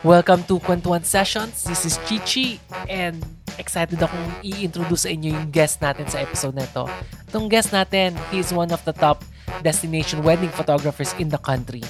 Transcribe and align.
Welcome 0.00 0.48
to 0.48 0.56
Kwentuhan 0.64 1.04
Sessions. 1.04 1.60
This 1.60 1.84
is 1.84 2.00
Chichi 2.08 2.56
and 2.88 3.20
excited 3.60 4.00
akong 4.00 4.32
i-introduce 4.40 5.04
sa 5.04 5.12
inyo 5.12 5.36
yung 5.36 5.52
guest 5.52 5.84
natin 5.84 6.08
sa 6.08 6.24
episode 6.24 6.56
na 6.56 6.64
ito. 6.64 6.88
Itong 7.28 7.52
guest 7.52 7.68
natin, 7.68 8.16
he 8.32 8.40
is 8.40 8.48
one 8.48 8.72
of 8.72 8.80
the 8.88 8.96
top 8.96 9.20
destination 9.60 10.24
wedding 10.24 10.48
photographers 10.56 11.12
in 11.20 11.28
the 11.28 11.36
country. 11.36 11.84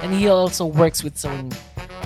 And 0.00 0.08
he 0.08 0.32
also 0.32 0.64
works 0.64 1.04
with 1.04 1.20
Sony. 1.20 1.52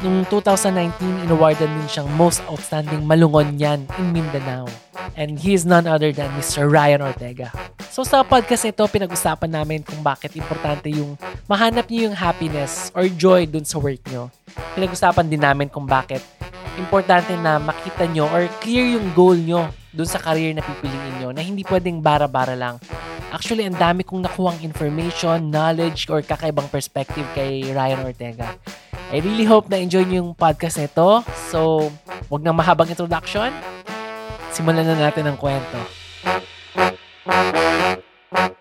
Noong 0.03 0.27
2019, 0.27 1.30
inawardan 1.30 1.71
din 1.71 1.86
siyang 1.86 2.10
Most 2.18 2.42
Outstanding 2.50 3.06
Malungon 3.06 3.54
yan 3.54 3.86
in 3.94 4.10
Mindanao. 4.10 4.66
And 5.14 5.38
he 5.38 5.54
is 5.54 5.62
none 5.62 5.86
other 5.86 6.10
than 6.10 6.34
Mr. 6.34 6.66
Ryan 6.66 6.98
Ortega. 6.98 7.54
So 7.95 8.03
sa 8.03 8.26
podcast 8.26 8.67
ito, 8.67 8.83
pinag-usapan 8.90 9.54
namin 9.54 9.87
kung 9.87 10.03
bakit 10.03 10.35
importante 10.35 10.90
yung 10.90 11.15
mahanap 11.47 11.87
niyo 11.87 12.10
yung 12.10 12.19
happiness 12.19 12.90
or 12.90 13.06
joy 13.06 13.47
dun 13.47 13.63
sa 13.63 13.78
work 13.78 14.03
nyo. 14.10 14.35
Pinag-usapan 14.74 15.31
din 15.31 15.38
namin 15.38 15.71
kung 15.71 15.87
bakit 15.87 16.19
importante 16.74 17.30
na 17.38 17.62
makita 17.62 18.10
nyo 18.10 18.27
or 18.34 18.51
clear 18.59 18.98
yung 18.98 19.15
goal 19.15 19.38
nyo 19.38 19.70
dun 19.95 20.10
sa 20.10 20.18
career 20.18 20.51
na 20.51 20.66
pipiliin 20.66 21.23
nyo 21.23 21.30
na 21.30 21.38
hindi 21.38 21.62
pwedeng 21.62 22.02
bara-bara 22.02 22.59
lang. 22.59 22.82
Actually, 23.30 23.62
ang 23.62 23.78
dami 23.78 24.02
kong 24.02 24.26
nakuhang 24.26 24.59
information, 24.66 25.46
knowledge, 25.46 26.10
or 26.10 26.18
kakaibang 26.18 26.66
perspective 26.74 27.30
kay 27.30 27.62
Ryan 27.70 28.02
Ortega. 28.02 28.59
I 29.15 29.23
really 29.23 29.46
hope 29.46 29.70
na 29.70 29.79
enjoy 29.79 30.02
nyo 30.02 30.18
yung 30.18 30.32
podcast 30.34 30.82
nito. 30.82 31.23
So, 31.46 31.95
wag 32.26 32.42
na 32.42 32.51
mahabang 32.51 32.90
introduction. 32.90 33.54
Simulan 34.51 34.82
na 34.82 34.98
natin 34.98 35.30
ang 35.30 35.38
kwento. 35.38 35.79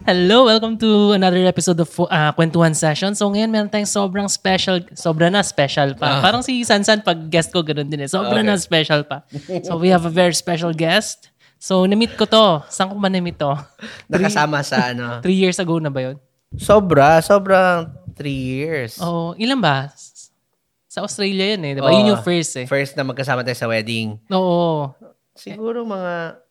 Hello, 0.05 0.45
welcome 0.45 0.77
to 0.77 1.17
another 1.17 1.41
episode 1.49 1.81
of 1.81 1.89
uh, 2.05 2.29
Kwentuhan 2.37 2.77
Session. 2.77 3.17
So 3.17 3.33
ngayon 3.33 3.49
meron 3.49 3.69
tayong 3.73 3.89
sobrang 3.89 4.29
special, 4.29 4.85
sobra 4.93 5.33
na 5.33 5.41
special 5.41 5.97
pa. 5.97 6.19
Ah. 6.19 6.21
Parang 6.21 6.45
si 6.45 6.61
Sansan 6.61 7.01
pag 7.01 7.17
guest 7.33 7.49
ko 7.49 7.65
ganun 7.65 7.89
din 7.89 8.05
eh. 8.05 8.09
Sobra 8.09 8.37
Okay. 8.37 8.45
na 8.45 8.53
special 8.61 9.01
pa. 9.01 9.25
So 9.65 9.81
we 9.81 9.89
have 9.89 10.05
a 10.05 10.13
very 10.13 10.37
special 10.37 10.77
guest. 10.77 11.33
So 11.57 11.89
na-meet 11.89 12.13
ko 12.21 12.29
to. 12.29 12.61
Saan 12.69 12.93
ko 12.93 13.01
ba 13.01 13.09
na-meet 13.09 13.41
to? 13.41 13.49
Nakasama 14.13 14.61
sa 14.61 14.93
ano. 14.93 15.25
Three 15.25 15.41
years 15.41 15.57
ago 15.57 15.81
na 15.81 15.89
ba 15.89 16.05
yun? 16.05 16.21
Sobra, 16.53 17.17
sobrang 17.25 17.89
three 18.13 18.61
years. 18.61 19.01
Oh, 19.01 19.33
ilan 19.41 19.57
ba? 19.57 19.89
Sa 20.85 21.01
Australia 21.01 21.57
yun 21.57 21.65
eh. 21.65 21.73
Diba? 21.73 21.89
Oo. 21.89 21.97
Yun 21.97 22.13
yung 22.13 22.21
first 22.21 22.61
eh. 22.61 22.69
First 22.69 22.93
na 22.93 23.01
magkasama 23.01 23.41
tayo 23.41 23.57
sa 23.57 23.65
wedding. 23.65 24.21
Oo. 24.29 24.93
Siguro 25.33 25.81
mga 25.81 26.42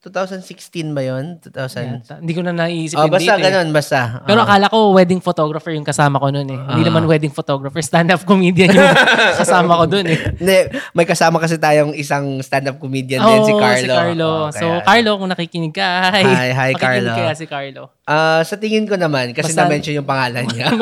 2016 0.00 0.96
ba 0.96 1.04
yun? 1.04 1.36
2000? 1.38 2.00
Yata. 2.00 2.14
Hindi 2.16 2.32
ko 2.32 2.40
na 2.40 2.56
naisip 2.56 2.96
Oh, 2.96 3.04
basta 3.04 3.36
date 3.36 3.36
eh. 3.36 3.44
ganun, 3.52 3.68
basta. 3.68 4.24
Pero 4.24 4.40
Ah. 4.40 4.48
akala 4.48 4.66
ko 4.66 4.96
wedding 4.96 5.20
photographer 5.20 5.68
yung 5.70 5.84
kasama 5.84 6.16
ko 6.16 6.32
noon 6.32 6.48
eh. 6.48 6.56
Hindi 6.56 6.82
Ah. 6.82 6.88
naman 6.88 7.04
wedding 7.04 7.28
photographer, 7.28 7.84
stand-up 7.84 8.24
comedian 8.24 8.72
yung 8.72 8.80
kasama 9.44 9.76
ko 9.76 9.84
doon 9.86 10.08
eh. 10.08 10.18
Hindi, 10.34 10.56
may 10.96 11.04
kasama 11.04 11.36
kasi 11.36 11.60
tayong 11.60 11.92
isang 11.92 12.40
stand-up 12.40 12.80
comedian 12.80 13.20
din, 13.20 13.44
si 13.44 13.52
Carlo. 13.52 13.76
si 13.76 13.88
Carlo. 13.90 14.30
Oh, 14.30 14.48
so, 14.50 14.64
Carlo, 14.80 15.10
kung 15.14 15.28
nakikinig 15.28 15.74
ka, 15.74 15.84
hi. 16.10 16.24
Hi, 16.24 16.48
hi, 16.48 16.70
Makikinig 16.72 16.80
Carlo. 16.80 17.12
kaya 17.14 17.32
si 17.34 17.44
Carlo. 17.44 17.82
Ah, 18.06 18.40
sa 18.40 18.56
tingin 18.56 18.84
ko 18.84 18.96
naman, 18.96 19.30
kasi 19.30 19.52
Basta- 19.52 19.68
na-mention 19.68 19.94
yung 19.94 20.08
pangalan 20.08 20.48
niya. 20.48 20.72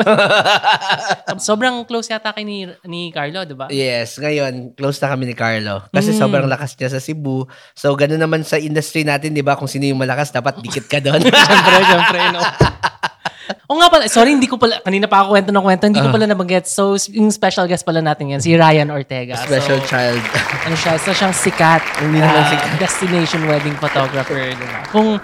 Sobrang 1.39 1.83
close 1.83 2.07
yata 2.07 2.31
kay 2.31 2.41
ni, 2.41 2.65
ni 2.85 3.11
Carlo, 3.11 3.43
di 3.43 3.53
ba? 3.53 3.67
yes, 3.69 4.15
ngayon, 4.17 4.73
close 4.73 4.97
na 4.97 5.11
kami 5.11 5.27
ni 5.27 5.35
Carlo. 5.35 5.83
Kasi 5.89 6.09
Mm. 6.09 6.17
sobrang 6.17 6.47
lakas 6.47 6.73
niya 6.73 6.89
sa 6.89 6.97
Cebu. 6.97 7.45
So, 7.73 7.93
ganun 7.93 8.17
naman 8.17 8.41
sa 8.41 8.55
industry 8.55 9.05
natin, 9.09 9.33
di 9.33 9.41
ba? 9.41 9.57
Kung 9.57 9.65
sino 9.65 9.89
yung 9.89 9.97
malakas, 9.97 10.29
dapat 10.29 10.61
dikit 10.61 10.85
ka 10.85 11.01
doon. 11.01 11.17
Siyempre, 11.49 11.75
siyempre, 11.81 12.19
no. 12.29 12.41
O 13.69 13.77
nga 13.77 13.89
pala, 13.89 14.05
sorry, 14.05 14.33
hindi 14.33 14.45
ko 14.45 14.61
pala, 14.61 14.77
kanina 14.81 15.09
pa 15.09 15.25
ako 15.25 15.33
kwento 15.33 15.49
ng 15.53 15.65
kwento, 15.65 15.83
hindi 15.89 16.01
ko 16.01 16.09
Ah. 16.09 16.15
pala 16.17 16.25
nabanggit. 16.29 16.65
So, 16.69 16.93
yung 17.13 17.33
special 17.33 17.65
guest 17.65 17.81
pala 17.81 18.01
natin 18.01 18.33
yan, 18.33 18.41
si 18.41 18.53
Ryan 18.53 18.89
Ortega. 18.93 19.37
Special 19.41 19.81
so, 19.81 19.89
child. 19.89 20.21
ano 20.65 20.75
siya, 20.77 20.97
isa 20.97 21.11
siyang 21.13 21.33
sikat. 21.33 21.81
Hindi 22.01 22.21
naman 22.21 22.45
ah, 22.45 22.49
sikat. 22.49 22.69
Destination 22.77 23.41
wedding 23.49 23.77
photographer. 23.77 24.53
di 24.53 24.65
ba? 24.69 24.85
Kung, 24.93 25.17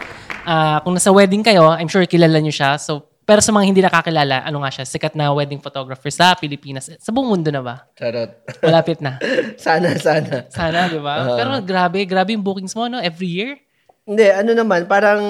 ah, 0.45 0.77
kung 0.81 0.93
nasa 0.97 1.13
wedding 1.13 1.45
kayo, 1.45 1.73
I'm 1.73 1.89
sure 1.89 2.05
kilala 2.05 2.37
niyo 2.41 2.53
siya. 2.53 2.77
So, 2.81 3.05
pero 3.25 3.41
sa 3.41 3.49
mga 3.49 3.65
hindi 3.65 3.81
nakakilala, 3.81 4.45
ano 4.45 4.61
nga 4.61 4.69
siya, 4.69 4.85
sikat 4.85 5.17
na 5.17 5.33
wedding 5.33 5.57
photographer 5.57 6.13
sa 6.13 6.37
Pilipinas. 6.37 6.93
Sa 7.01 7.09
buong 7.09 7.25
mundo 7.25 7.49
na 7.49 7.65
ba? 7.65 7.89
Charot. 7.97 8.29
Malapit 8.61 9.01
na. 9.01 9.17
sana, 9.65 9.97
sana. 9.97 10.45
Sana, 10.53 10.85
di 10.85 11.01
ba? 11.01 11.25
Oo. 11.25 11.37
Pero 11.37 11.49
grabe, 11.65 12.05
grabe 12.05 12.37
yung 12.37 12.45
bookings 12.45 12.77
mo, 12.77 12.85
no? 12.85 13.01
Every 13.01 13.25
year. 13.25 13.57
Hindi, 14.05 14.25
ano 14.29 14.51
naman, 14.53 14.85
parang 14.85 15.21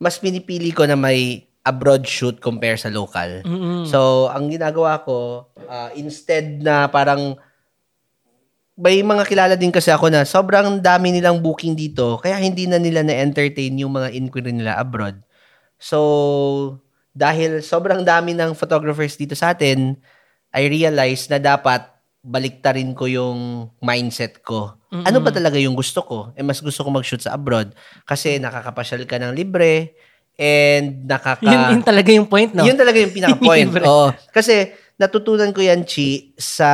mas 0.00 0.16
pinipili 0.16 0.72
ko 0.72 0.88
na 0.88 0.96
may 0.96 1.44
abroad 1.68 2.08
shoot 2.08 2.40
compare 2.40 2.80
sa 2.80 2.88
local. 2.88 3.44
Mm-mm. 3.44 3.84
So, 3.84 4.32
ang 4.32 4.48
ginagawa 4.48 5.04
ko, 5.04 5.50
ah, 5.68 5.92
instead 5.92 6.64
na 6.64 6.88
parang 6.88 7.36
may 8.78 9.02
mga 9.02 9.26
kilala 9.26 9.54
din 9.58 9.74
kasi 9.74 9.90
ako 9.90 10.08
na 10.08 10.22
sobrang 10.22 10.78
dami 10.78 11.10
nilang 11.10 11.42
booking 11.42 11.74
dito, 11.74 12.16
kaya 12.22 12.38
hindi 12.38 12.64
na 12.64 12.78
nila 12.78 13.02
na-entertain 13.02 13.74
yung 13.76 13.90
mga 13.90 14.14
inquiry 14.14 14.54
nila 14.54 14.78
abroad. 14.78 15.18
So, 15.76 16.80
dahil 17.12 17.60
sobrang 17.60 18.06
dami 18.06 18.38
ng 18.38 18.54
photographers 18.54 19.18
dito 19.18 19.34
sa 19.34 19.52
atin, 19.52 19.98
I 20.54 20.70
realized 20.70 21.28
na 21.28 21.42
dapat 21.42 21.84
baliktarin 22.28 22.92
ko 22.92 23.08
yung 23.08 23.72
mindset 23.80 24.44
ko. 24.44 24.76
Ano 24.88 25.20
ba 25.20 25.32
talaga 25.32 25.56
yung 25.56 25.76
gusto 25.76 26.00
ko? 26.04 26.18
Eh, 26.36 26.44
mas 26.44 26.60
gusto 26.60 26.80
ko 26.84 26.88
mag-shoot 26.88 27.20
sa 27.20 27.36
abroad 27.36 27.72
kasi 28.04 28.36
nakakapasyal 28.36 29.04
ka 29.04 29.16
ng 29.20 29.32
libre 29.36 29.96
and 30.36 31.08
nakaka... 31.08 31.44
Yun, 31.44 31.60
yun 31.76 31.82
talaga 31.84 32.10
yung 32.12 32.28
point, 32.28 32.52
no? 32.52 32.64
Yun 32.64 32.76
talaga 32.76 32.96
yung 33.00 33.12
pinaka-point. 33.12 33.68
Oo. 33.88 34.12
Kasi 34.32 34.72
natutunan 34.96 35.52
ko 35.52 35.60
yan, 35.60 35.84
Chi, 35.84 36.32
sa 36.36 36.70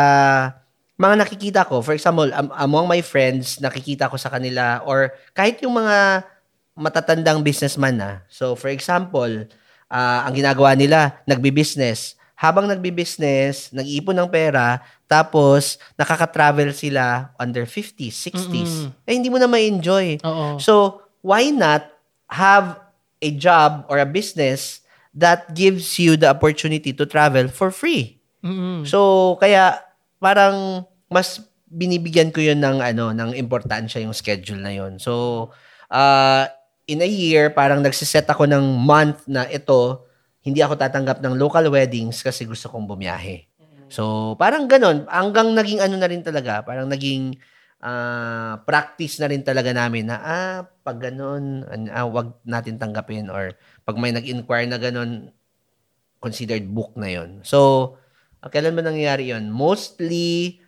mga 0.95 1.15
nakikita 1.27 1.61
ko. 1.67 1.83
For 1.83 1.95
example, 1.95 2.31
am- 2.31 2.55
among 2.55 2.87
my 2.87 3.03
friends, 3.03 3.59
nakikita 3.59 4.07
ko 4.07 4.15
sa 4.15 4.31
kanila 4.31 4.83
or 4.87 5.11
kahit 5.35 5.59
yung 5.65 5.75
mga 5.75 6.23
matatandang 6.75 7.43
businessman 7.43 7.99
na. 7.99 8.23
So, 8.31 8.55
for 8.55 8.71
example, 8.71 9.47
ah, 9.91 10.27
ang 10.27 10.35
ginagawa 10.35 10.75
nila, 10.75 11.23
nagbi-business. 11.27 12.19
Habang 12.35 12.67
nagbi-business, 12.67 13.71
nag-iipon 13.71 14.19
ng 14.19 14.31
pera, 14.31 14.83
tapos 15.15 15.79
nakaka-travel 15.95 16.75
sila 16.75 17.31
under 17.39 17.63
50s, 17.63 18.19
60s. 18.19 18.91
Mm-mm. 18.91 19.07
Eh, 19.07 19.15
hindi 19.15 19.31
mo 19.31 19.39
na 19.39 19.47
ma-enjoy. 19.47 20.19
Oo. 20.27 20.59
So, 20.59 21.07
why 21.23 21.55
not 21.55 21.87
have 22.35 22.83
a 23.23 23.31
job 23.31 23.87
or 23.87 24.03
a 24.03 24.09
business 24.09 24.83
that 25.15 25.55
gives 25.55 26.03
you 26.03 26.19
the 26.19 26.27
opportunity 26.27 26.91
to 26.91 27.07
travel 27.07 27.47
for 27.47 27.71
free? 27.71 28.19
Mm-mm. 28.43 28.83
So, 28.83 29.39
kaya 29.39 29.79
parang 30.19 30.83
mas 31.07 31.39
binibigyan 31.71 32.35
ko 32.35 32.43
'yun 32.43 32.59
ng 32.59 32.83
ano, 32.83 33.15
ng 33.15 33.39
importansya 33.39 34.03
yung 34.03 34.13
schedule 34.13 34.59
na 34.59 34.75
'yon. 34.75 34.99
So, 34.99 35.49
uh, 35.95 36.51
in 36.91 37.01
a 37.01 37.09
year, 37.09 37.55
parang 37.55 37.81
nagsiset 37.87 38.27
ako 38.27 38.51
ng 38.51 38.65
month 38.83 39.31
na 39.31 39.47
ito, 39.47 40.05
hindi 40.45 40.61
ako 40.61 40.77
tatanggap 40.77 41.25
ng 41.25 41.39
local 41.41 41.73
weddings 41.73 42.21
kasi 42.21 42.45
gusto 42.45 42.69
kong 42.69 42.85
bumiyahe. 42.85 43.49
So, 43.95 44.35
parang 44.35 44.67
ganon. 44.67 45.07
Hanggang 45.07 45.55
naging 45.55 45.79
ano 45.79 45.95
na 45.95 46.11
rin 46.11 46.27
talaga, 46.27 46.67
parang 46.67 46.91
naging 46.91 47.39
ah, 47.85 48.59
practice 48.67 49.21
na 49.23 49.31
rin 49.31 49.47
talaga 49.47 49.71
namin 49.71 50.11
na, 50.11 50.17
ah, 50.19 50.59
pag 50.83 50.99
ganon, 50.99 51.63
an- 51.69 51.93
ah, 51.95 52.09
wag 52.11 52.35
natin 52.43 52.81
tanggapin 52.81 53.31
or 53.31 53.55
pag 53.87 54.01
may 54.01 54.11
nag-inquire 54.11 54.67
na 54.67 54.81
ganon, 54.81 55.31
considered 56.19 56.65
book 56.67 56.97
na 56.97 57.13
yon. 57.13 57.45
So, 57.47 57.95
ah, 58.41 58.49
kailan 58.49 58.75
ba 58.75 58.83
nangyayari 58.83 59.31
yon? 59.31 59.53
Mostly 59.53 60.59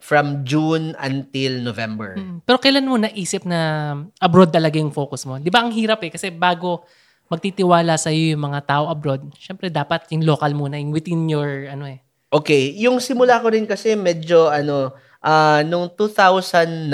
from 0.00 0.44
June 0.48 0.96
until 0.96 1.60
November. 1.60 2.16
Mm. 2.16 2.44
Pero 2.44 2.56
kailan 2.60 2.88
mo 2.88 2.96
naisip 2.96 3.44
na 3.44 3.92
abroad 4.20 4.52
talaga 4.52 4.80
yung 4.80 4.92
focus 4.92 5.28
mo? 5.28 5.36
Di 5.36 5.52
ba 5.52 5.64
ang 5.64 5.72
hirap 5.72 6.00
eh? 6.04 6.12
Kasi 6.12 6.32
bago 6.32 6.84
magtitiwala 7.26 7.98
sa 7.98 8.14
iyo 8.14 8.36
yung 8.36 8.44
mga 8.48 8.60
tao 8.64 8.84
abroad, 8.86 9.28
syempre 9.36 9.66
dapat 9.68 10.06
yung 10.14 10.22
local 10.24 10.52
muna, 10.54 10.78
yung 10.78 10.94
within 10.94 11.26
your, 11.26 11.66
ano 11.68 11.90
eh. 11.90 12.05
Okay, 12.26 12.74
yung 12.74 12.98
simula 12.98 13.38
ko 13.38 13.54
rin 13.54 13.64
kasi 13.64 13.94
medyo 13.94 14.50
ano, 14.50 14.92
ah 15.22 15.62
nung 15.62 15.86
2009, 15.94 16.90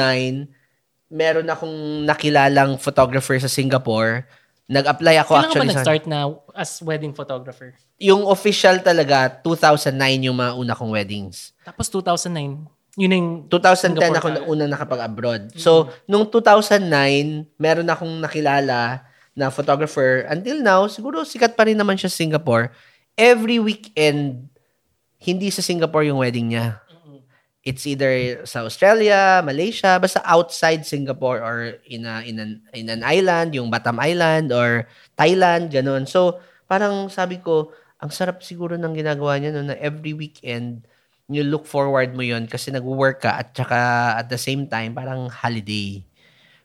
meron 1.12 1.48
akong 1.48 2.08
nakilalang 2.08 2.80
photographer 2.80 3.36
sa 3.40 3.48
Singapore. 3.48 4.24
Nag-apply 4.72 5.20
ako 5.20 5.32
Kailan 5.36 5.42
ka 5.44 5.44
ba 5.44 5.48
actually 5.52 5.68
sa... 5.68 5.76
nag-start 5.76 6.04
na 6.08 6.18
as 6.56 6.80
wedding 6.80 7.12
photographer? 7.12 7.76
Yung 8.00 8.24
official 8.24 8.80
talaga, 8.80 9.28
2009 9.44 10.28
yung 10.32 10.36
mga 10.36 10.52
una 10.56 10.72
kong 10.72 10.92
weddings. 10.92 11.52
Tapos 11.60 11.92
2009, 11.92 12.64
yun 12.96 13.10
yung 13.12 13.28
2010 13.48 13.96
Singapore 13.96 14.16
ako 14.20 14.28
ka. 14.28 14.34
na 14.36 14.40
unang 14.48 14.70
nakapag-abroad. 14.72 15.42
So, 15.56 15.92
nung 16.04 16.28
2009, 16.28 17.56
meron 17.56 17.88
akong 17.88 18.20
nakilala 18.20 19.04
na 19.32 19.48
photographer. 19.48 20.28
Until 20.28 20.60
now, 20.60 20.84
siguro 20.88 21.24
sikat 21.24 21.56
pa 21.56 21.64
rin 21.64 21.76
naman 21.76 21.96
siya 21.96 22.12
sa 22.12 22.20
Singapore. 22.20 22.68
Every 23.16 23.60
weekend, 23.60 24.51
hindi 25.22 25.54
sa 25.54 25.62
Singapore 25.62 26.10
yung 26.10 26.18
wedding 26.18 26.50
niya. 26.50 26.82
It's 27.62 27.86
either 27.86 28.42
sa 28.42 28.66
Australia, 28.66 29.38
Malaysia, 29.46 29.94
basta 30.02 30.18
outside 30.26 30.82
Singapore 30.82 31.38
or 31.38 31.78
in 31.86 32.02
a, 32.02 32.26
in 32.26 32.42
an 32.42 32.66
in 32.74 32.90
an 32.90 33.06
island, 33.06 33.54
yung 33.54 33.70
Batam 33.70 34.02
Island 34.02 34.50
or 34.50 34.90
Thailand, 35.14 35.70
ganun. 35.70 36.10
So, 36.10 36.42
parang 36.66 37.06
sabi 37.06 37.38
ko, 37.38 37.70
ang 38.02 38.10
sarap 38.10 38.42
siguro 38.42 38.74
ng 38.74 38.98
ginagawa 38.98 39.38
niya 39.38 39.54
no, 39.54 39.62
na 39.62 39.78
every 39.78 40.10
weekend 40.10 40.82
you 41.30 41.46
look 41.46 41.70
forward 41.70 42.18
mo 42.18 42.26
yun 42.26 42.50
kasi 42.50 42.74
nag-work 42.74 43.22
ka 43.22 43.38
at 43.38 43.54
saka 43.54 43.80
at 44.18 44.26
the 44.26 44.36
same 44.36 44.66
time, 44.66 44.90
parang 44.90 45.30
holiday. 45.30 46.02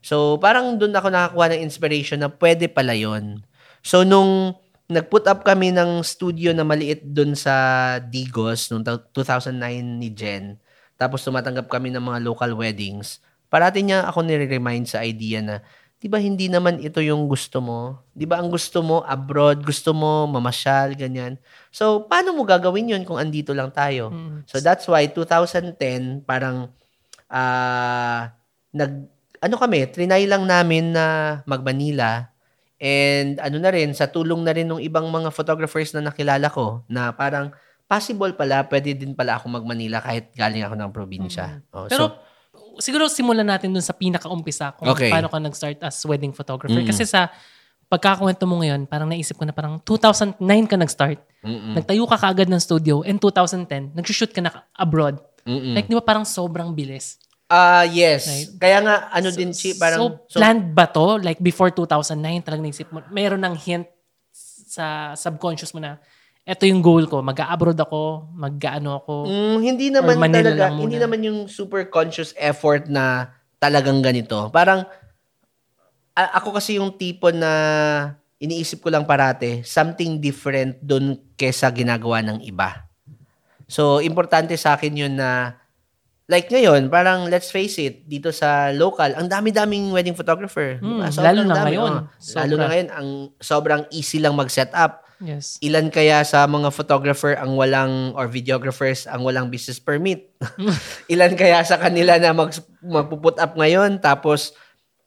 So, 0.02 0.42
parang 0.42 0.82
doon 0.82 0.98
ako 0.98 1.14
nakakuha 1.14 1.54
ng 1.54 1.62
inspiration 1.62 2.26
na 2.26 2.34
pwede 2.34 2.66
pala 2.74 2.98
yon 2.98 3.46
So, 3.86 4.02
nung 4.02 4.58
nag-put 4.88 5.28
up 5.28 5.44
kami 5.44 5.76
ng 5.76 6.00
studio 6.00 6.56
na 6.56 6.64
maliit 6.64 7.04
doon 7.04 7.36
sa 7.36 7.54
Digos 8.00 8.72
noong 8.72 8.88
2009 9.12 9.60
ni 9.84 10.10
Jen, 10.16 10.56
tapos 10.96 11.22
tumatanggap 11.28 11.68
kami 11.68 11.92
ng 11.92 12.02
mga 12.02 12.20
local 12.24 12.56
weddings, 12.56 13.20
parati 13.52 13.84
niya 13.84 14.08
ako 14.08 14.24
nire-remind 14.24 14.88
sa 14.88 15.04
idea 15.04 15.44
na, 15.44 15.60
di 15.98 16.08
ba 16.08 16.22
hindi 16.22 16.48
naman 16.48 16.80
ito 16.80 17.04
yung 17.04 17.28
gusto 17.28 17.60
mo? 17.60 18.06
Di 18.16 18.24
ba 18.24 18.40
ang 18.40 18.48
gusto 18.48 18.80
mo 18.80 19.04
abroad, 19.04 19.66
gusto 19.66 19.92
mo 19.92 20.24
mamasyal, 20.30 20.96
ganyan. 20.96 21.36
So, 21.74 22.08
paano 22.08 22.32
mo 22.32 22.48
gagawin 22.48 22.96
yun 22.96 23.04
kung 23.04 23.20
andito 23.20 23.52
lang 23.52 23.76
tayo? 23.76 24.14
Mm. 24.14 24.48
So, 24.48 24.64
that's 24.64 24.88
why 24.88 25.10
2010, 25.10 26.24
parang, 26.24 26.72
ah, 27.28 28.32
nag, 28.72 29.10
ano 29.42 29.56
kami, 29.58 29.90
trinay 29.90 30.26
lang 30.30 30.48
namin 30.48 30.96
na 30.96 31.06
mag-Manila. 31.44 32.30
And 32.78 33.42
ano 33.42 33.58
na 33.58 33.74
rin, 33.74 33.90
sa 33.98 34.06
tulong 34.06 34.46
na 34.46 34.54
rin 34.54 34.70
ng 34.70 34.78
ibang 34.82 35.10
mga 35.10 35.34
photographers 35.34 35.98
na 35.98 36.06
nakilala 36.06 36.46
ko, 36.48 36.86
na 36.86 37.10
parang 37.10 37.50
possible 37.90 38.36
pala, 38.38 38.62
pwede 38.70 38.94
din 38.94 39.18
pala 39.18 39.40
ako 39.40 39.50
mag-Manila 39.50 39.98
kahit 39.98 40.30
galing 40.38 40.62
ako 40.62 40.76
ng 40.78 40.92
probinsya. 40.94 41.64
Oh, 41.74 41.90
Pero, 41.90 42.06
so, 42.06 42.14
siguro 42.78 43.10
simulan 43.10 43.48
natin 43.48 43.74
dun 43.74 43.82
sa 43.82 43.98
pinaka-umpisa 43.98 44.78
kung 44.78 44.94
Okay. 44.94 45.10
paano 45.10 45.26
ka 45.26 45.40
nag-start 45.42 45.82
as 45.82 45.98
wedding 46.06 46.36
photographer. 46.36 46.78
Mm. 46.78 46.86
Kasi 46.86 47.08
sa 47.08 47.34
pagkakakwento 47.88 48.44
mo 48.44 48.60
ngayon, 48.62 48.86
parang 48.86 49.08
naisip 49.08 49.40
ko 49.40 49.48
na 49.48 49.56
parang 49.56 49.80
2009 49.82 50.38
ka 50.68 50.76
nag-start. 50.76 51.20
mm-mm, 51.42 51.74
Nagtayo 51.80 52.04
ka 52.06 52.18
kaagad 52.20 52.52
ng 52.52 52.60
studio 52.62 53.02
and 53.08 53.18
2010, 53.18 53.96
nag-shoot 53.96 54.30
ka 54.30 54.44
na 54.44 54.52
abroad. 54.76 55.18
mm-mm. 55.48 55.74
Like, 55.74 55.88
di 55.88 55.96
ba 55.96 56.04
parang 56.04 56.28
sobrang 56.28 56.76
bilis? 56.76 57.18
Ah, 57.48 57.88
yes. 57.88 58.28
Right. 58.28 58.50
Kaya 58.60 58.78
nga, 58.84 58.96
ano 59.08 59.32
din, 59.32 59.56
Chi, 59.56 59.72
parang... 59.80 60.20
so, 60.28 60.36
planned 60.36 60.76
ba 60.76 60.84
to? 60.92 61.16
Like, 61.24 61.40
before 61.40 61.72
2009, 61.72 62.44
talagang 62.44 62.68
naisip 62.68 62.92
mo, 62.92 63.00
mayroon 63.08 63.40
ng 63.40 63.56
hint 63.56 63.88
sa 64.68 65.16
subconscious 65.16 65.72
mo 65.72 65.80
na, 65.80 65.96
eto 66.44 66.68
yung 66.68 66.84
goal 66.84 67.08
ko, 67.08 67.24
mag-abroad 67.24 67.80
ako, 67.80 68.32
mag-ano 68.36 69.00
ako. 69.00 69.14
Mm, 69.32 69.58
hindi 69.64 69.88
naman 69.88 70.20
talaga, 70.28 70.76
hindi 70.76 71.00
naman 71.00 71.20
yung 71.24 71.40
super 71.48 71.88
conscious 71.88 72.36
effort 72.36 72.92
na 72.92 73.32
talagang 73.64 74.04
ganito. 74.04 74.52
Parang, 74.52 74.84
a- 76.16 76.32
ako 76.44 76.60
kasi 76.60 76.80
yung 76.84 77.00
tipo 77.00 77.32
na 77.32 77.52
iniisip 78.44 78.84
ko 78.84 78.92
lang 78.92 79.08
parate, 79.08 79.64
something 79.64 80.20
different 80.20 80.78
dun 80.84 81.16
kesa 81.40 81.72
ginagawa 81.72 82.20
ng 82.22 82.44
iba. 82.44 82.86
So, 83.68 84.00
importante 84.00 84.56
sa 84.56 84.76
akin 84.76 84.94
yun 84.94 85.16
na, 85.16 85.58
like 86.28 86.52
ngayon, 86.52 86.92
parang 86.92 87.32
let's 87.32 87.50
face 87.50 87.80
it, 87.80 88.04
dito 88.04 88.36
sa 88.36 88.76
local, 88.76 89.08
ang 89.16 89.32
dami-daming 89.32 89.96
wedding 89.96 90.16
photographer. 90.16 90.76
Mm, 90.84 91.08
Sobrang 91.08 91.24
lalo 91.24 91.42
na 91.48 91.56
dami, 91.56 91.68
ngayon. 91.74 91.94
oh. 91.96 92.04
Lalo 92.36 92.54
na 92.60 92.66
ngayon, 92.68 92.88
ang 92.92 93.08
sobrang 93.40 93.82
easy 93.96 94.20
lang 94.20 94.36
mag-set 94.36 94.70
up. 94.76 95.08
Yes. 95.18 95.58
Ilan 95.66 95.90
kaya 95.90 96.22
sa 96.22 96.46
mga 96.46 96.70
photographer 96.70 97.34
ang 97.34 97.58
walang 97.58 98.14
or 98.14 98.30
videographers 98.30 99.10
ang 99.10 99.26
walang 99.26 99.50
business 99.50 99.82
permit? 99.82 100.30
Ilan 101.14 101.34
kaya 101.34 101.66
sa 101.66 101.82
kanila 101.82 102.22
na 102.22 102.38
mag 102.38 102.54
magpuput 102.86 103.42
up 103.42 103.58
ngayon 103.58 103.98
tapos 103.98 104.54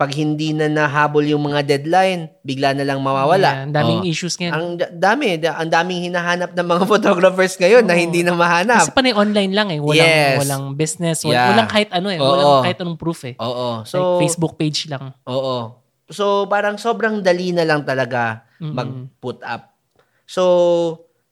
pag 0.00 0.16
hindi 0.16 0.56
na 0.56 0.64
nahabol 0.64 1.20
yung 1.20 1.44
mga 1.44 1.60
deadline, 1.62 2.32
bigla 2.40 2.72
na 2.72 2.88
lang 2.88 3.04
mawawala. 3.04 3.52
Yeah, 3.52 3.62
ang 3.68 3.74
daming 3.76 4.00
Oh. 4.00 4.08
issues 4.08 4.32
ngayon. 4.34 4.54
Ang 4.54 4.66
da- 4.74 4.88
dami, 4.90 5.36
da- 5.36 5.60
ang 5.60 5.68
daming 5.68 6.08
hinahanap 6.08 6.56
ng 6.56 6.66
mga 6.66 6.84
photographers 6.96 7.52
ngayon 7.54 7.84
na 7.84 7.92
Oo. 7.92 8.00
hindi 8.00 8.24
na 8.24 8.32
mahanap. 8.32 8.80
Kasi 8.80 8.96
panay 8.96 9.12
online 9.12 9.52
lang 9.52 9.68
eh. 9.68 9.76
Walang, 9.76 10.00
Yes. 10.00 10.36
walang 10.40 10.64
business. 10.72 11.20
Wal- 11.20 11.36
Yeah. 11.36 11.52
Walang 11.52 11.68
kahit 11.68 11.92
ano 11.92 12.08
eh. 12.08 12.16
Oo. 12.16 12.32
Walang 12.32 12.64
kahit 12.64 12.78
anong 12.80 12.96
proof 12.96 13.28
eh. 13.28 13.36
Oo. 13.36 13.68
like 13.78 13.92
So, 13.92 14.16
Facebook 14.16 14.56
page 14.56 14.88
lang. 14.88 15.12
Oo. 15.28 15.76
So, 16.08 16.48
parang 16.48 16.80
sobrang 16.80 17.20
dali 17.20 17.52
na 17.52 17.62
lang 17.62 17.84
talaga 17.84 18.48
Mm-mm. 18.56 18.72
mag-put 18.72 19.44
up. 19.44 19.76
So, 20.24 20.42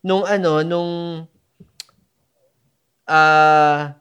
nung 0.01 0.29
ano, 0.29 0.61
nung 0.61 1.25
ah 3.09 3.98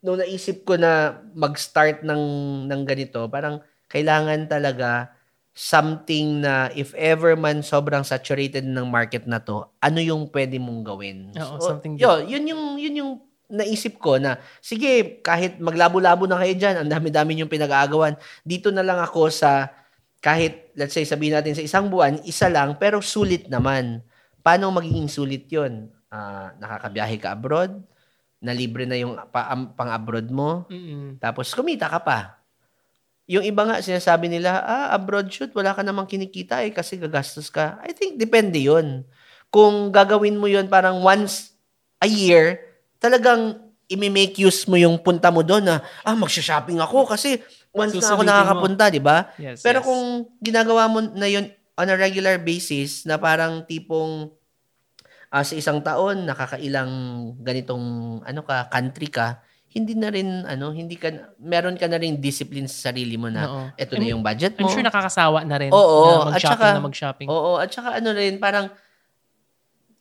nung 0.00 0.18
naisip 0.20 0.64
ko 0.64 0.80
na 0.80 1.20
mag-start 1.36 2.00
ng 2.04 2.22
ng 2.68 2.82
ganito, 2.88 3.24
parang 3.28 3.60
kailangan 3.88 4.48
talaga 4.48 5.12
something 5.52 6.40
na 6.40 6.72
if 6.72 6.94
ever 6.96 7.36
man 7.36 7.60
sobrang 7.60 8.00
saturated 8.06 8.64
ng 8.64 8.86
market 8.88 9.28
na 9.28 9.42
to, 9.42 9.68
ano 9.82 10.00
yung 10.00 10.30
pwede 10.32 10.56
mong 10.56 10.80
gawin? 10.86 11.18
Oo, 11.36 11.60
So, 11.60 11.76
something 11.76 12.00
yo, 12.00 12.24
yun 12.24 12.48
yung 12.48 12.64
yun 12.80 12.94
yung 12.96 13.12
naisip 13.50 13.98
ko 13.98 14.16
na 14.16 14.38
sige, 14.62 15.20
kahit 15.20 15.58
maglabo-labo 15.58 16.24
na 16.30 16.38
kayo 16.38 16.54
diyan, 16.54 16.76
ang 16.86 16.88
dami-dami 16.88 17.42
yung 17.42 17.50
pinag-aagawan. 17.50 18.14
Dito 18.46 18.70
na 18.70 18.86
lang 18.86 19.02
ako 19.02 19.26
sa 19.28 19.74
kahit 20.22 20.70
let's 20.78 20.94
say 20.94 21.02
sabihin 21.04 21.34
natin 21.36 21.58
sa 21.58 21.64
isang 21.66 21.90
buwan, 21.90 22.22
isa 22.24 22.46
lang 22.48 22.78
pero 22.78 23.02
sulit 23.02 23.50
naman. 23.50 24.00
Paano 24.40 24.72
magiging 24.72 25.10
sulit 25.10 25.50
'yon? 25.50 25.92
Ah, 26.08 26.54
nakakabiyahe 26.56 27.20
ka 27.20 27.36
abroad, 27.36 27.84
na 28.40 28.56
libre 28.56 28.88
na 28.88 28.96
yung 28.96 29.14
pa, 29.28 29.52
am- 29.52 29.76
pang-abroad 29.76 30.32
mo, 30.32 30.64
Mm-mm. 30.72 31.20
tapos 31.20 31.52
kumita 31.52 31.86
ka 31.86 32.00
pa. 32.00 32.40
Yung 33.30 33.46
iba 33.46 33.62
nga 33.62 33.78
sinasabi 33.78 34.26
nila, 34.26 34.58
ah, 34.64 34.90
abroad 34.90 35.30
shoot, 35.30 35.52
wala 35.54 35.70
ka 35.76 35.84
namang 35.86 36.08
kinikita 36.10 36.66
eh 36.66 36.74
kasi 36.74 36.98
gagastos 36.98 37.46
ka. 37.46 37.78
I 37.84 37.94
think 37.94 38.18
depende 38.18 38.58
'yon. 38.58 39.06
Kung 39.52 39.94
gagawin 39.94 40.34
mo 40.40 40.50
'yon 40.50 40.66
parang 40.66 40.98
once 40.98 41.54
a 42.02 42.08
year, 42.10 42.58
talagang 42.98 43.60
imi-make 43.86 44.38
use 44.38 44.66
mo 44.66 44.78
yung 44.78 44.98
punta 44.98 45.30
mo 45.30 45.42
doon 45.46 45.62
na, 45.66 45.82
ah, 46.02 46.16
magsha-shopping 46.16 46.78
ako 46.82 47.06
kasi 47.06 47.38
once 47.70 47.94
na 47.94 48.14
ako 48.14 48.22
nakakapunta, 48.26 48.84
di 48.90 48.98
ba? 49.02 49.30
Yes, 49.38 49.62
Pero 49.62 49.78
yes. 49.82 49.86
kung 49.86 50.02
ginagawa 50.42 50.90
mo 50.90 50.98
na 51.02 51.26
yun 51.30 51.46
on 51.78 51.86
a 51.90 51.96
regular 51.98 52.38
basis, 52.38 53.06
na 53.06 53.14
parang 53.18 53.62
tipong 53.62 54.30
ah, 55.30 55.46
sa 55.46 55.54
isang 55.54 55.78
taon, 55.80 56.26
nakakailang 56.26 56.90
ganitong 57.38 58.18
ano 58.26 58.40
ka, 58.42 58.66
country 58.66 59.06
ka, 59.06 59.38
hindi 59.70 59.94
na 59.94 60.10
rin, 60.10 60.42
ano, 60.42 60.74
hindi 60.74 60.98
ka, 60.98 61.38
meron 61.38 61.78
ka 61.78 61.86
na 61.86 62.02
rin 62.02 62.18
discipline 62.18 62.66
sa 62.66 62.90
sarili 62.90 63.14
mo 63.14 63.30
na, 63.30 63.46
Oo. 63.46 63.62
eto 63.78 63.94
na 63.94 64.10
yung 64.10 64.26
budget 64.26 64.58
mo. 64.58 64.66
I'm 64.66 64.74
sure 64.74 64.82
nakakasawa 64.82 65.46
na 65.46 65.56
rin 65.62 65.70
Oo, 65.70 66.26
na 66.26 66.34
at 66.34 66.42
mag-shopping 66.42 66.58
saka- 66.58 66.74
na 66.74 66.82
mag-shopping. 66.82 67.28
Oo, 67.30 67.50
at 67.62 67.70
saka 67.70 68.02
ano 68.02 68.10
rin, 68.10 68.42
parang, 68.42 68.66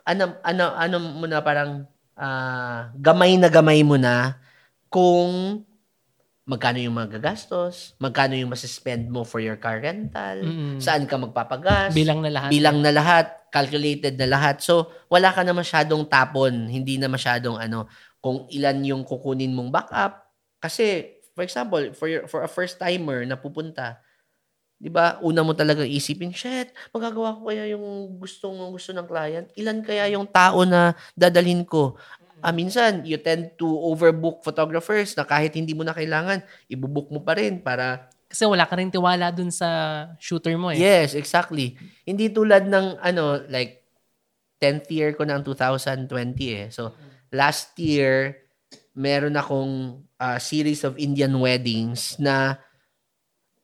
ano, 0.10 0.24
ano, 0.42 0.64
ano 0.74 0.96
mo 0.98 1.26
na 1.30 1.38
parang, 1.46 1.86
ah, 2.18 2.90
gamay 2.98 3.38
na 3.38 3.46
gamay 3.54 3.86
mo 3.86 3.94
na 3.94 4.42
kung 4.90 5.62
magkano 6.50 6.82
yung 6.82 6.98
magagastos, 6.98 7.94
magkano 8.02 8.34
yung 8.34 8.50
masispend 8.50 9.06
mo 9.14 9.22
for 9.22 9.38
your 9.38 9.62
car 9.62 9.78
rental, 9.78 10.42
Mm-mm. 10.42 10.82
saan 10.82 11.06
ka 11.06 11.14
magpapagas, 11.22 11.94
Bilang 11.94 12.26
na 12.26 12.34
lahat. 12.34 12.50
bilang 12.50 12.82
na 12.82 12.90
lahat, 12.90 13.26
calculated 13.54 14.18
na 14.18 14.26
lahat. 14.26 14.58
So, 14.66 14.90
wala 15.14 15.30
ka 15.30 15.46
na 15.46 15.54
masyadong 15.54 16.10
tapon, 16.10 16.66
hindi 16.66 16.98
na 16.98 17.06
masyadong 17.06 17.62
ano, 17.62 17.86
kung 18.18 18.50
ilan 18.50 18.82
yung 18.82 19.04
kukunin 19.06 19.54
mong 19.54 19.70
backup. 19.70 20.26
Kasi, 20.58 21.22
for 21.38 21.46
example, 21.46 21.94
for 21.94 22.10
your, 22.10 22.26
for 22.26 22.42
a 22.42 22.50
first 22.50 22.82
timer 22.82 23.22
na 23.30 23.38
pupunta, 23.38 24.02
'di 24.80 24.90
ba? 24.90 25.20
Una 25.20 25.44
mo 25.44 25.52
talagang 25.52 25.86
isipin, 25.86 26.32
shit, 26.32 26.72
magagawa 26.96 27.36
ko 27.36 27.52
kaya 27.52 27.68
yung 27.76 28.16
gustong 28.18 28.58
gusto 28.72 28.96
ng 28.96 29.06
client? 29.06 29.48
Ilan 29.60 29.84
kaya 29.84 30.08
yung 30.16 30.26
tao 30.26 30.64
na 30.64 30.96
dadalhin 31.14 31.68
ko? 31.68 32.00
Ah, 32.40 32.56
minsan, 32.56 33.04
you 33.04 33.20
tend 33.20 33.56
to 33.60 33.68
overbook 33.68 34.44
photographers 34.44 35.16
na 35.16 35.28
kahit 35.28 35.56
hindi 35.56 35.76
mo 35.76 35.84
na 35.84 35.96
kailangan, 35.96 36.44
ibubook 36.72 37.12
mo 37.12 37.20
pa 37.24 37.36
rin 37.36 37.60
para 37.60 38.12
Kasi 38.30 38.46
wala 38.46 38.70
ka 38.70 38.78
rin 38.78 38.94
tiwala 38.94 39.34
dun 39.34 39.50
sa 39.50 40.06
shooter 40.22 40.54
mo 40.54 40.70
eh. 40.70 40.78
Yes, 40.78 41.18
exactly. 41.18 41.74
Hindi 42.06 42.30
tulad 42.30 42.70
ng 42.70 43.02
ano 43.02 43.42
like 43.50 43.82
10th 44.62 44.86
year 44.94 45.18
ko 45.18 45.26
ang 45.26 45.42
2020 45.42 46.06
eh. 46.54 46.70
So 46.70 46.94
last 47.34 47.74
year 47.82 48.46
meron 48.94 49.34
akong 49.34 50.06
ah, 50.22 50.38
series 50.38 50.86
of 50.86 50.94
Indian 51.02 51.34
weddings 51.42 52.22
na 52.22 52.62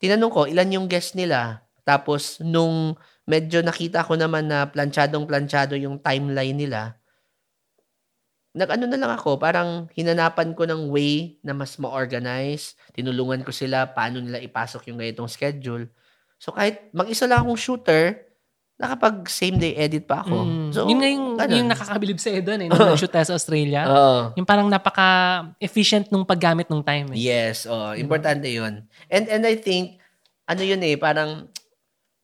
tinanong 0.01 0.33
ko 0.33 0.41
ilan 0.49 0.81
yung 0.81 0.87
guest 0.89 1.13
nila. 1.13 1.61
Tapos 1.85 2.41
nung 2.41 2.97
medyo 3.29 3.61
nakita 3.61 4.01
ko 4.01 4.17
naman 4.17 4.49
na 4.49 4.65
planchadong 4.65 5.29
planchado 5.29 5.77
yung 5.77 6.01
timeline 6.01 6.57
nila, 6.57 6.97
nag-ano 8.55 8.87
na 8.87 8.95
lang 8.95 9.11
ako, 9.11 9.35
parang 9.35 9.91
hinanapan 9.91 10.55
ko 10.55 10.63
ng 10.63 10.87
way 10.87 11.35
na 11.43 11.51
mas 11.51 11.75
ma-organize. 11.75 12.79
Tinulungan 12.95 13.43
ko 13.43 13.51
sila 13.51 13.91
paano 13.91 14.23
nila 14.23 14.39
ipasok 14.39 14.87
yung 14.87 14.97
ganitong 14.97 15.27
schedule. 15.27 15.91
So 16.39 16.55
kahit 16.55 16.87
mag-isa 16.95 17.27
lang 17.27 17.43
akong 17.43 17.59
shooter, 17.59 18.25
nakapag 18.75 19.27
same 19.31 19.55
day 19.59 19.75
edit 19.75 20.03
pa 20.07 20.23
ako. 20.23 20.35
Mm. 20.43 20.69
So, 20.71 20.87
yun 20.87 20.99
nga 20.99 21.09
yung, 21.11 21.27
ganun. 21.39 21.55
yung 21.63 21.69
nakakabilib 21.71 22.19
sa 22.19 22.31
doon 22.31 22.59
eh. 22.59 22.67
Nung 22.67 22.79
nag-shoot 22.79 23.11
tayo 23.11 23.27
sa 23.27 23.35
Australia. 23.35 23.81
Oo. 23.87 24.19
yung 24.35 24.47
parang 24.47 24.67
napaka-efficient 24.67 26.11
nung 26.11 26.27
paggamit 26.27 26.67
ng 26.67 26.83
time 26.83 27.15
eh. 27.15 27.19
Yes, 27.19 27.67
oh, 27.67 27.95
importante 27.95 28.51
'yun. 28.51 28.83
And 29.07 29.25
and 29.31 29.43
I 29.47 29.55
think 29.55 29.99
ano 30.47 30.59
'yun 30.63 30.83
eh, 30.83 30.99
parang 30.99 31.47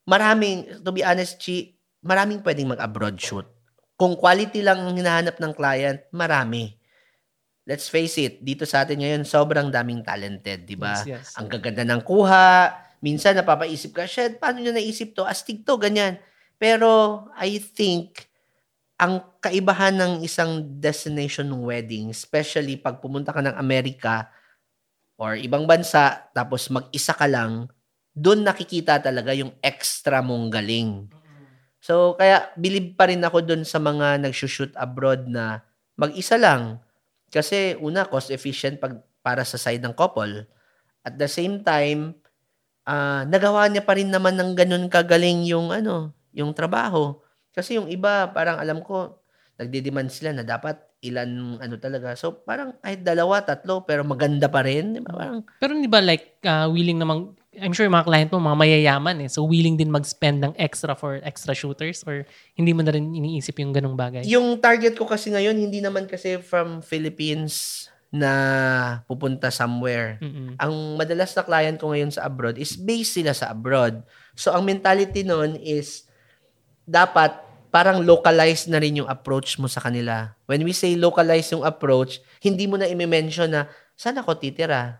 maraming 0.03 0.83
to 0.83 0.91
be 0.91 1.07
honest, 1.07 1.39
Chi, 1.39 1.71
maraming 2.03 2.43
pwedeng 2.43 2.75
mag-abroad 2.75 3.15
shoot. 3.15 3.47
Kung 4.01 4.17
quality 4.17 4.65
lang 4.65 4.81
ang 4.81 4.97
hinahanap 4.97 5.37
ng 5.37 5.53
client, 5.53 6.01
marami. 6.09 6.73
let's 7.69 7.85
face 7.85 8.17
it, 8.17 8.41
dito 8.41 8.65
sa 8.65 8.81
atin 8.81 8.97
ngayon, 8.97 9.21
sobrang 9.21 9.69
daming 9.69 10.01
talented, 10.01 10.65
di 10.65 10.73
ba? 10.73 10.97
Yes, 11.05 11.05
yes. 11.05 11.27
Ang 11.37 11.45
gaganda 11.45 11.85
ng 11.85 12.01
kuha. 12.01 12.73
Minsan, 13.05 13.37
napapaisip 13.37 13.93
ka, 13.93 14.09
shit, 14.09 14.41
paano 14.41 14.61
nyo 14.61 14.73
naisip 14.73 15.13
to? 15.13 15.25
Astig 15.25 15.61
to, 15.61 15.77
ganyan. 15.77 16.17
Pero, 16.57 17.25
I 17.37 17.61
think, 17.61 18.25
ang 19.01 19.25
kaibahan 19.41 19.97
ng 19.97 20.13
isang 20.21 20.61
destination 20.77 21.49
wedding, 21.61 22.13
especially 22.13 22.77
pag 22.77 23.01
pumunta 23.01 23.33
ka 23.33 23.41
ng 23.41 23.57
Amerika 23.57 24.29
or 25.17 25.33
ibang 25.37 25.65
bansa, 25.65 26.29
tapos 26.33 26.69
mag-isa 26.69 27.13
ka 27.13 27.25
lang, 27.25 27.65
doon 28.13 28.45
nakikita 28.45 29.01
talaga 29.01 29.33
yung 29.33 29.53
extra 29.61 30.21
mong 30.21 30.53
galing. 30.53 31.09
So, 31.81 32.13
kaya 32.13 32.53
believe 32.53 32.93
pa 32.93 33.09
rin 33.09 33.25
ako 33.25 33.41
doon 33.41 33.65
sa 33.65 33.81
mga 33.81 34.21
nagsushoot 34.21 34.77
abroad 34.77 35.25
na 35.25 35.65
mag-isa 35.97 36.37
lang. 36.37 36.77
Kasi 37.33 37.73
una, 37.81 38.05
cost 38.05 38.29
efficient 38.29 38.77
pag, 38.77 39.01
para 39.25 39.41
sa 39.41 39.57
side 39.57 39.81
ng 39.81 39.97
couple. 39.97 40.45
At 41.01 41.17
the 41.17 41.25
same 41.25 41.65
time, 41.65 42.13
ah 42.85 43.25
nagawa 43.25 43.65
niya 43.69 43.85
pa 43.85 43.97
rin 43.97 44.09
naman 44.09 44.37
ng 44.37 44.53
ganun 44.57 44.85
kagaling 44.93 45.45
yung 45.49 45.73
ano, 45.73 46.13
yung 46.37 46.53
trabaho. 46.53 47.17
Kasi 47.49 47.81
yung 47.81 47.89
iba, 47.89 48.29
parang 48.29 48.61
alam 48.61 48.85
ko, 48.85 49.19
nagdidemand 49.57 50.13
sila 50.13 50.37
na 50.37 50.45
dapat 50.45 50.77
ilan 51.01 51.57
ano 51.57 51.75
talaga. 51.81 52.13
So, 52.13 52.45
parang 52.45 52.77
kahit 52.77 53.01
dalawa, 53.01 53.41
tatlo, 53.41 53.83
pero 53.89 54.05
maganda 54.05 54.45
pa 54.47 54.61
rin. 54.61 54.97
Di 54.97 55.01
ba? 55.01 55.17
Parang, 55.17 55.41
Pero 55.57 55.71
hindi 55.73 55.89
ba 55.89 55.97
like 55.97 56.45
ah, 56.45 56.69
willing 56.69 57.01
namang 57.01 57.33
I'm 57.51 57.75
sure 57.75 57.83
yung 57.83 57.95
mga 57.95 58.07
client 58.07 58.29
mo 58.31 58.39
mga 58.39 58.59
mayayaman 58.63 59.17
eh. 59.27 59.29
So 59.29 59.43
willing 59.43 59.75
din 59.75 59.91
mag-spend 59.91 60.39
ng 60.39 60.53
extra 60.55 60.95
for 60.95 61.19
extra 61.19 61.51
shooters 61.51 61.99
or 62.07 62.23
hindi 62.55 62.71
mo 62.71 62.79
na 62.79 62.95
rin 62.95 63.11
iniisip 63.11 63.59
yung 63.59 63.75
ganong 63.75 63.99
bagay? 63.99 64.23
Yung 64.23 64.55
target 64.63 64.95
ko 64.95 65.03
kasi 65.03 65.35
ngayon, 65.35 65.59
hindi 65.59 65.83
naman 65.83 66.07
kasi 66.07 66.39
from 66.39 66.79
Philippines 66.79 67.87
na 68.11 69.03
pupunta 69.07 69.51
somewhere. 69.51 70.19
Mm-mm. 70.19 70.55
Ang 70.59 70.73
madalas 70.95 71.31
na 71.35 71.43
client 71.47 71.79
ko 71.79 71.91
ngayon 71.91 72.11
sa 72.11 72.27
abroad 72.27 72.55
is 72.55 72.75
based 72.75 73.19
sila 73.19 73.35
sa 73.35 73.51
abroad. 73.55 74.03
So, 74.35 74.51
ang 74.51 74.67
mentality 74.67 75.23
nun 75.23 75.55
is 75.59 76.07
dapat 76.83 77.35
parang 77.71 78.03
localized 78.03 78.67
na 78.67 78.83
rin 78.83 78.99
yung 78.99 79.07
approach 79.07 79.55
mo 79.55 79.71
sa 79.71 79.79
kanila. 79.79 80.35
When 80.43 80.63
we 80.67 80.75
say 80.75 80.99
localized 80.99 81.55
yung 81.55 81.63
approach, 81.63 82.19
hindi 82.43 82.67
mo 82.67 82.75
na 82.75 82.87
i-mention 82.87 83.47
na, 83.47 83.71
saan 83.95 84.19
ako 84.19 84.35
titira? 84.35 84.99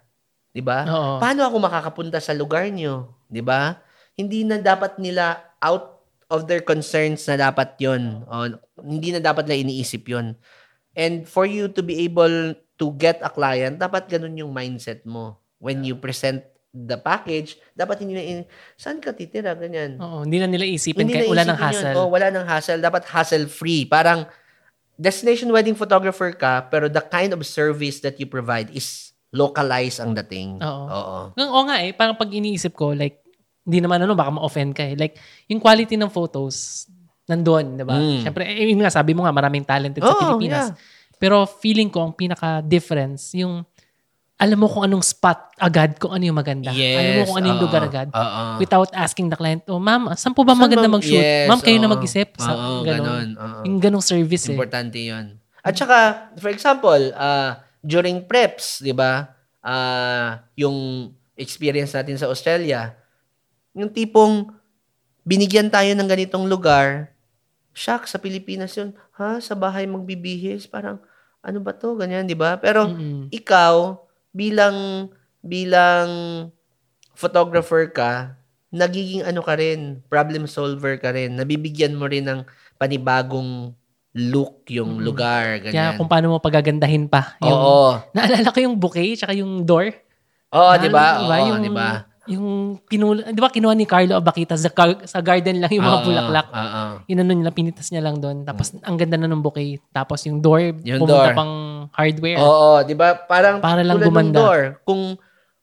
'Di 0.52 0.62
ba? 0.64 0.84
Oo. 0.88 1.14
Paano 1.20 1.48
ako 1.48 1.56
makakapunta 1.64 2.20
sa 2.20 2.36
lugar 2.36 2.68
nyo? 2.72 3.12
'Di 3.32 3.42
ba? 3.44 3.80
Hindi 4.16 4.44
na 4.44 4.60
dapat 4.60 5.00
nila 5.00 5.40
out 5.64 6.04
of 6.32 6.48
their 6.48 6.64
concerns 6.64 7.24
na 7.28 7.40
dapat 7.40 7.76
'yon. 7.80 8.24
O, 8.28 8.48
hindi 8.84 9.16
na 9.16 9.20
dapat 9.24 9.48
nila 9.48 9.68
iniisip 9.68 10.08
'yon. 10.08 10.36
And 10.92 11.24
for 11.24 11.48
you 11.48 11.72
to 11.72 11.80
be 11.80 12.04
able 12.04 12.56
to 12.76 12.86
get 13.00 13.24
a 13.24 13.32
client, 13.32 13.80
dapat 13.80 14.12
ganun 14.12 14.36
yung 14.36 14.52
mindset 14.52 15.08
mo. 15.08 15.40
When 15.62 15.88
you 15.88 15.96
present 15.96 16.44
the 16.72 16.98
package, 17.00 17.60
dapat 17.76 18.04
hindi 18.04 18.16
na 18.16 18.24
in, 18.24 18.40
saan 18.76 19.00
ka 19.00 19.12
titira? 19.16 19.56
Ganyan. 19.56 20.00
Oo, 20.02 20.24
hindi 20.26 20.40
na 20.40 20.48
nila 20.48 20.66
isipin 20.68 21.06
Hindi 21.06 21.16
kahit 21.20 21.30
wala 21.30 21.44
ng 21.46 21.56
isipin 21.56 21.62
yun. 21.62 21.84
hassle. 21.86 21.96
Oh, 22.00 22.10
wala 22.10 22.28
ng 22.32 22.46
hassle. 22.48 22.82
Dapat 22.82 23.04
hassle-free. 23.08 23.86
Parang 23.86 24.26
destination 24.98 25.52
wedding 25.52 25.78
photographer 25.78 26.32
ka, 26.34 26.66
pero 26.72 26.88
the 26.90 27.04
kind 27.04 27.32
of 27.36 27.44
service 27.46 28.00
that 28.02 28.18
you 28.20 28.26
provide 28.28 28.72
is 28.74 29.11
localized 29.32 30.00
ang 30.04 30.12
dating. 30.12 30.60
Oo. 30.60 30.84
Oo. 30.88 31.18
Oo 31.32 31.50
oo 31.52 31.62
nga 31.68 31.80
eh, 31.80 31.96
parang 31.96 32.20
pag 32.20 32.28
iniisip 32.28 32.76
ko, 32.76 32.92
like, 32.92 33.24
hindi 33.64 33.80
naman 33.80 34.04
ano, 34.04 34.14
baka 34.14 34.32
ma-offend 34.36 34.76
ka 34.76 34.84
eh. 34.84 34.96
Like, 35.00 35.16
yung 35.48 35.64
quality 35.64 35.96
ng 35.96 36.12
photos, 36.12 36.88
nandoon, 37.32 37.80
di 37.80 37.86
ba? 37.88 37.96
Mm. 37.96 38.22
Siyempre, 38.28 38.44
eh, 38.44 38.68
yun 38.68 38.84
nga, 38.84 38.92
sabi 38.92 39.16
mo 39.16 39.24
nga, 39.24 39.32
maraming 39.32 39.64
talented 39.64 40.04
sa 40.04 40.12
Oo, 40.12 40.20
Pilipinas. 40.20 40.76
yeah. 40.76 41.00
Pero 41.16 41.46
feeling 41.48 41.88
ko, 41.88 42.04
ang 42.04 42.14
pinaka-difference, 42.18 43.38
yung 43.40 43.64
alam 44.42 44.58
mo 44.58 44.66
kung 44.66 44.82
anong 44.82 45.06
spot 45.06 45.54
agad, 45.62 46.02
kung 46.02 46.10
ano 46.18 46.26
yung 46.26 46.34
maganda. 46.34 46.74
alam 46.74 47.22
mo 47.22 47.24
kung 47.30 47.38
ano 47.38 47.48
yung 47.54 47.62
oo, 47.62 47.66
lugar 47.70 47.86
agad. 47.86 48.08
Oo. 48.10 48.42
Without 48.58 48.90
asking 48.98 49.30
the 49.30 49.38
client, 49.38 49.62
oh 49.70 49.78
ma'am, 49.78 50.10
saan 50.18 50.34
po 50.34 50.42
ba 50.42 50.58
Saan 50.58 50.66
maganda 50.66 50.90
mag-shoot? 50.90 51.22
Yes, 51.22 51.46
ma'am, 51.46 51.62
kayo 51.62 51.78
na 51.78 51.86
oo. 51.86 51.94
mag-isip. 51.94 52.30
Sa, 52.42 52.52
Oo, 52.58 52.82
ganun. 52.82 53.06
ganun, 53.06 53.28
oo. 53.38 53.62
Yung 53.70 53.78
ganong 53.78 54.02
service 54.02 54.50
eh. 54.50 54.58
Importante 54.58 54.98
yun. 54.98 55.38
At 55.62 55.78
saka, 55.78 56.34
for 56.42 56.50
example, 56.50 57.14
uh, 57.14 57.54
during 57.82 58.24
preps, 58.26 58.80
di 58.80 58.94
ba, 58.94 59.34
ah, 59.62 60.46
yung 60.58 61.10
experience 61.38 61.94
natin 61.98 62.18
sa 62.18 62.30
Australia, 62.30 62.94
yung 63.74 63.90
tipong 63.90 64.50
binigyan 65.26 65.70
tayo 65.70 65.94
ng 65.94 66.10
ganitong 66.10 66.46
lugar, 66.46 67.14
shock, 67.74 68.06
sa 68.06 68.22
Pilipinas 68.22 68.74
yun, 68.78 68.94
ha, 69.18 69.42
sa 69.42 69.58
bahay 69.58 69.86
magbibihis, 69.90 70.70
parang, 70.70 71.02
ano 71.42 71.58
ba 71.58 71.74
to, 71.74 71.98
ganyan, 71.98 72.30
di 72.30 72.38
ba? 72.38 72.58
Pero, 72.62 72.86
Mm-mm. 72.90 73.34
ikaw, 73.34 73.98
bilang, 74.30 75.10
bilang 75.42 76.10
photographer 77.18 77.90
ka, 77.90 78.38
nagiging 78.72 79.28
ano 79.28 79.44
ka 79.44 79.60
rin, 79.60 80.00
problem 80.08 80.48
solver 80.48 80.96
ka 80.96 81.12
rin, 81.12 81.36
nabibigyan 81.36 81.98
mo 81.98 82.08
rin 82.08 82.24
ng 82.24 82.42
panibagong 82.80 83.76
look 84.14 84.68
yung 84.68 85.00
Mm-mm. 85.00 85.06
lugar, 85.06 85.44
Kaya 85.62 85.72
ganyan. 85.72 85.96
kung 85.96 86.06
paano 86.06 86.26
mo 86.30 86.38
pagagandahin 86.38 87.08
pa. 87.08 87.40
Yung, 87.40 87.56
Oo. 87.56 87.96
Naalala 88.12 88.52
ko 88.52 88.60
yung 88.60 88.76
bouquet, 88.76 89.16
tsaka 89.16 89.32
yung 89.32 89.64
door. 89.64 89.88
Oo, 90.52 90.72
di 90.76 90.90
ba? 90.90 91.24
Oo, 91.24 91.32
yung, 91.48 91.60
di 91.60 91.72
ba? 91.72 92.04
Yung 92.28 92.48
pinul, 92.86 93.24
di 93.26 93.40
ba 93.40 93.50
kinuha 93.50 93.74
ni 93.74 93.84
Carlo 93.84 94.14
Abakita 94.14 94.54
sa, 94.54 94.70
gar- 94.70 95.04
sa 95.06 95.20
garden 95.20 95.58
lang 95.58 95.72
yung 95.72 95.82
mga 95.82 95.98
Oo, 95.98 96.06
bulaklak. 96.06 96.48
Oo. 96.48 96.84
Inano 97.08 97.32
nila, 97.34 97.50
pinitas 97.50 97.90
niya 97.90 98.04
lang 98.04 98.20
doon. 98.20 98.44
Tapos 98.44 98.76
ang 98.78 98.94
ganda 98.94 99.16
na 99.16 99.26
ng 99.26 99.40
bouquet. 99.40 99.80
Tapos 99.90 100.22
yung 100.24 100.38
door, 100.38 100.76
Yung 100.82 101.02
pumunta 101.02 101.32
door. 101.32 101.34
pang 101.34 101.54
hardware. 101.90 102.38
Oo, 102.38 102.84
di 102.84 102.94
ba? 102.94 103.16
Parang 103.16 103.58
Para 103.58 103.82
lang 103.82 103.98
gumanda. 103.98 104.38
door. 104.38 104.62
Kung 104.84 105.16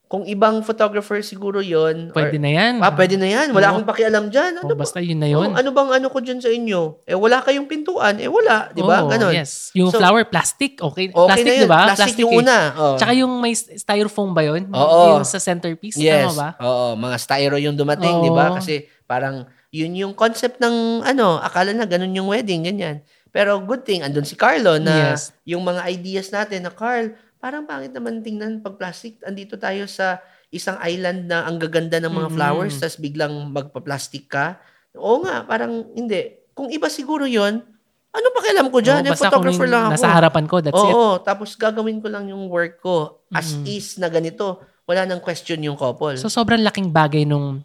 kung 0.09 0.25
ibang 0.25 0.65
photographer 0.65 1.21
siguro 1.21 1.61
yon 1.61 2.09
Pwede 2.17 2.41
na 2.41 2.49
yan. 2.49 2.81
Ah, 2.81 2.89
pwede 2.97 3.21
na 3.21 3.29
yan. 3.29 3.53
Wala 3.53 3.69
Oo. 3.69 3.73
akong 3.77 3.89
pakialam 3.93 4.33
dyan. 4.33 4.57
Oh, 4.57 4.65
Ano 4.65 4.73
ba? 4.73 4.81
basta 4.81 5.05
yun 5.05 5.21
na 5.21 5.29
yun. 5.29 5.53
Oh, 5.53 5.61
ano 5.61 5.69
bang 5.69 6.01
ano 6.01 6.09
ko 6.09 6.25
dyan 6.25 6.41
sa 6.41 6.49
inyo? 6.49 7.05
Eh, 7.05 7.13
wala 7.13 7.45
kayong 7.45 7.69
pintuan. 7.69 8.17
Eh, 8.17 8.25
wala. 8.25 8.73
Di 8.73 8.81
ba? 8.81 9.05
Ganon. 9.05 9.37
Yes. 9.37 9.69
Yung 9.77 9.93
So, 9.93 10.01
flower, 10.01 10.25
plastic. 10.25 10.81
Okay. 10.81 11.13
Okay 11.13 11.13
plastic, 11.13 11.61
di 11.61 11.69
ba? 11.69 11.93
Plastic, 11.93 12.17
yung 12.25 12.33
eh. 12.33 12.41
una. 12.41 12.57
Oh. 12.73 12.97
Tsaka 12.97 13.13
yung 13.13 13.33
may 13.37 13.53
styrofoam 13.53 14.33
ba 14.33 14.41
yun? 14.49 14.65
Oo. 14.73 15.21
Yung 15.21 15.29
sa 15.29 15.37
centerpiece. 15.37 16.01
Yes. 16.01 16.33
Tama 16.33 16.41
ba? 16.41 16.49
Oo, 16.65 16.97
mga 16.97 17.17
styro 17.21 17.61
yung 17.61 17.77
dumating, 17.77 18.17
Oo. 18.17 18.25
di 18.25 18.31
ba? 18.33 18.57
Kasi 18.57 18.89
parang 19.05 19.45
yun 19.69 19.93
yung 19.93 20.17
concept 20.17 20.57
ng 20.57 21.05
ano, 21.05 21.37
akala 21.37 21.77
na 21.77 21.85
ganun 21.85 22.17
yung 22.17 22.33
wedding, 22.33 22.65
ganyan. 22.65 23.05
Pero 23.29 23.61
good 23.61 23.85
thing, 23.85 24.01
andun 24.01 24.25
si 24.25 24.33
Carlo 24.33 24.81
na 24.81 25.13
Yes. 25.13 25.37
yung 25.45 25.61
mga 25.61 25.85
ideas 25.85 26.33
natin 26.33 26.65
na 26.65 26.73
Carl, 26.73 27.13
parang 27.39 27.65
pangit 27.65 27.91
naman 27.91 28.21
tingnan 28.21 28.61
pag 28.61 28.77
plastic. 28.77 29.19
Andito 29.23 29.55
tayo 29.55 29.87
sa 29.87 30.19
isang 30.49 30.79
island 30.81 31.27
na 31.27 31.45
ang 31.45 31.57
gaganda 31.57 31.99
ng 31.99 32.11
mga 32.11 32.29
Mm. 32.31 32.35
flowers, 32.35 32.75
tas 32.77 32.97
biglang 32.97 33.33
magpa-plastic 33.49 34.27
ka. 34.27 34.59
Oo 34.95 35.23
nga, 35.23 35.45
parang 35.45 35.93
hindi. 35.93 36.19
Kung 36.53 36.69
iba 36.69 36.89
siguro 36.89 37.25
yon 37.25 37.63
ano 38.09 38.27
pakialam 38.33 38.73
ko 38.73 38.81
dyan? 38.81 39.05
Oo, 39.05 39.07
Eh, 39.07 39.13
basta 39.13 39.29
kung 39.29 39.45
photographer 39.45 39.69
lang 39.69 39.83
ako. 39.87 39.93
nasa 39.95 40.09
harapan 40.11 40.45
ko, 40.49 40.57
that's 40.59 40.75
it. 40.75 40.91
Oo, 40.91 41.21
tapos 41.21 41.55
gagawin 41.55 42.01
ko 42.01 42.09
lang 42.09 42.27
yung 42.27 42.49
work 42.49 42.81
ko 42.81 43.23
as 43.31 43.55
Mm. 43.55 43.65
is 43.69 43.87
na 43.97 44.09
ganito. 44.09 44.59
Wala 44.89 45.05
nang 45.05 45.21
question 45.21 45.61
yung 45.61 45.77
couple. 45.77 46.17
So, 46.17 46.33
sobrang 46.33 46.65
laking 46.65 46.91
bagay 46.91 47.23
nung 47.23 47.63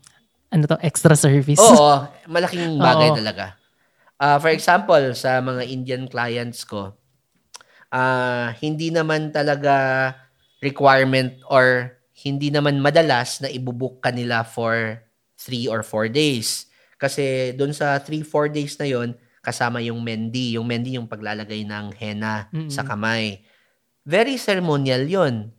ano 0.51 0.63
to, 0.68 0.77
extra 0.84 1.15
service. 1.15 1.58
Oo, 1.58 2.03
malaking 2.30 2.77
bagay 2.77 3.10
Oo. 3.10 3.18
talaga. 3.18 3.56
Ah, 4.20 4.38
for 4.38 4.51
example, 4.51 5.01
sa 5.15 5.39
mga 5.39 5.63
Indian 5.65 6.03
clients 6.06 6.62
ko, 6.62 6.94
ah 7.94 8.58
hindi 8.58 8.90
naman 8.90 9.30
talaga 9.30 10.10
requirement 10.66 11.38
or 11.46 11.94
hindi 12.26 12.50
naman 12.50 12.82
madalas 12.82 13.38
na 13.38 13.54
ibubuk 13.54 14.02
kanila 14.02 14.42
for 14.42 14.98
3 15.38 15.70
or 15.70 15.86
4 15.86 16.10
days. 16.10 16.66
Kasi 16.98 17.54
doon 17.54 17.76
sa 17.76 18.00
3-4 18.02 18.50
days 18.50 18.74
na 18.82 18.90
yon 18.90 19.14
kasama 19.44 19.84
yung 19.84 20.00
mendi. 20.02 20.56
Yung 20.58 20.66
mendi 20.66 20.96
yung 20.96 21.06
paglalagay 21.06 21.68
ng 21.68 21.94
henna 22.00 22.48
Mm-mm. 22.50 22.72
sa 22.72 22.82
kamay. 22.82 23.44
Very 24.08 24.40
ceremonial 24.40 25.04
yon 25.06 25.52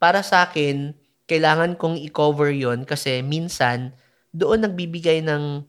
Para 0.00 0.24
sa 0.24 0.48
akin, 0.48 0.96
kailangan 1.28 1.76
kong 1.76 2.00
i-cover 2.00 2.50
yon 2.50 2.88
kasi 2.88 3.20
minsan 3.20 3.92
doon 4.32 4.64
nagbibigay 4.64 5.20
ng 5.20 5.64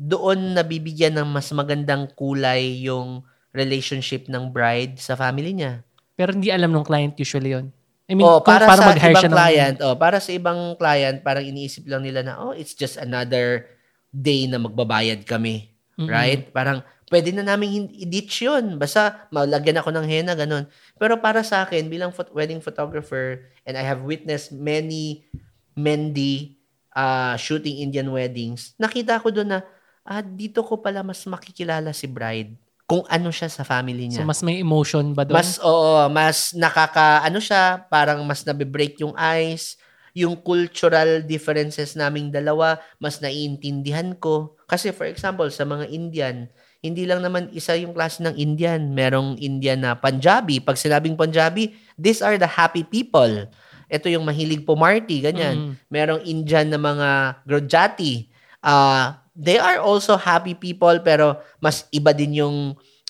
doon 0.00 0.56
nabibigyan 0.56 1.20
ng 1.20 1.28
mas 1.28 1.52
magandang 1.52 2.08
kulay 2.16 2.80
yung 2.88 3.20
relationship 3.50 4.30
ng 4.30 4.50
bride 4.50 4.98
sa 4.98 5.18
family 5.18 5.54
niya. 5.54 5.82
Pero 6.14 6.34
hindi 6.34 6.52
alam 6.52 6.70
ng 6.70 6.86
client 6.86 7.14
usually 7.18 7.54
yun. 7.54 7.70
I 8.10 8.18
mean, 8.18 8.26
oh, 8.26 8.42
para 8.42 8.66
paano 8.66 8.82
sa 8.90 9.06
ibang 9.06 9.30
ng- 9.30 9.34
client, 9.38 9.76
oh, 9.86 9.94
para 9.94 10.18
sa 10.18 10.30
ibang 10.34 10.74
client, 10.74 11.22
parang 11.22 11.46
iniisip 11.46 11.86
lang 11.86 12.02
nila 12.02 12.26
na, 12.26 12.42
oh, 12.42 12.50
it's 12.50 12.74
just 12.74 12.98
another 12.98 13.70
day 14.10 14.50
na 14.50 14.58
magbabayad 14.58 15.22
kami. 15.22 15.70
Mm-mm. 15.94 16.10
Right? 16.10 16.50
Parang, 16.50 16.82
pwede 17.06 17.30
na 17.30 17.46
namin 17.46 17.86
i-ditch 17.94 18.50
yun. 18.50 18.82
Basta, 18.82 19.30
malagyan 19.30 19.78
ako 19.78 19.94
ng 19.94 20.06
henna, 20.10 20.34
ganun. 20.34 20.66
Pero 20.98 21.22
para 21.22 21.46
sa 21.46 21.62
akin, 21.62 21.86
bilang 21.86 22.10
phot- 22.10 22.34
wedding 22.34 22.58
photographer, 22.58 23.46
and 23.62 23.78
I 23.78 23.86
have 23.86 24.02
witnessed 24.02 24.50
many 24.50 25.30
Mendy 25.78 26.58
uh, 26.98 27.38
shooting 27.38 27.78
Indian 27.78 28.10
weddings, 28.10 28.74
nakita 28.74 29.22
ko 29.22 29.30
doon 29.30 29.54
na, 29.54 29.60
ah, 30.02 30.18
dito 30.18 30.66
ko 30.66 30.82
pala 30.82 31.06
mas 31.06 31.22
makikilala 31.30 31.94
si 31.94 32.10
bride 32.10 32.58
kung 32.90 33.06
ano 33.06 33.30
siya 33.30 33.46
sa 33.46 33.62
family 33.62 34.10
niya. 34.10 34.26
So, 34.26 34.26
mas 34.26 34.42
may 34.42 34.58
emotion 34.58 35.14
ba 35.14 35.22
doon? 35.22 35.38
Mas, 35.38 35.62
oo, 35.62 36.10
mas 36.10 36.50
nakaka, 36.58 37.22
ano 37.22 37.38
siya, 37.38 37.86
parang 37.86 38.26
mas 38.26 38.42
nabe-break 38.42 38.98
yung 38.98 39.14
ice, 39.14 39.78
yung 40.10 40.34
cultural 40.34 41.22
differences 41.22 41.94
naming 41.94 42.34
dalawa, 42.34 42.82
mas 42.98 43.22
naiintindihan 43.22 44.10
ko. 44.18 44.58
Kasi 44.66 44.90
for 44.90 45.06
example, 45.06 45.46
sa 45.54 45.62
mga 45.62 45.86
Indian, 45.86 46.50
hindi 46.82 47.06
lang 47.06 47.22
naman 47.22 47.46
isa 47.54 47.78
yung 47.78 47.94
klase 47.94 48.26
ng 48.26 48.34
Indian. 48.34 48.90
Merong 48.90 49.38
Indian 49.38 49.86
na 49.86 49.94
Punjabi. 49.94 50.58
Pag 50.58 50.74
sinabing 50.74 51.14
Punjabi, 51.14 51.70
these 51.94 52.18
are 52.26 52.34
the 52.42 52.50
happy 52.50 52.82
people. 52.82 53.46
Ito 53.86 54.10
yung 54.10 54.26
mahilig 54.26 54.66
pumarty, 54.66 55.22
ganyan. 55.22 55.54
Mm. 55.54 55.72
Merong 55.92 56.22
Indian 56.26 56.66
na 56.74 56.80
mga 56.82 57.08
Grojati. 57.46 58.26
Uh, 58.66 59.14
they 59.32 59.56
are 59.56 59.78
also 59.78 60.14
happy 60.14 60.52
people 60.52 60.98
pero 61.00 61.38
mas 61.58 61.86
iba 61.90 62.10
din 62.10 62.38
yung 62.38 62.56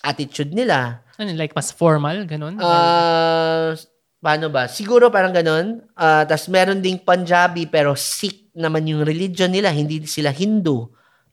attitude 0.01 0.51
nila. 0.51 1.05
Ano, 1.17 1.37
like 1.37 1.53
mas 1.53 1.69
formal, 1.69 2.25
ganun? 2.25 2.57
Uh, 2.57 3.77
paano 4.19 4.49
ba? 4.49 4.65
Siguro 4.67 5.13
parang 5.13 5.33
ganun. 5.33 5.85
Uh, 5.93 6.25
Tapos 6.25 6.49
meron 6.49 6.81
ding 6.81 6.97
Punjabi 6.97 7.69
pero 7.69 7.93
Sikh 7.93 8.49
naman 8.57 8.89
yung 8.89 9.05
religion 9.05 9.53
nila. 9.53 9.69
Hindi 9.69 10.05
sila 10.05 10.33
Hindu. 10.33 10.89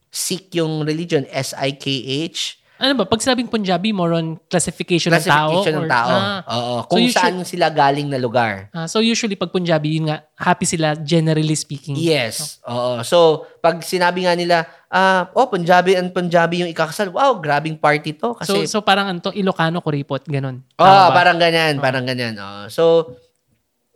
Sikh 0.08 0.52
yung 0.56 0.84
religion. 0.84 1.24
S-I-K-H. 1.28 2.60
ano 2.78 2.94
ba? 2.94 3.04
Pag 3.10 3.18
sabing 3.18 3.50
Punjabi, 3.50 3.90
more 3.90 4.14
on 4.14 4.38
classification, 4.46 5.10
ng 5.10 5.18
tao? 5.18 5.50
Classification 5.50 5.74
ng 5.74 5.84
or- 5.84 5.90
tao. 5.90 6.08
Ah, 6.14 6.40
Oo. 6.46 6.74
Kung 6.86 7.02
usually- 7.02 7.16
saan 7.16 7.42
sila 7.42 7.66
galing 7.68 8.06
na 8.06 8.20
lugar. 8.22 8.70
ah, 8.70 8.86
so 8.86 9.02
usually 9.02 9.34
pag 9.34 9.50
Punjabi, 9.50 9.98
yun 9.98 10.06
nga, 10.06 10.22
happy 10.38 10.62
sila 10.62 10.94
generally 10.94 11.58
speaking. 11.58 11.98
Yes. 11.98 12.62
Oo. 12.62 13.02
So, 13.02 13.48
pag 13.58 13.82
sinabi 13.82 14.30
nga 14.30 14.38
nila, 14.38 14.62
ah, 14.88 15.28
oh, 15.36 15.48
Punjabi 15.48 15.96
and 15.96 16.12
Punjabi 16.12 16.64
yung 16.64 16.70
ikakasal. 16.72 17.12
Wow, 17.12 17.38
grabing 17.40 17.76
party 17.76 18.16
to. 18.16 18.32
So, 18.44 18.56
Kasi, 18.58 18.68
so 18.68 18.80
parang 18.80 19.08
ano 19.08 19.20
to, 19.20 19.32
Ilocano, 19.32 19.84
Kuripot, 19.84 20.24
ganun. 20.24 20.64
oh, 20.80 20.84
Tama 20.84 21.12
ba? 21.12 21.16
parang 21.24 21.38
ganyan, 21.40 21.80
parang 21.80 22.04
ganyan. 22.04 22.34
Oo. 22.40 22.60
So, 22.72 22.84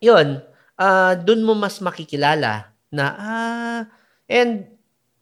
yun. 0.01 0.41
Ah, 0.77 1.15
dun 1.15 1.45
mo 1.45 1.53
mas 1.55 1.79
makikilala 1.79 2.73
na, 2.93 3.05
ah, 3.17 3.81
and 4.29 4.67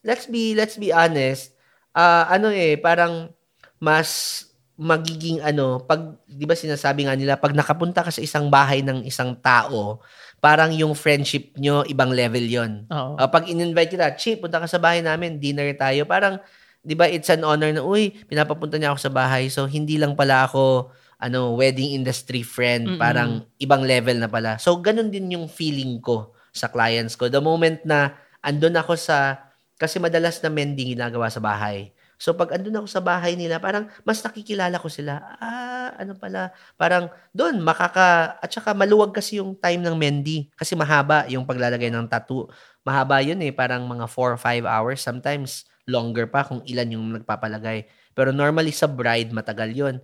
let's 0.03 0.27
be, 0.27 0.55
let's 0.57 0.79
be 0.79 0.91
honest, 0.91 1.53
ah, 1.93 2.27
ano 2.31 2.51
eh, 2.51 2.79
parang 2.79 3.31
mas 3.79 4.43
magiging 4.81 5.45
ano, 5.45 5.85
pag, 5.85 6.17
di 6.25 6.49
ba 6.49 6.57
sinasabi 6.57 7.05
nga 7.05 7.13
nila, 7.13 7.37
pag 7.37 7.53
nakapunta 7.53 8.01
ka 8.01 8.09
sa 8.09 8.25
isang 8.25 8.49
bahay 8.49 8.81
ng 8.81 9.05
isang 9.05 9.37
tao, 9.37 10.01
parang 10.41 10.73
yung 10.73 10.97
friendship 10.97 11.53
nyo, 11.61 11.85
ibang 11.85 12.11
level 12.11 12.43
yon 12.43 12.89
Oo. 12.89 13.21
Uh, 13.21 13.29
pag 13.29 13.45
in-invite 13.47 13.93
kita, 13.93 14.09
Chi, 14.17 14.41
punta 14.41 14.57
ka 14.57 14.67
sa 14.67 14.81
bahay 14.81 15.05
namin, 15.05 15.37
dinner 15.37 15.69
tayo. 15.77 16.09
Parang, 16.09 16.41
di 16.81 16.97
ba, 16.97 17.05
it's 17.05 17.29
an 17.29 17.45
honor 17.45 17.69
na, 17.71 17.85
uy, 17.85 18.17
pinapapunta 18.25 18.81
niya 18.81 18.97
ako 18.97 19.01
sa 19.05 19.13
bahay. 19.13 19.53
So, 19.53 19.69
hindi 19.69 20.01
lang 20.01 20.17
pala 20.17 20.49
ako, 20.49 20.89
ano, 21.21 21.53
wedding 21.61 21.93
industry 21.93 22.41
friend. 22.41 22.97
Mm-mm. 22.97 23.01
Parang, 23.01 23.45
ibang 23.61 23.85
level 23.85 24.17
na 24.17 24.33
pala. 24.33 24.57
So, 24.57 24.81
ganun 24.81 25.13
din 25.13 25.29
yung 25.37 25.45
feeling 25.47 26.01
ko 26.01 26.33
sa 26.57 26.73
clients 26.73 27.15
ko. 27.21 27.29
The 27.29 27.45
moment 27.45 27.85
na, 27.85 28.17
andun 28.41 28.81
ako 28.81 28.97
sa, 28.97 29.45
kasi 29.77 30.01
madalas 30.01 30.41
na 30.41 30.49
mending 30.49 30.97
ginagawa 30.97 31.29
sa 31.29 31.45
bahay. 31.45 31.93
So, 32.21 32.37
pag 32.37 32.53
andun 32.53 32.77
ako 32.85 32.89
sa 32.93 33.01
bahay 33.01 33.33
nila, 33.33 33.57
parang 33.57 33.89
mas 34.05 34.21
nakikilala 34.21 34.77
ko 34.77 34.93
sila. 34.93 35.25
Ah, 35.41 35.97
ano 35.97 36.13
pala, 36.21 36.53
parang 36.77 37.09
doon, 37.33 37.65
makaka, 37.65 38.37
at 38.37 38.51
saka 38.53 38.77
maluwag 38.77 39.17
kasi 39.17 39.41
yung 39.41 39.57
time 39.57 39.81
ng 39.81 39.97
Mendy. 39.97 40.53
Kasi 40.53 40.77
mahaba 40.77 41.25
yung 41.33 41.49
paglalagay 41.49 41.89
ng 41.89 42.05
tattoo. 42.13 42.53
Mahaba 42.85 43.25
yun 43.25 43.41
eh, 43.41 43.57
parang 43.57 43.89
mga 43.89 44.05
4 44.05 44.37
or 44.37 44.41
5 44.41 44.69
hours. 44.69 45.01
Sometimes, 45.01 45.65
longer 45.89 46.29
pa 46.29 46.45
kung 46.45 46.61
ilan 46.69 46.89
yung 46.93 47.07
nagpapalagay. 47.17 47.89
Pero 48.13 48.31
normally 48.37 48.71
sa 48.71 48.87
bride, 48.87 49.33
matagal 49.33 49.73
yun. 49.73 49.97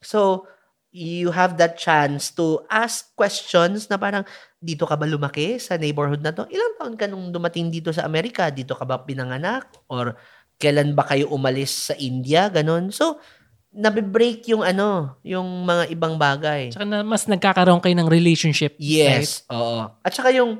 So, 0.00 0.48
you 0.90 1.28
have 1.30 1.60
that 1.60 1.76
chance 1.76 2.32
to 2.32 2.64
ask 2.72 3.12
questions 3.12 3.86
na 3.92 4.00
parang, 4.00 4.24
dito 4.58 4.88
ka 4.88 4.96
ba 4.96 5.04
lumaki 5.06 5.60
sa 5.60 5.76
neighborhood 5.76 6.24
na 6.24 6.32
to? 6.34 6.48
Ilang 6.48 6.74
taon 6.80 6.94
ka 6.98 7.06
nung 7.06 7.30
dumating 7.30 7.68
dito 7.70 7.92
sa 7.92 8.08
Amerika? 8.08 8.48
Dito 8.50 8.72
ka 8.74 8.82
ba 8.88 9.04
pinanganak? 9.04 9.68
Or 9.92 10.16
kailan 10.58 10.92
ba 10.92 11.06
kayo 11.06 11.30
umalis 11.30 11.90
sa 11.90 11.94
India? 11.96 12.50
Ganon. 12.50 12.90
So, 12.90 13.22
nabe-break 13.70 14.50
yung 14.50 14.66
ano, 14.66 15.16
yung 15.22 15.46
mga 15.62 15.94
ibang 15.94 16.18
bagay. 16.18 16.74
Tsaka 16.74 16.84
na 16.84 17.06
mas 17.06 17.24
nagkakaroon 17.30 17.78
kayo 17.78 17.94
ng 17.94 18.10
relationship. 18.10 18.74
right? 18.74 19.22
Yes, 19.22 19.46
oo. 19.48 19.86
At 20.02 20.12
saka 20.12 20.34
yung 20.34 20.58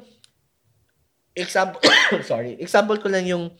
example 1.34 1.82
sorry, 2.30 2.58
example 2.62 2.98
ko 2.98 3.10
lang 3.10 3.26
yung 3.26 3.50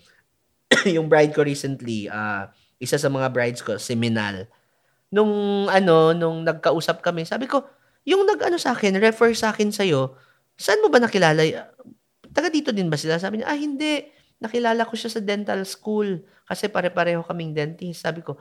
yung 0.96 1.11
bride 1.11 1.35
ko 1.35 1.42
recently, 1.42 2.07
ah 2.07 2.48
isa 2.79 2.96
sa 2.96 3.11
mga 3.11 3.29
brides 3.35 3.61
ko, 3.62 3.74
si 3.77 3.98
Minal. 3.98 4.46
Nung 5.11 5.66
ano, 5.66 6.14
nung 6.14 6.46
nagkausap 6.46 7.03
kami, 7.03 7.27
sabi 7.27 7.51
ko, 7.51 7.66
yung 8.07 8.24
nag-ano 8.24 8.57
sa 8.57 8.72
akin, 8.72 8.96
refer 9.03 9.35
sa 9.35 9.51
akin 9.51 9.74
sa'yo, 9.74 10.14
saan 10.55 10.81
mo 10.81 10.88
ba 10.88 11.03
nakilala? 11.03 11.42
Taga 12.31 12.48
dito 12.48 12.70
din 12.70 12.87
ba 12.87 12.96
sila? 12.96 13.18
Sabi 13.18 13.42
niya, 13.42 13.51
ah, 13.51 13.59
hindi. 13.59 14.07
Nakilala 14.38 14.87
ko 14.87 14.94
siya 14.94 15.11
sa 15.11 15.20
dental 15.22 15.66
school 15.66 16.22
kasi 16.46 16.70
pare-pareho 16.70 17.22
kaming 17.27 17.53
dentist. 17.55 18.07
Sabi 18.07 18.22
ko, 18.22 18.38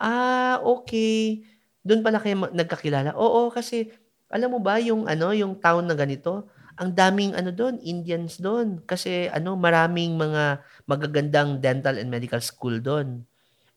ah, 0.00 0.60
okay. 0.64 1.44
Doon 1.84 2.00
pala 2.00 2.20
kayo 2.20 2.48
nagkakilala. 2.52 3.12
Oo, 3.16 3.52
kasi 3.52 3.92
alam 4.32 4.56
mo 4.56 4.60
ba 4.60 4.80
yung 4.80 5.04
ano, 5.04 5.30
yung 5.36 5.60
town 5.60 5.84
na 5.84 5.94
ganito, 5.96 6.48
ang 6.80 6.90
daming 6.90 7.36
ano 7.36 7.52
doon, 7.54 7.78
Indians 7.84 8.40
doon. 8.40 8.82
Kasi 8.88 9.28
ano, 9.30 9.54
maraming 9.54 10.16
mga 10.16 10.64
magagandang 10.88 11.60
dental 11.60 12.00
and 12.00 12.08
medical 12.10 12.40
school 12.40 12.80
doon. 12.80 13.22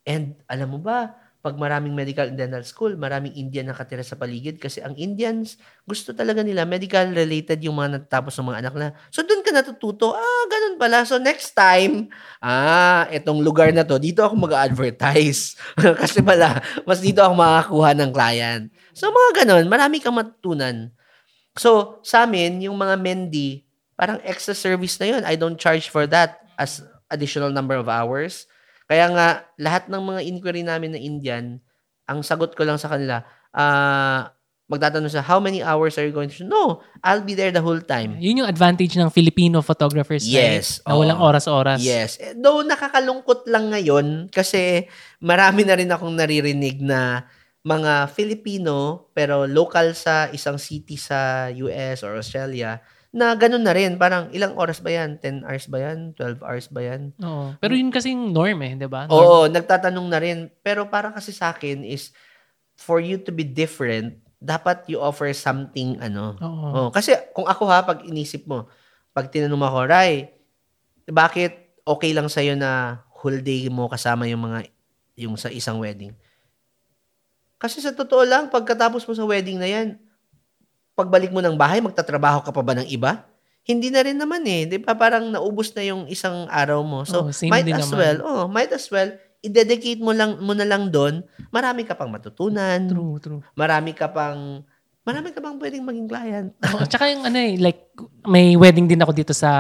And 0.08 0.40
alam 0.48 0.72
mo 0.72 0.80
ba, 0.80 1.14
pag 1.48 1.56
maraming 1.56 1.96
medical 1.96 2.28
and 2.28 2.36
dental 2.36 2.60
school, 2.68 2.92
maraming 3.00 3.32
Indian 3.40 3.72
nakatira 3.72 4.04
sa 4.04 4.20
paligid 4.20 4.60
kasi 4.60 4.84
ang 4.84 4.92
Indians, 5.00 5.56
gusto 5.88 6.12
talaga 6.12 6.44
nila 6.44 6.68
medical 6.68 7.08
related 7.16 7.64
yung 7.64 7.80
mga 7.80 8.04
natatapos 8.04 8.36
ng 8.36 8.52
mga 8.52 8.60
anak 8.68 8.74
na. 8.76 8.88
So 9.16 9.24
doon 9.24 9.48
ka 9.48 9.56
natututo, 9.56 10.12
ah, 10.12 10.44
ganun 10.52 10.76
pala. 10.76 11.08
So 11.08 11.16
next 11.24 11.56
time, 11.56 12.12
ah, 12.44 13.08
etong 13.16 13.40
lugar 13.40 13.72
na 13.72 13.88
to, 13.88 13.96
dito 13.96 14.28
ako 14.28 14.36
mag-advertise. 14.44 15.56
kasi 16.04 16.20
pala, 16.20 16.60
mas 16.84 17.00
dito 17.00 17.24
ako 17.24 17.40
makakuha 17.40 17.96
ng 17.96 18.12
client. 18.12 18.64
So 18.92 19.08
mga 19.08 19.48
ganun, 19.48 19.72
marami 19.72 20.04
kang 20.04 20.20
matutunan. 20.20 20.92
So 21.56 22.04
sa 22.04 22.28
amin, 22.28 22.68
yung 22.68 22.76
mga 22.76 23.00
Mendy, 23.00 23.64
parang 23.96 24.20
extra 24.28 24.52
service 24.52 25.00
na 25.00 25.16
yun. 25.16 25.24
I 25.24 25.40
don't 25.40 25.56
charge 25.56 25.88
for 25.88 26.04
that 26.12 26.44
as 26.60 26.84
additional 27.08 27.56
number 27.56 27.80
of 27.80 27.88
hours. 27.88 28.52
Kaya 28.88 29.12
nga, 29.12 29.28
lahat 29.60 29.92
ng 29.92 30.00
mga 30.00 30.22
inquiry 30.24 30.64
namin 30.64 30.96
na 30.96 31.00
Indian, 31.00 31.60
ang 32.08 32.24
sagot 32.24 32.56
ko 32.56 32.64
lang 32.64 32.80
sa 32.80 32.88
kanila, 32.88 33.20
ah, 33.52 34.32
magtatanong 34.68 35.12
sa 35.12 35.24
how 35.24 35.40
many 35.40 35.64
hours 35.64 35.96
are 35.96 36.04
you 36.04 36.12
going 36.12 36.28
to 36.28 36.44
No, 36.44 36.84
I'll 37.00 37.24
be 37.24 37.36
there 37.36 37.56
the 37.56 37.64
whole 37.64 37.80
time. 37.80 38.20
Yun 38.20 38.44
yung 38.44 38.50
advantage 38.52 39.00
ng 39.00 39.08
Filipino 39.08 39.64
photographers. 39.64 40.28
Yes, 40.28 40.84
Right? 40.84 40.92
Na 40.92 40.94
oo. 40.96 41.00
walang 41.04 41.22
oras-oras. 41.24 41.80
Yes. 41.80 42.20
Eh, 42.20 42.36
Though 42.36 42.64
nakakalungkot 42.68 43.48
lang 43.48 43.72
ngayon 43.72 44.28
kasi 44.28 44.84
marami 45.24 45.64
na 45.64 45.80
rin 45.80 45.88
akong 45.88 46.12
naririnig 46.12 46.84
na 46.84 47.24
mga 47.64 48.12
Filipino 48.12 49.08
pero 49.16 49.48
local 49.48 49.96
sa 49.96 50.28
isang 50.36 50.60
city 50.60 51.00
sa 51.00 51.48
US 51.52 52.04
or 52.04 52.20
Australia 52.20 52.80
na 53.12 53.34
ganun 53.36 53.64
na 53.64 53.74
rin. 53.76 53.96
Parang 53.96 54.28
ilang 54.36 54.56
oras 54.60 54.84
ba 54.84 54.92
yan? 54.92 55.20
10 55.20 55.48
hours 55.48 55.66
ba 55.72 55.78
yan? 55.80 56.14
12 56.16 56.44
hours 56.44 56.68
ba 56.72 56.82
yan? 56.84 57.02
Oo. 57.24 57.56
Pero 57.60 57.74
yun 57.74 57.92
kasing 57.92 58.32
norm 58.32 58.60
eh, 58.64 58.74
di 58.76 58.88
ba? 58.88 59.08
Norm. 59.08 59.16
Oo, 59.16 59.38
nagtatanong 59.48 60.08
na 60.08 60.20
rin. 60.20 60.52
Pero 60.62 60.88
para 60.92 61.12
kasi 61.12 61.32
sa 61.32 61.56
akin 61.56 61.88
is 61.88 62.12
for 62.78 63.02
you 63.02 63.18
to 63.18 63.34
be 63.34 63.48
different, 63.48 64.20
dapat 64.38 64.86
you 64.86 65.02
offer 65.02 65.32
something 65.34 65.98
ano. 65.98 66.38
Oo. 66.38 66.68
Oh, 66.78 66.90
kasi 66.94 67.16
kung 67.34 67.50
ako 67.50 67.64
ha, 67.72 67.82
pag 67.82 68.06
inisip 68.06 68.46
mo, 68.46 68.70
pag 69.16 69.34
tinanong 69.34 69.58
mo 69.58 69.66
ako, 69.66 69.80
Ray, 69.90 70.30
bakit 71.10 71.74
okay 71.82 72.12
lang 72.14 72.30
sa'yo 72.30 72.54
na 72.54 73.02
whole 73.18 73.42
day 73.42 73.66
mo 73.72 73.90
kasama 73.90 74.30
yung 74.30 74.46
mga, 74.46 74.70
yung 75.18 75.34
sa 75.40 75.50
isang 75.50 75.82
wedding? 75.82 76.14
Kasi 77.58 77.82
sa 77.82 77.90
totoo 77.90 78.22
lang, 78.22 78.54
pagkatapos 78.54 79.02
mo 79.10 79.14
sa 79.18 79.26
wedding 79.26 79.58
na 79.58 79.66
yan, 79.66 79.98
pagbalik 80.98 81.30
mo 81.30 81.46
ng 81.46 81.54
bahay, 81.54 81.78
magtatrabaho 81.78 82.42
ka 82.42 82.50
pa 82.50 82.66
ba 82.66 82.74
ng 82.74 82.90
iba? 82.90 83.22
Hindi 83.62 83.94
na 83.94 84.02
rin 84.02 84.18
naman 84.18 84.42
eh. 84.50 84.66
Di 84.66 84.82
ba? 84.82 84.98
Parang 84.98 85.30
naubos 85.30 85.70
na 85.78 85.86
yung 85.86 86.10
isang 86.10 86.50
araw 86.50 86.82
mo. 86.82 87.06
So, 87.06 87.30
same 87.30 87.54
might 87.54 87.70
as 87.70 87.94
naman. 87.94 88.00
well, 88.02 88.18
oh, 88.26 88.44
might 88.50 88.74
as 88.74 88.90
well, 88.90 89.14
i-dedicate 89.46 90.02
mo 90.02 90.16
lang 90.16 90.42
mo 90.42 90.58
na 90.58 90.66
lang 90.66 90.90
doon, 90.90 91.22
marami 91.54 91.86
ka 91.86 91.94
pang 91.94 92.10
matutunan, 92.10 92.90
True, 92.90 93.22
true. 93.22 93.42
marami 93.54 93.94
ka 93.94 94.10
pang 94.10 94.66
marami 95.08 95.32
ka 95.32 95.40
pang 95.40 95.56
pwedeng 95.62 95.88
maging 95.88 96.08
client. 96.10 96.50
Oo, 96.76 96.84
tsaka 96.84 97.08
yung 97.08 97.24
ano 97.24 97.38
eh, 97.40 97.56
like, 97.56 97.96
may 98.28 98.60
wedding 98.60 98.92
din 98.92 99.00
ako 99.00 99.16
dito 99.16 99.32
sa 99.32 99.52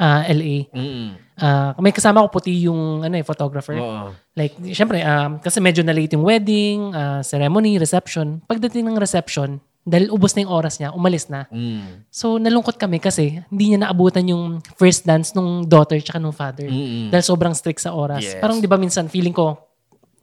ah, 0.00 0.22
LA. 0.26 0.66
Mm. 0.74 1.08
Ah, 1.38 1.70
may 1.78 1.94
kasama 1.94 2.26
ko 2.26 2.34
puti 2.34 2.66
yung 2.66 3.06
ano 3.06 3.14
eh, 3.14 3.22
photographer. 3.22 3.78
Oo. 3.78 4.10
Like, 4.34 4.58
syempre, 4.74 4.98
um, 5.06 5.38
kasi 5.38 5.62
medyo 5.62 5.86
na 5.86 5.94
late 5.94 6.18
yung 6.18 6.26
wedding, 6.26 6.90
ah, 6.90 7.22
ceremony, 7.22 7.78
reception. 7.78 8.42
Pagdating 8.50 8.90
ng 8.90 8.98
reception, 8.98 9.62
dahil 9.88 10.06
ubos 10.08 10.32
na 10.32 10.44
yung 10.44 10.52
oras 10.52 10.76
niya, 10.76 10.92
umalis 10.92 11.26
na. 11.26 11.48
Mm. 11.48 12.04
So, 12.06 12.36
nalungkot 12.36 12.76
kami 12.76 13.00
kasi 13.00 13.40
hindi 13.44 13.72
niya 13.72 13.82
naabutan 13.82 14.28
yung 14.28 14.44
first 14.74 15.02
dance 15.02 15.32
nung 15.32 15.64
daughter 15.64 15.96
tsaka 15.96 16.20
nung 16.20 16.30
father. 16.30 16.68
Mm-mm. 16.68 17.08
Dahil 17.08 17.24
sobrang 17.24 17.52
strict 17.52 17.80
sa 17.80 17.90
oras. 17.90 18.20
Yes. 18.20 18.36
Parang 18.36 18.60
di 18.60 18.68
ba 18.68 18.76
minsan 18.76 19.08
feeling 19.08 19.32
ko, 19.32 19.56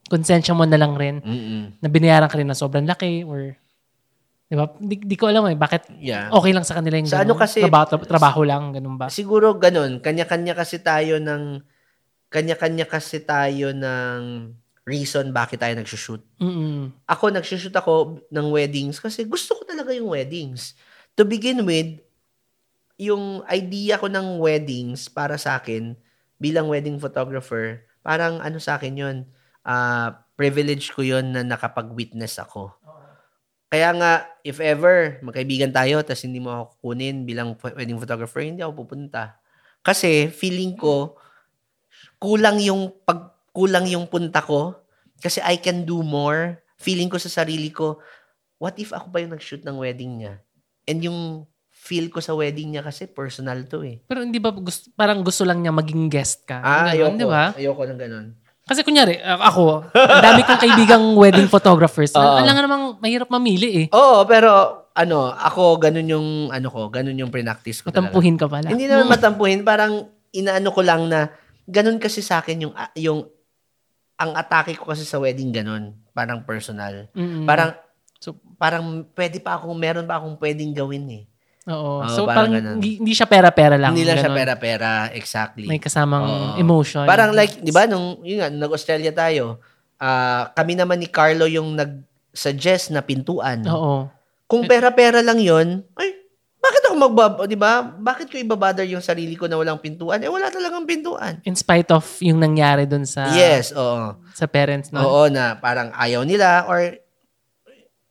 konsensya 0.05 0.53
mo 0.53 0.63
na 0.63 0.77
lang 0.77 0.93
rin 0.93 1.17
Mm-mm. 1.17 1.81
na 1.81 1.87
binayaran 1.87 2.29
ka 2.29 2.37
rin 2.37 2.45
na 2.45 2.53
sobrang 2.53 2.85
laki 2.85 3.25
or 3.25 3.57
di 4.45 4.53
ba? 4.53 4.69
Di, 4.77 5.01
di 5.01 5.15
ko 5.15 5.25
alam 5.25 5.49
eh, 5.49 5.57
bakit 5.57 5.89
Yeah. 5.97 6.29
okay 6.29 6.53
lang 6.53 6.61
sa 6.61 6.77
kanila 6.77 6.95
yung 6.95 7.09
Sa 7.09 7.19
ano 7.19 7.33
ganun? 7.33 7.41
kasi- 7.41 7.65
trabaho, 7.65 7.85
tra- 7.89 8.05
trabaho 8.07 8.41
lang, 8.45 8.69
ganun 8.69 8.95
ba? 8.95 9.09
Siguro 9.09 9.57
ganun. 9.57 9.97
Kanya-kanya 9.97 10.53
kasi 10.53 10.77
tayo 10.79 11.17
ng 11.17 11.65
kanya-kanya 12.29 12.85
kasi 12.85 13.19
tayo 13.19 13.73
ng 13.73 14.53
reason 14.85 15.33
bakit 15.33 15.59
tayo 15.59 15.73
nagsushoot. 15.73 16.21
Mm-mm. 16.37 16.93
Ako, 17.09 17.33
nagsushoot 17.33 17.73
ako 17.73 18.21
ng 18.29 18.47
weddings 18.53 19.01
kasi 19.01 19.25
gusto 19.25 19.57
ko 19.57 19.65
talaga 19.65 19.91
yung 19.91 20.13
weddings. 20.13 20.77
To 21.17 21.25
begin 21.25 21.65
with, 21.65 21.99
yung 22.95 23.43
idea 23.49 23.99
ko 23.99 24.07
ng 24.07 24.39
weddings 24.39 25.09
para 25.11 25.35
sa 25.35 25.59
akin, 25.59 25.97
bilang 26.37 26.69
wedding 26.69 27.01
photographer, 27.01 27.83
parang 28.05 28.39
ano 28.39 28.61
sa 28.61 28.77
akin 28.77 28.93
yun, 28.93 29.17
ah, 29.65 30.21
privilege 30.37 30.93
ko 30.93 31.01
yun 31.01 31.33
na 31.33 31.41
nakapag-witness 31.41 32.39
ako. 32.39 32.71
Kaya 33.65 33.91
nga, 33.97 34.11
if 34.45 34.61
ever, 34.61 35.19
magkaibigan 35.25 35.73
tayo, 35.73 35.99
tapos 36.05 36.23
hindi 36.23 36.39
mo 36.39 36.53
ako 36.53 36.63
kukunin 36.79 37.27
bilang 37.27 37.57
wedding 37.59 37.99
photographer, 37.99 38.39
hindi 38.39 38.61
ako 38.61 38.85
pupunta. 38.85 39.41
Kasi 39.83 40.31
feeling 40.31 40.77
ko, 40.79 41.17
kulang 42.21 42.61
yung 42.63 42.93
pag 43.03 43.34
kulang 43.55 43.87
yung 43.87 44.11
punta 44.11 44.43
ko 44.43 44.75
kasi 45.23 45.39
I 45.39 45.63
can 45.63 45.87
do 45.87 46.03
more. 46.03 46.59
Feeling 46.75 47.07
ko 47.07 47.15
sa 47.15 47.31
sarili 47.31 47.71
ko, 47.71 48.03
what 48.59 48.75
if 48.75 48.91
ako 48.91 49.07
ba 49.07 49.23
yung 49.23 49.31
nag-shoot 49.31 49.63
ng 49.63 49.79
wedding 49.79 50.19
niya? 50.19 50.43
And 50.83 50.99
yung 50.99 51.19
feel 51.71 52.11
ko 52.11 52.19
sa 52.19 52.35
wedding 52.35 52.75
niya 52.75 52.83
kasi 52.83 53.07
personal 53.07 53.63
to 53.71 53.87
eh. 53.87 54.03
Pero 54.03 54.27
hindi 54.27 54.43
ba 54.43 54.51
gusto, 54.51 54.91
parang 54.91 55.23
gusto 55.23 55.47
lang 55.47 55.63
niya 55.63 55.71
maging 55.71 56.11
guest 56.11 56.43
ka? 56.43 56.59
Ah, 56.59 56.91
Ganun, 56.91 57.15
ayoko. 57.15 57.21
di 57.21 57.27
ba? 57.31 57.43
Ayoko 57.55 57.81
ng 57.87 57.99
ganun. 57.99 58.27
Kasi 58.65 58.81
kunyari, 58.81 59.21
ako, 59.21 59.93
ang 59.93 60.23
dami 60.25 60.41
kong 60.41 60.57
kaibigang 60.57 61.05
wedding 61.21 61.45
photographers. 61.45 62.11
Oo. 62.17 62.41
Alam 62.41 62.53
nga 62.57 62.63
namang 62.65 62.85
mahirap 62.97 63.29
mamili 63.29 63.85
eh. 63.85 63.87
Oo, 63.93 64.25
pero 64.25 64.49
ano, 64.97 65.29
ako 65.29 65.77
ganun 65.77 66.07
yung 66.09 66.27
ano 66.49 66.67
ko, 66.73 66.89
ganun 66.89 67.13
yung 67.13 67.29
practice 67.29 67.85
ko 67.85 67.93
talaga. 67.93 68.09
Matampuhin 68.09 68.35
ka 68.41 68.49
pala. 68.49 68.67
Hindi 68.67 68.89
naman 68.89 69.05
matampuhin, 69.05 69.61
parang 69.61 70.09
inaano 70.33 70.73
ko 70.73 70.81
lang 70.81 71.05
na 71.05 71.29
ganun 71.69 72.01
kasi 72.01 72.25
sa 72.25 72.41
akin 72.41 72.65
yung 72.65 72.73
yung 72.97 73.19
ang 74.15 74.31
atake 74.35 74.79
ko 74.79 74.91
kasi 74.91 75.03
sa 75.03 75.19
wedding 75.19 75.51
ganun, 75.51 75.95
parang 76.15 76.43
personal. 76.47 77.11
Mm-mm. 77.11 77.43
Parang 77.43 77.75
So, 78.25 78.33
parang 78.57 79.05
pwede 79.13 79.37
pa 79.37 79.53
akong 79.53 79.77
meron 79.77 80.09
pa 80.09 80.17
akong 80.17 80.33
pwedeng 80.41 80.73
gawin 80.73 81.05
eh. 81.13 81.23
oo. 81.69 82.01
Oo, 82.01 82.09
so, 82.09 82.25
parang 82.25 82.49
parang, 82.49 82.81
hindi, 82.81 82.97
hindi 82.97 83.13
siya 83.13 83.29
pera-pera 83.29 83.77
lang. 83.77 83.93
Hindi 83.93 84.01
lang 84.01 84.17
siya 84.17 84.33
ganun. 84.33 84.41
pera-pera, 84.41 84.91
exactly. 85.13 85.69
May 85.69 85.77
kasamang 85.77 86.25
Oo. 86.25 86.49
emotion. 86.57 87.05
Parang 87.05 87.37
like, 87.37 87.61
di 87.61 87.69
ba, 87.69 87.85
nung, 87.85 88.25
yun 88.25 88.41
nga, 88.41 88.49
nag-Australia 88.49 89.13
tayo, 89.13 89.61
ah, 90.01 90.49
kami 90.57 90.73
naman 90.73 90.97
ni 90.97 91.05
Carlo 91.05 91.45
yung 91.45 91.77
nag-suggest 91.77 92.89
na 92.89 93.05
pintuan. 93.05 93.61
Oo. 93.69 94.09
Kung 94.49 94.65
pera-pera 94.65 95.21
lang 95.21 95.37
yon 95.37 95.85
ay, 95.97 96.24
bakit 96.65 96.81
ako 96.89 96.95
magbab... 96.97 97.33
Di 97.45 97.57
ba? 97.57 97.85
Bakit 97.85 98.27
ko 98.33 98.35
ibabother 98.41 98.85
yung 98.89 99.03
sarili 99.03 99.37
ko 99.37 99.45
na 99.45 99.61
walang 99.61 99.77
pintuan? 99.77 100.17
Eh, 100.25 100.29
wala 100.31 100.49
talagang 100.49 100.89
pintuan. 100.89 101.37
In 101.45 101.53
spite 101.53 101.93
of 101.93 102.05
yung 102.25 102.41
nangyari 102.41 102.89
dun 102.89 103.05
sa 103.05 103.29
yes, 103.37 103.69
oo. 103.77 104.17
sa 104.33 104.49
parents 104.49 104.89
no. 104.89 105.05
Oo, 105.05 105.21
na 105.29 105.53
parang 105.61 105.93
ayaw 105.93 106.25
nila 106.25 106.65
or 106.65 106.97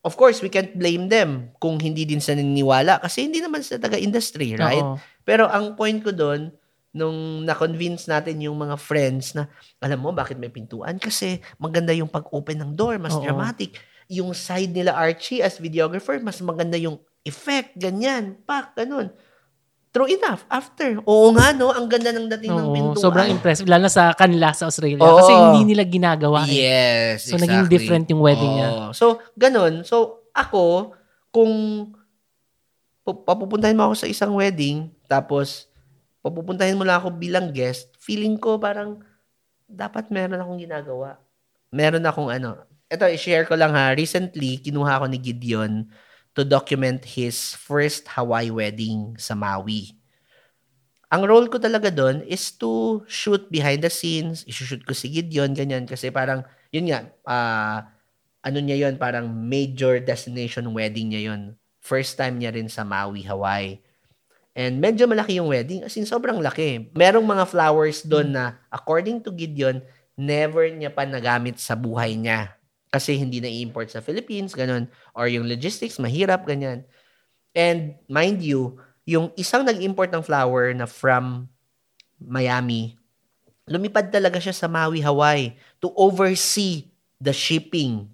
of 0.05 0.15
course, 0.15 0.45
we 0.45 0.53
can't 0.53 0.77
blame 0.77 1.09
them 1.09 1.51
kung 1.59 1.81
hindi 1.81 2.05
din 2.05 2.21
sila 2.21 2.39
naniniwala 2.39 3.01
kasi 3.01 3.25
hindi 3.27 3.41
naman 3.41 3.65
sila 3.65 3.81
taga-industry, 3.81 4.55
right? 4.61 4.85
Oo. 4.85 5.01
Pero 5.25 5.49
ang 5.49 5.75
point 5.75 5.99
ko 6.05 6.13
doon, 6.13 6.53
nung 6.95 7.43
na-convince 7.43 8.07
natin 8.07 8.39
yung 8.39 8.55
mga 8.55 8.79
friends 8.79 9.35
na, 9.35 9.51
alam 9.83 9.99
mo, 9.99 10.15
bakit 10.15 10.39
may 10.39 10.53
pintuan? 10.53 10.95
Kasi 11.03 11.43
maganda 11.59 11.91
yung 11.91 12.07
pag-open 12.07 12.63
ng 12.63 12.73
door, 12.79 13.03
mas 13.03 13.17
Oo. 13.19 13.25
dramatic. 13.25 13.75
Yung 14.07 14.31
side 14.31 14.71
nila 14.71 14.95
Archie 14.95 15.43
as 15.43 15.59
videographer, 15.59 16.21
mas 16.23 16.39
maganda 16.39 16.79
yung 16.79 17.03
effect, 17.25 17.75
ganyan, 17.75 18.37
pak, 18.45 18.77
ganun. 18.77 19.09
True 19.89 20.11
enough, 20.11 20.43
after. 20.49 20.99
Oo 21.03 21.31
nga, 21.31 21.55
no? 21.55 21.71
Ang 21.71 21.87
ganda 21.87 22.11
ng 22.11 22.27
dating 22.29 22.51
ng 22.51 22.67
Oo, 22.67 22.75
pintuan. 22.75 22.99
sobrang 23.01 23.31
impressive. 23.31 23.65
Lalo 23.65 23.87
sa 23.87 24.11
kanila 24.11 24.51
sa 24.51 24.67
Australia. 24.67 24.99
Oo. 24.99 25.17
Kasi 25.17 25.31
hindi 25.33 25.71
nila 25.71 25.87
ginagawa. 25.87 26.43
eh. 26.45 26.51
Yes, 26.53 27.31
So, 27.31 27.39
naging 27.39 27.65
exactly. 27.65 27.73
different 27.73 28.05
yung 28.11 28.19
wedding 28.19 28.53
niya. 28.53 28.69
Oo. 28.69 28.87
So, 28.91 29.07
ganun. 29.35 29.87
So, 29.87 30.27
ako, 30.35 30.99
kung 31.31 31.53
pu- 33.03 33.23
papupuntahin 33.23 33.79
mo 33.79 33.87
ako 33.87 33.95
sa 33.97 34.11
isang 34.11 34.35
wedding, 34.35 34.91
tapos 35.07 35.71
papupuntahin 36.21 36.75
mo 36.75 36.83
lang 36.83 36.99
ako 36.99 37.15
bilang 37.15 37.55
guest, 37.55 37.95
feeling 37.97 38.35
ko 38.35 38.59
parang 38.59 38.99
dapat 39.65 40.11
meron 40.11 40.43
akong 40.43 40.59
ginagawa. 40.59 41.23
Meron 41.71 42.03
akong 42.03 42.31
ano. 42.31 42.59
Ito, 42.87 43.07
i-share 43.07 43.47
ko 43.47 43.55
lang 43.55 43.73
ha. 43.73 43.91
Recently, 43.93 44.59
kinuha 44.59 44.99
ko 44.99 45.07
ni 45.07 45.19
Gideon 45.19 45.87
to 46.35 46.43
document 46.43 47.07
his 47.07 47.55
first 47.55 48.11
Hawaii 48.11 48.51
wedding 48.51 49.15
sa 49.17 49.39
Maui. 49.39 49.95
Ang 51.15 51.31
role 51.31 51.47
ko 51.47 51.63
talaga 51.63 51.95
doon 51.95 52.27
is 52.27 52.51
to 52.59 53.03
shoot 53.07 53.47
behind 53.47 53.87
the 53.87 53.91
scenes. 53.91 54.43
I-shoot 54.51 54.83
ko 54.83 54.91
si 54.91 55.15
Gideon, 55.15 55.55
ganyan. 55.55 55.87
Kasi 55.87 56.11
parang, 56.11 56.43
yun 56.75 56.91
nga, 56.91 57.07
ah, 57.23 57.87
ano 58.43 58.59
niya 58.59 58.89
yon 58.89 58.99
parang 58.99 59.31
major 59.31 60.03
destination 60.03 60.67
wedding 60.75 61.15
niya 61.15 61.33
yon 61.33 61.55
First 61.79 62.19
time 62.19 62.43
niya 62.43 62.51
rin 62.51 62.67
sa 62.67 62.83
Maui, 62.83 63.23
Hawaii. 63.23 63.79
And 64.55 64.83
medyo 64.83 65.07
malaki 65.07 65.39
yung 65.39 65.51
wedding, 65.51 65.87
as 65.87 65.95
in 65.95 66.07
sobrang 66.07 66.43
laki. 66.43 66.91
Merong 66.95 67.27
mga 67.27 67.45
flowers 67.47 68.03
doon 68.03 68.35
na, 68.35 68.59
according 68.73 69.23
to 69.23 69.31
Gideon, 69.31 69.85
never 70.19 70.67
niya 70.71 70.91
pa 70.91 71.07
nagamit 71.07 71.59
sa 71.63 71.79
buhay 71.79 72.15
niya. 72.19 72.55
Kasi 72.95 73.19
hindi 73.19 73.43
na 73.43 73.51
i-import 73.51 73.91
sa 73.91 73.99
Philippines, 73.99 74.55
ganun. 74.55 74.87
Or 75.11 75.27
yung 75.27 75.51
logistics, 75.51 75.99
mahirap, 75.99 76.47
ganyan. 76.47 76.87
And 77.51 77.99
mind 78.07 78.39
you, 78.39 78.79
yung 79.03 79.35
isang 79.35 79.67
nag-import 79.67 80.15
ng 80.15 80.23
flower 80.23 80.71
na 80.71 80.87
from 80.87 81.51
Miami, 82.17 82.95
lumipad 83.67 84.15
talaga 84.15 84.39
siya 84.39 84.55
sa 84.55 84.71
Maui, 84.71 85.03
Hawaii 85.03 85.59
to 85.83 85.91
oversee 85.99 86.87
the 87.19 87.35
shipping 87.35 88.07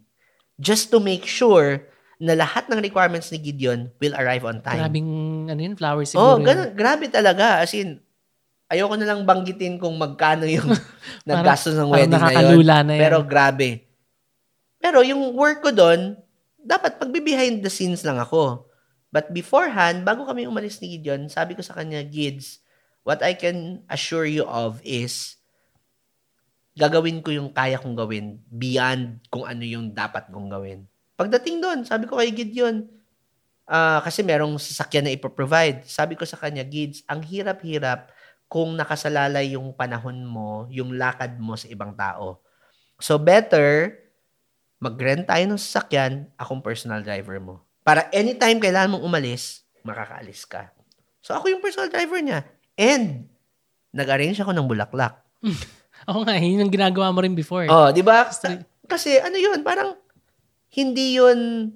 just 0.57 0.88
to 0.88 0.97
make 0.97 1.29
sure 1.29 1.85
na 2.16 2.37
lahat 2.37 2.69
ng 2.69 2.81
requirements 2.81 3.33
ni 3.33 3.40
Gideon 3.40 3.88
will 3.97 4.12
arrive 4.12 4.45
on 4.45 4.61
time. 4.61 4.81
Grabing, 4.81 5.09
ano 5.49 5.61
yun, 5.61 5.75
flowers 5.77 6.12
Oh, 6.12 6.37
siguro. 6.37 6.40
yun. 6.40 6.47
ganun, 6.47 6.71
grabe 6.77 7.05
talaga. 7.09 7.64
As 7.64 7.73
in, 7.73 7.97
ayoko 8.69 8.95
na 8.95 9.09
lang 9.09 9.25
banggitin 9.25 9.81
kung 9.81 9.97
magkano 9.97 10.45
yung 10.45 10.69
naggastos 11.29 11.75
ng 11.75 11.88
wedding 11.88 12.12
na 12.12 12.29
yun. 12.31 12.61
na 12.61 12.93
yan. 12.93 13.01
Pero 13.01 13.16
grabe. 13.25 13.89
Pero 14.81 15.05
yung 15.05 15.37
work 15.37 15.61
ko 15.61 15.71
doon, 15.71 16.16
dapat 16.57 16.97
pagbe-behind 16.97 17.61
the 17.61 17.69
scenes 17.69 18.01
lang 18.03 18.16
ako. 18.16 18.64
But 19.12 19.31
beforehand, 19.31 20.03
bago 20.09 20.25
kami 20.25 20.49
umalis 20.49 20.81
ni 20.81 20.97
Gideon, 20.97 21.29
sabi 21.29 21.53
ko 21.53 21.61
sa 21.61 21.77
kanya, 21.77 22.01
Gids, 22.01 22.64
what 23.05 23.21
I 23.21 23.37
can 23.37 23.85
assure 23.93 24.25
you 24.25 24.49
of 24.49 24.81
is, 24.81 25.37
gagawin 26.79 27.21
ko 27.21 27.35
yung 27.35 27.51
kaya 27.53 27.77
kong 27.77 27.99
gawin 27.99 28.40
beyond 28.49 29.21
kung 29.29 29.45
ano 29.45 29.66
yung 29.66 29.93
dapat 29.93 30.31
kong 30.33 30.49
gawin. 30.49 30.88
Pagdating 31.19 31.61
doon, 31.61 31.79
sabi 31.85 32.09
ko 32.09 32.16
kay 32.16 32.33
Gideon, 32.33 32.88
ah 33.69 34.01
kasi 34.01 34.25
merong 34.25 34.57
sasakyan 34.57 35.11
na 35.11 35.14
ipoprovide. 35.14 35.85
Sabi 35.85 36.16
ko 36.16 36.25
sa 36.25 36.40
kanya, 36.40 36.64
Gids, 36.64 37.05
ang 37.11 37.21
hirap-hirap 37.21 38.09
kung 38.51 38.75
nakasalalay 38.75 39.55
yung 39.55 39.71
panahon 39.75 40.27
mo, 40.27 40.66
yung 40.71 40.99
lakad 40.99 41.38
mo 41.38 41.55
sa 41.55 41.71
ibang 41.71 41.95
tao. 41.95 42.43
So 42.99 43.14
better, 43.19 43.95
mag-rent 44.81 45.29
tayo 45.29 45.45
ng 45.45 45.61
sasakyan, 45.61 46.27
akong 46.40 46.64
personal 46.64 47.05
driver 47.05 47.37
mo. 47.37 47.61
Para 47.85 48.09
anytime 48.11 48.57
kailangan 48.57 48.97
mong 48.97 49.05
umalis, 49.05 49.62
makakaalis 49.85 50.49
ka. 50.49 50.73
So 51.21 51.37
ako 51.37 51.53
yung 51.53 51.61
personal 51.61 51.93
driver 51.93 52.16
niya. 52.19 52.49
And, 52.81 53.29
nag-arrange 53.93 54.40
ako 54.40 54.57
ng 54.57 54.66
bulaklak. 54.66 55.21
Oo 56.09 56.25
nga, 56.25 56.40
yun 56.40 56.64
yung 56.64 56.73
ginagawa 56.73 57.12
mo 57.12 57.21
rin 57.21 57.37
before. 57.37 57.69
Oh, 57.69 57.93
di 57.93 58.01
ba? 58.01 58.33
Kasi 58.88 59.21
ano 59.21 59.37
yun, 59.37 59.61
parang 59.61 60.01
hindi 60.73 61.21
yun 61.21 61.71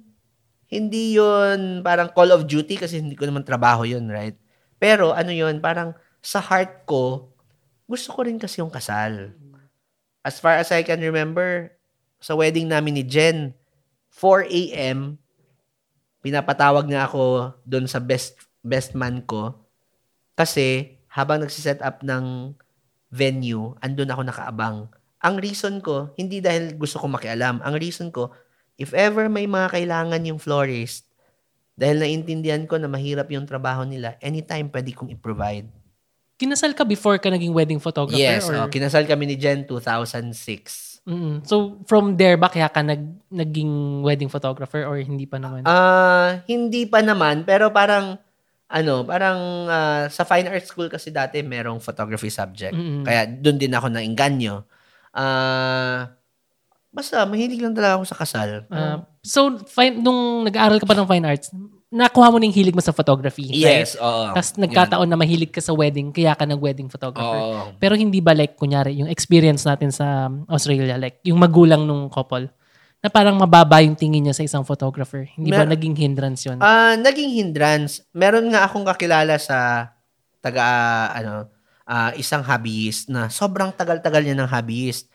hindi 0.65 1.13
yun 1.13 1.85
parang 1.85 2.09
call 2.09 2.33
of 2.33 2.49
duty 2.49 2.75
kasi 2.75 2.97
hindi 2.97 3.13
ko 3.13 3.29
naman 3.29 3.45
trabaho 3.45 3.85
yun, 3.85 4.09
right? 4.09 4.33
Pero 4.81 5.13
ano 5.13 5.29
yun, 5.29 5.61
parang 5.61 5.93
sa 6.25 6.41
heart 6.41 6.89
ko, 6.89 7.29
gusto 7.85 8.09
ko 8.17 8.25
rin 8.25 8.41
kasi 8.41 8.65
yung 8.65 8.73
kasal. 8.73 9.29
As 10.25 10.41
far 10.41 10.57
as 10.57 10.73
I 10.73 10.81
can 10.81 10.97
remember, 11.05 11.69
sa 12.25 12.33
wedding 12.33 12.65
namin 12.65 12.97
ni 12.97 13.03
Jen, 13.05 13.53
4 14.09 14.49
a.m., 14.49 15.21
pinapatawag 16.25 16.89
niya 16.89 17.05
ako 17.05 17.53
doon 17.61 17.85
sa 17.85 18.01
best 18.01 18.33
best 18.65 18.97
man 18.97 19.21
ko 19.21 19.53
kasi 20.33 20.97
habang 21.05 21.45
nagsiset 21.45 21.85
up 21.85 22.01
ng 22.01 22.57
venue, 23.13 23.77
andun 23.77 24.09
ako 24.09 24.25
nakaabang. 24.25 24.89
Ang 25.21 25.35
reason 25.37 25.77
ko, 25.85 26.09
hindi 26.17 26.41
dahil 26.41 26.73
gusto 26.73 26.97
ko 26.97 27.05
makialam. 27.05 27.61
Ang 27.61 27.77
reason 27.77 28.09
ko, 28.09 28.33
if 28.75 28.89
ever 28.97 29.29
may 29.29 29.45
mga 29.45 29.77
kailangan 29.77 30.25
yung 30.25 30.41
florist, 30.41 31.05
dahil 31.77 32.01
naintindihan 32.01 32.65
ko 32.65 32.81
na 32.81 32.89
mahirap 32.89 33.29
yung 33.29 33.45
trabaho 33.45 33.85
nila, 33.85 34.17
anytime 34.19 34.67
pwede 34.73 34.97
kong 34.97 35.13
i-provide. 35.13 35.69
Kinasal 36.35 36.73
ka 36.75 36.83
before 36.83 37.15
ka 37.21 37.29
naging 37.31 37.55
wedding 37.55 37.79
photographer? 37.79 38.19
Yes, 38.19 38.49
or? 38.51 38.65
oh, 38.65 38.67
kinasal 38.67 39.07
kami 39.07 39.29
ni 39.29 39.35
Jen 39.39 39.63
2006. 39.63 40.94
Mm. 41.05 41.45
So, 41.45 41.79
from 41.85 42.17
there 42.17 42.33
ba 42.33 42.49
kaya 42.49 42.65
ka 42.65 42.81
nag, 42.81 43.29
naging 43.29 44.01
wedding 44.01 44.29
photographer 44.29 44.81
or 44.89 44.97
hindi 44.97 45.29
pa 45.29 45.37
naman? 45.37 45.61
Ah, 45.69 46.41
hindi 46.49 46.89
pa 46.89 47.05
naman, 47.05 47.45
pero 47.45 47.69
parang 47.69 48.17
ano, 48.65 49.05
parang 49.05 49.69
ah, 49.69 50.09
sa 50.09 50.25
fine 50.25 50.49
art 50.49 50.65
school 50.65 50.89
kasi 50.89 51.13
dati 51.13 51.45
merong 51.45 51.77
photography 51.77 52.33
subject. 52.33 52.73
Mm-mm. 52.73 53.05
Kaya 53.05 53.29
doon 53.29 53.57
din 53.61 53.77
ako 53.77 53.87
nainganyo. 53.93 54.65
Ah, 55.13 56.09
basta 56.89 57.21
mahilig 57.29 57.61
lang 57.61 57.77
talaga 57.77 58.01
ako 58.01 58.05
sa 58.09 58.17
kasal. 58.17 58.49
Ah, 58.73 59.05
so, 59.21 59.61
fine, 59.69 60.01
nung 60.01 60.41
nag-aaral 60.41 60.81
ka 60.81 60.89
pa 60.89 60.97
ng 60.97 61.05
fine 61.05 61.25
arts, 61.29 61.53
nakuha 61.95 62.27
mo 62.27 62.35
na 62.35 62.51
yung 62.51 62.57
hilig 62.59 62.75
mo 62.75 62.83
sa 62.83 62.91
photography. 62.91 63.47
right? 63.47 63.87
yes, 63.87 63.95
oo. 63.95 64.35
Tapos 64.35 64.59
nagkataon 64.59 65.07
na 65.07 65.15
mahilig 65.15 65.55
ka 65.55 65.63
sa 65.63 65.71
wedding, 65.71 66.11
kaya 66.11 66.35
ka 66.35 66.43
nag-wedding 66.43 66.91
photographer. 66.91 67.39
Oo. 67.39 67.71
Pero 67.79 67.95
hindi 67.95 68.19
ba 68.19 68.35
like, 68.35 68.59
kunyari, 68.59 68.99
yung 68.99 69.07
experience 69.07 69.63
natin 69.63 69.95
sa 69.95 70.27
Australia, 70.51 70.99
like, 70.99 71.23
yung 71.23 71.39
magulang 71.39 71.87
nung 71.87 72.11
couple, 72.11 72.51
na 72.99 73.07
parang 73.07 73.37
mababa 73.39 73.79
yung 73.85 73.95
tingin 73.95 74.25
niya 74.27 74.35
sa 74.35 74.43
isang 74.43 74.65
photographer. 74.67 75.29
Hindi 75.37 75.53
ba 75.53 75.63
Mer- 75.63 75.77
naging 75.77 75.95
hindrance 75.95 76.41
yun? 76.49 76.57
Ah, 76.59 76.97
naging 76.99 77.37
hindrance. 77.37 78.01
Meron 78.11 78.49
nga 78.49 78.65
akong 78.67 78.81
kakilala 78.81 79.37
sa 79.39 79.89
taga 80.41 80.65
ano, 81.13 81.47
ah, 81.85 82.11
isang 82.17 82.41
hobbyist 82.41 83.07
na 83.13 83.29
sobrang 83.31 83.71
tagal-tagal 83.71 84.25
niya 84.25 84.35
ng 84.35 84.49
hobbyist. 84.49 85.07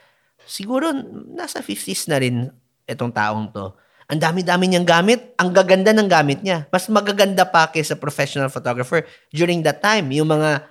Siguro 0.46 0.94
nasa 1.34 1.60
50s 1.60 2.08
na 2.08 2.22
rin 2.22 2.48
itong 2.86 3.10
taong 3.10 3.50
to. 3.50 3.74
Ang 4.10 4.18
dami-dami 4.18 4.66
niyang 4.66 4.82
gamit. 4.82 5.38
Ang 5.38 5.54
gaganda 5.54 5.94
ng 5.94 6.10
gamit 6.10 6.42
niya. 6.42 6.66
Mas 6.74 6.90
magaganda 6.90 7.46
pa 7.46 7.70
kaysa 7.70 7.94
professional 7.94 8.50
photographer 8.50 9.06
during 9.30 9.62
that 9.62 9.78
time. 9.78 10.10
Yung 10.10 10.26
mga 10.26 10.66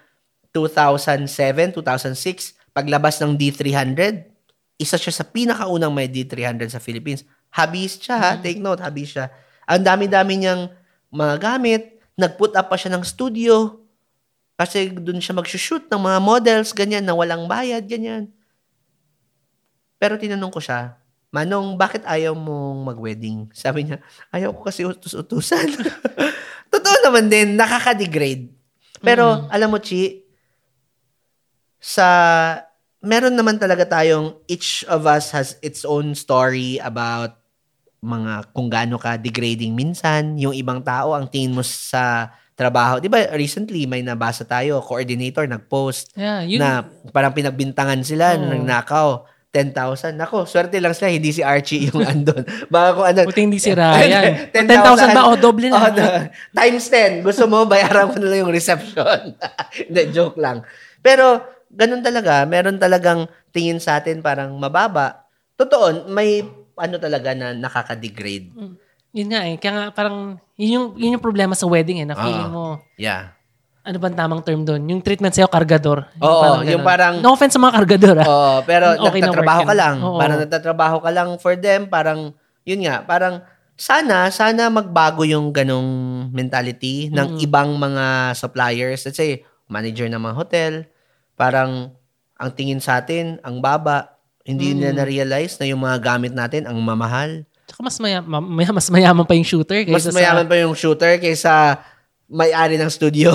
2007, 0.52 1.71
2006, 1.80 2.75
paglabas 2.75 3.15
ng 3.23 3.39
D300, 3.39 4.28
isa 4.75 4.99
siya 4.99 5.13
sa 5.15 5.23
pinakaunang 5.23 5.95
may 5.95 6.12
D300 6.12 6.67
sa 6.67 6.84
Philippines. 6.84 7.23
Hobbyist 7.56 8.04
siya, 8.04 8.17
ha? 8.19 8.32
Take 8.36 8.60
note, 8.60 8.84
hobbyist 8.84 9.15
siya. 9.15 9.32
Ang 9.63 9.88
dami-dami 9.88 10.43
niyang 10.43 10.67
mga 11.08 11.36
gamit. 11.39 11.95
Nag-put 12.19 12.52
up 12.60 12.67
pa 12.67 12.75
siya 12.75 12.91
ng 12.91 13.08
studio. 13.08 13.80
Kasi 14.60 14.91
doon 14.91 15.23
siya 15.23 15.39
mag-shoot 15.39 15.88
ng 15.88 16.02
mga 16.04 16.19
models, 16.19 16.75
ganyan, 16.75 17.08
na 17.08 17.15
walang 17.15 17.47
bayad, 17.47 17.88
ganyan. 17.88 18.28
Pero 19.95 20.19
tinanong 20.19 20.52
ko 20.52 20.60
siya, 20.60 20.98
Manong, 21.29 21.77
bakit 21.77 22.01
ayaw 22.09 22.33
mong 22.33 22.89
mag-wedding? 22.89 23.53
Sabi 23.53 23.85
niya, 23.85 24.01
ayaw 24.33 24.49
ko 24.49 24.65
kasi 24.65 24.81
utus-utusan. 24.81 25.77
Totoo 26.73 26.97
naman 27.05 27.29
din, 27.29 27.53
nakaka-degrade. 27.53 28.49
Pero, 29.05 29.45
alam 29.53 29.69
mo, 29.69 29.77
Chi, 29.77 30.25
sa, 31.77 32.07
meron 33.05 33.37
naman 33.37 33.61
talaga 33.61 33.85
tayong, 33.85 34.41
each 34.49 34.81
of 34.89 35.05
us 35.05 35.29
has 35.29 35.55
its 35.61 35.85
own 35.85 36.17
story 36.17 36.81
about 36.81 37.37
mga 38.01 38.49
kung 38.55 38.67
gaano 38.71 38.97
ka 38.97 39.19
degrading 39.19 39.77
minsan. 39.77 40.33
Yung 40.39 40.57
ibang 40.57 40.81
tao, 40.81 41.13
ang 41.13 41.29
tingin 41.29 41.53
mo 41.53 41.61
sa 41.61 42.33
trabaho. 42.57 42.99
Di 42.99 43.07
ba, 43.07 43.23
recently, 43.37 43.87
may 43.87 44.03
nabasa 44.03 44.43
tayo, 44.43 44.83
coordinator 44.83 45.47
nag-post 45.47 46.11
yeah, 46.17 46.43
yun. 46.43 46.59
na 46.59 46.83
parang 47.15 47.31
pinagbintangan 47.31 48.03
sila, 48.03 48.35
Oo. 48.35 48.49
nagnakaw. 48.49 49.09
10,000. 49.49 50.13
Nako, 50.13 50.45
swerte 50.45 50.77
lang 50.77 50.93
sila, 50.93 51.09
hindi 51.09 51.33
si 51.33 51.41
Archie 51.41 51.85
yung 51.89 52.05
andon. 52.05 52.45
Baka 52.69 52.88
kung 52.93 53.07
ano. 53.07 53.19
Buti 53.25 53.41
hindi 53.41 53.57
si 53.57 53.73
Ryan. 53.73 54.53
10,000 54.53 54.69
10,000 55.09 55.17
ba? 55.17 55.21
O, 55.25 55.35
doble 55.35 55.67
na. 55.67 55.75
Oh, 55.75 55.89
na- 55.89 56.29
times 56.53 56.85
10. 56.85 57.25
Gusto 57.25 57.49
mo, 57.49 57.65
bayaran 57.65 58.13
ko 58.13 58.17
na 58.17 58.29
lang 58.29 58.45
yung 58.45 58.53
reception. 58.53 59.33
Hindi, 59.89 60.01
joke 60.13 60.38
lang. 60.38 60.62
Pero, 60.99 61.41
ganun 61.67 62.05
talaga. 62.05 62.45
Meron 62.45 62.77
talagang 62.77 63.25
tingin 63.49 63.81
sa 63.81 63.97
atin 63.97 64.21
parang 64.21 64.53
mababa. 64.53 65.25
Totoo, 65.55 66.05
may 66.07 66.45
ano 66.75 66.95
talaga 66.95 67.33
na 67.33 67.51
nakaka-degrade. 67.51 68.53
Yun 69.12 69.29
nga 69.29 69.41
eh. 69.43 69.57
Kaya 69.57 69.73
nga 69.73 69.85
parang, 69.89 70.38
yun 70.55 70.69
yung, 70.71 70.88
yun 70.95 71.13
yung 71.17 71.25
problema 71.25 71.57
sa 71.57 71.65
wedding 71.65 71.99
eh. 71.99 72.07
Na 72.07 72.13
feeling 72.13 72.47
Ah. 72.47 72.53
mo, 72.53 72.65
Yeah. 72.95 73.33
Ano 73.79 73.97
bang 73.97 74.15
tamang 74.15 74.41
term 74.43 74.61
doon? 74.61 74.81
Yung 74.85 75.01
treatment 75.01 75.31
sa'yo, 75.31 75.47
kargador. 75.47 76.05
Oo, 76.19 76.61
ganun. 76.61 76.67
yung 76.67 76.83
parang- 76.83 77.17
No 77.23 77.33
offense 77.33 77.55
sa 77.55 77.61
mga 77.61 77.73
kargador 77.73 78.15
ah. 78.19 78.27
Oo, 78.27 78.51
pero 78.63 78.85
Okay 79.07 79.19
na 79.19 79.31
nagtatrabaho 79.31 79.59
work 79.59 79.69
ka 79.69 79.75
lang. 79.75 79.95
Oo. 79.99 80.17
Parang 80.19 80.37
nagtatrabaho 80.39 80.97
ka 80.99 81.11
lang 81.11 81.29
for 81.37 81.53
them. 81.55 81.81
Parang, 81.87 82.19
yun 82.63 82.79
nga, 82.83 83.01
parang 83.01 83.41
sana, 83.73 84.27
sana 84.29 84.67
magbago 84.67 85.23
yung 85.23 85.49
ganong 85.49 85.87
mentality 86.29 87.07
ng 87.09 87.39
ibang 87.39 87.71
mga 87.73 88.35
suppliers. 88.35 89.07
Let's 89.07 89.15
say, 89.15 89.41
manager 89.65 90.05
ng 90.05 90.19
mga 90.19 90.35
hotel. 90.35 90.73
Parang, 91.33 91.95
ang 92.35 92.49
tingin 92.51 92.83
sa 92.83 92.99
atin, 92.99 93.39
ang 93.41 93.63
baba. 93.63 94.19
Hindi 94.43 94.73
nila 94.73 95.03
na-realize 95.03 95.55
na 95.57 95.67
yung 95.67 95.79
mga 95.79 95.97
gamit 95.99 96.33
natin, 96.33 96.67
ang 96.67 96.75
mamahal. 96.77 97.47
Tsaka 97.63 97.79
mas, 97.79 97.95
maya, 97.97 98.19
ma- 98.19 98.41
maya- 98.41 98.75
mas 98.77 98.89
mayaman 98.89 99.23
pa 99.23 99.33
yung 99.33 99.45
shooter 99.45 99.85
Mas 99.87 100.03
kaysa 100.03 100.11
mayaman 100.11 100.45
pa 100.45 100.57
yung 100.57 100.73
shooter 100.73 101.15
kaysa 101.17 101.79
may-ari 102.29 102.77
ng 102.77 102.93
studio. 102.93 103.33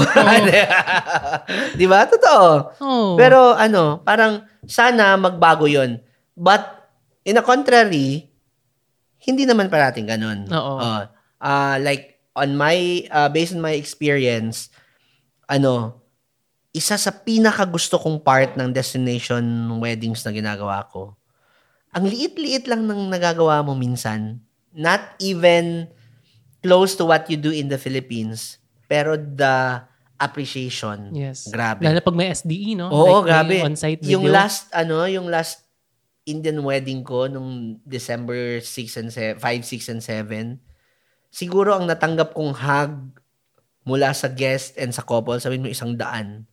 Di 1.79 1.87
ba? 1.91 2.07
Totoo. 2.07 2.49
Oh. 2.79 3.13
Pero 3.19 3.53
ano, 3.53 4.01
parang 4.07 4.47
sana 4.65 5.19
magbago 5.19 5.67
yon. 5.67 5.99
But 6.39 6.63
in 7.27 7.37
a 7.37 7.45
contrary, 7.45 8.31
hindi 9.27 9.45
naman 9.45 9.67
parating 9.67 10.07
ganun. 10.07 10.47
Oo. 10.47 10.75
Oh, 10.79 11.03
ah, 11.43 11.77
like 11.83 12.23
on 12.39 12.55
my 12.55 13.07
uh, 13.11 13.27
based 13.29 13.59
on 13.59 13.63
my 13.63 13.75
experience, 13.75 14.71
ano, 15.51 15.99
isa 16.75 16.95
sa 16.95 17.11
pinaka 17.11 17.67
gusto 17.67 17.99
kong 17.99 18.23
part 18.23 18.55
ng 18.55 18.71
destination 18.71 19.43
weddings 19.83 20.23
na 20.23 20.35
ginagawa 20.35 20.87
ko. 20.91 21.15
Ang 21.95 22.11
liit-liit 22.11 22.67
lang 22.67 22.87
ng 22.87 23.11
nagagawa 23.11 23.63
mo 23.63 23.79
minsan. 23.79 24.43
Not 24.75 25.15
even 25.23 25.87
close 26.59 26.99
to 26.99 27.07
what 27.07 27.31
you 27.31 27.39
do 27.39 27.55
in 27.55 27.71
the 27.71 27.79
Philippines. 27.79 28.59
Pero 28.87 29.15
the 29.15 29.81
appreciation. 30.17 31.11
yes. 31.13 31.49
Grabe. 31.49 31.83
Lalo 31.83 32.01
pag 32.01 32.15
may 32.15 32.31
SDE, 32.31 32.75
no? 32.75 32.89
Oo, 32.89 33.21
Like, 33.21 33.27
grabe. 33.27 33.55
On-site 33.63 34.01
video. 34.01 34.17
Yung 34.17 34.27
last, 34.29 34.71
ano, 34.71 35.05
yung 35.05 35.27
last 35.27 35.67
Indian 36.25 36.63
wedding 36.63 37.05
ko 37.05 37.27
nung 37.27 37.77
December 37.83 38.59
6 38.59 38.65
and 38.97 39.11
7, 39.13 39.37
5, 39.37 39.45
6 39.61 39.93
and 39.93 40.01
7, 40.01 40.57
siguro 41.29 41.77
ang 41.77 41.85
natanggap 41.85 42.33
kong 42.33 42.55
hug 42.55 42.93
mula 43.85 44.17
sa 44.17 44.27
guest 44.27 44.79
and 44.79 44.91
sa 44.91 45.05
couple, 45.05 45.37
sabihin 45.37 45.61
mo 45.61 45.69
isang 45.69 45.93
daan. 45.93 46.49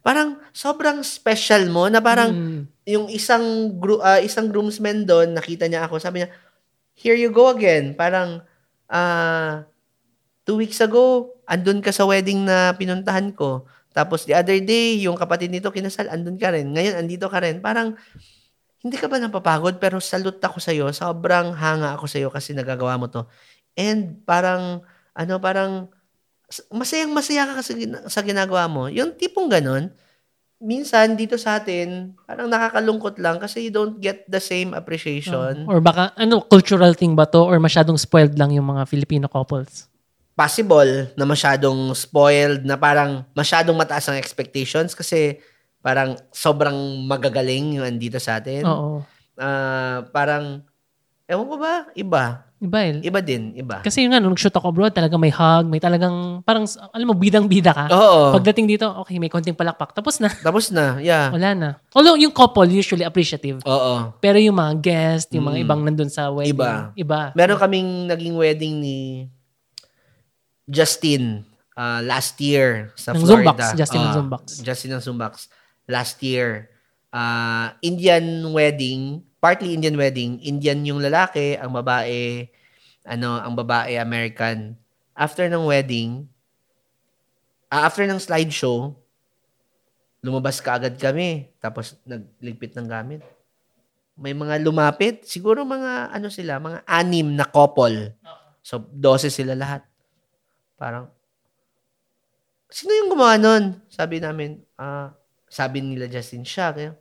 Parang 0.00 0.40
sobrang 0.50 1.04
special 1.04 1.68
mo 1.68 1.86
na 1.86 2.00
parang 2.00 2.32
Mm. 2.32 2.60
yung 2.88 3.06
isang 3.06 3.44
gru- 3.76 4.00
ah, 4.00 4.18
isang 4.18 4.48
groomsman 4.48 5.04
doon, 5.04 5.36
nakita 5.36 5.68
niya 5.68 5.84
ako, 5.84 6.00
sabi 6.00 6.24
niya, 6.24 6.32
here 6.94 7.14
you 7.14 7.28
go 7.28 7.52
again. 7.52 7.92
Parang, 7.92 8.40
ah, 8.88 9.68
two 10.42 10.58
weeks 10.58 10.82
ago, 10.82 11.34
andun 11.46 11.78
ka 11.78 11.94
sa 11.94 12.06
wedding 12.06 12.42
na 12.42 12.74
pinuntahan 12.74 13.30
ko. 13.34 13.66
Tapos 13.92 14.24
the 14.24 14.34
other 14.34 14.56
day, 14.58 14.98
yung 15.04 15.14
kapatid 15.14 15.52
nito 15.52 15.68
kinasal, 15.68 16.08
andun 16.08 16.40
ka 16.40 16.50
rin. 16.50 16.72
Ngayon, 16.72 16.94
andito 16.96 17.28
ka 17.28 17.38
rin. 17.44 17.60
Parang, 17.60 17.94
hindi 18.82 18.96
ka 18.98 19.06
ba 19.06 19.20
napapagod? 19.20 19.78
Pero 19.78 20.02
salute 20.02 20.42
ako 20.42 20.58
sa'yo. 20.58 20.90
Sobrang 20.90 21.54
hanga 21.54 21.94
ako 21.94 22.10
sa'yo 22.10 22.28
kasi 22.32 22.56
nagagawa 22.56 22.98
mo 22.98 23.06
to. 23.06 23.22
And 23.78 24.24
parang, 24.26 24.82
ano, 25.14 25.34
parang, 25.38 25.92
masayang 26.72 27.12
masaya 27.14 27.46
ka 27.46 27.62
kasi 27.62 27.86
sa 28.08 28.20
ginagawa 28.24 28.66
mo. 28.66 28.88
Yung 28.90 29.14
tipong 29.14 29.46
ganun, 29.46 29.92
minsan 30.58 31.14
dito 31.14 31.36
sa 31.36 31.60
atin, 31.60 32.16
parang 32.24 32.48
nakakalungkot 32.48 33.20
lang 33.20 33.38
kasi 33.38 33.68
you 33.68 33.72
don't 33.72 34.00
get 34.00 34.24
the 34.26 34.40
same 34.40 34.72
appreciation. 34.72 35.68
Or 35.68 35.78
baka, 35.84 36.16
ano, 36.16 36.40
cultural 36.42 36.96
thing 36.96 37.12
ba 37.12 37.28
to? 37.28 37.44
Or 37.44 37.60
masyadong 37.60 38.00
spoiled 38.00 38.34
lang 38.40 38.56
yung 38.56 38.66
mga 38.72 38.88
Filipino 38.88 39.28
couples? 39.28 39.91
Possible 40.32 41.12
na 41.12 41.24
masyadong 41.24 41.92
spoiled, 41.92 42.64
na 42.64 42.74
parang 42.74 43.22
masyadong 43.32 43.76
mataas 43.76 44.08
ang 44.08 44.16
expectations 44.16 44.96
kasi 44.96 45.36
parang 45.78 46.16
sobrang 46.30 46.74
magagaling 47.04 47.76
yung 47.76 47.86
andito 47.86 48.16
sa 48.16 48.40
atin. 48.40 48.64
Oo. 48.64 49.04
Ah, 49.34 50.06
parang, 50.08 50.64
ewan 51.26 51.46
ko 51.46 51.56
ba, 51.58 51.74
iba. 51.92 52.24
Iba 52.62 52.78
eh. 52.86 53.02
Iba 53.02 53.18
din, 53.18 53.58
iba. 53.58 53.82
Kasi 53.82 54.06
yun 54.06 54.14
nga, 54.14 54.22
nung 54.22 54.38
shoot 54.38 54.54
ako 54.54 54.70
abroad, 54.70 54.94
talaga 54.94 55.18
may 55.18 55.34
hug, 55.34 55.66
may 55.66 55.82
talagang, 55.82 56.46
parang, 56.46 56.62
alam 56.94 57.10
mo, 57.10 57.14
bidang-bida 57.18 57.74
ka. 57.74 57.84
Oo. 57.90 58.38
Pagdating 58.38 58.70
dito, 58.70 58.86
okay, 59.02 59.18
may 59.18 59.26
konting 59.26 59.58
palakpak. 59.58 59.90
Tapos 59.90 60.22
na. 60.22 60.30
Tapos 60.46 60.70
na, 60.70 61.02
yeah. 61.02 61.26
Wala 61.34 61.50
na. 61.58 61.68
Although, 61.90 62.14
yung 62.14 62.30
couple, 62.30 62.70
usually 62.70 63.02
appreciative. 63.02 63.58
Oo. 63.66 64.14
Pero 64.22 64.38
yung 64.38 64.54
mga 64.54 64.72
guest, 64.78 65.34
yung 65.34 65.50
mga 65.50 65.58
Mm. 65.58 65.64
ibang 65.66 65.80
nandun 65.82 66.06
sa 66.08 66.30
wedding, 66.30 66.54
Iba. 66.54 66.94
iba. 66.94 67.20
Meron 67.34 67.58
kaming 67.58 68.06
naging 68.06 68.38
wedding 68.38 68.78
ni 68.78 69.26
Justin 70.66 71.42
uh, 71.74 72.00
last 72.02 72.38
year 72.38 72.92
sa 72.94 73.12
Ng 73.12 73.22
Florida. 73.24 73.52
Zumbax, 73.52 73.60
Justin 73.74 74.00
ng 74.00 74.08
Ah, 74.08 74.16
Zumbax. 74.16 74.44
Justin 74.62 74.90
ng 74.96 75.02
Zumbax. 75.02 75.34
Last 75.88 76.16
year. 76.22 76.70
Uh, 77.12 77.74
Indian 77.84 78.24
wedding, 78.50 79.20
partly 79.36 79.74
Indian 79.76 79.98
wedding. 79.98 80.40
Indian 80.40 80.80
yung 80.86 81.00
lalaki, 81.02 81.58
ang 81.60 81.74
babae, 81.74 82.48
ano, 83.04 83.36
ang 83.36 83.52
babae 83.52 84.00
American. 84.00 84.78
After 85.12 85.44
ng 85.44 85.68
wedding, 85.68 86.24
ah, 87.68 87.84
after 87.84 88.08
ng 88.08 88.16
slideshow, 88.16 88.96
lumabas 90.24 90.62
ka 90.62 90.80
agad 90.80 90.96
kami. 90.96 91.52
Tapos 91.58 91.98
nagligpit 92.06 92.72
ng 92.78 92.88
gamit. 92.88 93.22
may 94.12 94.36
mga 94.36 94.60
lumapit. 94.62 95.24
Siguro 95.26 95.64
mga, 95.66 96.12
ano 96.12 96.28
sila, 96.28 96.60
mga 96.60 96.84
anim 96.86 97.32
na 97.32 97.48
couple. 97.48 98.12
So, 98.62 98.78
12 98.78 99.32
sila 99.32 99.56
lahat. 99.56 99.82
Parang, 100.82 101.06
sino 102.66 102.90
yung 102.90 103.14
gumawa 103.14 103.38
nun? 103.38 103.78
Sabi 103.86 104.18
namin, 104.18 104.58
ah, 104.74 105.14
sabi 105.46 105.78
nila 105.78 106.10
Justin 106.10 106.42
siya. 106.42 106.74
Kaya, 106.74 106.98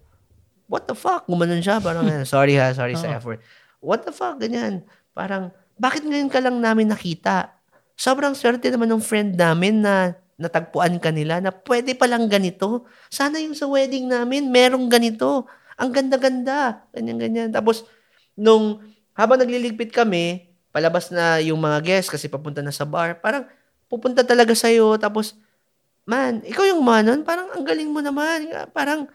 what 0.70 0.86
the 0.86 0.94
fuck? 0.94 1.26
Gumanon 1.26 1.66
siya. 1.66 1.82
Parang, 1.82 2.06
sorry 2.30 2.62
ha, 2.62 2.70
sorry 2.78 2.94
sa 2.94 3.10
Oo. 3.10 3.18
effort. 3.18 3.40
What 3.82 4.06
the 4.06 4.14
fuck? 4.14 4.38
Ganyan. 4.38 4.86
Parang, 5.18 5.50
bakit 5.82 6.06
ngayon 6.06 6.30
ka 6.30 6.38
lang 6.38 6.62
namin 6.62 6.94
nakita? 6.94 7.58
Sobrang 7.98 8.38
swerte 8.38 8.70
naman 8.70 8.86
ng 8.94 9.02
friend 9.02 9.34
namin 9.34 9.82
na 9.82 10.14
natagpuan 10.38 11.02
ka 11.02 11.10
nila 11.10 11.42
na 11.42 11.50
pwede 11.50 11.98
palang 11.98 12.30
ganito. 12.30 12.86
Sana 13.10 13.42
yung 13.42 13.58
sa 13.58 13.66
wedding 13.66 14.06
namin, 14.06 14.54
merong 14.54 14.86
ganito. 14.94 15.50
Ang 15.82 15.90
ganda-ganda. 15.90 16.86
Ganyan-ganyan. 16.94 17.50
Tapos, 17.50 17.82
nung 18.38 18.78
habang 19.18 19.42
nagliligpit 19.42 19.90
kami, 19.90 20.54
palabas 20.70 21.10
na 21.10 21.42
yung 21.42 21.58
mga 21.58 21.82
guests 21.82 22.14
kasi 22.14 22.30
papunta 22.30 22.62
na 22.62 22.70
sa 22.70 22.86
bar, 22.86 23.18
parang 23.18 23.50
pupunta 23.92 24.24
talaga 24.24 24.56
sa'yo. 24.56 24.96
Tapos, 24.96 25.36
man, 26.08 26.40
ikaw 26.48 26.64
yung 26.64 26.80
manon, 26.80 27.28
parang 27.28 27.52
ang 27.52 27.68
galing 27.68 27.92
mo 27.92 28.00
naman. 28.00 28.48
Parang, 28.72 29.12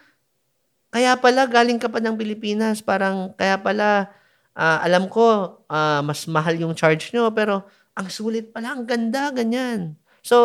kaya 0.93 1.17
pala 1.17 1.49
galing 1.49 1.81
ka 1.81 1.89
pa 1.89 1.97
ng 2.05 2.21
Pilipinas. 2.21 2.85
Parang, 2.85 3.33
kaya 3.41 3.57
pala, 3.57 4.12
ah, 4.53 4.85
alam 4.85 5.09
ko, 5.09 5.57
ah, 5.73 6.05
mas 6.05 6.29
mahal 6.29 6.61
yung 6.61 6.77
charge 6.77 7.09
nyo, 7.17 7.33
pero 7.33 7.65
ang 7.97 8.12
sulit 8.12 8.53
pala, 8.53 8.77
ang 8.77 8.85
ganda, 8.85 9.33
ganyan. 9.33 9.97
So, 10.21 10.37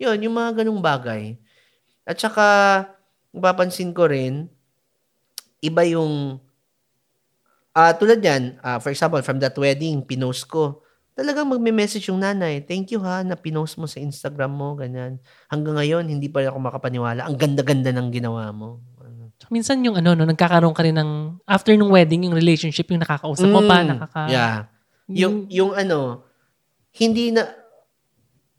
yun, 0.00 0.16
yung 0.24 0.32
mga 0.40 0.64
ganung 0.64 0.80
bagay. 0.80 1.36
At 2.08 2.16
saka, 2.16 2.46
mapapansin 3.36 3.92
ko 3.92 4.08
rin, 4.08 4.48
iba 5.60 5.84
yung, 5.84 6.40
ah 7.76 7.92
tulad 7.92 8.18
yan, 8.24 8.56
ah, 8.64 8.80
for 8.80 8.88
example, 8.88 9.20
from 9.20 9.36
that 9.38 9.54
wedding, 9.54 10.00
pinost 10.00 10.48
ko, 10.48 10.80
talagang 11.18 11.50
magme-message 11.50 12.14
yung 12.14 12.22
nanay, 12.22 12.62
thank 12.62 12.94
you 12.94 13.02
ha, 13.02 13.26
na 13.26 13.34
pinost 13.34 13.74
mo 13.74 13.90
sa 13.90 13.98
Instagram 13.98 14.54
mo, 14.54 14.78
ganyan. 14.78 15.18
Hanggang 15.50 15.74
ngayon, 15.74 16.06
hindi 16.06 16.30
pa 16.30 16.46
rin 16.46 16.54
ako 16.54 16.62
makapaniwala. 16.62 17.26
Ang 17.26 17.34
ganda-ganda 17.34 17.90
ng 17.90 18.14
ginawa 18.14 18.54
mo. 18.54 18.78
Tsaka 19.34 19.50
minsan 19.50 19.82
yung 19.82 19.98
ano, 19.98 20.14
no, 20.14 20.22
nagkakaroon 20.30 20.70
ka 20.70 20.86
rin 20.86 20.94
ng, 20.94 21.42
after 21.42 21.74
nung 21.74 21.90
wedding, 21.90 22.30
yung 22.30 22.38
relationship, 22.38 22.86
yung 22.94 23.02
nakakausap 23.02 23.50
mo 23.50 23.66
pa, 23.66 23.82
Mm, 23.82 23.88
nakaka... 23.98 24.22
Yeah. 24.30 24.58
Yung, 25.10 25.50
yung 25.50 25.74
ano, 25.74 26.22
hindi 26.94 27.34
na, 27.34 27.50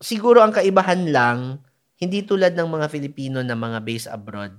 siguro 0.03 0.43
ang 0.43 0.51
kaibahan 0.51 1.07
lang, 1.15 1.63
hindi 1.95 2.27
tulad 2.27 2.59
ng 2.59 2.67
mga 2.67 2.87
Filipino 2.91 3.39
na 3.39 3.55
mga 3.55 3.79
based 3.87 4.11
abroad. 4.11 4.51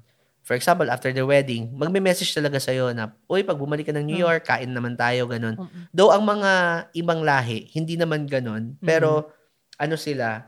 For 0.51 0.59
example, 0.59 0.91
after 0.91 1.15
the 1.15 1.23
wedding, 1.23 1.71
magme-message 1.79 2.35
talaga 2.35 2.59
sa'yo 2.59 2.91
na, 2.91 3.15
uy, 3.31 3.47
pag 3.47 3.55
bumalik 3.55 3.87
ka 3.87 3.95
ng 3.95 4.03
New 4.03 4.19
Mm. 4.19 4.27
York, 4.27 4.43
kain 4.43 4.75
naman 4.75 4.99
tayo, 4.99 5.31
ganun. 5.31 5.55
Mm-mm. 5.55 5.87
Though 5.95 6.11
ang 6.11 6.27
mga 6.27 6.51
ibang 6.99 7.23
lahi, 7.23 7.71
hindi 7.71 7.95
naman 7.95 8.27
ganun. 8.27 8.75
Pero, 8.83 9.31
ano 9.79 9.95
sila, 9.95 10.43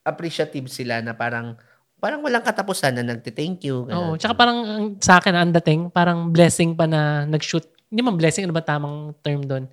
appreciative 0.00 0.72
sila 0.72 1.04
na 1.04 1.12
parang, 1.12 1.60
parang 2.00 2.24
walang 2.24 2.40
katapusan 2.40 2.96
na 2.96 3.04
nagte-thank 3.04 3.68
you. 3.68 3.84
Oo, 3.84 4.16
ganun. 4.16 4.16
tsaka 4.16 4.32
parang 4.32 4.58
ang- 4.64 4.96
sa 4.96 5.20
akin, 5.20 5.36
ang 5.36 5.52
dating, 5.60 5.92
parang 5.92 6.32
blessing 6.32 6.72
pa 6.72 6.88
na 6.88 7.28
nag-shoot. 7.28 7.68
Hindi 7.92 8.00
man 8.00 8.16
blessing, 8.16 8.48
ano 8.48 8.56
ba 8.56 8.64
tamang 8.64 9.12
term 9.20 9.44
doon? 9.44 9.68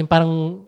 Yung 0.00 0.08
parang, 0.08 0.64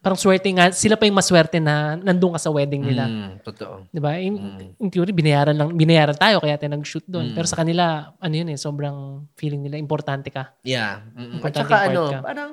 parang 0.00 0.16
swerte 0.16 0.48
nga, 0.48 0.72
sila 0.72 0.96
pa 0.96 1.04
yung 1.04 1.14
maswerte 1.14 1.60
na 1.60 1.92
nandun 1.94 2.32
ka 2.32 2.40
sa 2.40 2.48
wedding 2.48 2.80
nila. 2.80 3.04
Mm, 3.04 3.44
totoo. 3.44 3.84
Di 3.92 4.00
ba? 4.00 4.16
In, 4.16 4.32
Mm. 4.34 4.80
in 4.80 4.88
theory, 4.88 5.12
binayaran, 5.12 5.52
lang, 5.52 5.76
binayaran 5.76 6.16
tayo 6.16 6.40
kaya 6.40 6.56
tayo 6.56 6.72
nag-shoot 6.72 7.04
doon. 7.04 7.30
Mm. 7.30 7.34
Pero 7.36 7.46
sa 7.46 7.60
kanila, 7.60 7.84
ano 8.16 8.34
yun 8.34 8.48
eh, 8.48 8.56
sobrang 8.56 9.28
feeling 9.36 9.60
nila, 9.60 9.76
importante 9.76 10.32
ka. 10.32 10.56
Yeah. 10.64 11.04
Mm-mm. 11.12 11.44
At 11.44 11.52
Importante 11.52 11.68
saka 11.68 11.76
yung 11.76 11.84
part 11.84 11.92
ano, 11.92 12.02
ka. 12.08 12.18
parang, 12.24 12.50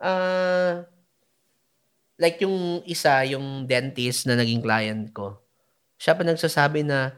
ah, 0.00 0.72
like 2.16 2.40
yung 2.40 2.56
isa, 2.84 3.26
yung 3.28 3.68
dentist 3.68 4.24
na 4.24 4.32
naging 4.34 4.64
client 4.64 5.12
ko, 5.12 5.36
siya 6.00 6.16
pa 6.16 6.24
nagsasabi 6.24 6.80
na, 6.80 7.12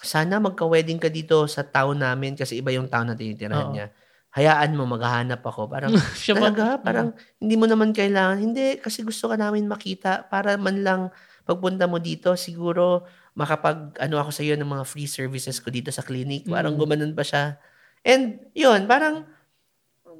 sana 0.00 0.40
magka-wedding 0.40 0.96
ka 0.96 1.06
dito 1.06 1.44
sa 1.44 1.60
town 1.60 1.94
namin 1.94 2.32
kasi 2.32 2.56
iba 2.56 2.72
yung 2.72 2.88
town 2.88 3.06
na 3.06 3.14
tinitirahan 3.14 3.68
Oo. 3.68 3.74
niya. 3.76 3.86
Hayaan 4.30 4.78
mo, 4.78 4.86
maghahanap 4.86 5.42
ako. 5.42 5.66
Parang, 5.66 5.90
Siya 6.16 6.38
ba- 6.38 6.50
talaga, 6.50 6.78
parang 6.78 7.08
hindi 7.36 7.54
mo 7.54 7.66
naman 7.66 7.90
kailangan. 7.90 8.38
Hindi, 8.38 8.78
kasi 8.78 9.02
gusto 9.02 9.26
ka 9.26 9.34
namin 9.34 9.66
makita 9.66 10.26
para 10.26 10.54
man 10.54 10.82
lang 10.82 11.00
pagpunta 11.42 11.90
mo 11.90 11.98
dito, 11.98 12.38
siguro 12.38 13.02
makapag, 13.34 13.98
ano 13.98 14.16
ako 14.18 14.30
sa 14.30 14.42
iyo 14.42 14.54
ng 14.54 14.70
mga 14.70 14.84
free 14.86 15.06
services 15.06 15.58
ko 15.58 15.70
dito 15.70 15.90
sa 15.90 16.02
clinic. 16.02 16.46
Parang 16.46 16.74
Mm. 16.74 16.78
gumanon 16.78 17.12
pa 17.12 17.26
siya. 17.26 17.58
And, 18.02 18.38
yun, 18.54 18.86
parang, 18.86 19.26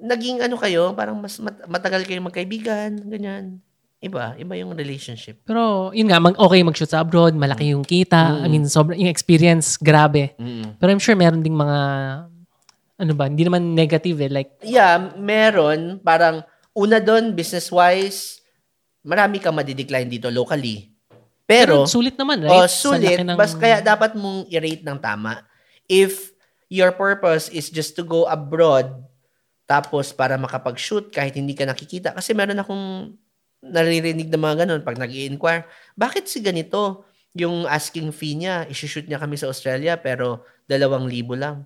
naging 0.01 0.41
ano 0.41 0.57
kayo, 0.57 0.91
parang 0.93 1.21
mas 1.21 1.37
mat- 1.39 1.67
matagal 1.69 2.03
kayo 2.03 2.19
magkaibigan, 2.21 3.05
ganyan. 3.07 3.61
Iba, 4.01 4.33
iba 4.35 4.57
yung 4.57 4.73
relationship. 4.73 5.45
Pero, 5.45 5.93
yun 5.93 6.09
nga, 6.09 6.17
mag, 6.17 6.33
okay 6.35 6.65
mag-shoot 6.65 6.89
sa 6.89 7.05
abroad, 7.05 7.37
malaki 7.37 7.77
yung 7.77 7.85
kita. 7.85 8.41
Mm. 8.41 8.43
I 8.43 8.49
mean, 8.49 8.65
sobrang, 8.65 8.97
yung 8.97 9.13
experience, 9.13 9.77
grabe. 9.77 10.33
Mm. 10.41 10.81
Pero 10.81 10.89
I'm 10.89 10.99
sure 10.99 11.15
meron 11.15 11.45
ding 11.45 11.55
mga, 11.55 11.79
ano 13.01 13.13
ba, 13.17 13.27
hindi 13.27 13.49
naman 13.49 13.73
negative 13.73 14.21
eh. 14.21 14.31
Like, 14.31 14.51
Yeah, 14.61 15.17
meron, 15.17 16.05
parang, 16.05 16.45
una 16.77 17.01
doon, 17.01 17.33
business-wise, 17.33 18.45
marami 19.01 19.41
kang 19.41 19.57
madidecline 19.57 20.07
dito 20.07 20.29
locally. 20.29 20.93
Pero, 21.49 21.89
sulit 21.89 22.15
naman, 22.15 22.45
right? 22.45 22.53
Oh, 22.53 22.69
sulit. 22.69 23.19
ng- 23.19 23.35
Bas 23.35 23.57
kaya 23.57 23.83
dapat 23.83 24.15
mong 24.15 24.47
i-rate 24.53 24.85
ng 24.85 25.01
tama. 25.01 25.43
If 25.89 26.31
your 26.71 26.95
purpose 26.95 27.51
is 27.51 27.67
just 27.67 27.99
to 27.99 28.07
go 28.07 28.29
abroad, 28.31 28.87
tapos 29.67 30.15
para 30.15 30.39
makapag-shoot 30.39 31.11
kahit 31.11 31.35
hindi 31.35 31.55
ka 31.59 31.67
nakikita. 31.67 32.15
Kasi 32.15 32.35
meron 32.35 32.59
akong 32.59 33.15
naririnig 33.63 34.31
na 34.31 34.41
mga 34.41 34.65
ganun 34.65 34.81
pag 34.81 34.97
nag 34.97 35.13
inquire 35.13 35.69
bakit 35.93 36.25
si 36.27 36.41
ganito? 36.41 37.05
Yung 37.37 37.63
asking 37.63 38.11
fee 38.11 38.35
niya, 38.35 38.67
isi-shoot 38.67 39.07
niya 39.07 39.23
kami 39.23 39.39
sa 39.39 39.47
Australia 39.47 39.95
pero 39.95 40.43
dalawang 40.67 41.07
libo 41.07 41.39
lang. 41.39 41.63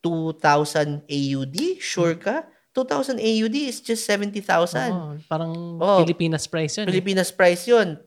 2,000 0.00 1.04
AUD? 1.04 1.56
Sure 1.78 2.16
ka? 2.16 2.44
2,000 2.72 3.18
AUD 3.18 3.56
is 3.66 3.82
just 3.82 4.06
70,000. 4.06 4.90
Oo, 4.90 5.18
parang 5.26 5.52
Oo. 5.76 5.98
Pilipinas 6.06 6.46
price 6.46 6.78
yun. 6.78 6.86
eh. 6.86 6.88
Pilipinas 6.88 7.30
price 7.34 7.66
yun. 7.66 7.98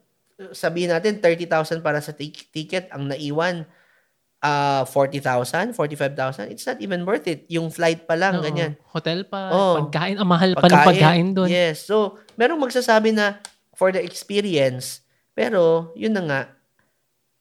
Sabihin 0.51 0.89
natin, 0.89 1.19
30,000 1.19 1.83
para 1.83 1.99
sa 1.99 2.15
tik- 2.15 2.49
ticket. 2.49 2.87
Ang 2.89 3.11
naiwan, 3.11 3.67
ah 4.39 4.83
40,000, 4.87 5.71
45,000. 5.71 6.51
It's 6.51 6.65
not 6.65 6.79
even 6.79 7.03
worth 7.03 7.27
it. 7.27 7.47
Yung 7.47 7.71
flight 7.71 8.03
pa 8.03 8.15
lang, 8.15 8.39
Oo. 8.39 8.43
ganyan. 8.43 8.75
Hotel 8.89 9.23
pa, 9.23 9.51
Oo. 9.51 9.87
pagkain, 9.87 10.19
ang 10.19 10.27
mahal 10.27 10.51
pa 10.55 10.67
ng 10.67 10.83
pagkain 10.83 11.27
doon. 11.31 11.47
Yes. 11.47 11.83
So, 11.83 12.19
merong 12.35 12.59
magsasabi 12.59 13.11
na 13.11 13.39
for 13.75 13.91
the 13.91 13.99
experience, 13.99 15.03
pero 15.31 15.91
yun 15.93 16.11
na 16.11 16.23
nga, 16.23 16.41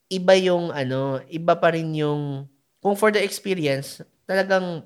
iba 0.08 0.34
yung 0.36 0.70
ano, 0.70 1.22
iba 1.26 1.54
pa 1.54 1.72
rin 1.72 1.90
yung, 1.94 2.46
kung 2.78 2.94
for 2.94 3.10
the 3.10 3.18
experience, 3.18 4.02
talagang 4.24 4.84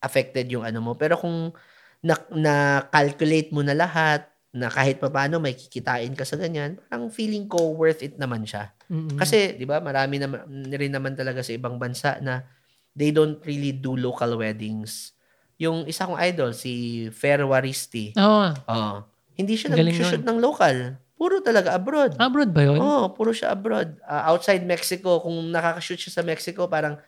affected 0.00 0.48
yung 0.48 0.64
ano 0.64 0.80
mo. 0.80 0.92
Pero 0.96 1.16
kung 1.20 1.52
na, 2.00 2.16
na-calculate 2.32 3.52
mo 3.52 3.60
na 3.60 3.76
lahat, 3.76 4.24
na 4.50 4.66
kahit 4.66 4.98
pa 4.98 5.06
paano 5.06 5.38
may 5.38 5.54
kikitain 5.54 6.10
ka 6.18 6.26
sa 6.26 6.34
ganyan, 6.34 6.74
parang 6.90 7.06
feeling 7.06 7.46
ko 7.46 7.70
worth 7.70 8.02
it 8.02 8.18
naman 8.18 8.42
siya. 8.42 8.74
Mm-mm. 8.90 9.14
Kasi, 9.14 9.54
di 9.54 9.62
ba, 9.62 9.78
marami 9.78 10.18
naman, 10.18 10.42
rin 10.74 10.90
naman 10.90 11.14
talaga 11.14 11.38
sa 11.38 11.54
ibang 11.54 11.78
bansa 11.78 12.18
na 12.18 12.42
they 12.90 13.14
don't 13.14 13.38
really 13.46 13.70
do 13.70 13.94
local 13.94 14.34
weddings. 14.34 15.14
Yung 15.62 15.86
isa 15.86 16.08
kong 16.08 16.18
idol, 16.18 16.50
si 16.50 17.06
Fer 17.14 17.46
Waristi, 17.46 18.16
Oo. 18.18 18.50
oh, 18.66 18.96
hindi 19.38 19.54
siya 19.54 19.70
nag-shoot 19.70 20.26
ng 20.26 20.38
local. 20.42 20.98
Puro 21.14 21.44
talaga 21.44 21.76
abroad. 21.76 22.16
abroad 22.16 22.50
ba 22.50 22.64
yun? 22.64 22.80
Oh, 22.80 23.12
puro 23.12 23.30
siya 23.30 23.52
abroad. 23.52 24.00
Ah, 24.02 24.32
outside 24.32 24.64
Mexico, 24.64 25.20
kung 25.20 25.36
nakaka-shoot 25.52 26.00
siya 26.00 26.12
sa 26.16 26.22
Mexico, 26.26 26.66
parang 26.66 26.98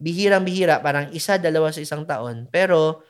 bihirang-bihira, 0.00 0.80
parang 0.80 1.12
isa, 1.12 1.36
dalawa 1.36 1.68
sa 1.70 1.84
isang 1.84 2.02
taon. 2.08 2.48
Pero, 2.48 3.04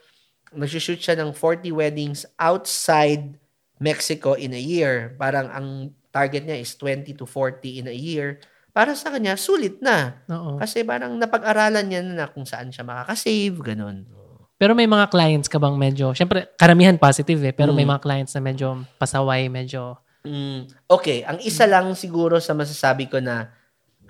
nag-shoot 0.51 0.99
siya 0.99 1.15
ng 1.15 1.31
40 1.33 1.71
weddings 1.71 2.27
outside 2.37 3.39
Mexico 3.79 4.35
in 4.35 4.51
a 4.53 4.61
year. 4.61 5.15
Parang 5.15 5.47
ang 5.49 5.69
target 6.11 6.43
niya 6.45 6.59
is 6.59 6.75
20 6.75 7.15
to 7.15 7.25
40 7.25 7.81
in 7.81 7.87
a 7.87 7.95
year. 7.95 8.43
Para 8.75 8.95
sa 8.99 9.15
kanya, 9.15 9.39
sulit 9.39 9.79
na. 9.79 10.21
Oo. 10.27 10.59
Kasi 10.59 10.83
parang 10.83 11.15
napag-aralan 11.15 11.87
niya 11.87 12.03
na 12.03 12.27
kung 12.27 12.45
saan 12.45 12.75
siya 12.75 12.83
makakasave, 12.83 13.57
ganun. 13.63 14.05
Pero 14.61 14.77
may 14.77 14.85
mga 14.85 15.09
clients 15.09 15.49
ka 15.49 15.57
bang 15.57 15.79
medyo, 15.79 16.13
syempre, 16.13 16.53
karamihan 16.61 16.99
positive 17.01 17.41
eh, 17.49 17.55
pero 17.57 17.73
may 17.73 17.87
Mm. 17.87 17.97
mga 17.97 18.03
clients 18.05 18.33
na 18.37 18.43
medyo 18.45 18.67
pasaway, 19.01 19.49
medyo, 19.49 19.97
Mm, 20.21 20.69
okay, 20.85 21.25
ang 21.25 21.41
isa 21.41 21.65
lang 21.65 21.97
siguro 21.97 22.37
sa 22.45 22.53
masasabi 22.53 23.09
ko 23.09 23.25
na 23.25 23.49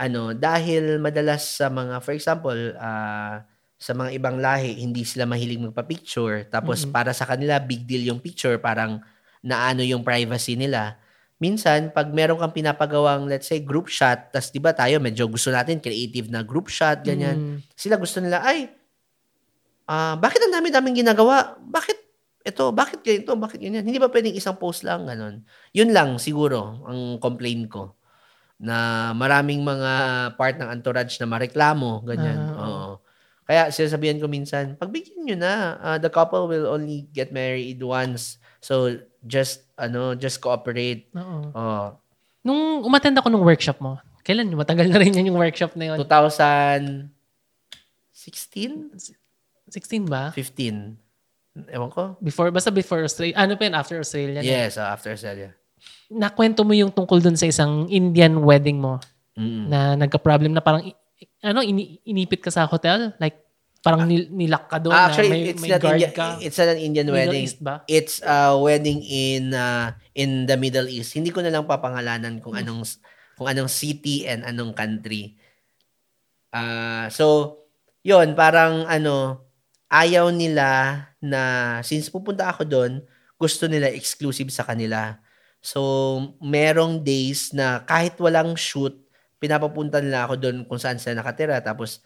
ano, 0.00 0.32
dahil 0.32 0.96
madalas 0.96 1.60
sa 1.60 1.68
mga 1.68 2.00
for 2.00 2.16
example, 2.16 2.60
ah, 2.80 3.44
sa 3.80 3.92
mga 3.92 4.16
ibang 4.16 4.40
lahi 4.40 4.80
hindi 4.80 5.04
sila 5.04 5.28
mahilig 5.28 5.60
magpa-picture 5.60 6.48
tapos 6.48 6.84
Mm-mm. 6.84 6.92
para 6.92 7.12
sa 7.12 7.28
kanila 7.28 7.60
big 7.60 7.84
deal 7.84 8.08
yung 8.08 8.20
picture, 8.20 8.56
parang 8.56 9.04
naano 9.44 9.84
yung 9.84 10.00
privacy 10.00 10.56
nila. 10.56 10.96
Minsan, 11.40 11.88
pag 11.96 12.12
meron 12.12 12.36
kang 12.36 12.52
pinapagawang, 12.52 13.24
let's 13.24 13.48
say, 13.48 13.64
group 13.64 13.88
shot, 13.88 14.28
tas 14.28 14.52
di 14.52 14.60
ba 14.60 14.76
tayo, 14.76 15.00
medyo 15.00 15.24
gusto 15.24 15.48
natin 15.48 15.80
creative 15.80 16.28
na 16.28 16.44
group 16.44 16.68
shot, 16.68 17.00
ganyan. 17.00 17.56
Mm, 17.56 17.56
Sila 17.72 17.96
gusto 17.96 18.20
nila, 18.20 18.44
ay, 18.44 18.68
ah, 19.88 20.20
bakit 20.20 20.44
ang 20.44 20.52
dami-daming 20.52 21.00
ginagawa? 21.00 21.56
Bakit 21.56 21.96
ito? 22.44 22.68
Bakit 22.68 23.00
ganito? 23.00 23.32
Bakit 23.32 23.56
ganyan? 23.56 23.84
Hindi 23.88 23.96
ba 23.96 24.12
pwedeng 24.12 24.36
isang 24.36 24.60
post 24.60 24.84
lang? 24.84 25.08
Ganon. 25.08 25.40
Yun 25.72 25.96
lang 25.96 26.20
siguro 26.20 26.84
ang 26.84 27.16
complaint 27.16 27.72
ko 27.72 27.96
na 28.60 29.10
maraming 29.16 29.64
mga 29.64 29.92
part 30.36 30.60
ng 30.60 30.68
entourage 30.68 31.16
na 31.16 31.24
mareklamo, 31.24 32.04
ganyan. 32.04 32.36
Ah, 32.36 32.60
Oo. 32.60 32.92
Kaya 33.48 33.72
sinasabihan 33.72 34.20
ko 34.20 34.28
minsan, 34.28 34.76
pagbigyan 34.76 35.24
nyo 35.24 35.36
na, 35.40 35.54
ah, 35.80 35.98
the 35.98 36.12
couple 36.12 36.44
will 36.44 36.68
only 36.68 37.08
get 37.10 37.32
married 37.32 37.80
once. 37.80 38.36
So, 38.60 39.00
just, 39.24 39.64
ano, 39.80 40.12
just 40.12 40.44
cooperate. 40.44 41.08
Oo. 41.16 41.50
Oh, 41.56 41.88
Nung 42.40 42.84
umattend 42.84 43.16
ako 43.16 43.28
nung 43.32 43.44
workshop 43.44 43.80
mo, 43.80 43.96
kailan? 44.24 44.52
Matagal 44.52 44.88
na 44.92 45.00
rin 45.00 45.12
yan 45.12 45.32
yung 45.32 45.40
workshop 45.40 45.76
na 45.76 45.92
yun. 45.92 45.98
2016? 46.04 47.12
16 49.72 50.04
ba? 50.08 50.32
15? 50.36 50.96
Ewan 51.68 51.90
ko. 51.90 52.16
Before, 52.20 52.48
basta 52.48 52.72
before 52.72 53.04
Australia. 53.04 53.36
Ano 53.36 53.56
pa 53.60 53.68
yun? 53.68 53.74
After 53.76 53.96
Australia. 54.00 54.40
Yes, 54.40 54.80
ah, 54.80 54.92
after 54.92 55.12
Australia. 55.12 55.52
Nakwento 56.10 56.66
mo 56.66 56.74
yung 56.74 56.90
tungkol 56.90 57.22
dun 57.22 57.38
sa 57.38 57.46
isang 57.46 57.86
Indian 57.86 58.42
wedding 58.42 58.82
mo 58.82 58.98
Mm. 59.38 59.64
na 59.70 59.78
nagka-problem 59.96 60.50
na 60.50 60.58
parang, 60.58 60.82
ano, 61.40 61.60
ini- 61.62 62.02
inipit 62.02 62.42
ka 62.42 62.50
sa 62.50 62.66
hotel? 62.66 63.14
Like, 63.16 63.38
parang 63.80 64.04
nil- 64.04 64.28
nilak 64.28 64.68
ka 64.68 64.76
doon 64.76 64.92
Ah, 64.92 65.06
na 65.06 65.08
actually, 65.08 65.30
may, 65.30 65.42
it's 65.48 65.62
may 65.62 65.70
not 65.70 65.80
guard 65.80 65.96
India, 65.96 66.10
ka. 66.12 66.36
it's 66.42 66.58
not 66.58 66.68
an 66.68 66.80
Indian 66.82 67.06
Middle 67.08 67.30
wedding. 67.32 67.44
East 67.46 67.58
ba? 67.62 67.74
It's 67.86 68.20
a 68.20 68.52
wedding 68.52 69.00
in 69.00 69.54
uh, 69.54 69.94
in 70.12 70.44
the 70.44 70.58
Middle 70.58 70.84
East. 70.84 71.14
Hindi 71.14 71.30
ko 71.30 71.40
na 71.40 71.48
lang 71.48 71.64
papangalanan 71.64 72.42
kung 72.42 72.52
anong 72.52 72.84
kung 73.38 73.48
anong 73.48 73.70
city 73.72 74.28
and 74.28 74.44
anong 74.44 74.76
country. 74.76 75.38
Ah, 76.50 77.06
so, 77.08 77.56
'yon 78.02 78.34
parang 78.34 78.84
ano, 78.84 79.46
ayaw 79.88 80.28
nila 80.28 80.68
na 81.22 81.40
since 81.80 82.10
pupunta 82.10 82.50
ako 82.50 82.66
doon, 82.66 82.92
gusto 83.38 83.64
nila 83.64 83.88
exclusive 83.88 84.50
sa 84.50 84.66
kanila. 84.66 85.16
So, 85.60 85.80
merong 86.40 87.04
days 87.04 87.52
na 87.52 87.84
kahit 87.84 88.16
walang 88.16 88.56
shoot, 88.56 88.96
pinapapunta 89.40 90.00
nila 90.00 90.24
ako 90.28 90.34
doon 90.40 90.56
kung 90.64 90.80
saan 90.80 90.96
sila 90.96 91.20
nakatira. 91.20 91.60
Tapos, 91.60 92.00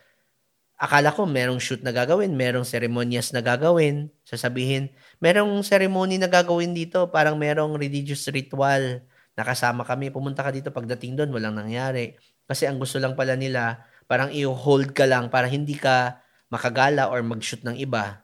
akala 0.74 1.14
ko 1.14 1.26
merong 1.26 1.62
shoot 1.62 1.80
na 1.86 1.94
gagawin, 1.94 2.34
merong 2.34 2.66
seremonyas 2.66 3.30
na 3.30 3.40
gagawin. 3.42 4.10
Sasabihin, 4.26 4.90
merong 5.22 5.62
ceremony 5.62 6.18
na 6.18 6.26
gagawin 6.26 6.74
dito, 6.74 7.10
parang 7.14 7.38
merong 7.38 7.78
religious 7.78 8.26
ritual. 8.30 9.06
Nakasama 9.38 9.86
kami, 9.86 10.10
pumunta 10.10 10.42
ka 10.42 10.50
dito, 10.50 10.74
pagdating 10.74 11.18
doon, 11.18 11.30
walang 11.34 11.54
nangyari. 11.54 12.18
Kasi 12.46 12.66
ang 12.66 12.78
gusto 12.82 12.98
lang 12.98 13.14
pala 13.14 13.38
nila, 13.38 13.86
parang 14.10 14.34
i-hold 14.34 14.94
ka 14.94 15.06
lang 15.06 15.30
para 15.30 15.46
hindi 15.46 15.78
ka 15.78 16.18
makagala 16.50 17.10
or 17.10 17.22
mag-shoot 17.22 17.62
ng 17.62 17.78
iba. 17.78 18.22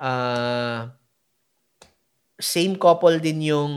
Ah, 0.00 0.96
same 2.40 2.76
couple 2.80 3.20
din 3.20 3.52
yung 3.52 3.72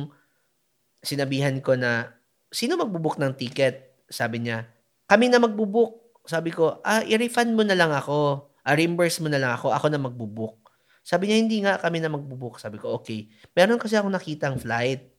sinabihan 1.03 1.59
ko 1.59 1.75
na, 1.75 2.15
sino 2.49 2.79
magbubook 2.79 3.19
ng 3.19 3.35
ticket? 3.35 4.07
Sabi 4.07 4.41
niya, 4.41 4.65
kami 5.05 5.29
na 5.29 5.37
magbubook. 5.37 6.23
Sabi 6.23 6.55
ko, 6.55 6.79
ah, 6.81 7.03
i-refund 7.03 7.53
mo 7.53 7.67
na 7.67 7.75
lang 7.75 7.91
ako. 7.91 8.49
Ah, 8.63 8.73
reimburse 8.73 9.19
mo 9.19 9.27
na 9.27 9.37
lang 9.37 9.51
ako. 9.53 9.75
Ako 9.75 9.91
na 9.91 9.99
magbubook. 9.99 10.63
Sabi 11.03 11.27
niya, 11.27 11.37
hindi 11.37 11.59
nga 11.59 11.75
kami 11.75 11.99
na 11.99 12.07
magbubook. 12.07 12.63
Sabi 12.63 12.79
ko, 12.79 12.95
okay. 12.95 13.27
Meron 13.51 13.75
kasi 13.75 13.99
ako 13.99 14.07
nakitang 14.07 14.55
flight. 14.55 15.11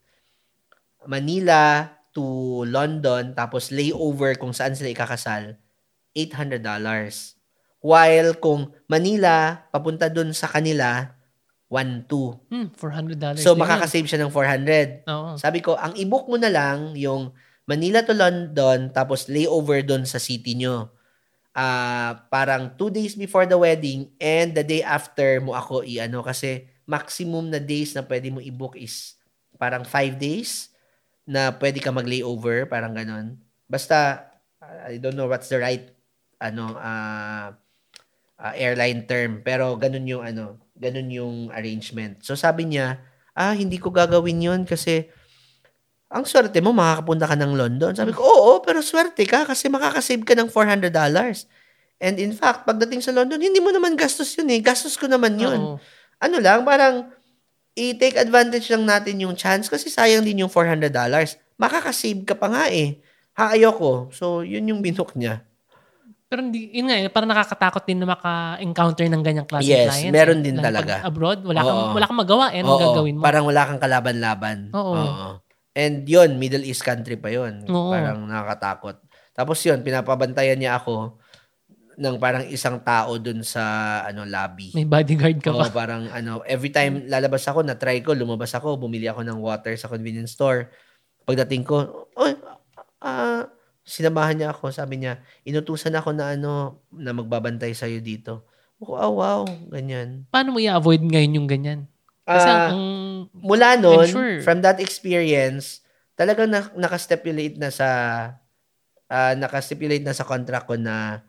Manila 1.04 1.92
to 2.16 2.64
London, 2.64 3.36
tapos 3.36 3.68
layover 3.68 4.40
kung 4.40 4.56
saan 4.56 4.72
sila 4.72 4.88
ikakasal, 4.88 5.60
$800. 6.16 6.64
While 7.84 8.40
kung 8.40 8.72
Manila, 8.88 9.66
papunta 9.68 10.08
dun 10.08 10.32
sa 10.32 10.48
kanila, 10.48 11.12
1-2. 11.68 12.52
Hmm, 12.52 12.68
$400 12.76 13.40
So, 13.40 13.56
makakasave 13.56 14.06
siya 14.06 14.20
ng 14.22 14.30
400. 14.30 15.08
Oo. 15.08 15.34
Sabi 15.40 15.64
ko, 15.64 15.74
ang 15.74 15.96
i-book 15.96 16.28
mo 16.28 16.36
na 16.36 16.52
lang 16.52 16.92
yung 16.94 17.32
Manila 17.64 18.04
to 18.04 18.12
London, 18.12 18.92
tapos 18.92 19.26
layover 19.32 19.80
doon 19.80 20.04
sa 20.04 20.20
city 20.20 20.52
nyo. 20.54 20.92
Ah, 21.56 22.28
parang 22.28 22.74
two 22.76 22.90
days 22.92 23.16
before 23.16 23.48
the 23.48 23.56
wedding 23.56 24.10
and 24.20 24.52
the 24.52 24.66
day 24.66 24.82
after 24.84 25.38
mo 25.40 25.54
ako 25.54 25.86
i-ano 25.86 26.20
kasi 26.20 26.66
maximum 26.84 27.48
na 27.48 27.62
days 27.62 27.94
na 27.94 28.04
pwede 28.04 28.28
mo 28.28 28.42
i-book 28.42 28.76
is 28.76 29.16
parang 29.56 29.86
five 29.86 30.18
days 30.18 30.74
na 31.24 31.54
pwede 31.56 31.80
ka 31.80 31.88
mag-layover, 31.88 32.68
parang 32.68 32.92
ganon. 32.92 33.40
Basta, 33.64 34.28
I 34.60 35.00
don't 35.00 35.16
know 35.16 35.30
what's 35.30 35.48
the 35.48 35.56
right 35.56 35.88
ano 36.42 36.76
ah 36.76 37.56
ah, 38.36 38.52
airline 38.58 39.08
term, 39.08 39.40
pero 39.40 39.72
ganun 39.80 40.04
yung 40.04 40.24
ano, 40.26 40.60
ganun 40.74 41.08
yung 41.10 41.36
arrangement. 41.54 42.20
So 42.22 42.34
sabi 42.34 42.66
niya, 42.66 42.98
ah, 43.34 43.54
hindi 43.54 43.78
ko 43.78 43.90
gagawin 43.90 44.42
yun 44.42 44.60
kasi 44.66 45.10
ang 46.14 46.22
swerte 46.22 46.62
mo, 46.62 46.70
makakapunta 46.70 47.26
ka 47.26 47.34
ng 47.34 47.58
London. 47.58 47.90
Sabi 47.90 48.14
ko, 48.14 48.22
oo, 48.22 48.62
pero 48.62 48.78
swerte 48.78 49.26
ka 49.26 49.42
kasi 49.42 49.66
makakasave 49.66 50.22
ka 50.22 50.38
ng 50.38 50.46
$400. 50.46 50.86
And 51.98 52.16
in 52.22 52.30
fact, 52.30 52.66
pagdating 52.66 53.02
sa 53.02 53.10
London, 53.10 53.42
hindi 53.42 53.58
mo 53.58 53.74
naman 53.74 53.98
gastos 53.98 54.30
yun 54.38 54.46
eh. 54.54 54.62
Gastos 54.62 54.94
ko 54.94 55.10
naman 55.10 55.34
yun. 55.34 55.58
Oo. 55.58 55.76
Ano 56.22 56.36
lang, 56.38 56.62
parang 56.62 57.10
i-take 57.74 58.14
advantage 58.22 58.70
lang 58.70 58.86
natin 58.86 59.18
yung 59.18 59.34
chance 59.34 59.66
kasi 59.66 59.90
sayang 59.90 60.22
din 60.22 60.46
yung 60.46 60.52
$400. 60.52 60.94
Makakasave 61.58 62.22
ka 62.22 62.38
pa 62.38 62.46
nga 62.46 62.64
eh. 62.70 63.02
Ha, 63.34 63.58
ayoko. 63.58 64.14
So, 64.14 64.46
yun 64.46 64.70
yung 64.70 64.78
binook 64.78 65.18
niya. 65.18 65.42
Pero 66.34 66.50
hindi, 66.50 66.66
yun 66.74 66.90
nga, 66.90 66.98
eh, 66.98 67.06
parang 67.06 67.30
nakakatakot 67.30 67.86
din 67.86 68.02
na 68.02 68.10
maka-encounter 68.10 69.06
ng 69.06 69.22
ganyang 69.22 69.46
klase 69.46 69.70
Yes, 69.70 69.86
clients. 69.86 70.10
meron 70.10 70.42
eh. 70.42 70.44
din 70.50 70.58
Lalo 70.58 70.66
talaga. 70.66 70.94
abroad, 71.06 71.46
wala 71.46 71.60
kang, 71.62 71.78
Oo. 71.78 71.94
wala 71.94 72.06
kang 72.10 72.20
magawa. 72.26 72.44
Eh, 72.50 72.58
anong 72.58 72.74
Oo, 72.74 72.82
gagawin 72.90 73.14
mo? 73.14 73.22
Parang 73.22 73.44
wala 73.46 73.62
kang 73.70 73.78
kalaban-laban. 73.78 74.58
Oo. 74.74 75.38
And 75.78 76.02
yun, 76.02 76.34
Middle 76.42 76.66
East 76.66 76.82
country 76.82 77.14
pa 77.14 77.30
yun. 77.30 77.70
Oo. 77.70 77.94
Parang 77.94 78.26
nakakatakot. 78.26 78.98
Tapos 79.30 79.62
yun, 79.62 79.78
pinapabantayan 79.86 80.58
niya 80.58 80.82
ako 80.82 81.22
ng 82.02 82.18
parang 82.18 82.42
isang 82.50 82.82
tao 82.82 83.14
dun 83.22 83.46
sa 83.46 83.62
ano 84.02 84.26
lobby. 84.26 84.74
May 84.74 84.90
bodyguard 84.90 85.38
ka 85.38 85.54
Oo, 85.54 85.62
pa. 85.70 85.86
parang 85.86 86.10
ano, 86.10 86.42
every 86.50 86.74
time 86.74 87.06
lalabas 87.06 87.46
ako, 87.46 87.62
na-try 87.62 88.02
ko, 88.02 88.10
lumabas 88.10 88.50
ako, 88.58 88.74
bumili 88.74 89.06
ako 89.06 89.22
ng 89.22 89.38
water 89.38 89.78
sa 89.78 89.86
convenience 89.86 90.34
store. 90.34 90.66
Pagdating 91.22 91.62
ko, 91.62 92.10
oy, 92.18 92.34
ah, 93.06 93.46
sinamahan 93.84 94.40
niya 94.40 94.50
ako, 94.50 94.72
sabi 94.72 95.04
niya, 95.04 95.20
inutusan 95.44 95.92
ako 95.94 96.16
na 96.16 96.34
ano, 96.34 96.82
na 96.90 97.12
magbabantay 97.12 97.76
sa'yo 97.76 98.00
dito. 98.00 98.48
Ako, 98.80 98.92
ah, 98.96 99.12
wow, 99.12 99.42
ganyan. 99.68 100.24
Paano 100.32 100.56
mo 100.56 100.58
i-avoid 100.58 101.04
ngayon 101.04 101.36
yung 101.38 101.48
ganyan? 101.48 101.80
Kasi 102.24 102.48
Ah, 102.48 102.72
ang, 102.72 102.82
mula 103.36 103.76
I'm 103.76 104.08
sure. 104.08 104.40
from 104.40 104.64
that 104.64 104.80
experience, 104.80 105.84
talagang 106.16 106.48
na, 106.48 106.64
nakastipulate 106.72 107.60
na 107.60 107.68
sa 107.68 107.88
ah, 109.12 109.32
nakastipulate 109.36 110.02
na 110.02 110.16
sa 110.16 110.24
contract 110.24 110.64
ko 110.64 110.80
na 110.80 111.20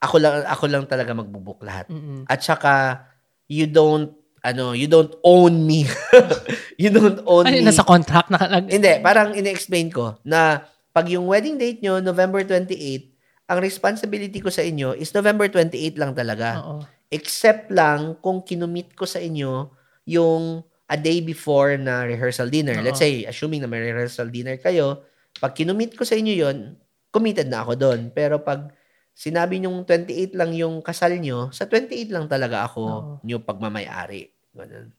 ako 0.00 0.16
lang 0.20 0.44
ako 0.48 0.64
lang 0.68 0.84
talaga 0.84 1.12
magbubook 1.16 1.64
lahat. 1.64 1.88
mm 1.88 2.28
At 2.28 2.40
saka 2.44 3.04
you 3.48 3.64
don't 3.68 4.12
ano, 4.40 4.72
you 4.72 4.88
don't 4.88 5.12
own 5.20 5.68
me. 5.68 5.84
you 6.80 6.88
don't 6.88 7.20
own 7.28 7.44
ano, 7.44 7.60
me. 7.60 7.64
nasa 7.64 7.84
contract 7.84 8.32
na 8.32 8.40
nag, 8.40 8.72
Hindi, 8.72 8.92
parang 9.04 9.36
ini-explain 9.36 9.92
ko 9.92 10.16
na 10.24 10.64
pag 10.90 11.06
yung 11.08 11.26
wedding 11.26 11.56
date 11.56 11.80
nyo, 11.80 11.98
November 11.98 12.42
28, 12.42 13.10
ang 13.50 13.58
responsibility 13.58 14.38
ko 14.38 14.50
sa 14.50 14.62
inyo 14.62 14.94
is 14.94 15.10
November 15.10 15.50
28 15.50 15.98
lang 15.98 16.12
talaga. 16.14 16.62
Oo. 16.62 16.82
Except 17.10 17.70
lang 17.74 18.14
kung 18.22 18.42
kinumit 18.46 18.94
ko 18.94 19.02
sa 19.06 19.18
inyo 19.18 19.70
yung 20.06 20.62
a 20.86 20.96
day 20.98 21.22
before 21.22 21.74
na 21.78 22.06
rehearsal 22.06 22.50
dinner. 22.50 22.78
Oo. 22.78 22.86
Let's 22.86 22.98
say, 23.02 23.26
assuming 23.26 23.62
na 23.62 23.70
may 23.70 23.82
rehearsal 23.82 24.30
dinner 24.30 24.58
kayo, 24.58 25.02
pag 25.38 25.54
kinumit 25.54 25.94
ko 25.94 26.02
sa 26.06 26.14
inyo 26.18 26.34
yon 26.34 26.74
committed 27.10 27.50
na 27.50 27.62
ako 27.66 27.74
doon. 27.74 28.00
Pero 28.14 28.38
pag 28.42 28.70
sinabi 29.14 29.58
nyong 29.58 29.82
28 29.86 30.34
lang 30.38 30.54
yung 30.54 30.78
kasal 30.82 31.18
nyo, 31.18 31.50
sa 31.50 31.66
28 31.66 32.10
lang 32.10 32.26
talaga 32.30 32.66
ako 32.70 32.82
Oo. 32.82 33.12
nyo 33.26 33.42
pagmamayari. 33.42 34.30
Ganun. 34.54 34.94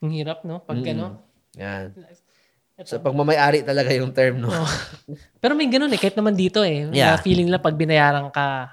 Ang 0.00 0.12
hirap, 0.14 0.46
no? 0.46 0.62
Pag 0.62 0.78
Mm. 0.82 0.90
ano. 0.94 1.06
Yan. 1.58 1.90
Ito. 2.80 2.96
So, 2.96 3.04
pagmamayari 3.04 3.60
talaga 3.60 3.92
yung 3.92 4.16
term, 4.16 4.40
no? 4.40 4.48
Oo. 4.48 4.66
Pero 5.36 5.52
may 5.52 5.68
ganun 5.68 5.92
eh, 5.92 6.00
kahit 6.00 6.16
naman 6.16 6.32
dito 6.32 6.64
eh. 6.64 6.88
Yeah. 6.88 7.14
Na 7.14 7.20
feeling 7.20 7.52
nila 7.52 7.60
pag 7.60 7.76
binayaran 7.76 8.32
ka, 8.32 8.72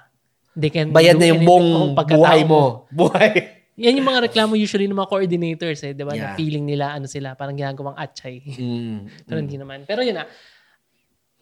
they 0.56 0.72
can 0.72 0.88
Bayad 0.88 1.20
do 1.20 1.20
na 1.20 1.26
yung 1.36 1.44
buong 1.44 1.92
buhay 1.92 2.40
mo. 2.48 2.62
Buhay. 3.04 3.60
Yan 3.78 4.00
yung 4.00 4.08
mga 4.08 4.26
reklamo 4.26 4.56
usually 4.56 4.88
ng 4.88 4.96
mga 4.96 5.12
coordinators 5.12 5.84
eh, 5.84 5.92
di 5.92 6.02
ba? 6.02 6.16
Na 6.16 6.32
Yeah. 6.32 6.36
feeling 6.40 6.64
nila, 6.64 6.96
ano 6.96 7.04
sila, 7.04 7.36
parang 7.36 7.54
ginagawang 7.54 7.94
atchay. 7.94 8.40
Mm. 8.42 9.06
Pero 9.28 9.38
hindi 9.38 9.60
naman. 9.60 9.84
Pero 9.84 10.00
yun 10.00 10.18
na, 10.18 10.26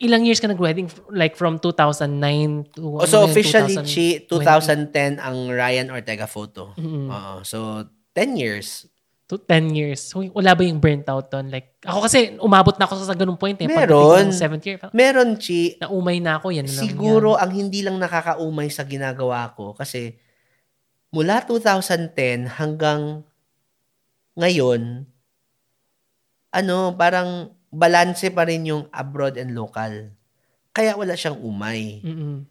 ilang 0.02 0.26
years 0.26 0.42
ka 0.42 0.50
nag-wedding? 0.50 0.90
Like 1.14 1.38
from 1.38 1.62
2009 1.62 2.76
to... 2.76 2.98
Oh, 2.98 3.06
so, 3.06 3.24
ano 3.24 3.30
yun, 3.30 3.32
officially, 3.32 3.76
2000? 3.78 3.88
chi, 3.88 4.06
2010 4.26 5.22
ang 5.22 5.36
Ryan 5.48 5.88
Ortega 5.94 6.26
photo. 6.26 6.74
Mm-mm. 6.74 7.08
Oo. 7.08 7.34
So, 7.46 7.86
10 8.12 8.36
years. 8.36 8.90
To 9.26 9.34
10 9.42 9.74
years. 9.74 10.06
So, 10.06 10.22
wala 10.22 10.54
ba 10.54 10.62
yung 10.62 10.78
burnt 10.78 11.10
out 11.10 11.34
doon? 11.34 11.50
Like, 11.50 11.82
ako 11.82 12.06
kasi 12.06 12.38
umabot 12.38 12.78
na 12.78 12.86
ako 12.86 13.02
sa 13.02 13.18
ganung 13.18 13.34
point 13.34 13.58
eh. 13.58 13.66
Meron. 13.66 14.30
Seventh 14.30 14.62
year, 14.62 14.78
Meron, 14.94 15.34
Chi. 15.34 15.74
naumay 15.82 16.22
na 16.22 16.38
ako. 16.38 16.54
Yan 16.54 16.70
na 16.70 16.78
Siguro, 16.78 17.34
ang 17.34 17.50
hindi 17.50 17.82
lang 17.82 17.98
nakakaumay 17.98 18.70
sa 18.70 18.86
ginagawa 18.86 19.50
ko 19.58 19.74
kasi 19.74 20.14
mula 21.10 21.42
2010 21.42 22.46
hanggang 22.54 23.26
ngayon, 24.38 25.08
ano, 26.54 26.78
parang 26.94 27.50
balanse 27.72 28.30
pa 28.30 28.46
rin 28.46 28.68
yung 28.68 28.86
abroad 28.94 29.34
and 29.40 29.58
local. 29.58 30.12
Kaya 30.70 30.94
wala 30.94 31.16
siyang 31.16 31.40
umay. 31.40 32.04
Mm-mm. 32.04 32.44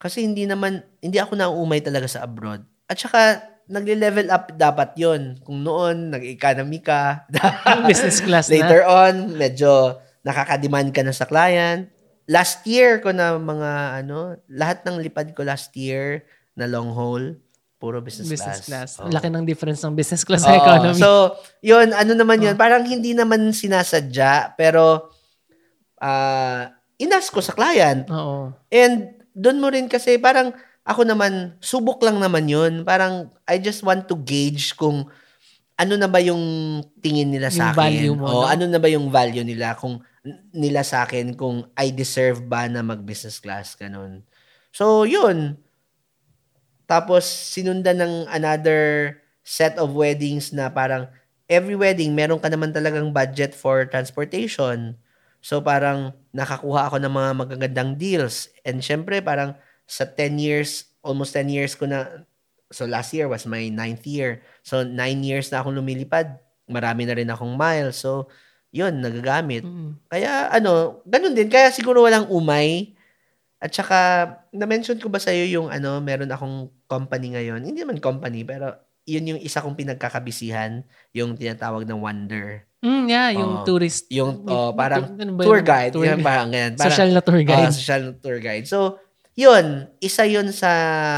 Kasi 0.00 0.26
hindi 0.26 0.48
naman, 0.48 0.82
hindi 0.98 1.22
ako 1.22 1.38
nauumay 1.38 1.78
talaga 1.78 2.10
sa 2.10 2.26
abroad. 2.26 2.66
At 2.90 2.98
saka, 2.98 3.51
nagle-level 3.68 4.28
up 4.30 4.54
dapat 4.54 4.94
yon 4.98 5.38
Kung 5.42 5.62
noon, 5.62 6.10
nag-economy 6.14 6.82
ka. 6.82 7.26
Business 7.90 8.22
class 8.22 8.50
na. 8.50 8.58
Later 8.58 8.82
on, 8.86 9.34
medyo 9.34 9.98
nakaka-demand 10.22 10.94
ka 10.94 11.02
na 11.02 11.14
sa 11.14 11.26
client. 11.26 11.90
Last 12.30 12.62
year 12.64 13.02
ko 13.02 13.10
na 13.10 13.34
mga 13.38 14.02
ano, 14.02 14.38
lahat 14.46 14.86
ng 14.86 15.02
lipad 15.02 15.34
ko 15.34 15.42
last 15.42 15.74
year 15.74 16.22
na 16.54 16.70
long 16.70 16.94
haul, 16.94 17.34
puro 17.82 17.98
business, 17.98 18.30
Business 18.30 18.62
class. 18.62 18.98
class. 18.98 19.02
Ang 19.02 19.10
Laki 19.10 19.26
ng 19.26 19.46
difference 19.46 19.82
ng 19.82 19.94
business 19.98 20.22
class 20.22 20.46
sa 20.46 20.54
Oo. 20.54 20.62
economy. 20.62 21.00
So, 21.02 21.34
yun, 21.58 21.90
ano 21.90 22.14
naman 22.14 22.38
yun, 22.38 22.54
parang 22.54 22.86
hindi 22.86 23.10
naman 23.10 23.50
sinasadya, 23.50 24.54
pero 24.54 25.10
ah 25.98 26.70
inas 26.98 27.26
ko 27.30 27.42
sa 27.42 27.54
client. 27.54 28.06
Oo. 28.06 28.54
And 28.70 29.18
doon 29.34 29.58
mo 29.58 29.66
rin 29.74 29.90
kasi 29.90 30.22
parang 30.22 30.54
ako 30.82 31.06
naman, 31.06 31.54
subok 31.62 32.02
lang 32.02 32.18
naman 32.18 32.46
yun. 32.46 32.82
Parang 32.82 33.30
I 33.46 33.58
just 33.58 33.86
want 33.86 34.10
to 34.10 34.16
gauge 34.18 34.74
kung 34.74 35.06
ano 35.78 35.94
na 35.96 36.06
ba 36.06 36.18
yung 36.22 36.42
tingin 37.00 37.30
nila 37.30 37.48
sa 37.50 37.70
Yung 37.70 37.74
akin. 37.74 37.80
value 37.80 38.14
mo, 38.14 38.26
o 38.28 38.34
no? 38.44 38.48
ano 38.50 38.64
na 38.66 38.78
ba 38.78 38.88
yung 38.90 39.08
value 39.10 39.42
nila 39.42 39.74
kung 39.74 40.02
nila 40.54 40.86
sa 40.86 41.02
akin 41.02 41.34
kung 41.34 41.66
I 41.74 41.90
deserve 41.90 42.46
ba 42.46 42.70
na 42.70 42.82
mag-business 42.82 43.42
class, 43.42 43.74
ganun. 43.74 44.22
So, 44.70 45.02
yun. 45.02 45.58
Tapos, 46.86 47.24
sinundan 47.26 47.98
ng 47.98 48.14
another 48.30 49.16
set 49.42 49.74
of 49.82 49.90
weddings 49.96 50.54
na 50.54 50.70
parang 50.70 51.10
every 51.50 51.74
wedding, 51.74 52.14
meron 52.14 52.38
ka 52.38 52.46
naman 52.46 52.70
talagang 52.70 53.10
budget 53.10 53.50
for 53.50 53.82
transportation. 53.88 54.94
So, 55.42 55.58
parang 55.58 56.14
nakakuha 56.30 56.86
ako 56.86 57.02
ng 57.02 57.10
mga 57.12 57.30
magagandang 57.34 57.90
deals. 57.98 58.46
And 58.62 58.78
syempre, 58.78 59.18
parang 59.18 59.58
sa 59.86 60.04
10 60.08 60.38
years, 60.38 60.88
almost 61.04 61.34
10 61.34 61.52
years 61.52 61.72
ko 61.74 61.86
na, 61.86 62.24
so 62.72 62.88
last 62.88 63.12
year 63.12 63.28
was 63.28 63.44
my 63.44 63.68
ninth 63.68 64.06
year. 64.08 64.40
So, 64.64 64.86
9 64.86 64.96
years 65.20 65.52
na 65.52 65.60
akong 65.60 65.76
lumilipad. 65.76 66.40
Marami 66.70 67.04
na 67.04 67.14
rin 67.18 67.28
akong 67.28 67.52
miles. 67.58 68.00
So, 68.00 68.32
yun, 68.72 69.04
nagagamit. 69.04 69.62
Mm. 69.62 70.00
Kaya 70.08 70.48
ano, 70.48 71.04
ganun 71.04 71.36
din. 71.36 71.52
Kaya 71.52 71.68
siguro 71.68 72.00
walang 72.02 72.26
umay. 72.32 72.96
At 73.62 73.70
saka, 73.70 73.98
na-mention 74.50 74.98
ko 74.98 75.06
ba 75.06 75.22
sa'yo 75.22 75.46
yung 75.46 75.68
ano, 75.70 76.02
meron 76.02 76.32
akong 76.32 76.72
company 76.90 77.36
ngayon. 77.36 77.62
Hindi 77.62 77.84
naman 77.84 78.02
company, 78.02 78.42
pero 78.42 78.74
yun 79.06 79.34
yung 79.34 79.40
isa 79.42 79.62
kong 79.62 79.78
pinagkakabisihan, 79.78 80.82
yung 81.14 81.38
tinatawag 81.38 81.86
ng 81.86 82.00
Wonder. 82.00 82.66
Mm, 82.82 83.04
yeah, 83.06 83.30
yung 83.30 83.62
Oo. 83.62 83.66
tourist. 83.66 84.10
Yung 84.10 84.42
oh, 84.50 84.74
parang 84.74 85.14
ano 85.14 85.38
tour 85.38 85.62
guide. 85.62 85.94
Tour 85.94 86.02
Yan, 86.02 86.18
parang 86.18 86.50
ganyan. 86.50 86.74
Parang, 86.74 86.90
Social 86.90 87.10
na 87.14 87.22
tour 87.22 87.42
guide. 87.46 87.70
Ah, 87.70 87.74
social 87.74 88.04
tour 88.18 88.38
guide. 88.42 88.66
So, 88.66 88.98
yun, 89.32 89.88
isa 90.02 90.28
yun 90.28 90.48
sa 90.52 90.70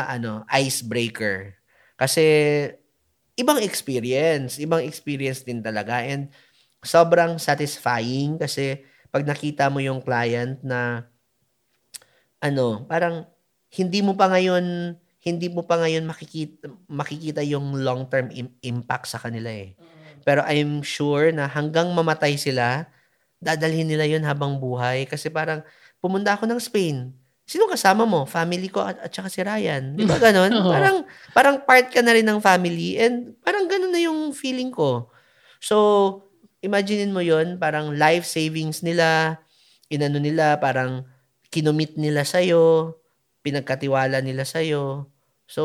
ano, 0.07 0.47
icebreaker. 0.51 1.59
Kasi 1.99 2.25
ibang 3.35 3.59
experience, 3.63 4.63
ibang 4.63 4.83
experience 4.83 5.43
din 5.43 5.63
talaga 5.63 6.03
and 6.03 6.31
sobrang 6.85 7.41
satisfying 7.41 8.39
kasi 8.39 8.83
pag 9.11 9.27
nakita 9.27 9.71
mo 9.71 9.83
yung 9.83 10.03
client 10.03 10.61
na 10.63 11.07
ano, 12.39 12.85
parang 12.87 13.27
hindi 13.75 14.05
mo 14.05 14.15
pa 14.15 14.31
ngayon 14.31 14.99
hindi 15.25 15.49
mo 15.49 15.65
pa 15.65 15.81
ngayon 15.81 16.05
makikita 16.05 16.69
makikita 16.85 17.41
yung 17.41 17.81
long-term 17.81 18.29
im- 18.37 18.55
impact 18.61 19.09
sa 19.09 19.17
kanila 19.17 19.49
eh. 19.49 19.73
Pero 20.25 20.45
I'm 20.45 20.85
sure 20.85 21.33
na 21.33 21.49
hanggang 21.49 21.93
mamatay 21.93 22.37
sila, 22.37 22.89
dadalhin 23.41 23.89
nila 23.89 24.09
yun 24.09 24.25
habang 24.25 24.57
buhay. 24.57 25.05
Kasi 25.05 25.29
parang, 25.29 25.61
pumunta 26.01 26.33
ako 26.33 26.49
ng 26.49 26.61
Spain. 26.61 27.13
Sino 27.45 27.69
kasama 27.69 28.09
mo? 28.09 28.25
Family 28.25 28.73
ko 28.73 28.81
at, 28.81 28.97
at 29.05 29.13
saka 29.13 29.29
si 29.29 29.45
Ryan. 29.45 30.01
Di 30.01 30.09
ba 30.09 30.17
ganon? 30.25 30.53
Oo. 30.53 30.73
parang, 30.73 30.97
parang 31.37 31.57
part 31.61 31.93
ka 31.93 32.01
na 32.01 32.17
rin 32.17 32.25
ng 32.25 32.41
family 32.41 32.97
and 32.97 33.37
parang 33.45 33.69
ganon 33.69 33.93
na 33.93 34.01
yung 34.01 34.33
feeling 34.33 34.73
ko. 34.73 35.13
So, 35.61 35.77
imaginein 36.65 37.13
mo 37.13 37.21
yon 37.21 37.61
parang 37.61 37.93
life 37.93 38.25
savings 38.25 38.81
nila, 38.81 39.37
inano 39.93 40.17
nila, 40.17 40.57
parang 40.57 41.05
kinomit 41.53 42.01
nila 42.01 42.25
sa'yo, 42.25 42.97
pinagkatiwala 43.45 44.25
nila 44.25 44.49
sa'yo. 44.49 45.07
So, 45.45 45.63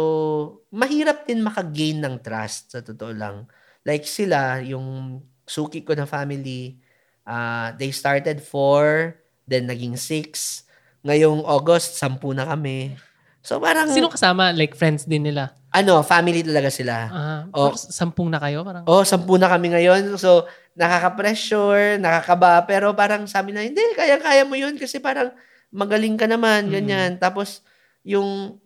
mahirap 0.75 1.23
din 1.23 1.39
makagain 1.39 2.03
ng 2.03 2.19
trust, 2.19 2.75
sa 2.75 2.83
totoo 2.83 3.15
lang. 3.15 3.47
Like 3.87 4.03
sila, 4.03 4.59
yung 4.59 5.19
suki 5.47 5.87
ko 5.87 5.95
na 5.95 6.03
family, 6.03 6.75
ah 7.23 7.71
they 7.79 7.95
started 7.95 8.43
four, 8.43 9.15
then 9.47 9.71
naging 9.71 9.95
six. 9.95 10.63
Ngayong 11.03 11.47
August, 11.47 11.95
sampu 11.95 12.35
na 12.35 12.43
kami. 12.43 12.91
So 13.39 13.55
parang, 13.57 13.87
Sino 13.87 14.11
kasama? 14.11 14.51
Like 14.51 14.75
friends 14.75 15.07
din 15.07 15.23
nila? 15.23 15.55
ano, 15.69 16.01
family 16.01 16.41
talaga 16.41 16.73
sila. 16.73 16.93
Ah, 17.07 17.41
Oh. 17.53 17.77
sampung 17.77 18.33
na 18.33 18.41
kayo? 18.41 18.65
Parang, 18.65 18.83
Oh, 18.89 19.05
sampu 19.05 19.37
na 19.37 19.45
kami 19.45 19.69
ngayon. 19.69 20.17
So, 20.17 20.49
nakaka-pressure, 20.73 22.01
nakakaba, 22.01 22.65
pero 22.65 22.89
parang 22.97 23.29
sabi 23.29 23.53
na, 23.53 23.61
hindi, 23.61 23.77
kaya-kaya 23.93 24.49
mo 24.49 24.57
yun 24.57 24.73
kasi 24.81 24.97
parang 24.97 25.29
magaling 25.69 26.17
ka 26.17 26.25
naman, 26.25 26.65
Mm. 26.67 26.71
ganyan. 26.73 27.11
Tapos, 27.21 27.61
yung, 28.01 28.57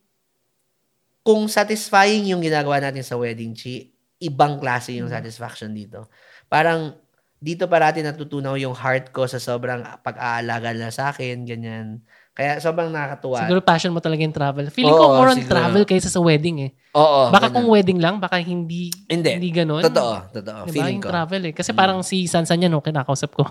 kung 1.28 1.52
satisfying 1.52 2.32
yung 2.32 2.40
ginagawa 2.40 2.80
natin 2.80 3.04
sa 3.04 3.20
wedding, 3.20 3.52
chi, 3.52 3.92
ibang 4.24 4.56
klase 4.56 4.96
yung 4.96 5.12
Mm. 5.12 5.16
satisfaction 5.20 5.76
dito. 5.76 6.08
Parang, 6.48 6.96
dito 7.36 7.68
parati 7.68 8.00
natutunaw 8.00 8.56
yung 8.56 8.72
heart 8.72 9.12
ko 9.12 9.28
sa 9.28 9.44
sobrang 9.44 9.84
pag-aalaga 10.00 10.72
nila 10.72 10.88
sa 10.88 11.12
akin, 11.12 11.44
ganyan. 11.44 12.00
Kaya 12.34 12.58
sobrang 12.58 12.90
nakakatuwa. 12.90 13.46
siguro 13.46 13.62
passion 13.62 13.94
mo 13.94 14.02
talaga 14.02 14.26
yung 14.26 14.34
travel. 14.34 14.66
Feeling 14.74 14.90
Oo, 14.90 15.06
ko 15.06 15.18
more 15.22 15.30
on 15.30 15.38
siguro. 15.38 15.54
travel 15.54 15.84
kaysa 15.86 16.10
sa 16.10 16.18
wedding 16.18 16.66
eh. 16.66 16.72
Oo. 16.92 17.30
baka 17.30 17.46
ganun. 17.46 17.54
kung 17.54 17.66
wedding 17.70 18.00
lang, 18.02 18.18
baka 18.18 18.42
hindi 18.42 18.90
Hindi. 19.06 19.38
hindi 19.38 19.50
ganun. 19.54 19.86
Totoo, 19.86 20.34
totoo. 20.34 20.60
Diba? 20.66 20.74
Feeling 20.74 20.98
Yung 20.98 21.06
ko. 21.06 21.10
Mm. 21.10 21.14
travel 21.14 21.42
eh. 21.46 21.54
Kasi 21.54 21.70
parang 21.72 22.02
si 22.02 22.26
Sansan 22.26 22.58
yan, 22.60 22.74
no, 22.74 22.82
kinakausap 22.82 23.38
ko. 23.38 23.46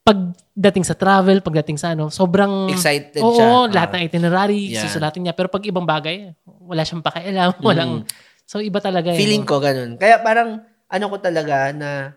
Pagdating 0.00 0.86
sa 0.86 0.94
travel, 0.94 1.42
pagdating 1.42 1.76
sa 1.76 1.92
ano, 1.92 2.08
sobrang... 2.08 2.70
Excited 2.70 3.18
Oo, 3.18 3.66
siya. 3.66 3.74
lahat 3.74 3.90
Ah. 3.90 3.94
ng 3.94 4.02
itinerary, 4.06 4.62
Yan. 4.72 4.80
susulatin 4.80 5.20
niya. 5.20 5.34
Pero 5.34 5.50
pag 5.50 5.60
ibang 5.66 5.84
bagay, 5.84 6.32
wala 6.46 6.80
siyang 6.80 7.02
pakialam. 7.02 7.50
Walang... 7.66 8.06
So, 8.48 8.64
iba 8.64 8.80
talaga 8.80 9.12
eh. 9.12 9.18
Mm. 9.18 9.20
Feeling 9.20 9.44
no? 9.44 9.50
ko 9.50 9.56
ganun. 9.58 9.90
Kaya 9.98 10.22
parang, 10.22 10.62
ano 10.88 11.04
ko 11.04 11.16
talaga 11.18 11.74
na 11.76 12.16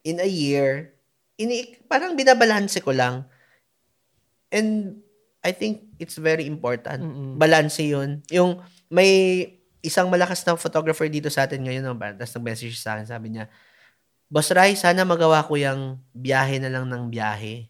in 0.00 0.16
a 0.16 0.24
year, 0.24 0.96
ini 1.36 1.76
parang 1.84 2.16
binabalanse 2.16 2.80
ko 2.80 2.94
lang. 2.94 3.28
And 4.52 5.00
I 5.42 5.50
think 5.56 5.96
it's 5.98 6.20
very 6.20 6.44
important. 6.46 7.02
Mm-mm. 7.02 7.30
Balanse 7.40 7.82
yun. 7.82 8.22
Yung 8.30 8.60
may 8.92 9.10
isang 9.82 10.06
malakas 10.06 10.46
na 10.46 10.54
photographer 10.54 11.08
dito 11.10 11.26
sa 11.26 11.48
atin 11.48 11.66
ngayon, 11.66 11.82
no? 11.82 11.98
tapos 11.98 12.36
nag-message 12.38 12.78
sa 12.78 12.94
akin, 12.94 13.10
sabi 13.10 13.34
niya, 13.34 13.50
Boss 14.32 14.48
Rai, 14.54 14.78
sana 14.78 15.02
magawa 15.02 15.44
ko 15.44 15.58
yung 15.58 16.00
biyahe 16.14 16.62
na 16.62 16.70
lang 16.70 16.88
ng 16.88 17.10
biyahe. 17.10 17.68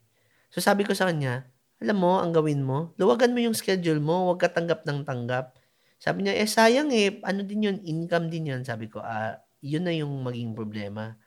So 0.52 0.60
sabi 0.60 0.84
ko 0.84 0.92
sa 0.92 1.08
kanya, 1.08 1.48
alam 1.82 1.98
mo, 1.98 2.22
ang 2.22 2.30
gawin 2.30 2.62
mo, 2.62 2.94
luwagan 3.00 3.34
mo 3.34 3.42
yung 3.42 3.56
schedule 3.56 3.98
mo, 3.98 4.30
huwag 4.30 4.38
ka 4.44 4.52
tanggap 4.52 4.86
ng 4.86 5.02
tanggap. 5.02 5.58
Sabi 5.98 6.22
niya, 6.26 6.38
eh 6.38 6.46
sayang 6.46 6.90
eh, 6.94 7.18
ano 7.26 7.42
din 7.42 7.66
yun, 7.66 7.78
income 7.82 8.30
din 8.30 8.54
yun. 8.54 8.62
Sabi 8.62 8.86
ko, 8.86 9.02
ah, 9.02 9.38
yun 9.58 9.86
na 9.86 9.94
yung 9.94 10.10
maging 10.22 10.54
problema. 10.54 11.18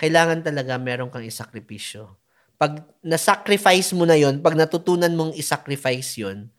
Kailangan 0.00 0.42
talaga 0.42 0.78
meron 0.78 1.10
kang 1.12 1.26
isakripisyo. 1.26 2.19
Pag 2.60 2.84
nasacrifice 3.00 3.96
mo 3.96 4.04
na 4.04 4.20
yon, 4.20 4.44
pag 4.44 4.52
natutunan 4.52 5.08
mong 5.16 5.32
isacrifice 5.32 6.20
yon, 6.20 6.52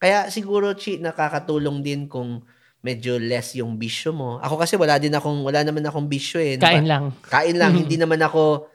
kaya 0.00 0.32
siguro, 0.32 0.72
Chi, 0.72 0.96
nakakatulong 0.96 1.84
din 1.84 2.08
kung 2.08 2.40
medyo 2.80 3.20
less 3.20 3.52
yung 3.56 3.76
bisyo 3.76 4.16
mo. 4.16 4.40
Ako 4.40 4.56
kasi 4.60 4.80
wala 4.80 4.96
din 4.96 5.12
akong, 5.12 5.44
wala 5.44 5.60
naman 5.60 5.84
akong 5.84 6.08
bisyo 6.08 6.40
eh. 6.40 6.56
Kain 6.56 6.88
lang. 6.88 7.12
Kain 7.26 7.56
lang. 7.56 7.76
Mhm. 7.76 7.80
Hindi 7.84 7.96
naman 8.00 8.20
ako 8.24 8.68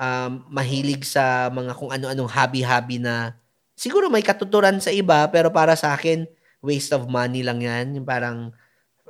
um, 0.00 0.32
mahilig 0.48 1.04
sa 1.04 1.46
mga 1.52 1.76
kung 1.76 1.90
ano-anong 1.92 2.30
hobby-hobby 2.30 2.98
na 2.98 3.36
siguro 3.76 4.08
may 4.08 4.24
katuturan 4.24 4.80
sa 4.80 4.90
iba, 4.90 5.26
pero 5.28 5.52
para 5.52 5.76
sa 5.76 5.92
akin, 5.92 6.24
waste 6.64 6.96
of 6.96 7.06
money 7.06 7.44
lang 7.44 7.60
yan. 7.60 8.00
Yung 8.00 8.06
parang 8.08 8.50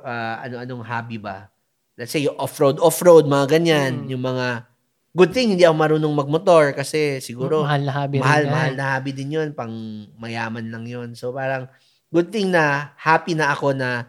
ah, 0.03 0.41
ano-anong 0.43 0.83
hobby 0.83 1.17
ba. 1.21 1.47
Let's 1.95 2.11
say, 2.11 2.25
yung 2.25 2.35
off-road, 2.39 2.81
off-road, 2.81 3.29
mga 3.29 3.59
ganyan. 3.59 4.07
Mm. 4.07 4.17
Yung 4.17 4.23
mga, 4.25 4.65
good 5.11 5.31
thing, 5.35 5.55
hindi 5.55 5.67
ako 5.67 5.75
marunong 5.75 6.13
magmotor 6.15 6.71
kasi 6.71 7.19
siguro, 7.19 7.67
mahal 7.67 7.83
na 7.83 7.93
hobby 7.93 8.17
mahal, 8.23 8.43
rin 8.43 8.47
yan. 8.47 8.53
mahal 8.55 8.73
na 8.79 8.85
hobby 8.95 9.11
din 9.11 9.35
yun. 9.35 9.49
Pang 9.51 9.73
mayaman 10.15 10.71
lang 10.71 10.87
yun. 10.87 11.13
So 11.15 11.35
parang, 11.35 11.67
good 12.11 12.31
thing 12.31 12.51
na 12.51 12.95
happy 12.99 13.35
na 13.35 13.51
ako 13.51 13.75
na 13.75 14.07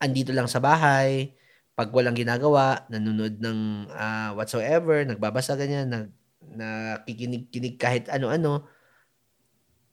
andito 0.00 0.32
lang 0.32 0.46
sa 0.46 0.60
bahay, 0.60 1.32
pag 1.78 1.92
walang 1.94 2.16
ginagawa, 2.16 2.86
nanonood 2.90 3.38
ng 3.38 3.90
ah, 3.92 4.34
whatsoever, 4.34 5.04
nagbabasa 5.06 5.54
ganyan, 5.54 5.86
nag, 5.88 6.06
nakikinig-kinig 6.48 7.76
kahit 7.76 8.04
ano-ano. 8.08 8.66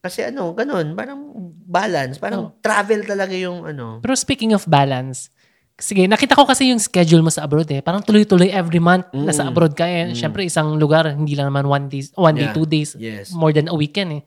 Kasi 0.02 0.22
ano, 0.30 0.54
ganun, 0.54 0.94
parang 0.94 1.34
balance, 1.66 2.22
parang 2.22 2.54
travel 2.62 3.02
talaga 3.04 3.34
yung 3.34 3.66
ano. 3.66 4.00
Pero 4.06 4.14
speaking 4.14 4.54
of 4.54 4.64
balance, 4.70 5.34
sige, 5.76 6.08
nakita 6.08 6.36
ko 6.36 6.48
kasi 6.48 6.72
yung 6.72 6.80
schedule 6.80 7.20
mo 7.20 7.28
sa 7.28 7.44
abroad 7.44 7.68
eh. 7.68 7.84
Parang 7.84 8.00
tuloy-tuloy 8.00 8.48
every 8.48 8.80
month 8.80 9.12
Mm. 9.12 9.28
nasa 9.28 9.44
abroad 9.44 9.76
ka 9.76 9.84
eh. 9.84 10.16
Syempre 10.16 10.44
isang 10.44 10.80
lugar, 10.80 11.12
hindi 11.12 11.36
lang 11.36 11.52
naman 11.52 11.68
one 11.68 11.86
day, 11.88 12.04
one 12.16 12.36
day, 12.36 12.48
Yeah. 12.48 12.56
two 12.56 12.68
days, 12.68 12.90
Yes. 12.96 13.32
more 13.32 13.52
than 13.52 13.68
a 13.68 13.76
weekend 13.76 14.20
eh. 14.20 14.24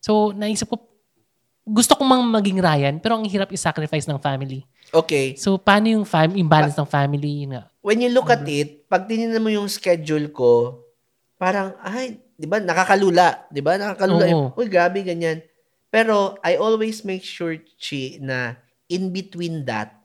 So, 0.00 0.32
naisip 0.32 0.68
ko, 0.68 0.76
gusto 1.62 1.92
ko 1.94 2.02
mang 2.04 2.24
maging 2.26 2.60
Ryan, 2.60 2.96
pero 2.98 3.16
ang 3.16 3.24
hirap 3.24 3.52
i-sacrifice 3.52 4.08
ng 4.08 4.16
family. 4.18 4.64
Okay. 4.90 5.36
So, 5.36 5.54
paano 5.54 5.86
yung, 5.86 6.04
fam- 6.04 6.34
yung 6.34 6.48
balance 6.48 6.74
ng 6.74 6.88
family? 6.88 7.44
Yun 7.44 7.54
nga. 7.54 7.68
When 7.80 8.00
you 8.00 8.10
look 8.10 8.28
at 8.28 8.42
Mm-hmm. 8.42 8.60
it, 8.60 8.88
pag 8.88 9.06
tinignan 9.06 9.38
mo 9.38 9.48
yung 9.48 9.68
schedule 9.68 10.32
ko, 10.32 10.82
parang, 11.36 11.76
ay, 11.80 12.20
di 12.34 12.44
ba, 12.44 12.58
nakakalula. 12.58 13.46
Di 13.48 13.60
ba? 13.60 13.76
Nakakalula. 13.76 14.24
Oo. 14.28 14.46
Uy, 14.56 14.66
grabe, 14.66 15.00
ganyan. 15.00 15.40
Pero, 15.88 16.36
I 16.42 16.56
always 16.56 17.04
make 17.04 17.22
sure, 17.22 17.54
Chi, 17.76 18.18
na 18.18 18.56
in 18.88 19.12
between 19.12 19.62
that, 19.64 19.99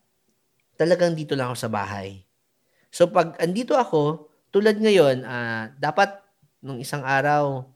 talagang 0.75 1.15
dito 1.15 1.33
lang 1.35 1.51
ako 1.51 1.57
sa 1.57 1.71
bahay. 1.71 2.23
So, 2.91 3.11
pag 3.11 3.35
andito 3.43 3.75
ako, 3.75 4.31
tulad 4.55 4.79
ngayon, 4.79 5.27
ah, 5.27 5.71
dapat 5.75 6.15
nung 6.63 6.79
isang 6.79 7.03
araw, 7.03 7.67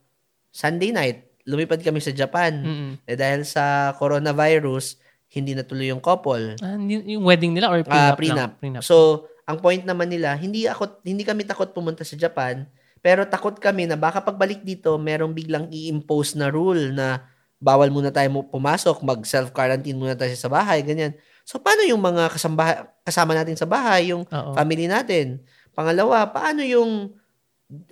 Sunday 0.50 0.96
night, 0.96 1.30
lumipad 1.44 1.82
kami 1.82 2.00
sa 2.00 2.16
Japan. 2.16 2.52
Mm-mm. 2.62 2.92
Eh, 3.04 3.18
dahil 3.20 3.44
sa 3.44 3.96
coronavirus, 3.98 4.98
hindi 5.30 5.54
natuloy 5.54 5.94
yung 5.94 6.02
couple. 6.02 6.58
Ah, 6.62 6.78
yung 6.80 7.26
wedding 7.26 7.54
nila 7.54 7.70
or 7.70 7.82
prenup? 7.86 8.18
prenup. 8.18 8.38
lang? 8.38 8.52
Prenup. 8.58 8.84
So, 8.86 9.28
ang 9.50 9.58
point 9.62 9.82
naman 9.82 10.14
nila, 10.14 10.38
hindi 10.38 10.70
ako 10.70 11.02
hindi 11.02 11.26
kami 11.26 11.42
takot 11.46 11.74
pumunta 11.74 12.06
sa 12.06 12.14
Japan, 12.14 12.70
pero 13.02 13.26
takot 13.26 13.58
kami 13.58 13.90
na 13.90 13.98
baka 13.98 14.22
pagbalik 14.22 14.62
dito, 14.62 14.94
merong 15.02 15.34
biglang 15.34 15.66
i-impose 15.74 16.38
na 16.38 16.54
rule 16.54 16.94
na 16.94 17.26
bawal 17.58 17.90
muna 17.90 18.14
tayo 18.14 18.30
pumasok, 18.46 19.02
mag 19.02 19.20
self-quarantine 19.26 19.98
muna 19.98 20.14
tayo 20.14 20.32
sa 20.38 20.48
bahay, 20.48 20.86
ganyan. 20.86 21.18
So, 21.50 21.58
paano 21.58 21.82
yung 21.82 21.98
mga 21.98 22.30
kasamba, 22.30 22.94
kasama 23.02 23.34
natin 23.34 23.58
sa 23.58 23.66
bahay, 23.66 24.14
yung 24.14 24.22
Oo. 24.22 24.54
family 24.54 24.86
natin? 24.86 25.42
Pangalawa, 25.74 26.30
paano 26.30 26.62
yung 26.62 27.10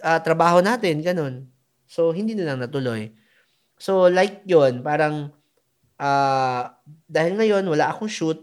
ah, 0.05 0.21
trabaho 0.21 0.61
natin, 0.61 1.01
ganun. 1.01 1.49
So, 1.89 2.13
hindi 2.13 2.37
na 2.37 2.53
lang 2.53 2.61
natuloy. 2.61 3.09
So, 3.81 4.13
like 4.13 4.45
yon 4.45 4.85
parang 4.85 5.33
ah, 5.97 6.77
dahil 7.09 7.33
ngayon, 7.33 7.65
wala 7.65 7.89
akong 7.89 8.05
shoot, 8.05 8.37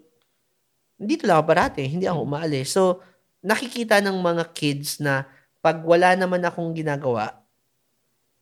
dito 0.99 1.31
lang 1.31 1.39
ako 1.39 1.47
parati, 1.47 1.87
hindi 1.87 2.11
ako 2.11 2.27
umaalis. 2.27 2.75
So, 2.75 2.99
nakikita 3.39 4.03
ng 4.03 4.19
mga 4.19 4.51
kids 4.51 4.99
na 4.99 5.31
pag 5.63 5.79
wala 5.87 6.19
naman 6.19 6.43
akong 6.43 6.75
ginagawa, 6.75 7.39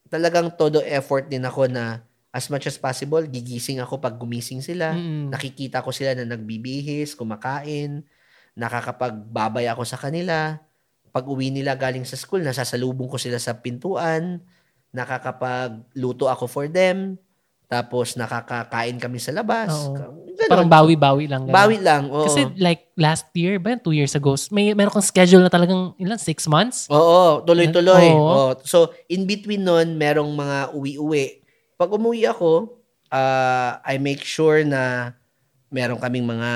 talagang 0.09 0.49
todo 0.57 0.81
effort 0.89 1.29
din 1.29 1.45
ako 1.45 1.69
na 1.69 2.01
as 2.33 2.49
much 2.49 2.65
as 2.65 2.81
possible, 2.81 3.21
gigising 3.29 3.77
ako 3.85 4.01
pag 4.01 4.17
gumising 4.17 4.65
sila. 4.65 4.97
Mm-mm. 4.97 5.29
Nakikita 5.29 5.85
ko 5.85 5.93
sila 5.93 6.17
na 6.17 6.25
nagbibihis, 6.25 7.13
kumakain, 7.13 8.01
nakakapagbabay 8.57 9.69
ako 9.69 9.85
sa 9.85 10.01
kanila. 10.01 10.57
Pag 11.13 11.29
uwi 11.29 11.53
nila 11.53 11.77
galing 11.77 12.09
sa 12.09 12.17
school, 12.17 12.41
nasasalubong 12.41 13.13
ko 13.13 13.21
sila 13.21 13.37
sa 13.37 13.61
pintuan, 13.61 14.41
nakakapagluto 14.97 16.33
ako 16.33 16.49
for 16.49 16.67
them, 16.73 17.21
tapos 17.69 18.17
nakakakain 18.17 18.97
kami 18.97 19.21
sa 19.21 19.37
labas. 19.37 19.69
Oo. 19.69 19.93
Ganun. 20.33 20.49
Parang 20.49 20.73
bawi-bawi 20.73 21.29
lang. 21.29 21.45
ganun. 21.45 21.57
Bawi 21.57 21.77
lang. 21.85 22.09
Oo. 22.09 22.25
Kasi 22.25 22.49
like 22.57 22.97
last 22.97 23.29
year, 23.37 23.61
ba, 23.61 23.77
two 23.77 23.93
years 23.93 24.17
ago, 24.17 24.33
may 24.49 24.73
meron 24.73 24.89
kang 24.93 25.05
schedule 25.05 25.45
na 25.45 25.53
talagang 25.53 25.93
ilan, 26.01 26.17
six 26.17 26.49
months? 26.49 26.89
Oo, 26.89 27.45
tuloy-tuloy. 27.45 28.09
Oo. 28.09 28.25
Oo. 28.25 28.51
So, 28.65 28.89
in 29.13 29.29
between 29.29 29.69
nun, 29.69 30.01
merong 30.01 30.33
mga 30.33 30.73
uwi-uwi. 30.73 31.42
Pag 31.83 31.99
umuwi 31.99 32.23
ako, 32.31 32.79
ah, 33.11 33.83
I 33.83 33.99
make 33.99 34.23
sure 34.23 34.63
na 34.63 35.11
meron 35.67 35.99
kaming 35.99 36.23
mga, 36.23 36.51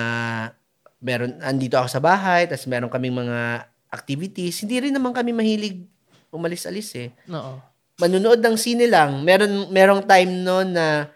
meron, 1.03 1.35
andito 1.43 1.75
ako 1.75 1.91
sa 1.91 1.99
bahay, 1.99 2.47
tapos 2.47 2.71
meron 2.71 2.87
kaming 2.87 3.27
mga 3.27 3.67
activities. 3.91 4.63
Hindi 4.63 4.87
rin 4.87 4.95
naman 4.95 5.11
kami 5.11 5.35
mahilig 5.35 5.83
umalis-alis 6.31 6.95
eh. 6.95 7.11
Oo. 7.27 7.59
Manunood 7.99 8.39
ng 8.39 8.55
sine 8.55 8.87
lang. 8.87 9.27
Meron, 9.27 9.67
merong 9.75 10.07
time 10.07 10.31
noon 10.47 10.79
na 10.79 11.11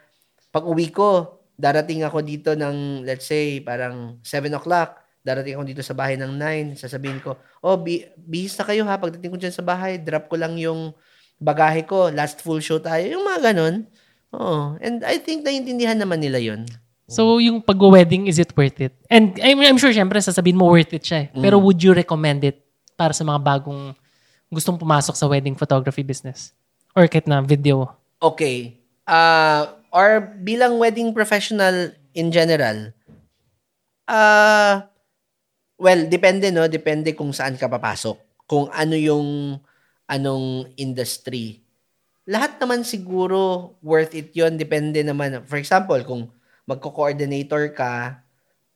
pag 0.51 0.67
uwi 0.67 0.91
ko, 0.91 1.39
darating 1.55 2.03
ako 2.03 2.19
dito 2.25 2.51
ng, 2.57 3.07
let's 3.07 3.31
say, 3.31 3.63
parang 3.63 4.19
7 4.25 4.51
o'clock. 4.51 4.99
Darating 5.21 5.55
ako 5.55 5.63
dito 5.63 5.83
sa 5.85 5.93
bahay 5.93 6.17
ng 6.17 6.33
9. 6.35 6.75
Sasabihin 6.75 7.21
ko, 7.23 7.37
oh, 7.61 7.77
bi- 7.77 8.09
bihis 8.17 8.57
na 8.57 8.65
kayo 8.65 8.83
ha. 8.89 8.97
Pagdating 8.97 9.31
ko 9.31 9.37
dyan 9.37 9.53
sa 9.53 9.61
bahay, 9.63 10.01
drop 10.01 10.27
ko 10.27 10.35
lang 10.35 10.57
yung 10.57 10.91
bagahe 11.37 11.85
ko. 11.85 12.09
Last 12.09 12.41
full 12.41 12.59
show 12.59 12.81
tayo. 12.81 13.05
Yung 13.05 13.21
mga 13.21 13.53
ganun. 13.53 13.85
Oo. 14.35 14.79
And 14.79 15.03
I 15.03 15.19
think 15.19 15.43
naiintindihan 15.43 15.99
naman 15.99 16.23
nila 16.23 16.39
yun. 16.39 16.67
So, 17.11 17.43
yung 17.43 17.59
pag-wedding, 17.59 18.31
is 18.31 18.39
it 18.39 18.55
worth 18.55 18.79
it? 18.79 18.95
And 19.11 19.35
I'm, 19.43 19.59
I'm 19.59 19.75
sure, 19.75 19.91
syempre, 19.91 20.15
sasabihin 20.23 20.55
mo 20.55 20.71
worth 20.71 20.95
it 20.95 21.03
siya 21.03 21.27
eh. 21.27 21.35
Mm. 21.35 21.43
Pero 21.43 21.59
would 21.59 21.83
you 21.83 21.91
recommend 21.91 22.47
it 22.47 22.63
para 22.95 23.11
sa 23.11 23.27
mga 23.27 23.43
bagong 23.43 23.91
gustong 24.47 24.79
pumasok 24.79 25.19
sa 25.19 25.27
wedding 25.27 25.59
photography 25.59 26.07
business? 26.07 26.55
Or 26.95 27.03
kahit 27.11 27.27
na 27.27 27.43
video? 27.43 27.91
Okay. 28.23 28.79
Uh, 29.03 29.75
or 29.91 30.23
bilang 30.39 30.79
wedding 30.79 31.11
professional 31.11 31.91
in 32.15 32.31
general, 32.31 32.95
uh, 34.07 34.87
well, 35.75 36.01
depende, 36.07 36.47
no? 36.47 36.71
Depende 36.71 37.11
kung 37.11 37.35
saan 37.35 37.59
ka 37.59 37.67
papasok. 37.67 38.47
Kung 38.47 38.71
ano 38.71 38.95
yung 38.95 39.59
anong 40.11 40.75
industry. 40.75 41.60
Lahat 42.29 42.61
naman 42.61 42.85
siguro 42.85 43.73
worth 43.81 44.13
it 44.13 44.29
yon 44.37 44.57
Depende 44.59 45.01
naman. 45.01 45.41
For 45.49 45.57
example, 45.57 45.97
kung 46.05 46.29
magko-coordinator 46.69 47.73
ka, 47.73 48.21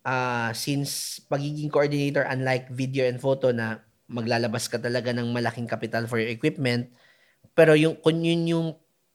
uh, 0.02 0.50
since 0.54 1.22
pagiging 1.30 1.70
coordinator, 1.70 2.26
unlike 2.26 2.70
video 2.74 3.06
and 3.06 3.22
photo 3.22 3.54
na 3.54 3.82
maglalabas 4.10 4.70
ka 4.70 4.78
talaga 4.78 5.14
ng 5.14 5.34
malaking 5.34 5.70
capital 5.70 6.06
for 6.06 6.22
your 6.22 6.30
equipment, 6.30 6.90
pero 7.58 7.74
yung 7.74 7.98
kung 8.02 8.22
yun 8.22 8.46
yung 8.46 8.68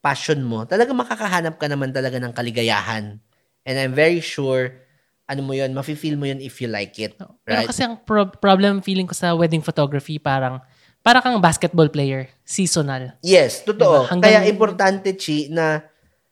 passion 0.02 0.40
mo, 0.42 0.64
talaga 0.64 0.90
makakahanap 0.96 1.60
ka 1.60 1.66
naman 1.68 1.94
talaga 1.94 2.18
ng 2.18 2.32
kaligayahan. 2.34 3.20
And 3.62 3.76
I'm 3.76 3.92
very 3.92 4.24
sure, 4.24 4.80
ano 5.28 5.46
mo 5.46 5.52
yun, 5.54 5.70
mafe-feel 5.76 6.16
mo 6.18 6.26
yun 6.26 6.40
if 6.42 6.58
you 6.58 6.66
like 6.66 6.96
it. 6.98 7.14
Pero 7.18 7.60
Right? 7.62 7.68
kasi 7.68 7.84
ang 7.84 8.00
pro- 8.02 8.32
problem 8.40 8.80
feeling 8.80 9.06
ko 9.06 9.14
sa 9.14 9.36
wedding 9.36 9.62
photography, 9.62 10.16
parang, 10.18 10.58
para 11.00 11.20
kang 11.20 11.40
basketball 11.40 11.88
player, 11.88 12.28
seasonal. 12.44 13.16
Yes, 13.24 13.64
totoo. 13.64 14.04
Diba? 14.04 14.10
Hanggang- 14.12 14.44
Kaya 14.44 14.50
importante, 14.50 15.16
Chi, 15.16 15.48
na 15.48 15.80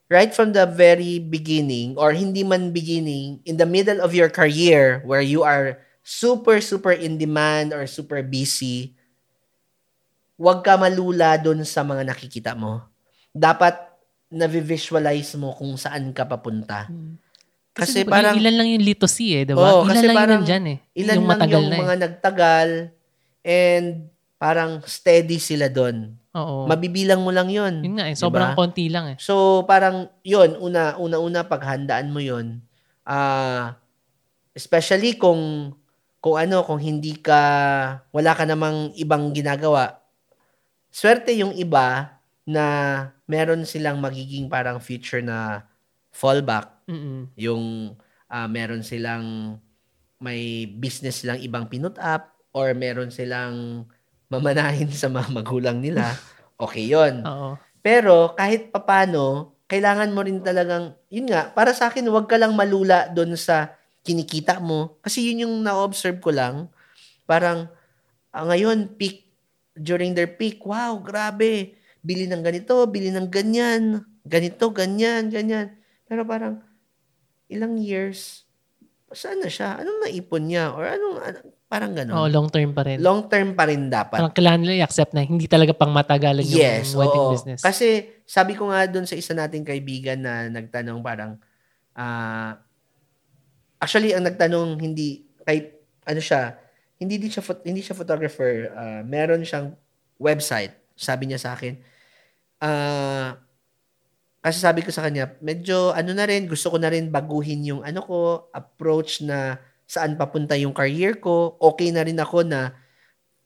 right 0.09 0.33
from 0.33 0.53
the 0.53 0.65
very 0.65 1.17
beginning, 1.17 1.97
or 1.97 2.13
hindi 2.13 2.41
man 2.41 2.69
beginning, 2.69 3.41
in 3.45 3.57
the 3.57 3.65
middle 3.65 4.01
of 4.01 4.13
your 4.13 4.29
career, 4.29 5.01
where 5.05 5.21
you 5.21 5.41
are 5.41 5.81
super, 6.01 6.61
super 6.61 6.93
in 6.93 7.17
demand 7.17 7.73
or 7.73 7.85
super 7.85 8.21
busy, 8.21 8.93
huwag 10.39 10.63
ka 10.63 10.77
malula 10.77 11.37
dun 11.37 11.61
sa 11.65 11.83
mga 11.83 12.05
nakikita 12.07 12.53
mo. 12.55 12.81
Dapat 13.29 13.75
na-visualize 14.29 15.33
mo 15.35 15.53
kung 15.53 15.73
saan 15.75 16.13
ka 16.13 16.25
papunta. 16.25 16.85
Kasi 17.73 18.05
diba, 18.05 18.13
parang- 18.13 18.37
ilan 18.37 18.55
lang 18.55 18.69
yung 18.69 18.85
literacy 18.85 19.27
eh, 19.33 19.43
diba? 19.45 19.61
Oo, 19.61 19.85
ilan 19.85 19.93
kasi 19.93 20.05
lang 20.05 20.17
parang 20.17 20.41
yun 20.41 20.47
dyan 20.47 20.65
eh. 20.65 20.77
Ilan 20.93 21.15
yung 21.17 21.25
lang 21.25 21.31
matagal 21.33 21.61
yung 21.61 21.69
na 21.69 21.75
eh. 21.75 21.81
mga 21.81 21.97
nagtagal 21.99 22.69
and 23.41 23.87
parang 24.39 24.79
steady 24.87 25.35
sila 25.37 25.67
doon. 25.67 26.15
Oo. 26.31 26.63
Mabibilang 26.65 27.19
mo 27.19 27.29
lang 27.29 27.51
yun. 27.51 27.83
yun 27.83 27.99
nga 27.99 28.07
eh, 28.07 28.15
Diba? 28.15 28.23
sobrang 28.23 28.55
konti 28.55 28.87
lang 28.87 29.13
eh. 29.13 29.17
So, 29.19 29.67
parang 29.67 30.07
yun, 30.23 30.55
una, 30.63 30.95
una-una 30.95 31.43
paghandaan 31.45 32.07
mo 32.09 32.23
yun. 32.23 32.63
Ah, 33.03 33.75
especially 34.55 35.19
kung 35.19 35.75
kung 36.23 36.35
ano, 36.39 36.63
kung 36.63 36.79
hindi 36.79 37.19
ka, 37.19 37.41
wala 38.11 38.31
ka 38.35 38.43
namang 38.47 38.95
ibang 38.95 39.31
ginagawa. 39.35 40.03
Swerte 40.91 41.31
yung 41.35 41.55
iba 41.55 42.19
na 42.43 42.65
meron 43.23 43.63
silang 43.63 43.99
magiging 43.99 44.51
parang 44.51 44.79
future 44.83 45.23
na 45.23 45.67
fallback. 46.11 46.67
Mm-mm. 46.87 47.31
Yung 47.39 47.95
ah, 48.31 48.47
meron 48.47 48.83
silang 48.83 49.59
may 50.19 50.67
business 50.67 51.23
silang 51.23 51.39
ibang 51.39 51.71
pinut 51.71 51.95
up 51.99 52.35
or 52.51 52.75
meron 52.75 53.07
silang 53.07 53.87
mamanahin 54.29 54.89
sa 54.93 55.09
mga 55.09 55.29
magulang 55.33 55.81
nila. 55.81 56.05
Okay 56.59 56.91
yon 56.91 57.23
pero 57.79 58.35
kahit 58.35 58.67
papano, 58.75 59.55
kailangan 59.71 60.11
mo 60.11 60.19
rin 60.25 60.43
talagang, 60.43 60.97
yun 61.07 61.31
nga, 61.31 61.47
para 61.55 61.71
sa 61.71 61.87
akin, 61.87 62.03
huwag 62.11 62.27
ka 62.27 62.35
lang 62.35 62.51
malula 62.51 63.07
doon 63.15 63.39
sa 63.39 63.79
kinikita 64.03 64.59
mo. 64.59 64.99
Kasi 64.99 65.31
yun 65.31 65.47
yung 65.47 65.55
na-observe 65.63 66.19
ko 66.19 66.35
lang. 66.35 66.67
Parang, 67.23 67.71
ah, 68.35 68.43
ngayon, 68.43 68.99
peak, 68.99 69.31
during 69.77 70.11
their 70.11 70.27
peak, 70.27 70.59
wow, 70.67 70.99
grabe. 70.99 71.79
Bili 72.03 72.27
ng 72.27 72.43
ganito, 72.43 72.83
bili 72.91 73.13
ng 73.15 73.31
ganyan. 73.31 74.03
Ganito, 74.27 74.67
ganyan, 74.75 75.31
ganyan. 75.31 75.79
Pero 76.03 76.27
parang, 76.27 76.59
ilang 77.47 77.79
years, 77.79 78.43
saan 79.15 79.39
na 79.39 79.47
siya? 79.47 79.79
Anong 79.79 80.03
naipon 80.03 80.51
niya? 80.51 80.75
Or 80.75 80.83
anong, 80.83 81.17
ano- 81.23 81.45
Parang 81.69 81.93
ganun. 81.93 82.17
Oo, 82.17 82.27
long 82.33 82.49
term 82.49 82.73
pa 82.73 82.81
rin. 82.81 82.97
Long 82.97 83.29
term 83.29 83.53
pa 83.53 83.69
rin 83.69 83.93
dapat. 83.93 84.17
Parang 84.17 84.33
kailangan 84.33 84.59
nila 84.65 84.81
i-accept 84.81 85.13
na 85.13 85.21
hindi 85.21 85.45
talaga 85.45 85.69
pang 85.77 85.93
matagalan 85.93 86.41
yung 86.41 86.57
yes, 86.65 86.97
wedding 86.97 87.29
oo. 87.29 87.31
business. 87.37 87.61
Kasi 87.61 88.09
sabi 88.25 88.57
ko 88.57 88.73
nga 88.73 88.89
doon 88.89 89.05
sa 89.05 89.13
isa 89.13 89.37
nating 89.37 89.61
kaibigan 89.61 90.17
na 90.17 90.49
nagtanong 90.49 90.97
parang 91.05 91.37
ah 91.93 92.57
actually 93.77 94.17
ang 94.17 94.25
nagtanong 94.25 94.81
hindi 94.81 95.29
kay 95.45 95.77
ano 96.09 96.17
siya, 96.17 96.57
hindi 96.97 97.21
din 97.21 97.29
siya 97.29 97.45
hindi 97.61 97.85
siya 97.85 97.93
photographer, 97.93 98.73
ah, 98.73 99.01
meron 99.05 99.45
siyang 99.45 99.77
website. 100.17 100.73
Sabi 100.97 101.29
niya 101.29 101.37
sa 101.37 101.53
akin, 101.53 101.77
ah 102.65 103.37
kasi 104.41 104.57
sabi 104.57 104.81
ko 104.81 104.89
sa 104.89 105.05
kanya, 105.05 105.37
medyo 105.37 105.93
ano 105.93 106.17
na 106.17 106.25
rin, 106.25 106.49
gusto 106.49 106.73
ko 106.73 106.81
na 106.81 106.89
rin 106.89 107.13
baguhin 107.13 107.61
yung 107.61 107.81
ano 107.85 108.01
ko, 108.01 108.49
approach 108.57 109.21
na 109.21 109.61
saan 109.89 110.13
papunta 110.13 110.53
yung 110.53 110.69
career 110.69 111.17
ko. 111.17 111.57
Okay 111.57 111.89
na 111.89 112.05
rin 112.05 112.21
ako 112.21 112.45
na 112.45 112.77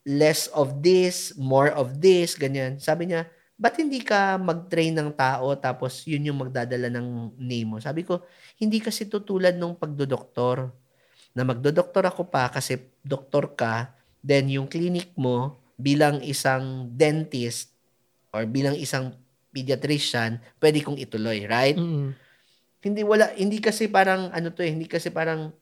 less 0.04 0.52
of 0.52 0.84
this, 0.84 1.32
more 1.40 1.72
of 1.72 1.96
this, 2.04 2.36
ganyan. 2.36 2.76
Sabi 2.76 3.08
niya, 3.08 3.24
ba't 3.56 3.80
hindi 3.80 4.04
ka 4.04 4.36
mag-train 4.36 4.92
ng 4.92 5.16
tao 5.16 5.56
tapos 5.56 6.04
yun 6.04 6.28
yung 6.28 6.44
magdadala 6.44 6.92
ng 6.92 7.32
name 7.40 7.64
mo? 7.64 7.76
Sabi 7.80 8.04
ko, 8.04 8.20
hindi 8.60 8.76
kasi 8.84 9.08
tutulad 9.08 9.56
nung 9.56 9.72
pagdodoktor. 9.72 10.68
Na 11.32 11.48
magdodoktor 11.48 12.04
ako 12.04 12.28
pa 12.28 12.52
kasi 12.52 12.76
doktor 13.00 13.56
ka, 13.56 13.96
then 14.20 14.52
yung 14.52 14.68
clinic 14.68 15.16
mo 15.16 15.56
bilang 15.80 16.20
isang 16.20 16.92
dentist 16.92 17.72
or 18.36 18.44
bilang 18.44 18.76
isang 18.76 19.16
pediatrician, 19.48 20.44
pwede 20.60 20.84
kong 20.84 21.00
ituloy, 21.00 21.48
right? 21.48 21.78
Mm-mm. 21.78 22.12
hindi 22.84 23.00
wala 23.00 23.32
hindi 23.32 23.64
kasi 23.64 23.88
parang 23.88 24.28
ano 24.28 24.52
to 24.52 24.60
eh, 24.60 24.68
hindi 24.68 24.84
kasi 24.84 25.08
parang 25.08 25.56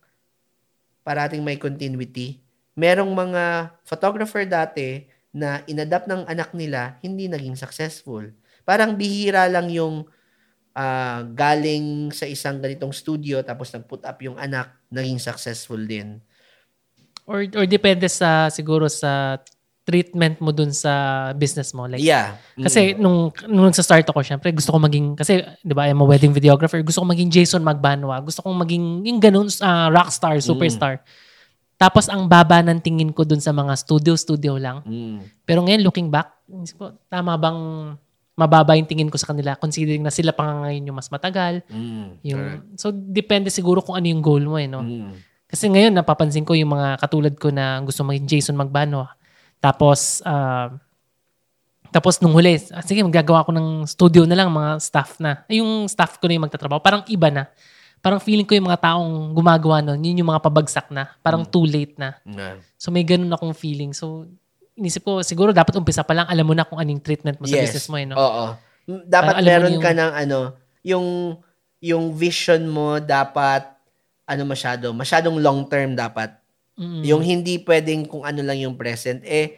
parating 1.03 1.42
may 1.42 1.59
continuity. 1.59 2.42
Merong 2.74 3.12
mga 3.12 3.74
photographer 3.84 4.42
dati 4.48 5.07
na 5.34 5.61
inadapt 5.68 6.09
ng 6.09 6.24
anak 6.24 6.57
nila, 6.57 6.96
hindi 7.05 7.28
naging 7.28 7.55
successful. 7.59 8.26
Parang 8.62 8.96
bihira 8.96 9.48
lang 9.50 9.68
yung 9.68 10.07
ah, 10.72 11.26
galing 11.26 12.11
sa 12.14 12.24
isang 12.24 12.62
ganitong 12.62 12.92
studio 12.94 13.44
tapos 13.44 13.70
nag-put 13.74 14.03
up 14.09 14.18
yung 14.24 14.38
anak, 14.40 14.72
naging 14.88 15.20
successful 15.20 15.80
din. 15.80 16.20
Or, 17.28 17.44
or 17.55 17.66
depende 17.68 18.11
sa, 18.11 18.50
siguro 18.50 18.90
sa 18.90 19.38
treatment 19.82 20.38
mo 20.38 20.54
dun 20.54 20.70
sa 20.70 21.30
business 21.34 21.74
mo. 21.74 21.90
Like, 21.90 22.02
yeah. 22.02 22.38
Mm. 22.54 22.64
Kasi 22.70 22.80
nung 22.94 23.34
nung 23.50 23.74
sa 23.74 23.82
start 23.82 24.06
ako, 24.06 24.22
syempre 24.22 24.54
gusto 24.54 24.70
ko 24.70 24.78
maging 24.78 25.18
kasi 25.18 25.42
'di 25.62 25.74
ba, 25.74 25.90
I'm 25.90 25.98
a 25.98 26.06
wedding 26.06 26.30
videographer. 26.30 26.78
Gusto 26.86 27.02
ko 27.02 27.06
maging 27.10 27.34
Jason 27.34 27.66
Magbanwa. 27.66 28.22
Gusto 28.22 28.46
kong 28.46 28.56
maging 28.62 28.84
yung 29.10 29.18
ganun 29.18 29.50
ah, 29.58 29.90
rockstar, 29.90 30.38
superstar. 30.38 31.02
Tapos 31.82 32.06
ang 32.06 32.30
baba 32.30 32.62
ng 32.62 32.78
tingin 32.78 33.10
ko 33.10 33.26
dun 33.26 33.42
sa 33.42 33.50
mga 33.50 33.74
studio 33.74 34.14
studio 34.14 34.54
lang. 34.54 34.86
Mm. 34.86 35.18
Pero 35.42 35.66
ngayon 35.66 35.82
looking 35.82 36.08
back, 36.14 36.30
ko, 36.78 36.94
tama 37.10 37.34
bang 37.34 37.58
mababa 38.38 38.78
yung 38.78 38.86
tingin 38.86 39.10
ko 39.10 39.18
sa 39.20 39.34
kanila 39.34 39.58
considering 39.58 40.00
na 40.00 40.14
sila 40.14 40.32
pa 40.32 40.46
nga 40.46 40.54
ngayon 40.62 40.88
yung 40.88 40.98
mas 40.98 41.10
matagal. 41.10 41.58
Mm. 41.66 42.06
Yung 42.22 42.42
Correct. 42.42 42.78
so 42.78 42.94
depende 42.94 43.50
siguro 43.50 43.82
kung 43.82 43.98
ano 43.98 44.06
yung 44.06 44.22
goal 44.22 44.46
mo 44.46 44.62
eh, 44.62 44.70
no. 44.70 44.86
Mm. 44.86 45.10
Kasi 45.50 45.66
ngayon 45.66 45.90
napapansin 45.90 46.46
ko 46.46 46.54
yung 46.54 46.70
mga 46.70 47.02
katulad 47.02 47.34
ko 47.34 47.50
na 47.50 47.82
gusto 47.82 48.06
maging 48.06 48.30
Jason 48.30 48.54
Magbano. 48.54 49.10
Tapos 49.62 50.18
ah, 50.26 50.74
tapos 51.94 52.18
nung 52.18 52.34
huli, 52.34 52.58
ah, 52.74 52.82
sige 52.82 53.04
magagawa 53.06 53.46
ko 53.46 53.54
ng 53.54 53.86
studio 53.86 54.26
na 54.26 54.34
lang 54.34 54.50
mga 54.50 54.82
staff 54.82 55.22
na. 55.22 55.46
Ay, 55.46 55.62
yung 55.62 55.86
staff 55.86 56.18
ko 56.18 56.26
na 56.26 56.34
yung 56.34 56.44
magtatrabaho. 56.50 56.82
Parang 56.82 57.06
iba 57.06 57.30
na. 57.30 57.46
Parang 58.02 58.18
feeling 58.18 58.42
ko 58.42 58.58
yung 58.58 58.66
mga 58.66 58.82
taong 58.82 59.30
gumagawa 59.30 59.78
nun, 59.78 60.02
yun 60.02 60.18
yung 60.18 60.34
mga 60.34 60.42
pabagsak 60.42 60.90
na. 60.90 61.14
Parang 61.22 61.46
too 61.46 61.62
late 61.62 61.94
na. 61.94 62.18
Yeah. 62.26 62.58
So 62.74 62.90
may 62.90 63.06
ganun 63.06 63.30
akong 63.30 63.54
feeling. 63.54 63.94
So 63.94 64.26
inisip 64.74 65.06
ko, 65.06 65.22
siguro 65.22 65.54
dapat 65.54 65.76
umpisa 65.78 66.02
pa 66.02 66.10
lang, 66.10 66.26
alam 66.26 66.42
mo 66.42 66.56
na 66.56 66.66
kung 66.66 66.82
anong 66.82 66.98
treatment 66.98 67.38
mo 67.38 67.46
sa 67.46 67.54
Yes. 67.54 67.70
business 67.70 67.86
mo. 67.86 67.96
Eh, 68.02 68.08
no? 68.08 68.18
Oo. 68.18 68.44
Dapat 69.06 69.38
mo 69.38 69.46
meron 69.46 69.78
yung- 69.78 69.84
ka 69.84 69.92
ng 69.94 70.12
ano, 70.26 70.38
yung 70.82 71.06
yung 71.78 72.04
vision 72.14 72.66
mo 72.66 72.98
dapat 72.98 73.62
ano 74.26 74.42
masyado, 74.42 74.90
masyadong 74.90 75.38
long 75.38 75.62
term 75.70 75.94
dapat. 75.94 76.41
Mm-mm. 76.82 77.02
Yung 77.06 77.22
hindi 77.22 77.62
pwedeng 77.62 78.10
kung 78.10 78.26
ano 78.26 78.42
lang 78.42 78.58
yung 78.58 78.74
present. 78.74 79.22
Eh, 79.22 79.54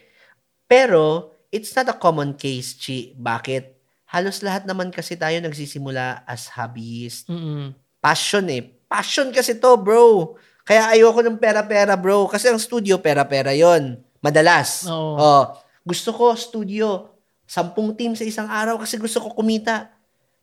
pero, 0.69 1.33
it's 1.49 1.73
not 1.73 1.89
a 1.89 1.97
common 1.97 2.37
case, 2.37 2.77
Chi. 2.77 3.17
Bakit? 3.17 3.73
Halos 4.13 4.45
lahat 4.45 4.69
naman 4.69 4.93
kasi 4.93 5.17
tayo 5.17 5.41
nagsisimula 5.41 6.29
as 6.29 6.53
hobbyist. 6.53 7.33
Mm-mm. 7.33 7.73
Passion 8.05 8.45
eh. 8.53 8.63
Passion 8.85 9.33
kasi 9.33 9.57
to, 9.57 9.81
bro. 9.81 10.37
Kaya 10.65 10.93
ayoko 10.93 11.25
ng 11.25 11.41
pera-pera, 11.41 11.97
bro. 11.97 12.29
Kasi 12.29 12.53
ang 12.53 12.61
studio, 12.61 13.01
pera-pera 13.01 13.57
yon 13.57 14.01
Madalas. 14.25 14.89
Oo. 14.89 15.21
Oh, 15.21 15.45
gusto 15.85 16.13
ko 16.17 16.33
studio. 16.37 17.13
Sampung 17.45 17.93
team 17.93 18.17
sa 18.17 18.25
isang 18.25 18.49
araw 18.49 18.81
kasi 18.81 18.97
gusto 18.97 19.21
ko 19.21 19.37
kumita. 19.37 19.93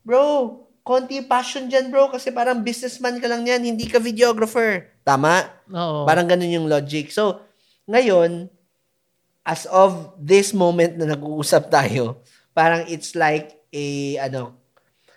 Bro, 0.05 0.61
konti 0.85 1.25
passion 1.25 1.65
dyan, 1.65 1.89
bro. 1.89 2.13
Kasi 2.13 2.29
parang 2.29 2.61
businessman 2.61 3.17
ka 3.17 3.25
lang 3.25 3.41
yan. 3.49 3.65
Hindi 3.65 3.89
ka 3.89 3.97
videographer. 3.97 4.90
Tama? 5.01 5.45
Oo. 5.71 6.05
Parang 6.05 6.27
ganun 6.29 6.51
yung 6.51 6.67
logic. 6.69 7.09
So, 7.09 7.41
ngayon, 7.89 8.49
as 9.41 9.65
of 9.67 10.13
this 10.21 10.53
moment 10.53 10.97
na 10.97 11.17
nag-uusap 11.17 11.73
tayo, 11.73 12.21
parang 12.53 12.85
it's 12.85 13.17
like 13.17 13.57
a, 13.73 14.17
ano, 14.21 14.57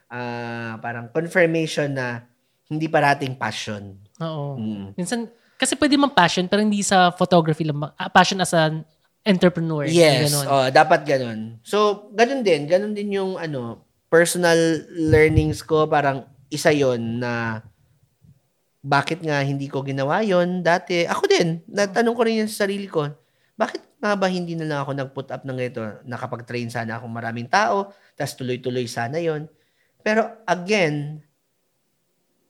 ah, 0.09 0.81
parang 0.81 1.13
confirmation 1.13 1.93
na 1.93 2.25
hindi 2.69 2.89
parating 2.89 3.37
passion. 3.37 4.01
Oo. 4.25 4.57
Mm. 4.57 4.87
Minsan, 4.97 5.29
kasi 5.61 5.77
pwede 5.77 5.95
man 6.01 6.11
passion, 6.11 6.49
pero 6.49 6.65
hindi 6.65 6.81
sa 6.81 7.13
photography 7.15 7.63
lang. 7.69 7.79
Ah, 7.95 8.11
Passion 8.11 8.41
as 8.41 8.57
an 8.57 8.83
entrepreneur. 9.25 9.89
Yes, 9.89 10.33
Ganon. 10.33 10.47
oh, 10.49 10.69
dapat 10.69 11.01
ganun. 11.09 11.61
So, 11.65 12.09
ganun 12.13 12.45
din. 12.45 12.69
Ganun 12.69 12.93
din 12.93 13.17
yung, 13.17 13.37
ano, 13.41 13.85
personal 14.13 14.57
learnings 14.93 15.65
ko. 15.65 15.89
Parang 15.89 16.29
isa 16.53 16.71
yon 16.71 17.19
na 17.19 17.65
bakit 18.85 19.25
nga 19.25 19.41
hindi 19.41 19.65
ko 19.73 19.81
ginawa 19.81 20.21
yon 20.21 20.61
dati. 20.61 21.09
Ako 21.09 21.25
din, 21.25 21.65
natanong 21.65 22.13
ko 22.13 22.23
rin 22.29 22.45
yun 22.45 22.51
sa 22.53 22.69
sarili 22.69 22.85
ko. 22.85 23.09
Bakit 23.57 23.81
nga 23.97 24.13
ba 24.13 24.29
hindi 24.29 24.53
na 24.53 24.69
lang 24.69 24.79
ako 24.85 24.93
nag-put 24.93 25.33
up 25.33 25.41
ng 25.49 25.57
ito? 25.57 25.81
Nakapag-train 26.05 26.69
sana 26.69 27.01
akong 27.01 27.09
maraming 27.09 27.49
tao, 27.49 27.89
tapos 28.13 28.37
tuloy-tuloy 28.37 28.85
sana 28.85 29.17
yon 29.25 29.49
Pero 30.05 30.29
again, 30.45 31.25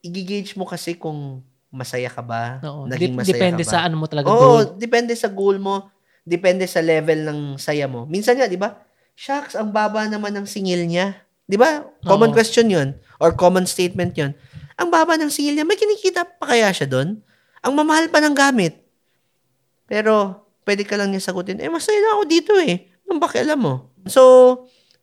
igigage 0.02 0.58
mo 0.58 0.66
kasi 0.66 0.98
kung 0.98 1.38
masaya 1.70 2.10
ka 2.10 2.18
ba? 2.18 2.58
Oo. 2.66 2.90
Naging 2.90 3.14
masaya 3.14 3.30
depende 3.30 3.62
ka 3.62 3.70
ba? 3.70 3.72
sa 3.78 3.86
ano 3.86 3.94
mo 3.94 4.06
talaga 4.10 4.26
Oo, 4.26 4.38
goal. 4.42 4.62
depende 4.74 5.14
sa 5.14 5.30
goal 5.30 5.62
mo. 5.62 5.86
Depende 6.26 6.66
sa 6.66 6.82
level 6.82 7.30
ng 7.30 7.40
saya 7.62 7.86
mo. 7.86 8.10
Minsan 8.10 8.34
nga, 8.40 8.50
di 8.50 8.58
ba? 8.58 8.74
Shucks, 9.14 9.54
ang 9.54 9.70
baba 9.70 10.08
naman 10.10 10.34
ng 10.34 10.48
singil 10.50 10.82
niya. 10.82 11.14
Di 11.46 11.54
ba? 11.54 11.84
Common 12.02 12.32
Oo. 12.32 12.34
question 12.34 12.66
yon 12.66 12.96
Or 13.22 13.30
common 13.36 13.68
statement 13.68 14.18
yon 14.18 14.34
Ang 14.74 14.88
baba 14.90 15.14
ng 15.14 15.30
singil 15.30 15.54
niya, 15.54 15.66
may 15.66 15.78
kinikita 15.78 16.26
pa 16.26 16.50
kaya 16.50 16.70
siya 16.74 16.90
doon? 16.90 17.22
Ang 17.62 17.72
mamahal 17.72 18.10
pa 18.10 18.18
ng 18.18 18.34
gamit. 18.34 18.82
Pero, 19.86 20.44
pwede 20.66 20.82
ka 20.82 20.98
lang 20.98 21.14
niya 21.14 21.22
sagutin, 21.22 21.60
eh, 21.62 21.70
masaya 21.70 22.00
na 22.00 22.18
ako 22.18 22.22
dito 22.26 22.52
eh. 22.58 22.90
Anong 23.06 23.20
pakialam 23.22 23.60
mo? 23.60 23.74
So, 24.08 24.22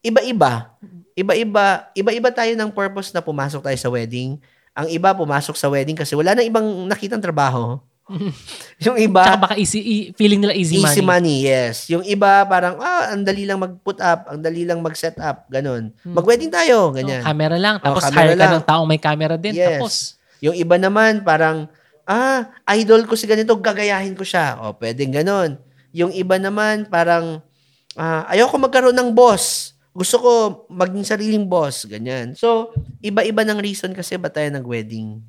iba-iba. 0.04 0.76
Iba-iba. 1.16 1.92
Iba-iba 1.94 2.30
tayo 2.34 2.52
ng 2.56 2.72
purpose 2.74 3.14
na 3.14 3.22
pumasok 3.22 3.62
tayo 3.62 3.78
sa 3.78 3.90
wedding. 3.94 4.42
Ang 4.72 4.88
iba 4.90 5.12
pumasok 5.12 5.56
sa 5.56 5.68
wedding 5.68 5.96
kasi 5.96 6.16
wala 6.16 6.36
na 6.36 6.44
ibang 6.44 6.66
nakitang 6.88 7.22
trabaho. 7.22 7.78
yung 8.86 8.98
iba, 8.98 9.24
Tsaka 9.24 9.40
baka 9.40 9.56
easy, 9.56 9.80
e- 9.80 10.10
feeling 10.14 10.40
nila 10.40 10.54
easy, 10.54 10.78
Easy 10.78 11.02
money. 11.02 11.06
money, 11.06 11.38
yes. 11.46 11.88
Yung 11.88 12.04
iba 12.04 12.44
parang, 12.44 12.78
ah, 12.78 13.10
ang 13.10 13.22
dali 13.22 13.44
lang 13.44 13.58
mag-put 13.58 13.98
up, 13.98 14.28
ang 14.28 14.40
dali 14.40 14.64
lang 14.64 14.80
mag-set 14.80 15.16
up, 15.18 15.48
ganun. 15.48 15.90
Mag-wedding 16.02 16.50
tayo, 16.50 16.92
ganyan. 16.92 17.22
Oh, 17.22 17.28
camera 17.28 17.58
lang. 17.58 17.76
Oh, 17.78 17.86
Tapos 17.88 18.04
camera 18.06 18.20
hire 18.22 18.34
ka 18.34 18.42
lang. 18.42 18.54
ng 18.54 18.66
taong 18.66 18.88
may 18.88 18.98
camera 18.98 19.36
din. 19.36 19.54
Yes. 19.54 19.68
Tapos, 19.78 19.94
Yung 20.40 20.58
iba 20.58 20.74
naman, 20.76 21.22
parang, 21.22 21.70
ah, 22.04 22.50
idol 22.74 23.06
ko 23.06 23.14
si 23.14 23.30
ganito, 23.30 23.54
gagayahin 23.54 24.18
ko 24.18 24.26
siya. 24.26 24.58
O, 24.60 24.74
pwedeng 24.74 25.14
ganun. 25.14 25.62
Yung 25.92 26.10
iba 26.10 26.36
naman, 26.36 26.88
parang, 26.88 27.46
ah, 27.94 28.26
ayoko 28.26 28.58
magkaroon 28.58 28.96
ng 28.96 29.12
boss. 29.12 29.72
Gusto 29.92 30.16
ko 30.18 30.32
maging 30.66 31.04
sariling 31.04 31.46
boss. 31.46 31.84
Ganyan. 31.84 32.34
So, 32.34 32.72
iba-iba 33.00 33.44
ng 33.44 33.60
reason 33.60 33.92
kasi 33.92 34.16
ba't 34.16 34.34
tayo 34.34 34.48
nag-wedding? 34.50 35.20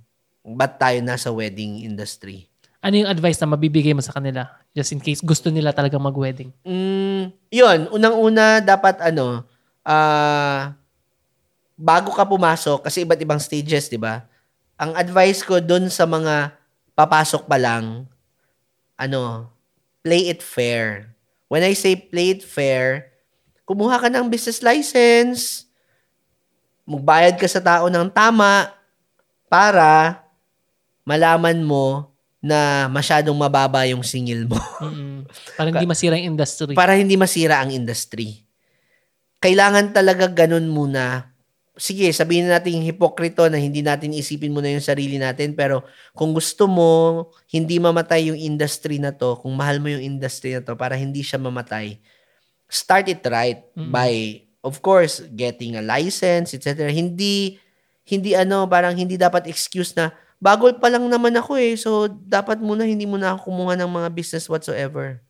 Ba't 0.40 0.78
tayo 0.78 0.98
nasa 0.98 1.28
wedding 1.28 1.82
industry? 1.82 2.46
Ano 2.82 2.94
yung 2.98 3.10
advice 3.10 3.38
na 3.38 3.54
mabibigay 3.54 3.94
mo 3.94 4.02
sa 4.02 4.10
kanila? 4.10 4.50
Just 4.74 4.90
in 4.90 4.98
case 4.98 5.22
gusto 5.22 5.54
nila 5.54 5.70
talagang 5.70 6.02
mag-wedding. 6.02 6.50
Mm, 6.66 7.30
yun, 7.54 7.78
unang-una 7.94 8.58
dapat 8.58 8.98
ano, 8.98 9.46
ah 9.86 10.74
bago 11.78 12.10
ka 12.10 12.26
pumasok 12.26 12.84
kasi 12.84 13.06
iba't 13.06 13.22
ibang 13.22 13.38
stages, 13.38 13.86
'di 13.86 14.02
ba? 14.02 14.26
Ang 14.82 14.98
advice 14.98 15.46
ko 15.46 15.62
doon 15.62 15.86
sa 15.86 16.10
mga 16.10 16.58
papasok 16.98 17.46
pa 17.46 17.54
lang, 17.56 18.10
ano, 18.98 19.46
play 20.02 20.26
it 20.28 20.42
fair. 20.42 21.14
When 21.46 21.62
I 21.62 21.78
say 21.78 21.94
play 21.94 22.34
it 22.34 22.42
fair, 22.42 23.14
kumuha 23.62 24.02
ka 24.02 24.08
ng 24.10 24.26
business 24.26 24.58
license, 24.58 25.70
magbayad 26.82 27.38
ka 27.38 27.46
sa 27.46 27.62
tao 27.62 27.86
ng 27.86 28.10
tama 28.10 28.74
para 29.46 30.22
malaman 31.06 31.62
mo 31.62 32.11
na 32.42 32.90
masyadong 32.90 33.38
mababa 33.38 33.86
yung 33.86 34.02
singil 34.02 34.50
mo 34.50 34.58
Mm-mm. 34.82 35.22
Para 35.54 35.70
hindi 35.70 35.86
masira 35.86 36.18
yung 36.18 36.34
industry. 36.34 36.74
para 36.74 36.92
hindi 36.98 37.14
masira 37.14 37.62
ang 37.62 37.70
industry. 37.70 38.42
Kailangan 39.38 39.90
talaga 39.90 40.26
ganun 40.26 40.66
muna. 40.66 41.30
Sige, 41.72 42.10
sabihin 42.12 42.46
na 42.46 42.60
natin 42.60 42.84
hipokrito 42.84 43.48
na 43.48 43.56
hindi 43.56 43.80
natin 43.80 44.12
isipin 44.12 44.52
muna 44.52 44.68
yung 44.68 44.84
sarili 44.84 45.16
natin 45.16 45.56
pero 45.56 45.82
kung 46.12 46.36
gusto 46.36 46.68
mo 46.68 46.90
hindi 47.48 47.80
mamatay 47.80 48.28
yung 48.28 48.36
industry 48.36 49.00
na 49.00 49.10
to, 49.10 49.40
kung 49.40 49.56
mahal 49.56 49.80
mo 49.80 49.88
yung 49.88 50.04
industry 50.04 50.52
na 50.52 50.60
to 50.60 50.76
para 50.76 50.94
hindi 50.94 51.24
siya 51.24 51.40
mamatay, 51.40 51.96
start 52.68 53.08
it 53.08 53.24
right 53.24 53.64
Mm. 53.72 53.88
by 53.88 54.12
of 54.62 54.78
course 54.78 55.24
getting 55.32 55.74
a 55.74 55.82
license, 55.82 56.52
etc. 56.54 56.90
Hindi 56.92 57.56
hindi 58.04 58.34
ano, 58.34 58.66
parang 58.66 58.94
hindi 58.94 59.14
dapat 59.16 59.46
excuse 59.48 59.94
na 59.96 60.10
bago 60.42 60.74
pa 60.74 60.90
lang 60.90 61.06
naman 61.06 61.30
ako 61.38 61.54
eh. 61.54 61.78
So 61.78 62.10
dapat 62.10 62.58
muna 62.58 62.82
hindi 62.82 63.06
muna 63.06 63.38
ako 63.38 63.54
kumuha 63.54 63.78
ng 63.78 63.86
mga 63.86 64.08
business 64.10 64.50
whatsoever. 64.50 65.22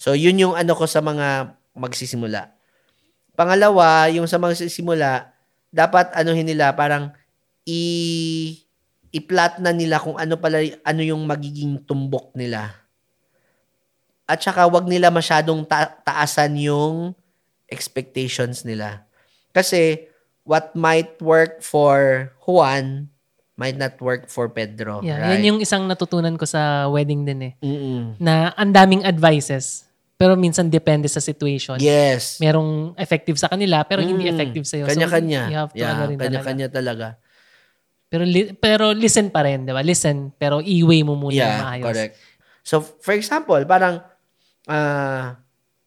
So 0.00 0.16
yun 0.16 0.40
yung 0.40 0.56
ano 0.56 0.72
ko 0.72 0.88
sa 0.88 1.04
mga 1.04 1.52
magsisimula. 1.76 2.48
Pangalawa, 3.36 4.08
yung 4.08 4.24
sa 4.24 4.40
magsisimula, 4.40 5.28
dapat 5.68 6.08
anuhin 6.16 6.48
nila 6.48 6.72
parang 6.72 7.12
i 7.68 7.82
i-plot 9.14 9.62
na 9.62 9.70
nila 9.70 10.00
kung 10.00 10.18
ano 10.18 10.34
pala 10.40 10.58
ano 10.82 11.02
yung 11.04 11.22
magiging 11.28 11.78
tumbok 11.84 12.32
nila. 12.32 12.72
At 14.24 14.40
saka 14.40 14.64
wag 14.64 14.88
nila 14.88 15.12
masyadong 15.12 15.68
ta- 15.68 16.00
taasan 16.00 16.56
yung 16.56 17.12
expectations 17.68 18.64
nila. 18.64 19.04
Kasi 19.52 20.08
what 20.48 20.72
might 20.72 21.20
work 21.20 21.60
for 21.60 22.32
Juan 22.42 23.13
might 23.54 23.74
not 23.74 23.94
work 23.98 24.26
for 24.26 24.48
Pedro. 24.48 24.98
yeah, 25.00 25.18
right? 25.20 25.38
yan 25.38 25.54
yung 25.54 25.60
isang 25.60 25.86
natutunan 25.86 26.34
ko 26.34 26.42
sa 26.42 26.90
wedding 26.90 27.22
din 27.22 27.40
eh. 27.40 27.52
Mm-mm. 27.60 28.18
Na 28.18 28.50
ang 28.52 28.70
daming 28.70 29.02
advices. 29.02 29.86
Pero 30.14 30.34
minsan 30.34 30.66
depende 30.66 31.06
sa 31.06 31.18
situation. 31.18 31.78
Yes. 31.78 32.38
Merong 32.38 32.94
effective 32.96 33.34
sa 33.34 33.46
kanila 33.46 33.82
pero 33.82 33.98
hindi 33.98 34.26
Mm. 34.26 34.32
effective 34.32 34.64
sa'yo. 34.64 34.84
Kanya-kanya. 34.86 35.42
So, 35.42 35.50
you 35.50 35.58
have 35.58 35.72
to 35.74 35.78
yeah, 35.78 35.90
ano 35.90 36.02
rin 36.06 36.16
talaga. 36.16 36.26
kanya-kanya 36.38 36.68
talaga. 36.70 37.06
Pero, 38.06 38.22
li- 38.22 38.54
pero 38.54 38.84
listen 38.90 39.26
pa 39.28 39.42
rin, 39.42 39.66
di 39.66 39.74
ba? 39.74 39.82
Listen, 39.82 40.30
pero 40.32 40.62
i-weigh 40.62 41.02
mo 41.02 41.18
muna 41.18 41.34
Yeah, 41.34 41.58
maayos. 41.60 41.84
correct. 41.84 42.14
So, 42.62 42.78
for 42.78 43.10
example, 43.12 43.58
parang, 43.64 44.06
ah, 44.64 45.34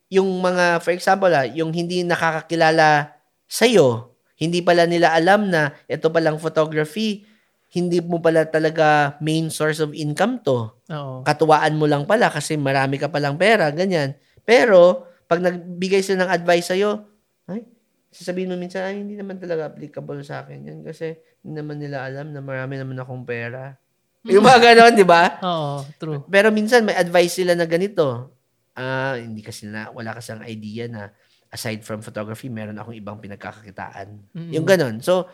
yung 0.07 0.27
mga, 0.37 0.79
for 0.79 0.91
example, 0.91 1.31
ah, 1.31 1.47
yung 1.47 1.71
hindi 1.71 2.03
nakakakilala 2.03 3.15
sa'yo, 3.43 4.11
hindi 4.35 4.59
pala 4.59 4.83
nila 4.83 5.15
alam 5.15 5.47
na 5.47 5.71
ito 5.85 6.07
palang 6.07 6.35
photography, 6.37 7.23
hindi 7.67 7.99
mo 7.99 8.23
pala 8.23 8.47
talaga 8.47 9.19
main 9.19 9.51
source 9.51 9.83
of 9.83 9.91
income 9.91 10.39
to. 10.39 10.71
Oo. 10.87 11.25
Katuwaan 11.27 11.75
mo 11.75 11.83
lang 11.83 12.07
pala 12.07 12.31
kasi 12.31 12.55
marami 12.55 12.95
ka 12.95 13.11
palang 13.11 13.35
pera, 13.35 13.67
ganyan. 13.75 14.15
Pero, 14.47 15.03
pag 15.27 15.43
nagbigay 15.43 15.99
sila 15.99 16.23
ng 16.23 16.31
advice 16.31 16.71
sa'yo, 16.71 17.03
ay, 17.51 17.67
sasabihin 18.07 18.47
mo 18.47 18.55
minsan, 18.55 18.87
ay, 18.87 19.03
hindi 19.03 19.19
naman 19.19 19.35
talaga 19.35 19.67
applicable 19.67 20.23
sa 20.23 20.47
akin 20.47 20.63
yan 20.63 20.79
kasi 20.79 21.19
hindi 21.43 21.59
naman 21.59 21.83
nila 21.83 22.07
alam 22.07 22.31
na 22.31 22.39
marami 22.39 22.79
naman 22.79 22.95
akong 23.03 23.27
pera. 23.27 23.75
Yung 24.27 24.43
mga 24.43 24.73
ganon, 24.73 24.95
di 24.95 25.07
ba? 25.07 25.39
Oo, 25.43 25.83
true. 25.99 26.19
Pero 26.27 26.51
minsan 26.51 26.83
may 26.87 26.95
advice 26.95 27.43
sila 27.43 27.55
na 27.55 27.67
ganito. 27.67 28.31
Ah, 28.75 29.19
hindi 29.19 29.43
kasi 29.43 29.67
na 29.67 29.91
wala 29.91 30.15
kasi 30.15 30.35
ang 30.35 30.43
idea 30.47 30.87
na 30.87 31.11
aside 31.51 31.83
from 31.83 32.03
photography, 32.03 32.51
meron 32.51 32.75
akong 32.75 32.95
ibang 32.95 33.19
pinagkakakitaan. 33.23 34.19
Mm-mm. 34.35 34.51
Yung 34.51 34.67
ganon. 34.67 34.99
So, 34.99 35.31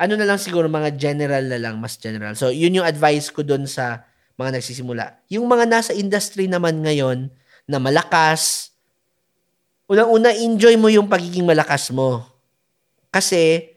ano 0.00 0.16
na 0.16 0.24
lang 0.24 0.40
siguro 0.40 0.64
mga 0.64 0.96
general 0.96 1.44
na 1.44 1.60
lang, 1.60 1.76
mas 1.76 2.00
general. 2.00 2.32
So, 2.32 2.48
yun 2.48 2.72
yung 2.72 2.88
advice 2.88 3.28
ko 3.28 3.44
doon 3.44 3.68
sa 3.68 4.08
mga 4.40 4.56
nagsisimula. 4.56 5.20
Yung 5.28 5.44
mga 5.44 5.68
nasa 5.68 5.92
industry 5.92 6.48
naman 6.48 6.80
ngayon 6.80 7.28
na 7.68 7.76
malakas, 7.76 8.72
unang-una 9.84 10.32
enjoy 10.32 10.80
mo 10.80 10.88
yung 10.88 11.04
pagiging 11.04 11.44
malakas 11.44 11.92
mo. 11.92 12.24
Kasi 13.12 13.76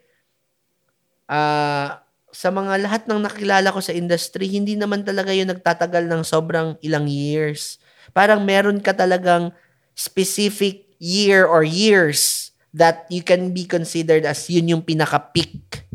ah 1.27 1.99
sa 2.33 2.49
mga 2.49 2.81
lahat 2.81 3.05
ng 3.05 3.21
nakilala 3.21 3.69
ko 3.69 3.77
sa 3.77 3.93
industry, 3.93 4.49
hindi 4.49 4.73
naman 4.73 5.05
talaga 5.05 5.29
yun 5.29 5.53
nagtatagal 5.53 6.09
ng 6.09 6.25
sobrang 6.25 6.73
ilang 6.81 7.05
years. 7.05 7.77
Parang 8.09 8.41
meron 8.41 8.81
ka 8.81 8.89
talagang 8.89 9.53
specific 9.93 10.89
year 10.97 11.45
or 11.45 11.61
years 11.61 12.49
that 12.73 13.05
you 13.13 13.21
can 13.21 13.53
be 13.53 13.69
considered 13.69 14.25
as 14.25 14.49
yun 14.49 14.65
yung 14.65 14.81
pinaka-peak 14.81 15.85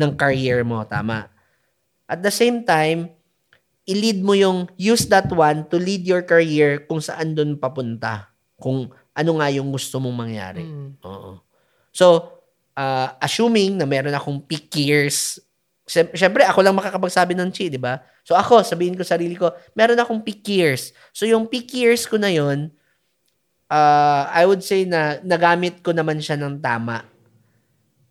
ng 0.00 0.16
career 0.16 0.64
mo. 0.64 0.80
Tama. 0.88 1.28
At 2.08 2.24
the 2.24 2.32
same 2.32 2.64
time, 2.64 3.12
i-lead 3.84 4.24
mo 4.24 4.32
yung, 4.32 4.64
use 4.80 5.04
that 5.12 5.28
one 5.28 5.68
to 5.68 5.76
lead 5.76 6.08
your 6.08 6.24
career 6.24 6.88
kung 6.88 7.04
saan 7.04 7.36
doon 7.36 7.60
papunta. 7.60 8.32
Kung 8.56 8.88
ano 9.12 9.30
nga 9.36 9.48
yung 9.52 9.68
gusto 9.68 10.00
mong 10.00 10.16
mangyari. 10.16 10.64
Mm. 10.64 10.96
Oo. 11.04 11.44
So, 11.92 12.40
uh, 12.72 13.08
assuming 13.20 13.76
na 13.76 13.84
meron 13.84 14.16
akong 14.16 14.40
peak 14.48 14.72
years, 14.80 15.36
syem- 15.90 16.14
syempre 16.14 16.46
ako 16.46 16.62
lang 16.62 16.78
makakapagsabi 16.78 17.34
ng 17.34 17.50
chi, 17.50 17.66
di 17.66 17.80
ba? 17.80 17.98
So 18.22 18.38
ako, 18.38 18.62
sabihin 18.62 18.94
ko 18.94 19.02
sarili 19.02 19.34
ko, 19.34 19.50
meron 19.74 19.98
akong 19.98 20.22
peak 20.22 20.46
years. 20.46 20.94
So 21.10 21.26
yung 21.26 21.50
peak 21.50 21.66
years 21.74 22.06
ko 22.06 22.14
na 22.14 22.30
yon 22.30 22.70
uh, 23.66 24.22
I 24.30 24.46
would 24.46 24.62
say 24.62 24.86
na 24.86 25.18
nagamit 25.26 25.82
ko 25.82 25.90
naman 25.90 26.22
siya 26.22 26.38
ng 26.38 26.62
tama. 26.62 27.09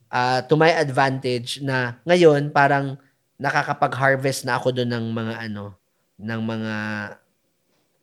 Uh, 0.09 0.41
to 0.49 0.57
my 0.57 0.73
advantage 0.73 1.61
na 1.61 2.01
ngayon 2.01 2.49
parang 2.49 2.97
nakakapag-harvest 3.37 4.43
na 4.43 4.57
ako 4.57 4.73
doon 4.73 4.89
ng 4.89 5.05
mga 5.13 5.33
ano, 5.47 5.77
ng 6.19 6.41
mga 6.43 6.75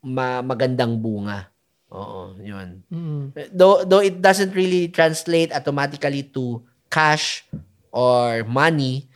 ma- 0.07 0.45
magandang 0.47 0.97
bunga. 0.97 1.51
Oo, 1.93 2.35
yun. 2.43 2.83
Mm. 2.91 3.35
Though, 3.55 3.87
though 3.87 4.03
it 4.03 4.19
doesn't 4.19 4.55
really 4.55 4.91
translate 4.91 5.55
automatically 5.55 6.27
to 6.35 6.63
cash 6.91 7.47
or 7.95 8.43
money, 8.47 9.07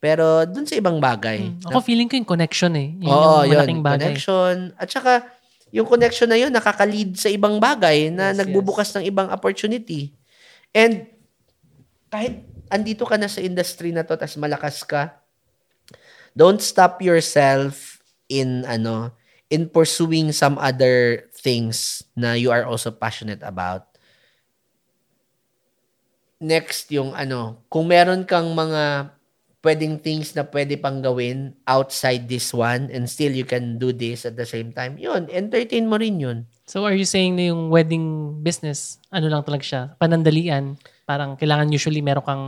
pero 0.00 0.48
dun 0.48 0.64
sa 0.64 0.76
ibang 0.80 0.96
bagay. 0.96 1.60
Mm. 1.60 1.68
Ako 1.70 1.78
feeling 1.84 2.08
ko 2.08 2.16
yung 2.16 2.28
connection 2.28 2.72
eh. 2.76 2.96
Yun 2.98 3.08
Oo, 3.08 3.44
yung 3.44 3.80
yun. 3.80 3.84
bagay. 3.84 4.16
Connection. 4.16 4.72
At 4.80 4.88
saka, 4.88 5.28
yung 5.70 5.86
connection 5.86 6.28
na 6.28 6.40
yun, 6.40 6.50
nakaka-lead 6.50 7.14
sa 7.14 7.30
ibang 7.30 7.62
bagay 7.62 8.10
na 8.10 8.34
Yes, 8.34 8.42
nagbubukas 8.42 8.90
ng 8.96 9.06
ibang 9.06 9.30
opportunity. 9.30 10.10
And, 10.74 11.06
kahit 12.10 12.42
andito 12.68 13.06
ka 13.06 13.16
na 13.16 13.30
sa 13.30 13.40
industry 13.40 13.94
na 13.94 14.02
to, 14.02 14.18
tas 14.18 14.34
malakas 14.36 14.82
ka, 14.82 15.16
don't 16.34 16.60
stop 16.60 16.98
yourself 17.00 18.02
in, 18.26 18.66
ano, 18.66 19.14
in 19.50 19.66
pursuing 19.66 20.30
some 20.30 20.58
other 20.58 21.26
things 21.34 22.06
na 22.14 22.34
you 22.34 22.50
are 22.54 22.66
also 22.66 22.90
passionate 22.90 23.42
about. 23.42 23.86
Next, 26.40 26.90
yung 26.90 27.14
ano, 27.14 27.62
kung 27.70 27.90
meron 27.90 28.26
kang 28.26 28.54
mga 28.54 29.14
pwedeng 29.60 30.00
things 30.00 30.32
na 30.32 30.40
pwede 30.48 30.80
pang 30.80 31.04
gawin 31.04 31.52
outside 31.68 32.24
this 32.24 32.48
one 32.56 32.88
and 32.88 33.04
still 33.04 33.28
you 33.28 33.44
can 33.44 33.76
do 33.76 33.92
this 33.92 34.24
at 34.24 34.32
the 34.32 34.48
same 34.48 34.72
time, 34.72 34.96
yun, 34.96 35.28
entertain 35.28 35.84
mo 35.84 36.00
rin 36.00 36.16
yun. 36.16 36.38
So 36.64 36.88
are 36.88 36.96
you 36.96 37.04
saying 37.04 37.36
na 37.36 37.52
yung 37.52 37.68
wedding 37.68 38.40
business, 38.40 38.96
ano 39.12 39.28
lang 39.28 39.44
talaga 39.44 39.64
siya, 39.64 39.82
panandalian, 40.00 40.80
parang 41.10 41.34
kailangan 41.34 41.66
usually 41.74 41.98
meron 41.98 42.22
kang 42.22 42.44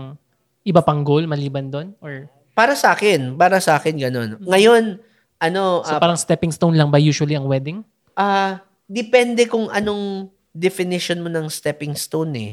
iba 0.62 0.78
pang 0.86 1.02
goal 1.02 1.26
maliban 1.26 1.66
doon? 1.66 1.98
Or 1.98 2.30
Para 2.54 2.78
sa 2.78 2.94
akin, 2.94 3.34
para 3.34 3.58
sa 3.58 3.74
akin 3.74 3.98
ganun. 3.98 4.38
Ngayon, 4.38 5.02
ano, 5.42 5.82
so 5.82 5.96
ah, 5.96 5.98
parang 5.98 6.14
stepping 6.14 6.54
stone 6.54 6.78
lang 6.78 6.94
ba 6.94 7.02
usually 7.02 7.34
ang 7.34 7.50
wedding? 7.50 7.82
Ah, 8.14 8.62
depende 8.86 9.50
kung 9.50 9.66
anong 9.72 10.30
definition 10.54 11.18
mo 11.18 11.32
ng 11.32 11.50
stepping 11.50 11.98
stone 11.98 12.32
eh. 12.38 12.52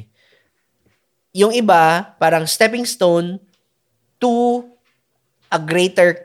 Yung 1.36 1.54
iba, 1.54 2.16
parang 2.18 2.50
stepping 2.50 2.90
stone 2.90 3.38
to 4.18 4.66
a 5.54 5.62
greater 5.62 6.16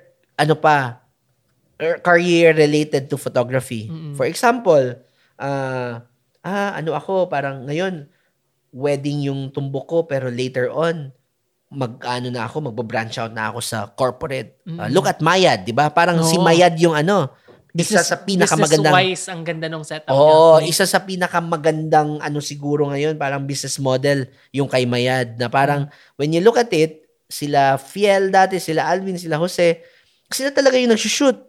ano 0.40 0.56
pa 0.56 1.04
er, 1.76 2.00
career 2.00 2.56
related 2.56 3.10
to 3.10 3.20
photography. 3.20 3.90
Mm-mm. 3.90 4.14
For 4.16 4.24
example, 4.24 4.96
ah 5.36 6.00
ah 6.46 6.70
ano 6.78 6.94
ako 6.94 7.26
parang 7.26 7.66
ngayon 7.66 8.06
wedding 8.74 9.30
yung 9.30 9.54
tumbok 9.54 9.86
ko 9.86 9.98
pero 10.02 10.26
later 10.26 10.66
on 10.68 11.14
mag 11.70 11.98
ano 12.06 12.30
na 12.30 12.46
ako 12.46 12.70
magbo-branch 12.70 13.18
out 13.18 13.30
na 13.30 13.50
ako 13.50 13.58
sa 13.58 13.86
corporate. 13.90 14.58
Ah, 14.78 14.86
Mm. 14.86 14.94
look 14.94 15.06
at 15.06 15.18
Mayad, 15.18 15.66
'di 15.66 15.74
ba? 15.74 15.90
Parang 15.90 16.22
si 16.22 16.38
Oo. 16.38 16.42
Mayad 16.42 16.74
yung 16.78 16.94
ano, 16.94 17.30
isa 17.74 17.98
sa 17.98 18.22
pinakamagandang 18.22 18.94
Business-wise, 18.94 19.24
ang 19.26 19.42
ganda 19.42 19.66
nung 19.66 19.82
setup 19.82 20.14
Oo, 20.14 20.62
niya. 20.62 20.70
isa 20.70 20.86
sa 20.86 21.02
pinakamagandang 21.02 22.22
ano 22.22 22.38
siguro 22.38 22.86
ngayon, 22.90 23.18
parang 23.18 23.42
business 23.42 23.82
model 23.82 24.30
yung 24.54 24.70
kay 24.70 24.86
Mayad 24.86 25.34
na 25.34 25.50
parang 25.50 25.90
when 26.14 26.30
you 26.30 26.38
look 26.38 26.54
at 26.54 26.70
it, 26.70 27.02
sila 27.26 27.74
Fiel 27.74 28.30
dati, 28.30 28.62
sila 28.62 28.86
Alvin, 28.86 29.18
sila 29.18 29.34
Jose, 29.42 29.82
sila 30.30 30.54
talaga 30.54 30.78
yung 30.78 30.94
nagsushoot. 30.94 31.42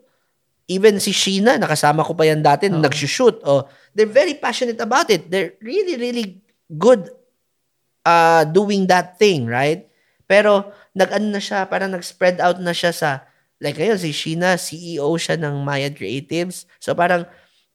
Even 0.65 0.97
si 0.97 1.13
Sheena, 1.13 1.61
nakasama 1.61 2.01
ko 2.01 2.17
pa 2.17 2.25
yan 2.25 2.41
dati, 2.41 2.65
Oo. 2.73 2.81
nagsushoot. 2.81 3.45
Oh, 3.45 3.69
they're 3.93 4.09
very 4.09 4.33
passionate 4.33 4.81
about 4.81 5.13
it. 5.13 5.29
They're 5.29 5.53
really, 5.61 5.93
really 5.93 6.41
good 6.71 7.09
uh, 8.05 8.43
doing 8.49 8.87
that 8.89 9.17
thing, 9.17 9.45
right? 9.45 9.89
Pero 10.25 10.73
nag-ano 10.97 11.29
na 11.33 11.41
siya, 11.41 11.69
parang 11.69 11.93
nag-spread 11.93 12.41
out 12.41 12.57
na 12.57 12.73
siya 12.73 12.93
sa 12.93 13.09
like 13.63 13.79
ngayon, 13.79 13.99
si 13.99 14.11
Sheena, 14.11 14.59
CEO 14.59 15.09
siya 15.15 15.39
ng 15.39 15.63
Maya 15.63 15.87
Creatives. 15.89 16.67
So 16.77 16.91
parang, 16.91 17.23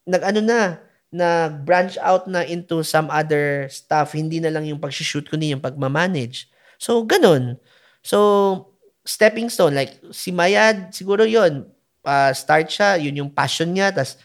nag-ano 0.04 0.40
na, 0.44 0.80
nag-branch 1.10 1.98
out 1.98 2.30
na 2.30 2.46
into 2.46 2.86
some 2.86 3.10
other 3.10 3.66
stuff. 3.66 4.14
Hindi 4.14 4.38
na 4.38 4.54
lang 4.54 4.66
yung 4.66 4.78
pag-shoot 4.78 5.26
ko 5.26 5.34
ni 5.34 5.50
yung 5.50 5.62
pagmamanage. 5.62 6.46
So, 6.78 7.02
ganun. 7.02 7.58
So, 8.00 8.70
stepping 9.02 9.50
stone, 9.50 9.74
like 9.74 9.98
si 10.14 10.30
Mayad, 10.30 10.94
siguro 10.94 11.26
yon 11.26 11.66
uh, 12.06 12.32
start 12.32 12.70
siya, 12.70 12.96
yun 12.96 13.26
yung 13.26 13.32
passion 13.34 13.74
niya, 13.74 13.90
tas 13.90 14.16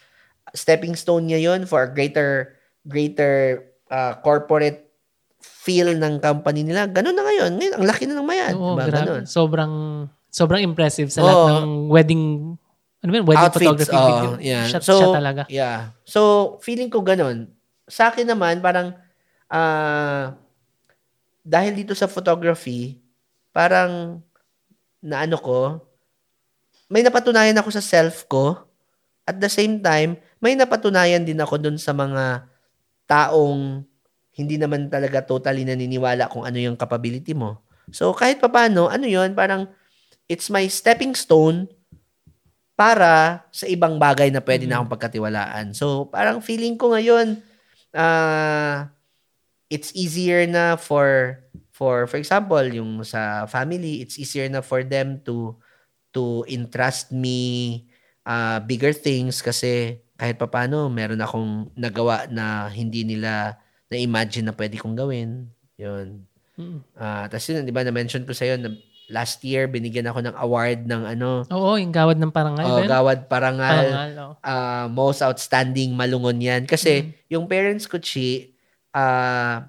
stepping 0.54 0.94
stone 0.94 1.26
niya 1.26 1.42
yon 1.52 1.66
for 1.66 1.82
a 1.82 1.90
greater, 1.90 2.54
greater 2.86 3.65
uh, 3.90 4.12
corporate 4.22 4.86
feel 5.38 5.94
ng 5.94 6.18
company 6.18 6.62
nila. 6.62 6.86
Ganun 6.90 7.14
na 7.14 7.22
ngayon. 7.26 7.50
Ngayon, 7.58 7.74
ang 7.78 7.86
laki 7.86 8.02
na 8.06 8.14
ng 8.18 8.26
Mayad. 8.26 8.54
Oo, 8.54 8.74
diba? 8.74 8.84
grabe. 8.86 9.06
Ganun. 9.06 9.22
Sobrang, 9.26 9.72
sobrang 10.30 10.62
impressive 10.62 11.10
sa 11.10 11.22
Oo. 11.22 11.26
lahat 11.26 11.42
ng 11.62 11.68
wedding, 11.90 12.22
ano 13.02 13.08
ba 13.10 13.16
yun? 13.18 13.26
Wedding 13.26 13.46
Outfits, 13.46 13.62
photography 13.62 13.96
oo, 13.98 14.06
video. 14.06 14.30
yeah. 14.42 14.64
Siya, 14.66 14.80
So, 14.82 14.94
siya 14.98 15.08
talaga. 15.14 15.42
Yeah. 15.50 15.78
So, 16.02 16.20
feeling 16.62 16.90
ko 16.90 17.02
ganun. 17.02 17.50
Sa 17.86 18.10
akin 18.10 18.26
naman, 18.26 18.58
parang, 18.58 18.94
ah, 19.46 20.34
dahil 21.46 21.78
dito 21.78 21.94
sa 21.94 22.10
photography, 22.10 22.98
parang, 23.54 24.18
naano 24.98 25.38
ko, 25.38 25.78
may 26.90 27.02
napatunayan 27.02 27.58
ako 27.58 27.70
sa 27.74 27.82
self 27.82 28.26
ko. 28.26 28.66
At 29.26 29.38
the 29.42 29.50
same 29.50 29.82
time, 29.82 30.18
may 30.38 30.54
napatunayan 30.54 31.26
din 31.26 31.38
ako 31.38 31.58
dun 31.58 31.78
sa 31.78 31.90
mga 31.90 32.46
taong 33.08 33.82
hindi 34.36 34.60
naman 34.60 34.92
talaga 34.92 35.24
totally 35.24 35.64
naniniwala 35.64 36.28
kung 36.28 36.44
ano 36.44 36.60
yung 36.60 36.76
capability 36.76 37.32
mo. 37.32 37.64
So, 37.88 38.12
kahit 38.12 38.42
papano, 38.42 38.92
ano 38.92 39.08
yun, 39.08 39.32
parang, 39.32 39.70
it's 40.28 40.52
my 40.52 40.66
stepping 40.68 41.16
stone 41.16 41.70
para 42.76 43.46
sa 43.48 43.64
ibang 43.64 43.96
bagay 43.96 44.28
na 44.28 44.44
pwede 44.44 44.68
na 44.68 44.82
akong 44.82 44.92
pagkatiwalaan. 44.92 45.72
So, 45.72 46.12
parang 46.12 46.44
feeling 46.44 46.76
ko 46.76 46.92
ngayon, 46.92 47.40
ah 47.96 48.92
it's 49.72 49.90
easier 49.96 50.46
na 50.46 50.78
for 50.78 51.40
for 51.74 52.06
for 52.06 52.16
example, 52.16 52.62
yung 52.62 53.02
sa 53.02 53.44
family, 53.50 54.00
it's 54.04 54.16
easier 54.16 54.46
na 54.48 54.62
for 54.62 54.86
them 54.86 55.20
to 55.26 55.56
to 56.14 56.46
entrust 56.48 57.12
me 57.12 57.84
uh, 58.24 58.62
bigger 58.62 58.94
things 58.94 59.42
kasi 59.44 60.00
kahit 60.16 60.36
papano 60.36 60.88
meron 60.88 61.20
akong 61.20 61.70
nagawa 61.76 62.24
na 62.32 62.68
hindi 62.68 63.04
nila 63.04 63.60
na-imagine 63.92 64.48
na 64.50 64.56
pwede 64.56 64.80
kong 64.80 64.96
gawin. 64.96 65.46
Yun. 65.76 66.24
Mm. 66.56 66.80
Ah, 66.96 67.28
tapos 67.28 67.46
yun, 67.52 67.62
di 67.62 67.70
ba, 67.70 67.84
na-mention 67.84 68.24
ko 68.24 68.32
sa'yo 68.32 68.56
na 68.56 68.72
last 69.06 69.38
year, 69.46 69.70
binigyan 69.70 70.08
ako 70.10 70.18
ng 70.24 70.34
award 70.34 70.80
ng 70.88 71.02
ano, 71.06 71.46
Oo, 71.52 71.78
yung 71.78 71.94
gawad 71.94 72.18
ng 72.18 72.32
parangal. 72.34 72.64
oh, 72.66 72.74
ba 72.74 72.82
yun? 72.82 72.90
Gawad 72.90 73.18
Parangal, 73.30 73.86
Parangal, 73.86 74.10
oo. 74.18 74.32
ah, 74.42 74.86
most 74.90 75.22
outstanding 75.22 75.94
malungon 75.94 76.42
yan. 76.42 76.62
Kasi 76.66 77.14
yung 77.30 77.46
parents 77.46 77.86
ko, 77.86 78.02
Chi, 78.02 78.50
ah, 78.90 79.68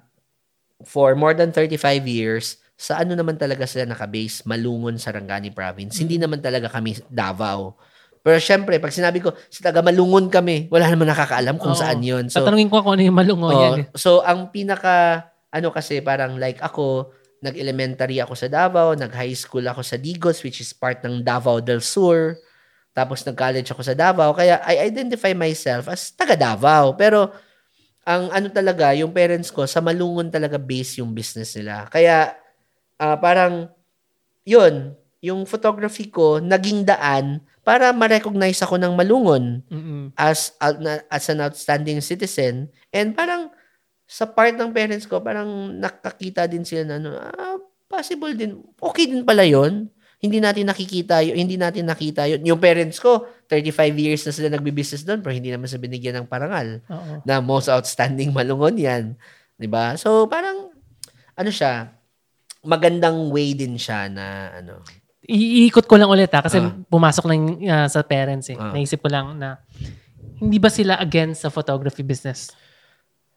for 0.82 1.14
more 1.14 1.34
than 1.38 1.54
35 1.54 2.02
years, 2.08 2.58
sa 2.78 3.02
ano 3.02 3.14
naman 3.14 3.34
talaga 3.34 3.66
sila 3.66 3.86
nakabase? 3.86 4.42
Malungon, 4.46 4.98
Sarangani 4.98 5.50
Province. 5.50 5.98
Hindi 5.98 6.14
naman 6.18 6.38
talaga 6.38 6.70
kami 6.70 6.98
Davao. 7.10 7.74
Pero 8.22 8.36
syempre, 8.42 8.76
pag 8.82 8.90
sinabi 8.92 9.22
ko, 9.22 9.32
sa 9.48 9.70
taga 9.70 9.80
Malungon 9.80 10.28
kami, 10.28 10.66
wala 10.68 10.90
naman 10.90 11.08
nakakaalam 11.08 11.56
kung 11.56 11.72
Oo. 11.72 11.78
saan 11.78 12.02
yun. 12.02 12.26
So, 12.28 12.42
Tatanungin 12.42 12.68
ko 12.68 12.82
kung 12.82 12.98
ano 12.98 13.02
yung 13.06 13.18
malungo 13.18 13.48
Oh, 13.48 13.62
yan. 13.62 13.72
eh. 13.82 13.86
So, 13.94 14.20
ang 14.22 14.50
pinaka, 14.50 15.28
ano 15.48 15.68
kasi, 15.70 16.02
parang 16.02 16.36
like 16.36 16.58
ako, 16.60 17.14
nag-elementary 17.38 18.18
ako 18.18 18.34
sa 18.34 18.50
Davao, 18.50 18.98
nag-high 18.98 19.34
school 19.38 19.62
ako 19.62 19.86
sa 19.86 19.94
Digos, 19.94 20.42
which 20.42 20.58
is 20.58 20.74
part 20.74 20.98
ng 21.06 21.22
Davao 21.22 21.62
del 21.62 21.78
Sur. 21.80 22.34
Tapos 22.90 23.22
nag-college 23.22 23.70
ako 23.70 23.82
sa 23.86 23.94
Davao. 23.94 24.34
Kaya 24.34 24.58
I 24.66 24.90
identify 24.90 25.30
myself 25.30 25.86
as 25.86 26.10
taga 26.10 26.34
Davao. 26.34 26.98
Pero, 26.98 27.30
ang 28.02 28.32
ano 28.34 28.48
talaga, 28.50 28.90
yung 28.96 29.14
parents 29.14 29.54
ko, 29.54 29.68
sa 29.70 29.78
Malungon 29.78 30.32
talaga 30.32 30.58
base 30.58 30.98
yung 30.98 31.14
business 31.14 31.54
nila. 31.54 31.86
Kaya, 31.92 32.34
ah, 32.98 33.14
parang, 33.20 33.70
yun, 34.42 34.96
yung 35.22 35.44
photography 35.46 36.08
ko, 36.10 36.40
naging 36.42 36.82
daan 36.82 37.38
para 37.68 37.92
ma-recognize 37.92 38.56
ako 38.64 38.80
ng 38.80 38.96
Malungon 38.96 39.60
Mm-mm. 39.68 40.16
as 40.16 40.56
as 41.12 41.24
an 41.28 41.44
outstanding 41.44 42.00
citizen 42.00 42.72
and 42.88 43.12
parang 43.12 43.52
sa 44.08 44.24
part 44.24 44.56
ng 44.56 44.72
parents 44.72 45.04
ko 45.04 45.20
parang 45.20 45.76
nakakita 45.76 46.48
din 46.48 46.64
sila 46.64 46.88
na 46.88 46.96
ano, 46.96 47.10
ah, 47.20 47.60
possible 47.84 48.32
din 48.32 48.64
okay 48.80 49.04
din 49.04 49.20
pala 49.20 49.44
yon 49.44 49.92
hindi 50.18 50.42
natin 50.42 50.66
nakikita 50.66 51.22
yun, 51.22 51.38
hindi 51.38 51.54
natin 51.54 51.86
nakita 51.86 52.26
yun. 52.26 52.42
Yung 52.42 52.58
parents 52.58 52.98
ko, 52.98 53.30
35 53.46 53.94
years 53.94 54.22
na 54.26 54.34
sila 54.34 54.50
nagbi-business 54.50 55.06
doon 55.06 55.22
pero 55.22 55.30
hindi 55.30 55.54
naman 55.54 55.70
sa 55.70 55.78
binigyan 55.78 56.18
ng 56.18 56.26
parangal 56.26 56.82
Oo. 56.90 57.22
na 57.22 57.38
most 57.38 57.70
outstanding 57.70 58.34
malungon 58.34 58.74
yan. 58.74 59.04
'Di 59.54 59.70
ba? 59.70 59.94
So 59.94 60.26
parang 60.26 60.74
ano 61.38 61.50
siya, 61.54 61.94
magandang 62.66 63.30
way 63.30 63.54
din 63.54 63.78
siya 63.78 64.10
na 64.10 64.58
ano. 64.58 64.82
Iikot 65.28 65.84
ko 65.84 66.00
lang 66.00 66.08
ulit 66.08 66.32
ha, 66.32 66.40
kasi 66.40 66.56
Ah. 66.56 66.72
pumasok 66.88 67.24
lang 67.28 67.40
uh, 67.60 67.84
sa 67.84 68.00
parents 68.00 68.48
eh. 68.48 68.56
Ah. 68.56 68.72
Naisip 68.72 69.04
ko 69.04 69.12
lang 69.12 69.36
na 69.36 69.60
hindi 70.40 70.56
ba 70.56 70.72
sila 70.72 70.96
against 70.96 71.44
sa 71.44 71.52
photography 71.52 72.00
business? 72.00 72.48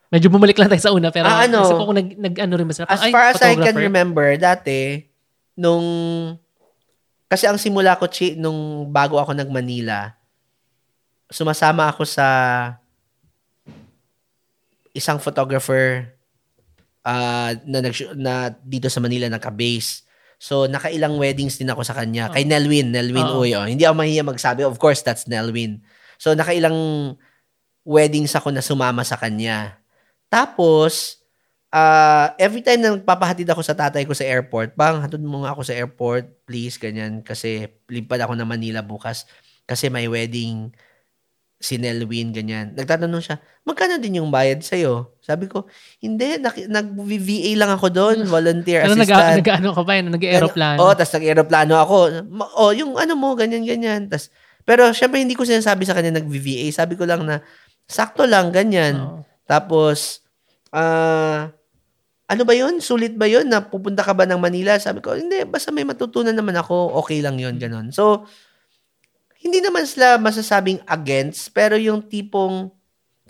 Medyo 0.07 0.31
bumalik 0.31 0.55
lang 0.55 0.71
tayo 0.71 0.79
sa 0.79 0.95
una 0.95 1.11
pero 1.11 1.27
Ah, 1.27 1.43
ano? 1.43 1.67
ko 1.67 1.83
kung 1.91 1.99
nag, 1.99 2.09
nag 2.15 2.35
ano 2.39 2.53
rin 2.55 2.67
ba 2.67 2.75
sila. 2.75 2.87
As 2.87 3.03
Ay, 3.03 3.11
far 3.11 3.31
as 3.31 3.43
I 3.43 3.59
can 3.59 3.75
remember, 3.75 4.35
dati, 4.39 5.03
nung, 5.55 5.83
kasi 7.27 7.47
ang 7.47 7.59
simula 7.59 7.99
ko, 7.99 8.07
Chi, 8.07 8.35
nung 8.39 8.87
bago 8.91 9.19
ako 9.19 9.35
nag-Manila, 9.35 10.15
sumasama 11.31 11.87
ako 11.91 12.03
sa 12.07 12.27
isang 14.91 15.19
photographer 15.19 16.11
ah, 17.03 17.55
na, 17.63 17.79
nag, 17.79 17.95
na 18.15 18.33
dito 18.63 18.87
sa 18.91 18.99
Manila 18.99 19.27
naka-base. 19.31 20.03
So, 20.41 20.65
nakailang 20.65 21.21
weddings 21.21 21.61
din 21.61 21.69
ako 21.69 21.85
sa 21.85 21.93
kanya. 21.93 22.33
Kay 22.33 22.49
Nelwin, 22.49 22.89
Nelwin 22.89 23.29
Oo. 23.29 23.45
Uy. 23.45 23.53
Oh. 23.53 23.61
Hindi 23.69 23.85
ako 23.85 23.93
mahiya 23.93 24.25
magsabi. 24.25 24.65
Of 24.65 24.81
course, 24.81 25.05
that's 25.05 25.29
Nelwin. 25.29 25.85
So, 26.17 26.33
nakailang 26.33 26.73
weddings 27.85 28.33
ako 28.33 28.49
na 28.49 28.65
sumama 28.65 29.05
sa 29.05 29.21
kanya. 29.21 29.77
Tapos, 30.33 31.21
ah 31.69 32.33
every 32.41 32.65
time 32.65 32.81
na 32.81 32.97
nagpapahatid 32.97 33.45
ako 33.53 33.61
sa 33.61 33.77
tatay 33.77 34.01
ko 34.01 34.17
sa 34.17 34.25
airport, 34.25 34.73
bang, 34.73 34.97
hatid 34.97 35.21
mo 35.21 35.45
nga 35.45 35.53
ako 35.53 35.61
sa 35.61 35.77
airport, 35.77 36.25
please, 36.49 36.81
ganyan. 36.81 37.21
Kasi, 37.21 37.69
lipad 37.85 38.25
ako 38.25 38.33
na 38.33 38.49
Manila 38.49 38.81
bukas. 38.81 39.29
Kasi 39.69 39.93
may 39.93 40.09
wedding 40.09 40.73
si 41.61 41.77
Nelwin, 41.77 42.33
ganyan. 42.33 42.73
Nagtatanong 42.73 43.21
siya, 43.21 43.37
magkano 43.61 44.01
din 44.01 44.17
yung 44.17 44.33
bayad 44.33 44.65
sa'yo? 44.65 45.10
Sabi 45.21 45.45
ko, 45.45 45.69
hindi, 46.01 46.41
nag-VA 46.65 47.53
lang 47.53 47.69
ako 47.69 47.87
doon, 47.93 48.17
volunteer 48.25 48.81
Pero 48.89 48.97
nag, 48.97 49.05
assistant. 49.05 49.37
nag, 49.37 49.49
ano 49.61 49.69
ka 49.71 49.81
ba 49.85 49.93
yun? 49.93 50.09
Nag-aeroplano. 50.09 50.77
Oo, 50.81 50.93
tas 50.97 51.13
nag-aeroplano 51.13 51.73
ako. 51.77 51.97
Ma- 52.25 52.49
Oh, 52.57 52.73
yung 52.73 52.97
ano 52.97 53.13
mo, 53.13 53.37
ganyan, 53.37 53.61
ganyan. 53.61 54.09
Tas, 54.09 54.33
pero 54.65 54.89
syempre 54.91 55.21
hindi 55.21 55.37
ko 55.37 55.45
sinasabi 55.45 55.85
sa 55.85 55.93
kanya 55.93 56.17
nag-VVA. 56.17 56.73
Sabi 56.73 56.97
ko 56.97 57.05
lang 57.05 57.21
na, 57.21 57.37
sakto 57.85 58.25
lang, 58.25 58.49
ganyan. 58.49 58.97
Oo. 58.97 59.21
Tapos, 59.45 60.25
ah, 60.73 61.53
ano 62.25 62.41
ba 62.41 62.53
yun? 62.55 62.81
Sulit 62.81 63.13
ba 63.13 63.29
yun 63.29 63.45
na 63.45 63.61
pupunta 63.61 64.01
ka 64.01 64.17
ba 64.17 64.25
ng 64.25 64.41
Manila? 64.41 64.79
Sabi 64.81 65.03
ko, 65.03 65.13
hindi, 65.13 65.45
basta 65.45 65.69
may 65.69 65.85
matutunan 65.85 66.33
naman 66.33 66.57
ako, 66.57 66.97
okay 66.97 67.21
lang 67.21 67.37
yun, 67.37 67.61
ganon. 67.61 67.93
So, 67.93 68.25
hindi 69.37 69.61
naman 69.61 69.85
sila 69.85 70.17
masasabing 70.17 70.81
against, 70.87 71.53
pero 71.53 71.75
yung 71.75 72.01
tipong, 72.01 72.71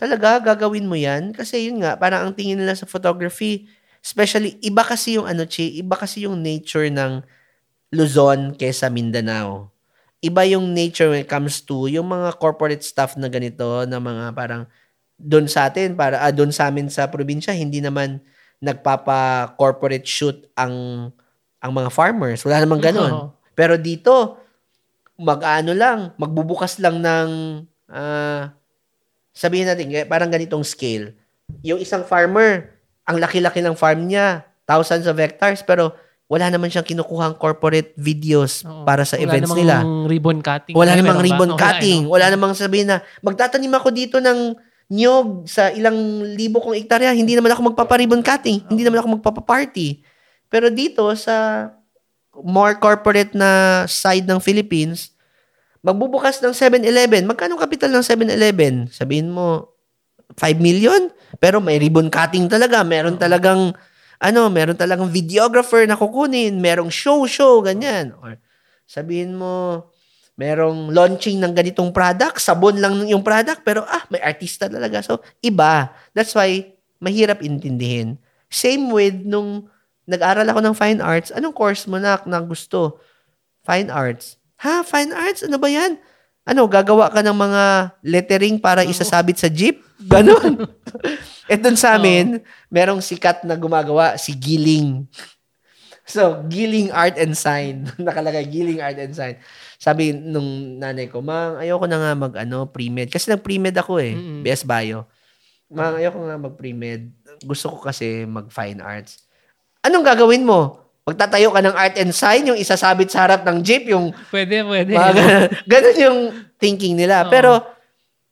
talaga, 0.02 0.41
gagawin 0.41 0.89
mo 0.89 0.97
yan? 0.97 1.30
Kasi 1.38 1.70
yun 1.70 1.86
nga, 1.86 1.93
parang 2.02 2.26
ang 2.26 2.34
tingin 2.34 2.58
nila 2.58 2.74
sa 2.74 2.89
photography, 2.89 3.70
especially, 4.02 4.58
iba 4.66 4.82
kasi 4.82 5.22
yung 5.22 5.30
ano, 5.30 5.45
Chi, 5.45 5.78
iba 5.78 5.93
kasi 5.93 6.26
yung 6.26 6.41
nature 6.41 6.89
ng 6.89 7.22
Luzon 7.93 8.58
kesa 8.58 8.89
Mindanao. 8.89 9.70
Iba 10.26 10.45
yung 10.49 10.74
nature 10.74 11.14
when 11.14 11.22
it 11.26 11.30
comes 11.30 11.62
to 11.66 11.86
yung 11.89 12.10
mga 12.10 12.38
corporate 12.41 12.82
stuff 12.82 13.14
na 13.18 13.30
ganito, 13.30 13.86
na 13.86 14.02
mga 14.02 14.34
parang, 14.34 14.66
doon 15.22 15.45
sa 15.45 15.70
atin, 15.70 15.93
para, 15.93 16.18
ah, 16.26 16.34
doon 16.34 16.49
sa 16.49 16.70
amin 16.74 16.89
sa 16.89 17.06
probinsya, 17.10 17.54
hindi 17.54 17.78
naman 17.84 18.22
nagpapa-corporate 18.62 20.06
shoot 20.06 20.49
ang 20.58 20.74
ang 21.62 21.72
mga 21.74 21.89
farmers. 21.93 22.41
Wala 22.45 22.62
namang 22.66 22.82
ganun. 22.82 23.14
Oo. 23.14 23.28
Pero 23.54 23.78
dito, 23.78 24.41
mag-ano 25.22 25.74
lang, 25.78 26.14
magbubukas 26.18 26.82
lang 26.82 27.02
ng, 27.02 27.30
ah, 27.93 28.54
sabihin 29.32 29.68
natin, 29.68 29.92
eh, 29.92 30.08
parang 30.08 30.32
ganitong 30.32 30.64
scale. 30.64 31.16
Yung 31.64 31.80
isang 31.80 32.04
farmer, 32.04 32.72
ang 33.04 33.18
laki-laki 33.20 33.60
ng 33.60 33.76
farm 33.76 34.08
niya, 34.08 34.46
thousands 34.64 35.08
of 35.08 35.20
hectares, 35.20 35.60
pero 35.64 35.92
wala 36.32 36.48
naman 36.48 36.72
siyang 36.72 36.88
kinukuhang 36.88 37.36
corporate 37.36 37.92
videos 38.00 38.64
Oo. 38.64 38.88
para 38.88 39.04
sa 39.04 39.20
Wala 39.20 39.28
events 39.28 39.52
namang 39.52 39.60
nila. 39.60 39.76
ribbon 40.08 40.40
cutting. 40.40 40.76
Wala 40.80 40.96
namang 40.96 41.20
ba? 41.20 41.26
ribbon 41.28 41.50
Wala, 41.52 41.60
eh, 41.60 41.64
cutting. 41.68 42.02
no? 42.08 42.12
Wala 42.16 42.26
namang 42.32 42.54
sabihin 42.56 42.88
na, 42.88 42.98
magtatanim 43.20 43.74
ako 43.76 43.88
dito 43.92 44.18
ng 44.24 44.56
nyog 44.92 45.48
sa 45.48 45.72
ilang 45.72 45.96
libo 46.36 46.64
kong 46.64 46.80
ektarya. 46.80 47.12
Hindi 47.12 47.36
naman 47.36 47.52
ako 47.52 47.76
magpapa-ribbon 47.76 48.24
cutting. 48.24 48.64
Hindi 48.68 48.84
naman 48.88 49.04
ako 49.04 49.20
magpapa-party. 49.20 50.04
Pero 50.48 50.72
dito 50.72 51.04
sa 51.20 51.68
more 52.32 52.80
corporate 52.80 53.36
na 53.36 53.84
side 53.88 54.24
ng 54.24 54.40
Philippines, 54.40 55.11
magbubukas 55.82 56.40
ng 56.42 56.54
7-Eleven. 56.54 57.26
Magkano 57.26 57.58
kapital 57.58 57.90
ng 57.90 58.06
7-Eleven? 58.06 58.90
Sabihin 58.94 59.34
mo, 59.34 59.74
5 60.38 60.62
million? 60.62 61.10
Pero 61.42 61.60
may 61.60 61.82
ribbon 61.82 62.08
cutting 62.08 62.48
talaga. 62.48 62.86
Meron 62.86 63.18
talagang, 63.18 63.74
ano, 64.22 64.42
meron 64.48 64.78
talagang 64.78 65.10
videographer 65.10 65.84
na 65.90 65.98
kukunin. 65.98 66.62
Merong 66.62 66.94
show-show, 66.94 67.66
ganyan. 67.66 68.14
Or 68.22 68.38
sabihin 68.86 69.36
mo, 69.36 69.90
merong 70.38 70.94
launching 70.94 71.42
ng 71.42 71.54
ganitong 71.58 71.90
product. 71.90 72.38
Sabon 72.40 72.78
lang 72.78 73.02
yung 73.10 73.26
product. 73.26 73.66
Pero 73.66 73.84
ah, 73.84 74.06
may 74.14 74.22
artista 74.22 74.70
talaga. 74.70 75.02
So, 75.02 75.20
iba. 75.42 75.92
That's 76.14 76.32
why, 76.38 76.78
mahirap 77.02 77.42
intindihin. 77.42 78.22
Same 78.48 78.94
with 78.94 79.18
nung 79.26 79.66
nag-aral 80.06 80.46
ako 80.46 80.60
ng 80.62 80.76
fine 80.78 81.00
arts. 81.02 81.34
Anong 81.34 81.58
course 81.58 81.90
mo 81.90 81.98
na, 81.98 82.22
na 82.30 82.38
gusto? 82.40 83.02
Fine 83.66 83.90
arts 83.90 84.41
Ha, 84.62 84.86
fine 84.86 85.09
arts? 85.09 85.41
Ano 85.41 85.57
ba 85.57 85.66
yan? 85.68 85.97
Ano, 86.45 86.66
gagawa 86.70 87.09
ka 87.09 87.22
ng 87.26 87.38
mga 87.38 87.64
lettering 88.05 88.57
para 88.62 88.86
isasabit 88.86 89.41
sa 89.41 89.49
jeep? 89.49 89.82
Ganon. 90.01 90.70
At 91.49 91.62
dun 91.66 91.78
sa 91.78 91.97
amin, 91.97 92.41
merong 92.70 93.01
sikat 93.01 93.45
na 93.45 93.57
gumagawa, 93.57 94.18
si 94.18 94.34
Giling. 94.34 95.05
So, 96.05 96.41
Giling 96.49 96.89
Art 96.89 97.18
and 97.18 97.38
Sign. 97.38 97.89
Nakalagay, 98.01 98.45
Giling 98.49 98.82
Art 98.82 98.97
and 98.97 99.14
Sign. 99.14 99.38
Sabi 99.82 100.14
nung 100.14 100.78
nanay 100.82 101.09
ko, 101.09 101.22
Mang, 101.22 101.62
ayoko 101.62 101.86
na 101.86 101.97
nga 101.97 102.12
mag, 102.18 102.34
ano, 102.38 102.70
pre-med. 102.70 103.09
Kasi 103.09 103.30
nag-pre-med 103.34 103.74
ako 103.78 104.01
eh. 104.01 104.14
Mm-mm. 104.14 104.41
BS 104.45 104.66
Bio. 104.66 105.09
Mang, 105.74 105.97
ayoko 105.97 106.22
nga 106.26 106.38
mag-pre-med. 106.38 107.14
Gusto 107.45 107.74
ko 107.74 107.78
kasi 107.82 108.26
mag-fine 108.30 108.82
arts. 108.82 109.26
Anong 109.82 110.05
gagawin 110.05 110.45
mo? 110.45 110.91
Magtatayo 111.12 111.51
ka 111.51 111.59
ng 111.59 111.76
art 111.76 111.95
and 111.99 112.16
sign, 112.16 112.47
yung 112.47 112.55
isasabit 112.55 113.12
sa 113.12 113.28
harap 113.28 113.43
ng 113.43 113.59
jeep, 113.59 113.91
yung 113.91 114.16
Pwede, 114.32 114.64
pwede. 114.64 114.95
mga 114.95 115.51
ganun, 115.72 115.97
yung 115.99 116.20
thinking 116.55 116.95
nila. 116.95 117.28
Oo. 117.28 117.32
Pero, 117.32 117.51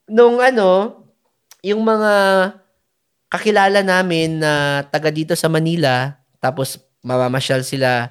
nung 0.08 0.40
ano, 0.40 1.00
yung 1.60 1.84
mga 1.84 2.12
kakilala 3.28 3.84
namin 3.84 4.40
na 4.40 4.82
taga 4.88 5.12
dito 5.12 5.36
sa 5.36 5.46
Manila, 5.52 6.16
tapos 6.40 6.80
mamamasyal 7.04 7.62
sila, 7.62 8.10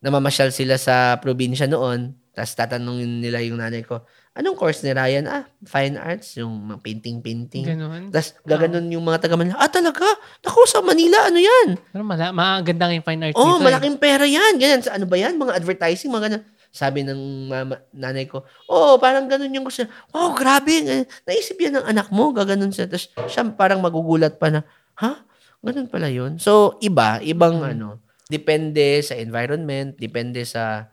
namamasyal 0.00 0.50
sila 0.50 0.80
sa 0.80 1.20
probinsya 1.20 1.68
noon, 1.68 2.16
tapos 2.32 2.56
tatanungin 2.56 3.20
nila 3.22 3.44
yung 3.44 3.60
nanay 3.60 3.84
ko, 3.84 4.02
anong 4.38 4.54
course 4.54 4.80
ni 4.80 4.90
Ryan? 4.90 5.26
Ah, 5.26 5.44
fine 5.60 5.94
arts, 5.94 6.38
yung 6.38 6.54
mga 6.64 6.78
painting-painting. 6.78 7.64
Ganun. 7.66 8.02
Tapos 8.08 8.38
gaganon 8.42 8.86
yung 8.86 9.02
mga 9.02 9.18
taga 9.20 9.34
Manila, 9.34 9.58
ah 9.58 9.66
talaga? 9.66 10.06
Naku, 10.40 10.62
sa 10.64 10.78
Manila, 10.78 11.26
ano 11.26 11.36
yan? 11.36 11.74
Pero 11.90 12.02
mala, 12.02 12.30
maganda 12.30 12.86
yung 12.88 13.02
fine 13.02 13.22
arts 13.24 13.34
Oh, 13.34 13.58
dito. 13.58 13.60
eh. 13.60 13.64
malaking 13.66 13.98
pera 13.98 14.22
yan. 14.22 14.52
Ganyan. 14.56 14.80
Sa- 14.80 14.94
Ano 14.94 15.04
ba 15.04 15.18
yan? 15.18 15.34
Mga 15.34 15.52
advertising, 15.52 16.08
mga 16.08 16.24
ganyan. 16.24 16.42
Sabi 16.68 17.00
ng 17.00 17.20
mama, 17.48 17.80
nanay 17.90 18.24
ko, 18.24 18.44
oh, 18.66 18.94
parang 18.96 19.24
ganun 19.24 19.50
yung 19.50 19.64
gusto. 19.64 19.82
Wow, 20.12 20.32
grabe. 20.32 20.70
Eh, 20.78 21.02
Naisip 21.24 21.56
yan 21.56 21.74
ng 21.74 21.86
anak 21.86 22.08
mo. 22.08 22.30
Gaganon 22.30 22.70
siya. 22.70 22.86
Tapos 22.86 23.08
siya 23.26 23.42
parang 23.50 23.80
magugulat 23.80 24.36
pa 24.36 24.48
na, 24.48 24.60
ha? 24.94 25.24
Ganun 25.58 25.88
pala 25.88 26.06
yun. 26.06 26.38
So, 26.38 26.78
iba. 26.78 27.18
Ibang 27.18 27.58
Mm. 27.58 27.70
ano. 27.72 27.88
Depende 28.28 29.00
sa 29.00 29.16
environment. 29.16 29.96
Depende 29.96 30.44
sa 30.44 30.86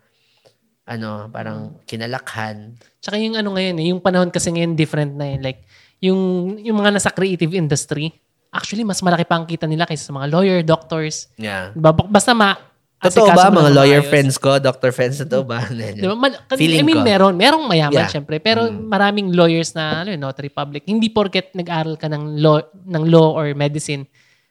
ano, 0.85 1.27
parang 1.29 1.81
kinalakhan. 1.83 2.77
Tsaka 3.01 3.17
yung 3.17 3.33
ano 3.33 3.53
ngayon 3.53 3.75
eh, 3.77 3.85
yung 3.89 3.99
panahon 3.99 4.29
kasi 4.29 4.53
ngayon 4.53 4.77
different 4.77 5.17
na 5.17 5.33
eh. 5.33 5.37
Like, 5.41 5.65
yung, 5.97 6.19
yung 6.61 6.77
mga 6.77 6.93
nasa 6.93 7.09
creative 7.09 7.51
industry, 7.51 8.13
actually, 8.53 8.85
mas 8.85 9.01
malaki 9.01 9.25
pa 9.25 9.35
ang 9.35 9.45
kita 9.45 9.65
nila 9.65 9.83
kaysa 9.83 10.07
sa 10.07 10.13
mga 10.13 10.29
lawyer, 10.29 10.59
doctors. 10.61 11.27
Yeah. 11.35 11.73
Diba? 11.73 11.89
Basta 11.91 12.31
ma... 12.31 12.53
Totoo 12.95 13.27
ba, 13.37 13.51
mga 13.51 13.69
lawyer 13.75 14.01
maayos. 14.01 14.09
friends 14.09 14.35
ko, 14.39 14.57
doctor 14.57 14.89
friends, 14.89 15.21
totoo 15.21 15.45
ba? 15.45 15.61
Diba? 15.99 16.15
Mal- 16.15 16.41
Feeling 16.57 16.81
I 16.81 16.85
mean, 16.85 17.01
ko. 17.01 17.05
meron. 17.05 17.33
Merong 17.37 17.65
mayaman, 17.67 18.05
Yeah. 18.05 18.09
syempre. 18.09 18.39
Pero 18.39 18.65
Mm. 18.65 18.87
maraming 18.87 19.27
lawyers 19.29 19.73
na, 19.73 20.01
ano 20.01 20.09
yun, 20.09 20.21
notary 20.21 20.49
public. 20.49 20.85
Hindi 20.85 21.11
porket 21.11 21.53
nag-aral 21.53 21.97
ka 21.97 22.09
ng 22.09 22.39
law, 22.39 22.61
ng 22.65 23.03
law 23.05 23.35
or 23.35 23.51
medicine, 23.53 24.05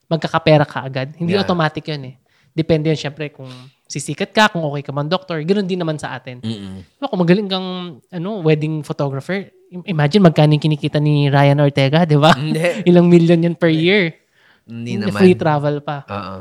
magkakapera 0.07 0.63
ka 0.63 0.83
agad. 0.83 1.15
Hindi 1.17 1.35
Yeah. 1.35 1.43
automatic 1.43 1.83
yun 1.89 2.11
eh. 2.11 2.15
Depende 2.53 2.91
yun, 2.91 3.01
syempre, 3.01 3.33
kung 3.33 3.51
sisikat 3.85 4.33
ka, 4.33 4.51
kung 4.51 4.65
okay 4.65 4.83
ka 4.83 4.93
man 4.93 5.09
doctor. 5.09 5.41
Ganun 5.45 5.69
din 5.69 5.81
naman 5.81 6.01
sa 6.01 6.17
atin. 6.17 6.41
Mm-mm. 6.41 6.83
Diba, 6.83 7.07
kung 7.09 7.21
magaling 7.21 7.49
kang 7.49 7.69
ano, 8.01 8.31
wedding 8.41 8.81
photographer, 8.81 9.49
im- 9.71 9.87
imagine 9.87 10.25
magkano 10.25 10.57
yung 10.57 10.65
kinikita 10.65 10.99
ni 10.99 11.29
Ryan 11.29 11.61
Ortega, 11.61 12.09
di 12.09 12.17
ba? 12.17 12.33
Ilang 12.89 13.07
million 13.07 13.41
yan 13.41 13.57
per 13.57 13.71
year. 13.71 14.17
Hindi 14.65 14.97
naman. 14.97 15.21
Free 15.21 15.37
travel 15.37 15.85
pa. 15.85 16.09
Oo. 16.09 16.39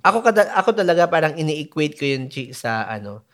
Ako 0.00 0.18
kada, 0.24 0.50
ako 0.56 0.72
talaga 0.72 1.06
parang 1.06 1.36
ini-equate 1.36 1.94
ko 1.94 2.04
yun 2.08 2.26
sa 2.56 2.88
ano 2.88 3.28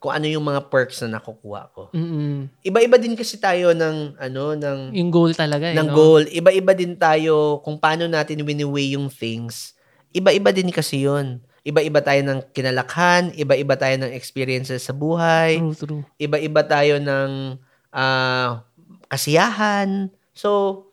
kung 0.00 0.16
ano 0.16 0.24
yung 0.24 0.40
mga 0.40 0.72
perks 0.72 1.04
na 1.04 1.20
nakukuha 1.20 1.62
ko. 1.76 1.92
Mm-mm. 1.92 2.48
Iba-iba 2.64 2.96
din 2.96 3.12
kasi 3.12 3.36
tayo 3.36 3.76
ng 3.76 4.16
ano 4.16 4.56
ng 4.56 4.96
Yung 4.96 5.12
goal 5.12 5.36
talaga. 5.36 5.68
eh, 5.68 5.76
ng 5.76 5.92
no? 5.92 5.94
goal. 5.94 6.24
Iba-iba 6.24 6.72
din 6.72 6.96
tayo 6.96 7.60
kung 7.60 7.76
paano 7.76 8.08
natin 8.08 8.40
wini-weigh 8.40 8.96
yung 8.96 9.12
things. 9.12 9.76
Iba-iba 10.16 10.56
din 10.56 10.72
kasi 10.72 11.04
yun. 11.04 11.44
Iba-iba 11.60 12.00
tayo 12.00 12.20
ng 12.24 12.40
kinalakhan, 12.56 13.36
iba-iba 13.36 13.76
tayo 13.76 13.94
ng 14.00 14.12
experiences 14.16 14.86
sa 14.86 14.96
buhay, 14.96 15.60
True, 15.60 15.76
true. 15.76 16.02
iba-iba 16.16 16.62
tayo 16.64 16.96
ng 16.96 17.60
ah, 17.92 18.64
kasiyahan. 19.10 20.08
So, 20.32 20.84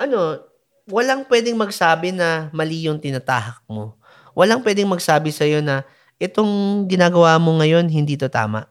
ano, 0.00 0.42
walang 0.90 1.28
pwedeng 1.30 1.54
magsabi 1.54 2.10
na 2.10 2.50
mali 2.50 2.88
yung 2.90 2.98
tinatahak 2.98 3.62
mo. 3.70 3.94
Walang 4.34 4.64
pwedeng 4.64 4.90
magsabi 4.90 5.30
sa'yo 5.30 5.62
na 5.62 5.86
itong 6.18 6.84
ginagawa 6.88 7.36
mo 7.38 7.60
ngayon, 7.60 7.86
hindi 7.86 8.16
to 8.18 8.26
tama. 8.26 8.66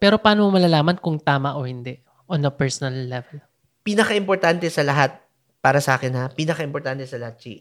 Pero 0.00 0.16
paano 0.18 0.48
mo 0.48 0.56
malalaman 0.56 0.98
kung 0.98 1.20
tama 1.20 1.56
o 1.56 1.64
hindi 1.64 2.00
on 2.28 2.42
a 2.44 2.52
personal 2.52 2.92
level? 2.92 3.38
Pinaka-importante 3.86 4.68
sa 4.68 4.84
lahat, 4.84 5.16
para 5.60 5.80
sa 5.80 5.96
akin 5.96 6.12
ha, 6.16 6.24
pinaka-importante 6.32 7.04
sa 7.04 7.20
lahat, 7.20 7.36
Chi, 7.36 7.54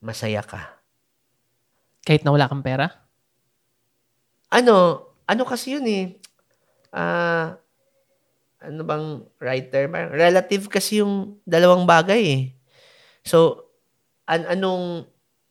masaya 0.00 0.40
ka. 0.42 0.81
Kahit 2.02 2.26
na 2.26 2.34
wala 2.34 2.50
kang 2.50 2.66
pera? 2.66 2.90
Ano, 4.52 5.06
ano 5.24 5.42
kasi 5.46 5.78
yun 5.78 5.86
eh, 5.86 6.04
ah, 6.92 7.56
ano 8.62 8.80
bang 8.82 9.06
writer? 9.38 9.88
Parang 9.88 10.12
Relative 10.12 10.66
kasi 10.68 11.00
yung 11.02 11.38
dalawang 11.46 11.86
bagay 11.86 12.20
eh. 12.22 12.42
So, 13.22 13.70
an 14.26 14.46
anong, 14.50 15.06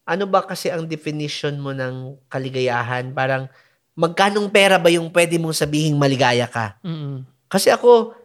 ano 0.05 0.23
ba 0.27 0.43
kasi 0.43 0.67
ang 0.67 0.85
definition 0.85 1.55
mo 1.59 1.71
ng 1.71 2.19
kaligayahan? 2.27 3.15
Parang, 3.15 3.47
magkanong 3.95 4.47
pera 4.51 4.79
ba 4.79 4.87
yung 4.91 5.11
pwede 5.11 5.35
mong 5.39 5.55
sabihing 5.55 5.95
maligaya 5.99 6.47
ka? 6.47 6.79
Mm-mm. 6.83 7.27
Kasi 7.51 7.71
ako, 7.71 8.15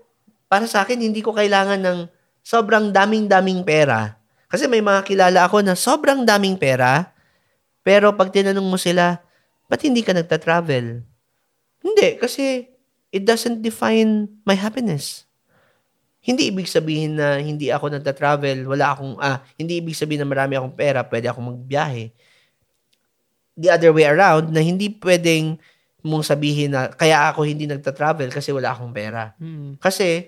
para 0.46 0.66
sa 0.70 0.86
akin, 0.86 0.98
hindi 0.98 1.22
ko 1.22 1.34
kailangan 1.34 1.82
ng 1.82 1.98
sobrang 2.46 2.94
daming-daming 2.94 3.66
pera. 3.66 4.14
Kasi 4.46 4.70
may 4.70 4.78
mga 4.78 5.02
kilala 5.02 5.50
ako 5.50 5.66
na 5.66 5.74
sobrang 5.74 6.22
daming 6.22 6.54
pera, 6.54 7.10
pero 7.86 8.10
pag 8.18 8.34
tinanong 8.34 8.66
mo 8.66 8.74
sila, 8.74 9.22
ba't 9.70 9.78
hindi 9.86 10.02
ka 10.02 10.10
nagta-travel? 10.10 11.06
Hindi, 11.86 12.08
kasi 12.18 12.66
it 13.14 13.22
doesn't 13.22 13.62
define 13.62 14.26
my 14.42 14.58
happiness. 14.58 15.22
Hindi 16.18 16.50
ibig 16.50 16.66
sabihin 16.66 17.14
na 17.14 17.38
hindi 17.38 17.70
ako 17.70 17.94
nagta-travel, 17.94 18.66
wala 18.66 18.90
akong, 18.90 19.14
ah, 19.22 19.38
hindi 19.54 19.78
ibig 19.78 19.94
sabihin 19.94 20.26
na 20.26 20.28
marami 20.28 20.58
akong 20.58 20.74
pera, 20.74 21.06
pwede 21.06 21.30
akong 21.30 21.54
magbiyahe. 21.54 22.10
The 23.54 23.70
other 23.70 23.94
way 23.94 24.10
around, 24.10 24.50
na 24.50 24.58
hindi 24.58 24.90
pwedeng 24.90 25.54
mong 26.02 26.26
sabihin 26.26 26.74
na 26.74 26.90
kaya 26.90 27.30
ako 27.30 27.46
hindi 27.46 27.70
nagta-travel 27.70 28.34
kasi 28.34 28.50
wala 28.50 28.74
akong 28.74 28.90
pera. 28.90 29.38
Mm-mm. 29.38 29.78
Kasi, 29.78 30.26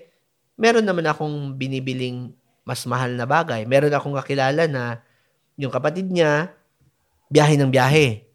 meron 0.55 0.87
naman 0.87 1.03
akong 1.11 1.59
binibiling 1.59 2.31
mas 2.63 2.87
mahal 2.87 3.11
na 3.19 3.27
bagay. 3.27 3.67
Meron 3.67 3.91
akong 3.91 4.15
kakilala 4.15 4.63
na 4.71 5.03
yung 5.59 5.75
kapatid 5.75 6.07
niya, 6.07 6.55
biyahe 7.29 7.55
ng 7.55 7.69
biyahe. 7.69 8.25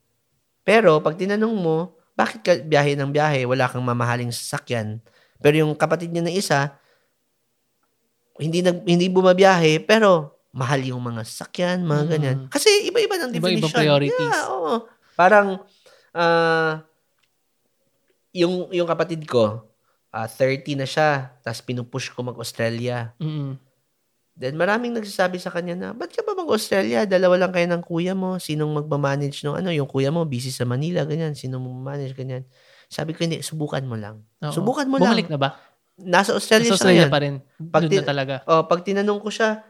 Pero, 0.65 1.03
pag 1.03 1.19
tinanong 1.19 1.53
mo, 1.53 1.79
bakit 2.15 2.41
ka 2.41 2.53
biyahe 2.57 2.95
ng 2.95 3.11
biyahe? 3.11 3.43
Wala 3.45 3.67
kang 3.69 3.85
mamahaling 3.85 4.31
sasakyan. 4.31 5.03
Pero 5.43 5.61
yung 5.61 5.75
kapatid 5.75 6.09
niya 6.09 6.25
na 6.25 6.33
isa, 6.33 6.79
hindi 8.39 8.63
nag 8.63 8.83
hindi 8.83 9.07
bumabiyahe, 9.07 9.83
pero 9.85 10.39
mahal 10.55 10.81
yung 10.87 11.03
mga 11.03 11.27
sasakyan, 11.27 11.83
mga 11.83 12.03
Mm. 12.07 12.11
ganyan. 12.11 12.39
Kasi 12.49 12.71
iba-iba 12.87 13.19
ng 13.19 13.35
definition. 13.35 13.75
priorities. 13.75 14.15
Yeah, 14.15 14.47
oo. 14.49 14.87
Parang, 15.15 15.67
ah, 16.15 16.87
yung, 18.31 18.71
yung 18.71 18.87
kapatid 18.87 19.27
ko, 19.27 19.67
ah 20.11 20.31
30 20.31 20.79
na 20.79 20.87
siya, 20.87 21.35
tapos 21.43 21.59
pinupush 21.63 22.15
ko 22.15 22.23
mag-Australia. 22.23 23.11
Mm-mm. 23.19 23.59
Then 24.35 24.59
maraming 24.59 24.91
nagsasabi 24.91 25.39
sa 25.39 25.49
kanya 25.49 25.75
na, 25.75 25.89
ba't 25.91 26.11
ka 26.11 26.27
ba 26.27 26.35
mag-Australia? 26.35 27.07
Dalawa 27.07 27.39
lang 27.39 27.55
kayo 27.55 27.71
ng 27.71 27.83
kuya 27.83 28.19
mo. 28.19 28.35
Sinong 28.37 28.75
magmamanage 28.75 29.47
ng 29.47 29.55
ano? 29.55 29.71
Yung 29.71 29.87
kuya 29.87 30.11
mo, 30.11 30.27
busy 30.27 30.51
sa 30.51 30.67
Manila, 30.67 31.07
ganyan. 31.07 31.39
Sinong 31.39 31.63
magmamanage, 31.63 32.19
ganyan. 32.19 32.43
Sabi 32.91 33.15
ko, 33.15 33.23
hindi, 33.23 33.39
subukan 33.41 33.87
mo 33.87 33.95
lang. 33.95 34.27
Oo. 34.43 34.51
Subukan 34.51 34.91
mo 34.91 34.99
Bumalik 34.99 35.31
lang. 35.31 35.39
na 35.39 35.41
ba? 35.41 35.49
Nasa 35.95 36.35
Australia, 36.35 36.67
Sa 36.67 36.75
siya 36.75 36.79
Australia 36.83 37.01
ngayon. 37.07 37.15
pa 37.15 37.21
rin. 37.23 37.35
Pag 37.71 37.83
Doon 37.87 37.95
na 37.95 38.03
talaga. 38.05 38.35
Oh, 38.45 38.67
pag 38.67 38.83
tinanong 38.83 39.23
ko 39.23 39.31
siya, 39.31 39.63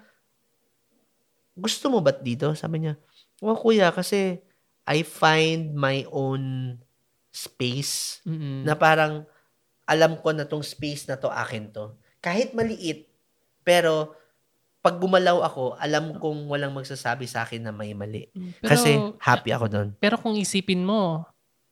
gusto 1.55 1.87
mo 1.87 2.01
ba't 2.01 2.25
dito? 2.25 2.57
Sabi 2.57 2.83
niya, 2.83 2.97
oh 3.41 3.55
kuya, 3.55 3.93
kasi 3.93 4.41
I 4.85 5.05
find 5.05 5.73
my 5.73 6.09
own 6.09 6.77
space 7.29 8.25
Mm-mm. 8.25 8.65
na 8.65 8.75
parang 8.75 9.29
alam 9.85 10.17
ko 10.17 10.33
na 10.33 10.45
tong 10.45 10.65
space 10.65 11.05
na 11.05 11.21
to 11.21 11.29
akin 11.29 11.69
to. 11.69 11.93
Kahit 12.19 12.57
maliit, 12.57 13.05
pero 13.61 14.17
pag 14.85 15.01
gumalaw 15.01 15.41
ako, 15.41 15.81
alam 15.81 16.21
kong 16.21 16.45
walang 16.45 16.77
magsasabi 16.77 17.25
sa 17.25 17.49
akin 17.49 17.65
na 17.65 17.73
may 17.73 17.97
mali. 17.97 18.29
Pero, 18.61 18.69
Kasi 18.69 18.93
happy 19.17 19.49
ako 19.49 19.67
doon. 19.73 19.89
pero 19.97 20.21
kung 20.21 20.37
isipin 20.37 20.85
mo, 20.85 21.25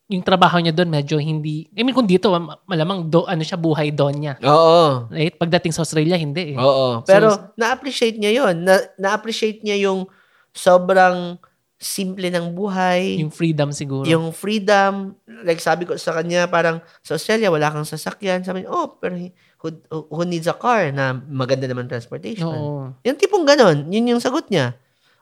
yung 0.09 0.24
trabaho 0.24 0.56
niya 0.56 0.72
doon 0.72 0.89
medyo 0.89 1.20
hindi, 1.20 1.68
I 1.76 1.84
mean 1.84 1.93
kung 1.93 2.09
dito, 2.09 2.32
ma- 2.32 2.56
malamang 2.64 3.12
do, 3.12 3.28
ano 3.28 3.44
siya, 3.44 3.60
buhay 3.60 3.93
doon 3.93 4.16
niya. 4.16 4.34
Oo. 4.40 5.12
Right? 5.12 5.36
Pagdating 5.36 5.76
sa 5.76 5.84
Australia, 5.84 6.16
hindi 6.16 6.52
eh. 6.52 6.59
Oo. 6.59 7.05
Pero 7.05 7.52
na-appreciate 7.60 8.16
niya 8.16 8.32
yon 8.32 8.64
na, 8.64 8.80
Na-appreciate 8.97 9.60
niya 9.60 9.76
yung 9.76 10.09
sobrang 10.56 11.36
simple 11.82 12.30
ng 12.30 12.55
buhay. 12.55 13.18
Yung 13.18 13.34
freedom 13.34 13.74
siguro. 13.74 14.06
yung 14.06 14.30
freedom, 14.30 15.18
like 15.43 15.59
sabi 15.59 15.82
ko 15.82 15.98
sa 15.98 16.14
kanya, 16.14 16.47
parang 16.47 16.78
sa 17.02 17.18
Australia, 17.18 17.51
wala 17.51 17.68
kang 17.68 17.84
sasakyan. 17.84 18.40
Sabi 18.40 18.62
niya, 18.62 18.70
oh, 18.70 18.97
pero 18.97 19.18
who, 19.62 19.70
who 20.10 20.22
needs 20.26 20.51
a 20.51 20.56
car 20.59 20.90
na 20.90 21.14
maganda 21.14 21.70
naman 21.70 21.86
transportation? 21.86 22.51
Oo. 22.51 22.90
Yung 23.06 23.18
tipong 23.18 23.47
ganon, 23.47 23.86
yun 23.86 24.10
yung 24.10 24.22
sagot 24.22 24.51
niya. 24.51 24.74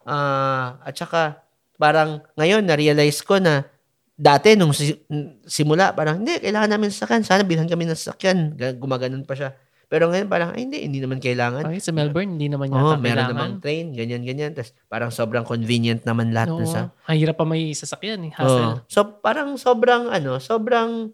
Ah, 0.03 0.81
at 0.81 0.97
saka, 0.97 1.45
parang 1.77 2.25
ngayon, 2.35 2.65
na-realize 2.65 3.21
ko 3.21 3.37
na 3.37 3.69
dati, 4.17 4.57
nung 4.57 4.73
si- 4.73 4.97
simula, 5.45 5.93
parang, 5.93 6.25
hindi, 6.25 6.41
kailangan 6.41 6.73
namin 6.73 6.89
sasakyan. 6.89 7.25
Sana 7.25 7.45
bilhan 7.45 7.69
kami 7.69 7.85
ng 7.85 7.97
sasakyan. 7.97 8.57
Ga- 8.57 8.77
Gumaganon 8.77 9.29
pa 9.29 9.37
siya. 9.37 9.53
Pero 9.91 10.07
ngayon, 10.07 10.31
parang, 10.31 10.55
ay, 10.55 10.71
hindi, 10.71 10.87
hindi 10.87 11.01
naman 11.03 11.19
kailangan. 11.19 11.67
Okay, 11.67 11.83
sa 11.83 11.91
Melbourne, 11.91 12.39
hindi 12.39 12.47
naman 12.47 12.71
yata 12.71 12.95
meron 12.95 13.03
kailangan. 13.03 13.33
namang 13.35 13.53
train, 13.59 13.87
ganyan, 13.91 14.23
ganyan. 14.23 14.55
Tapos, 14.55 14.71
parang 14.87 15.11
sobrang 15.11 15.43
convenient 15.43 16.07
naman 16.07 16.31
lahat 16.31 16.55
Oo. 16.55 16.63
na 16.63 16.67
sa 16.69 16.81
Ang 17.11 17.19
hirap 17.19 17.37
pa 17.37 17.45
may 17.45 17.75
sasakyan 17.75 18.31
eh. 18.31 18.33
Hassle. 18.33 18.87
So, 18.87 19.19
parang 19.19 19.59
sobrang, 19.59 20.07
ano, 20.09 20.39
sobrang, 20.39 21.11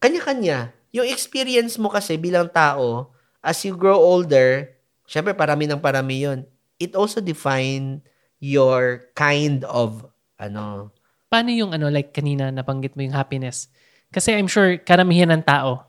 kanya-kanya. 0.00 0.72
Yung 0.92 1.08
experience 1.08 1.80
mo 1.80 1.88
kasi 1.88 2.20
bilang 2.20 2.52
tao, 2.52 3.12
as 3.40 3.64
you 3.64 3.72
grow 3.74 3.96
older, 3.96 4.70
syempre 5.08 5.32
parami 5.32 5.64
ng 5.66 5.80
parami 5.80 6.24
yun. 6.28 6.44
It 6.76 6.92
also 6.94 7.24
define 7.24 8.04
your 8.38 9.08
kind 9.16 9.64
of, 9.64 10.04
ano, 10.36 10.92
Paano 11.32 11.48
yung 11.48 11.72
ano, 11.72 11.88
like 11.88 12.12
kanina 12.12 12.52
nabanggit 12.52 12.92
mo 12.92 13.00
yung 13.00 13.16
happiness? 13.16 13.72
Kasi 14.12 14.36
I'm 14.36 14.52
sure 14.52 14.76
karamihan 14.84 15.32
ng 15.32 15.40
tao, 15.40 15.88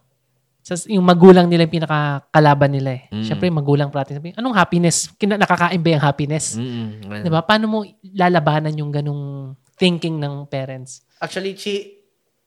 sa, 0.64 0.80
yung 0.88 1.04
magulang 1.04 1.52
nila 1.52 1.68
yung 1.68 1.84
pinakakalaban 1.84 2.72
nila 2.72 2.96
eh. 2.96 3.04
Mm. 3.12 3.24
Siyempre, 3.28 3.52
yung 3.52 3.60
magulang 3.60 3.92
parati 3.92 4.16
sabi, 4.16 4.32
anong 4.32 4.56
happiness? 4.56 5.12
Kina, 5.20 5.36
nakakain 5.36 5.84
ba 5.84 5.90
yung 5.92 6.00
happiness? 6.08 6.56
mm, 6.56 7.12
ano. 7.12 7.24
Di 7.28 7.30
ba? 7.36 7.44
Paano 7.44 7.66
mo 7.68 7.78
lalabanan 8.16 8.72
yung 8.80 8.88
ganong 8.88 9.52
thinking 9.76 10.16
ng 10.16 10.48
parents? 10.48 11.04
Actually, 11.20 11.60
Chi, 11.60 12.03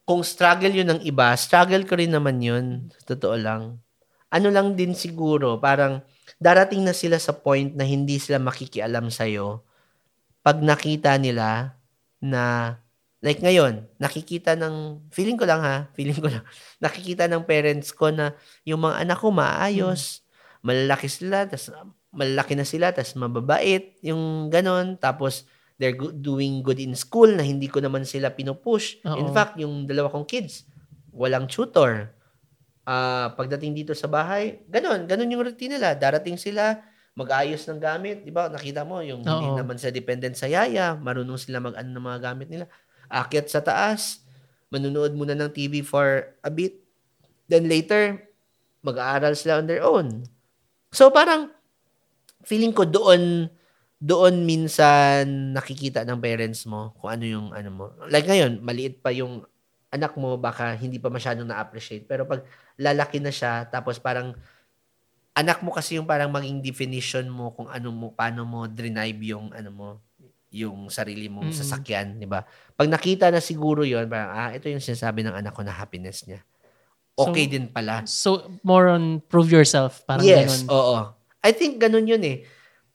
kung 0.06 0.22
struggle 0.22 0.70
yun 0.70 0.86
ng 0.86 1.02
iba, 1.02 1.34
struggle 1.34 1.82
ko 1.82 1.98
rin 1.98 2.14
naman 2.14 2.38
yun. 2.38 2.94
Totoo 3.04 3.34
lang. 3.34 3.82
Ano 4.30 4.48
lang 4.54 4.78
din 4.78 4.94
siguro, 4.94 5.58
parang 5.58 6.00
darating 6.38 6.86
na 6.86 6.94
sila 6.94 7.18
sa 7.18 7.34
point 7.34 7.74
na 7.74 7.82
hindi 7.82 8.22
sila 8.22 8.38
makikialam 8.38 9.10
sa'yo 9.10 9.66
pag 10.46 10.62
nakita 10.62 11.18
nila 11.18 11.74
na, 12.22 12.78
like 13.18 13.42
ngayon, 13.42 13.82
nakikita 13.98 14.54
ng, 14.54 15.10
feeling 15.10 15.34
ko 15.34 15.42
lang 15.42 15.58
ha, 15.58 15.76
feeling 15.98 16.14
ko 16.14 16.30
lang, 16.30 16.46
nakikita 16.78 17.26
ng 17.26 17.42
parents 17.42 17.90
ko 17.90 18.14
na 18.14 18.30
yung 18.62 18.86
mga 18.86 19.02
anak 19.02 19.18
ko 19.18 19.34
maayos, 19.34 20.22
malalaki 20.62 21.10
sila, 21.10 21.50
tas 21.50 21.66
malalaki 22.14 22.54
na 22.54 22.62
sila, 22.62 22.94
tas 22.94 23.10
mababait, 23.18 23.98
yung 24.06 24.46
ganon, 24.54 24.94
tapos 25.02 25.50
they're 25.76 25.96
go- 25.96 26.12
doing 26.12 26.64
good 26.64 26.80
in 26.80 26.96
school 26.96 27.28
na 27.28 27.44
hindi 27.44 27.68
ko 27.68 27.80
naman 27.80 28.04
sila 28.08 28.32
pinupush. 28.32 29.00
In 29.04 29.28
Oo. 29.28 29.34
fact, 29.34 29.60
yung 29.60 29.84
dalawa 29.84 30.08
kong 30.12 30.28
kids, 30.28 30.64
walang 31.12 31.48
tutor. 31.48 32.12
Ah, 32.86 33.34
pagdating 33.34 33.74
dito 33.76 33.92
sa 33.92 34.06
bahay, 34.06 34.62
ganun, 34.70 35.04
ganun 35.04 35.32
yung 35.32 35.44
routine 35.44 35.76
nila. 35.76 35.92
Darating 35.98 36.38
sila, 36.38 36.80
mag-ayos 37.16 37.64
ng 37.64 37.80
gamit, 37.80 38.22
'di 38.22 38.30
ba? 38.30 38.52
Nakita 38.52 38.84
mo 38.84 39.00
yung 39.00 39.24
hindi 39.24 39.48
Oo. 39.48 39.56
naman 39.56 39.80
sa 39.80 39.88
dependent 39.88 40.36
sa 40.36 40.46
yaya, 40.46 40.94
marunong 41.00 41.40
sila 41.40 41.64
mag-ano 41.64 41.88
ng 41.88 42.04
mga 42.04 42.20
gamit 42.20 42.48
nila. 42.52 42.68
Akyat 43.08 43.48
sa 43.48 43.64
taas, 43.64 44.20
manunood 44.68 45.16
muna 45.16 45.32
ng 45.32 45.48
TV 45.48 45.80
for 45.80 46.36
a 46.44 46.52
bit. 46.52 46.84
Then 47.48 47.72
later, 47.72 48.20
mag-aaral 48.84 49.32
sila 49.32 49.64
on 49.64 49.66
their 49.66 49.80
own. 49.80 50.28
So 50.92 51.08
parang 51.08 51.50
feeling 52.44 52.76
ko 52.76 52.84
doon 52.84 53.48
doon 53.96 54.44
minsan 54.44 55.56
nakikita 55.56 56.04
ng 56.04 56.20
parents 56.20 56.68
mo 56.68 56.92
kung 57.00 57.08
ano 57.16 57.24
yung 57.24 57.46
ano 57.56 57.68
mo. 57.72 57.84
Like 58.12 58.28
ngayon, 58.28 58.60
maliit 58.60 59.00
pa 59.00 59.08
yung 59.10 59.44
anak 59.88 60.12
mo, 60.20 60.36
baka 60.36 60.76
hindi 60.76 61.00
pa 61.00 61.08
masyadong 61.08 61.48
na-appreciate. 61.48 62.04
Pero 62.04 62.28
pag 62.28 62.44
lalaki 62.76 63.16
na 63.22 63.32
siya, 63.32 63.64
tapos 63.64 63.96
parang 63.96 64.36
anak 65.36 65.60
mo 65.64 65.72
kasi 65.72 65.96
yung 65.96 66.08
parang 66.08 66.28
maging 66.32 66.60
definition 66.60 67.28
mo 67.28 67.52
kung 67.56 67.68
ano 67.68 67.88
mo, 67.92 68.12
paano 68.12 68.44
mo 68.44 68.68
drive 68.68 69.20
yung 69.24 69.52
ano 69.52 69.70
mo, 69.72 69.88
yung 70.52 70.88
sarili 70.88 71.28
mong 71.28 71.52
Mm. 71.52 71.56
sasakyan, 71.56 72.06
di 72.16 72.28
ba? 72.28 72.44
Pag 72.76 72.88
nakita 72.88 73.28
na 73.28 73.40
siguro 73.40 73.84
yon 73.84 74.08
parang, 74.08 74.32
ah, 74.32 74.50
ito 74.52 74.68
yung 74.68 74.80
sinasabi 74.80 75.24
ng 75.24 75.36
anak 75.36 75.52
ko 75.52 75.60
na 75.64 75.72
happiness 75.72 76.24
niya. 76.24 76.40
Okay 77.16 77.48
So, 77.48 77.52
din 77.52 77.64
pala. 77.72 77.94
So, 78.04 78.28
more 78.60 78.92
on 78.92 79.24
prove 79.24 79.48
yourself. 79.48 80.04
Parang 80.04 80.24
yes, 80.24 80.64
ganon. 80.64 80.64
oo. 80.68 80.96
I 81.40 81.52
think 81.56 81.80
ganun 81.80 82.04
yun 82.04 82.20
eh. 82.24 82.44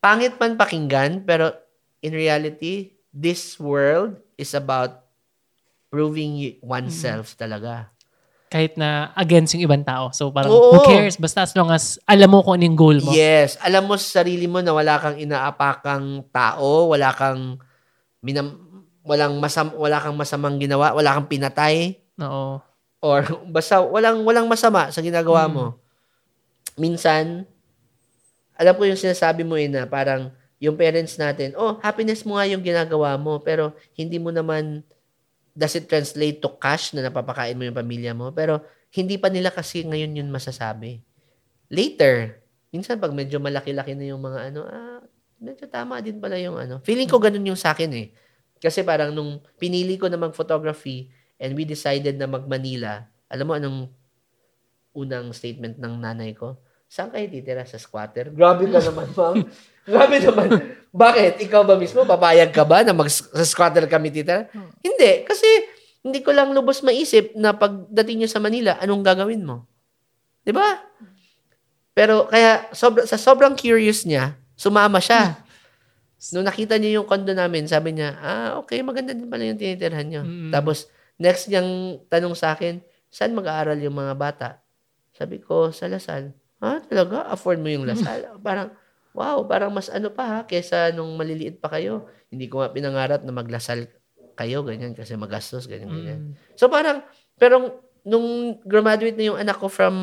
Pangit 0.01 0.33
man 0.41 0.57
pakinggan, 0.57 1.21
pero 1.21 1.53
in 2.01 2.17
reality, 2.17 2.97
this 3.13 3.61
world 3.61 4.17
is 4.33 4.57
about 4.57 5.05
proving 5.93 6.57
oneself 6.65 7.37
talaga. 7.37 7.93
Kahit 8.49 8.75
na 8.75 9.13
against 9.13 9.53
yung 9.55 9.63
ibang 9.63 9.85
tao. 9.85 10.09
So, 10.11 10.33
parang 10.33 10.51
Oo. 10.51 10.73
who 10.75 10.77
cares? 10.83 11.15
Basta 11.15 11.45
as 11.45 11.53
long 11.53 11.69
as 11.69 12.01
alam 12.03 12.33
mo 12.33 12.41
kung 12.41 12.57
ano 12.57 12.65
yung 12.65 12.75
goal 12.75 12.97
mo. 12.99 13.13
Yes, 13.13 13.55
alam 13.61 13.85
mo 13.85 13.95
sa 13.95 14.25
sarili 14.25 14.49
mo 14.49 14.59
na 14.59 14.73
wala 14.73 14.97
kang 14.97 15.15
inaapakang 15.15 16.25
tao, 16.33 16.91
wala 16.91 17.13
kang 17.13 17.61
minam, 18.19 18.57
walang 19.05 19.37
masam, 19.37 19.71
wala 19.77 20.01
kang 20.01 20.17
masamang 20.17 20.57
ginawa, 20.57 20.91
wala 20.91 21.13
kang 21.15 21.29
pinatay 21.29 21.95
Oo. 22.19 22.59
or 22.99 23.21
basta 23.49 23.79
walang 23.81 24.25
walang 24.27 24.49
masama 24.49 24.89
sa 24.89 24.99
ginagawa 24.99 25.47
Mm. 25.47 25.53
mo. 25.53 25.65
Minsan 26.75 27.45
alam 28.61 28.77
ko 28.77 28.85
yung 28.85 28.99
sinasabi 28.99 29.41
mo 29.41 29.57
eh 29.57 29.65
na 29.65 29.89
parang 29.89 30.29
yung 30.61 30.77
parents 30.77 31.17
natin, 31.17 31.57
oh, 31.57 31.81
happiness 31.81 32.21
mo 32.21 32.37
nga 32.37 32.45
yung 32.45 32.61
ginagawa 32.61 33.17
mo, 33.17 33.41
pero 33.41 33.73
hindi 33.97 34.21
mo 34.21 34.29
naman 34.29 34.85
does 35.57 35.73
it 35.73 35.89
translate 35.89 36.37
to 36.37 36.53
cash 36.61 36.93
na 36.93 37.09
napapakain 37.09 37.57
mo 37.57 37.65
yung 37.65 37.73
pamilya 37.73 38.13
mo? 38.13 38.29
Pero 38.29 38.61
hindi 38.93 39.17
pa 39.17 39.33
nila 39.33 39.49
kasi 39.49 39.81
ngayon 39.81 40.21
yun 40.21 40.29
masasabi. 40.29 41.01
Later, 41.73 42.37
minsan 42.69 43.01
pag 43.01 43.11
medyo 43.11 43.41
malaki-laki 43.41 43.97
na 43.97 44.13
yung 44.13 44.21
mga 44.21 44.53
ano, 44.53 44.61
ah, 44.69 45.01
medyo 45.41 45.65
tama 45.65 45.97
din 45.99 46.21
pala 46.21 46.37
yung 46.37 46.55
ano. 46.61 46.77
Feeling 46.85 47.09
ko 47.09 47.17
ganun 47.17 47.43
yung 47.43 47.59
sa 47.59 47.73
akin 47.73 47.91
eh. 47.97 48.07
Kasi 48.61 48.85
parang 48.85 49.09
nung 49.09 49.41
pinili 49.57 49.97
ko 49.97 50.05
na 50.05 50.21
mag-photography 50.21 51.09
and 51.41 51.57
we 51.57 51.65
decided 51.65 52.21
na 52.21 52.29
mag-Manila, 52.29 53.09
alam 53.25 53.45
mo 53.49 53.57
anong 53.57 53.79
unang 54.93 55.33
statement 55.33 55.81
ng 55.81 55.97
nanay 55.97 56.37
ko? 56.37 56.61
Saan 56.91 57.07
kayo 57.07 57.23
titira? 57.31 57.63
Sa 57.63 57.79
squatter? 57.79 58.35
Grabe 58.35 58.67
ka 58.67 58.83
naman, 58.83 59.07
ma'am. 59.15 59.35
Grabe 59.87 60.15
naman. 60.19 60.49
Bakit? 60.91 61.39
Ikaw 61.47 61.63
ba 61.63 61.79
mismo? 61.79 62.03
Papayag 62.03 62.51
ka 62.51 62.67
ba 62.67 62.83
na 62.83 62.91
mag 62.91 63.07
sa 63.07 63.47
squatter 63.47 63.87
kami 63.87 64.11
titira? 64.11 64.51
Hindi. 64.83 65.23
Kasi 65.23 65.47
hindi 66.03 66.19
ko 66.19 66.35
lang 66.35 66.51
lubos 66.51 66.83
maisip 66.83 67.31
na 67.39 67.55
pagdating 67.55 68.25
nyo 68.25 68.29
sa 68.29 68.43
Manila, 68.43 68.75
anong 68.81 69.05
gagawin 69.05 69.45
mo? 69.45 69.69
'Di 70.41 70.51
ba? 70.51 70.81
Pero 71.93 72.25
kaya 72.27 72.67
sobra, 72.73 73.05
sa 73.05 73.15
sobrang 73.15 73.53
curious 73.53 74.03
niya, 74.09 74.35
sumama 74.57 74.97
siya. 74.97 75.37
Nung 76.33 76.45
nakita 76.45 76.77
niya 76.77 77.01
yung 77.01 77.07
condo 77.07 77.33
namin, 77.33 77.65
sabi 77.65 77.97
niya, 77.97 78.17
ah, 78.21 78.49
okay, 78.61 78.81
maganda 78.85 79.13
din 79.13 79.29
pala 79.29 79.41
yung 79.41 79.57
tinitirhan 79.57 80.05
niyo. 80.05 80.21
Mm. 80.21 80.53
Tapos, 80.53 80.85
next 81.17 81.49
niyang 81.49 81.97
tanong 82.13 82.37
sa 82.37 82.53
akin, 82.53 82.77
saan 83.09 83.33
mag-aaral 83.33 83.75
yung 83.81 83.97
mga 83.97 84.13
bata? 84.13 84.49
Sabi 85.17 85.41
ko, 85.41 85.73
sa 85.73 85.89
Lasal. 85.89 86.40
Ha, 86.61 86.79
talaga? 86.85 87.25
Afford 87.27 87.59
mo 87.59 87.67
yung 87.67 87.83
Lasal? 87.89 88.37
parang, 88.39 88.69
wow, 89.11 89.41
parang 89.49 89.73
mas 89.73 89.89
ano 89.89 90.13
pa 90.13 90.23
ha, 90.23 90.39
kesa 90.45 90.93
nung 90.93 91.17
maliliit 91.17 91.57
pa 91.57 91.67
kayo. 91.73 92.07
Hindi 92.29 92.47
ko 92.47 92.61
nga 92.61 92.69
pinangarap 92.69 93.25
na 93.25 93.33
maglasal 93.33 93.89
kayo, 94.37 94.63
ganyan, 94.63 94.95
kasi 94.95 95.17
magastos, 95.19 95.67
ganyan, 95.67 95.89
ganyan. 95.91 96.19
Mm. 96.31 96.33
So 96.55 96.71
parang, 96.71 97.03
pero 97.35 97.83
nung 98.05 98.57
graduate 98.63 99.17
na 99.17 99.27
yung 99.33 99.39
anak 99.41 99.57
ko 99.59 99.67
from 99.67 99.95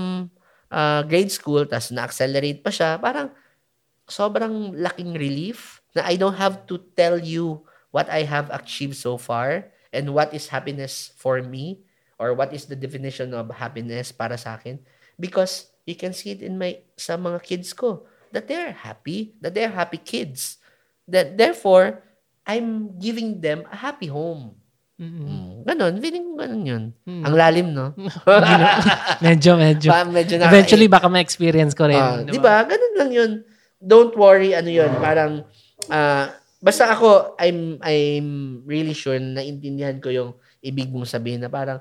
uh, 0.71 1.03
grade 1.07 1.33
school, 1.33 1.65
tas 1.65 1.91
na-accelerate 1.95 2.61
pa 2.61 2.71
siya, 2.71 3.01
parang 3.01 3.33
sobrang 4.09 4.73
laking 4.75 5.15
relief 5.15 5.85
na 5.93 6.09
I 6.09 6.17
don't 6.17 6.37
have 6.37 6.65
to 6.71 6.81
tell 6.97 7.21
you 7.21 7.65
what 7.93 8.09
I 8.09 8.25
have 8.25 8.49
achieved 8.53 8.97
so 8.97 9.21
far 9.21 9.69
and 9.93 10.13
what 10.13 10.33
is 10.33 10.49
happiness 10.49 11.13
for 11.17 11.41
me 11.45 11.85
or 12.17 12.33
what 12.33 12.53
is 12.53 12.67
the 12.67 12.77
definition 12.77 13.33
of 13.37 13.49
happiness 13.53 14.11
para 14.13 14.37
sa 14.37 14.57
akin 14.57 14.81
because 15.21 15.71
you 15.89 15.97
can 15.97 16.13
see 16.13 16.37
it 16.37 16.45
in 16.45 16.61
my 16.61 16.77
sa 17.01 17.17
mga 17.17 17.41
kids 17.41 17.73
ko 17.73 18.05
that 18.29 18.45
they're 18.45 18.77
happy, 18.77 19.33
that 19.41 19.57
they're 19.57 19.73
happy 19.73 19.97
kids. 19.97 20.61
That 21.09 21.41
therefore, 21.41 22.05
I'm 22.45 23.01
giving 23.01 23.41
them 23.41 23.65
a 23.73 23.77
happy 23.77 24.13
home. 24.13 24.61
Mm-mm. 24.99 25.25
Mm. 25.25 25.57
Ganon, 25.63 25.95
feeling 26.03 26.25
ko 26.29 26.33
ganon 26.43 26.65
yun. 26.67 26.85
Mm. 27.07 27.23
Ang 27.23 27.35
lalim, 27.39 27.69
no? 27.71 27.95
medyo, 29.25 29.55
medyo. 29.55 29.89
Pa, 29.95 30.03
medyo 30.05 30.37
na, 30.37 30.51
Eventually, 30.51 30.91
baka 30.91 31.07
ma-experience 31.07 31.73
ko 31.73 31.87
rin. 31.87 31.97
Ah, 31.97 32.21
di 32.27 32.37
ba? 32.43 32.67
Ganun 32.67 32.95
lang 32.99 33.11
yun. 33.15 33.31
Don't 33.79 34.13
worry, 34.19 34.59
ano 34.59 34.67
yun, 34.67 34.91
parang, 34.99 35.47
ah, 35.87 36.35
basta 36.59 36.91
ako, 36.91 37.39
I'm, 37.39 37.79
I'm 37.79 38.29
really 38.67 38.91
sure 38.91 39.15
na 39.23 39.39
naintindihan 39.39 40.03
ko 40.03 40.11
yung 40.11 40.35
ibig 40.59 40.91
mong 40.91 41.07
sabihin 41.07 41.47
na 41.47 41.49
parang, 41.49 41.79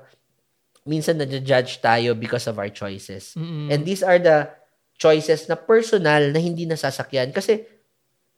minsan 0.88 1.20
na-judge 1.20 1.84
tayo 1.84 2.16
because 2.16 2.48
of 2.48 2.56
our 2.56 2.72
choices. 2.72 3.36
Mm-mm. 3.36 3.68
And 3.68 3.84
these 3.84 4.00
are 4.00 4.16
the 4.16 4.48
choices 4.96 5.44
na 5.44 5.54
personal 5.54 6.32
na 6.32 6.40
hindi 6.40 6.64
nasasakyan. 6.64 7.36
Kasi, 7.36 7.68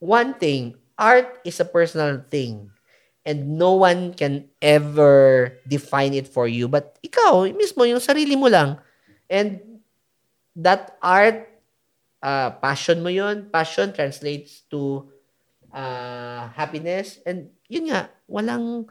one 0.03 0.35
thing, 0.35 0.75
art 0.99 1.39
is 1.47 1.63
a 1.63 1.69
personal 1.69 2.27
thing. 2.27 2.75
And 3.23 3.55
no 3.61 3.79
one 3.79 4.17
can 4.19 4.51
ever 4.59 5.55
define 5.69 6.17
it 6.19 6.27
for 6.27 6.51
you. 6.51 6.67
But 6.67 6.99
ikaw, 7.05 7.47
mismo, 7.55 7.87
yung 7.87 8.03
sarili 8.03 8.35
mo 8.35 8.51
lang. 8.51 8.83
And 9.31 9.81
that 10.57 10.99
art, 10.99 11.47
uh, 12.19 12.51
passion 12.59 13.05
mo 13.05 13.13
yun. 13.13 13.47
Passion 13.53 13.95
translates 13.95 14.67
to 14.75 15.07
uh, 15.71 16.49
happiness. 16.57 17.23
And 17.23 17.55
yun 17.71 17.95
nga, 17.95 18.11
walang 18.27 18.91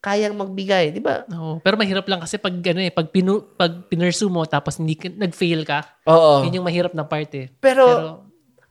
kayang 0.00 0.34
magbigay. 0.34 0.90
Di 0.90 1.00
ba? 1.00 1.28
Oo. 1.28 1.60
pero 1.60 1.76
mahirap 1.76 2.08
lang 2.08 2.24
kasi 2.24 2.40
pag 2.40 2.52
ano 2.56 2.80
eh, 2.80 2.88
pag, 2.88 3.12
pinu, 3.12 3.44
pag 3.54 3.84
pinursu 3.86 4.32
mo 4.32 4.48
tapos 4.48 4.80
hindi 4.80 4.96
nag-fail 4.96 5.62
ka, 5.68 5.84
Oo. 6.08 6.44
yun 6.48 6.60
yung 6.60 6.66
mahirap 6.66 6.96
na 6.96 7.04
part 7.04 7.28
eh. 7.36 7.52
Pero, 7.60 7.84
Pero, 7.86 8.08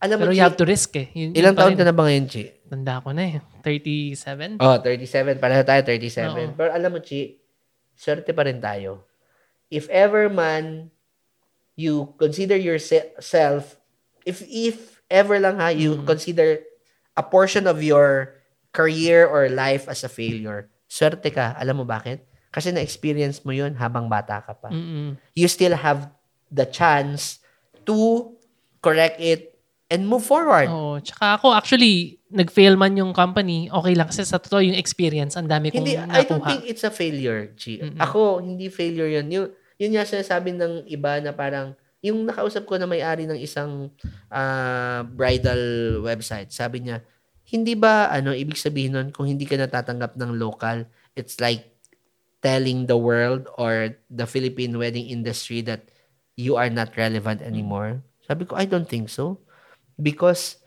alam 0.01 0.15
mo, 0.17 0.21
pero 0.25 0.33
you 0.33 0.41
have 0.41 0.57
to 0.57 0.65
risk 0.65 0.97
eh. 0.97 1.07
Yun, 1.13 1.37
ilang 1.37 1.53
yun 1.53 1.61
taon 1.61 1.75
ka 1.77 1.85
na 1.85 1.93
ba 1.93 2.07
ngayon, 2.09 2.25
Chi? 2.25 2.43
Tanda 2.69 3.03
ko 3.03 3.09
na 3.13 3.23
eh. 3.29 3.35
37? 3.61 4.57
Oh, 4.57 4.77
37. 4.81 5.37
Pareho 5.37 5.61
tayo, 5.61 5.81
37. 5.85 6.29
Oo. 6.33 6.53
Pero 6.57 6.69
alam 6.73 6.89
mo, 6.95 6.99
Chi, 7.03 7.37
swerte 7.93 8.31
pa 8.33 8.47
rin 8.47 8.57
tayo. 8.57 9.05
If 9.69 9.85
ever 9.93 10.31
man 10.31 10.89
you 11.75 12.15
consider 12.17 12.57
yourself, 12.57 13.77
if 14.25 14.41
if 14.47 15.03
ever 15.11 15.37
lang 15.37 15.61
ha, 15.61 15.69
you 15.69 15.99
Mm. 15.99 16.07
consider 16.07 16.63
a 17.13 17.21
portion 17.21 17.67
of 17.67 17.83
your 17.83 18.39
career 18.71 19.27
or 19.27 19.51
life 19.51 19.85
as 19.91 20.01
a 20.01 20.09
failure, 20.09 20.71
swerte 20.89 21.29
ka. 21.29 21.53
Alam 21.55 21.81
mo 21.81 21.85
bakit? 21.85 22.25
Kasi 22.49 22.73
na-experience 22.73 23.45
mo 23.45 23.53
yun 23.53 23.77
habang 23.77 24.09
bata 24.09 24.41
ka 24.41 24.57
pa. 24.57 24.73
Mm-mm. 24.73 25.21
You 25.37 25.45
still 25.45 25.77
have 25.77 26.09
the 26.49 26.65
chance 26.65 27.37
to 27.85 28.33
correct 28.81 29.21
it 29.21 29.53
and 29.93 30.09
move 30.09 30.25
forward. 30.25 30.65
Oo. 30.65 30.97
Tsaka 30.97 31.37
ako 31.37 31.53
actually, 31.53 32.17
nag-fail 32.33 32.73
man 32.73 32.97
yung 32.97 33.13
company, 33.13 33.69
okay 33.69 33.93
lang 33.93 34.09
kasi 34.09 34.25
sa 34.25 34.41
totoo 34.41 34.65
yung 34.65 34.77
experience, 34.77 35.37
ang 35.37 35.45
dami 35.45 35.69
kong 35.69 35.85
Hindi, 35.85 35.97
I 35.97 36.25
don't 36.25 36.41
nakuha. 36.41 36.49
think 36.49 36.63
it's 36.65 36.85
a 36.85 36.93
failure, 36.93 37.53
Chi. 37.53 37.81
Mm-mm. 37.81 38.01
Ako, 38.01 38.41
hindi 38.41 38.69
failure 38.69 39.09
yun. 39.09 39.29
Yung, 39.29 39.47
yun 39.77 39.91
nga 39.93 40.05
sinasabi 40.05 40.57
ng 40.57 40.89
iba 40.89 41.21
na 41.21 41.33
parang, 41.33 41.77
yung 42.01 42.23
nakausap 42.23 42.63
ko 42.65 42.79
na 42.79 42.87
may-ari 42.87 43.29
ng 43.29 43.37
isang 43.37 43.93
ah, 44.31 45.05
bridal 45.05 46.01
website, 46.01 46.49
sabi 46.49 46.85
niya, 46.85 47.01
hindi 47.49 47.73
ba, 47.73 48.13
ano, 48.13 48.29
ibig 48.29 48.61
sabihin 48.61 48.93
nun, 48.93 49.09
kung 49.09 49.25
hindi 49.25 49.49
ka 49.49 49.57
natatanggap 49.57 50.13
ng 50.21 50.37
local, 50.37 50.85
it's 51.17 51.41
like 51.41 51.73
telling 52.45 52.85
the 52.85 52.95
world 52.95 53.49
or 53.57 53.97
the 54.07 54.29
Philippine 54.29 54.77
wedding 54.77 55.09
industry 55.09 55.65
that 55.65 55.89
you 56.37 56.55
are 56.55 56.69
not 56.69 56.93
relevant 56.93 57.41
anymore? 57.41 57.99
Sabi 58.23 58.45
ko, 58.45 58.53
I 58.55 58.69
don't 58.69 58.87
think 58.87 59.09
so. 59.09 59.41
Because, 59.97 60.61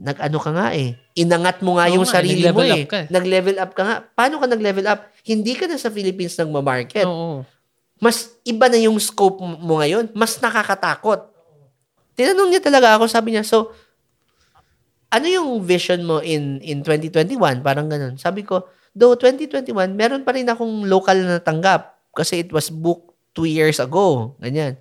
nag-ano 0.00 0.38
ka 0.40 0.50
nga 0.54 0.68
eh. 0.72 0.96
Inangat 1.18 1.60
mo 1.60 1.76
nga 1.76 1.90
Oo 1.90 2.00
yung 2.00 2.06
nga, 2.08 2.22
sarili 2.22 2.48
mo 2.48 2.64
eh. 2.64 2.86
up 2.86 2.88
ka 2.88 2.98
eh. 3.04 3.06
Nag-level 3.12 3.56
up 3.60 3.72
ka 3.76 3.82
nga. 3.84 3.96
Paano 4.16 4.40
ka 4.40 4.46
nag-level 4.48 4.86
up? 4.88 5.12
Hindi 5.26 5.52
ka 5.58 5.68
na 5.68 5.76
sa 5.76 5.92
Philippines 5.92 6.38
nagmamarket. 6.40 7.04
Oo. 7.04 7.44
Mas 8.00 8.32
iba 8.48 8.70
na 8.72 8.80
yung 8.80 8.96
scope 8.96 9.42
mo 9.44 9.82
ngayon. 9.82 10.08
Mas 10.16 10.40
nakakatakot. 10.40 11.28
Tinanong 12.16 12.48
niya 12.48 12.62
talaga 12.64 12.96
ako, 12.96 13.04
sabi 13.12 13.36
niya, 13.36 13.44
so, 13.44 13.76
ano 15.10 15.26
yung 15.26 15.48
vision 15.66 16.06
mo 16.06 16.22
in 16.22 16.62
in 16.62 16.86
2021? 16.86 17.66
Parang 17.66 17.90
ganun. 17.90 18.14
Sabi 18.16 18.46
ko, 18.46 18.70
though 18.94 19.18
2021, 19.18 19.74
meron 19.94 20.22
pa 20.22 20.34
rin 20.34 20.46
akong 20.46 20.86
local 20.86 21.18
na 21.18 21.38
natanggap 21.38 21.98
kasi 22.14 22.46
it 22.46 22.50
was 22.54 22.70
booked 22.70 23.10
two 23.34 23.46
years 23.46 23.78
ago. 23.78 24.34
Ganyan. 24.38 24.78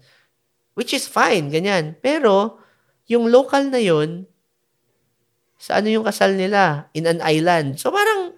Which 0.77 0.93
is 0.95 1.10
fine, 1.10 1.51
ganyan. 1.51 1.97
Pero, 1.99 2.61
yung 3.10 3.27
local 3.27 3.68
na 3.68 3.81
yun, 3.81 4.30
sa 5.60 5.84
ano 5.84 5.91
yung 5.91 6.07
kasal 6.07 6.39
nila? 6.39 6.88
In 6.95 7.03
an 7.03 7.19
island. 7.19 7.76
So, 7.81 7.91
parang, 7.91 8.31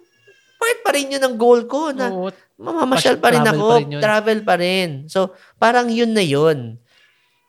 part 0.58 0.78
pa 0.82 0.90
rin 0.90 1.14
yun 1.14 1.22
ang 1.22 1.38
goal 1.38 1.70
ko 1.70 1.94
na 1.94 2.10
Oo. 2.10 2.34
mamamasyal 2.58 3.22
pa 3.22 3.30
rin 3.30 3.46
Travel 3.46 3.58
ako. 3.62 3.68
pa 3.68 3.76
rin 3.78 3.88
yun. 3.94 4.02
travel 4.02 4.38
pa 4.42 4.54
rin. 4.58 4.88
So, 5.06 5.20
parang 5.54 5.86
yun 5.86 6.14
na 6.14 6.24
yun. 6.24 6.82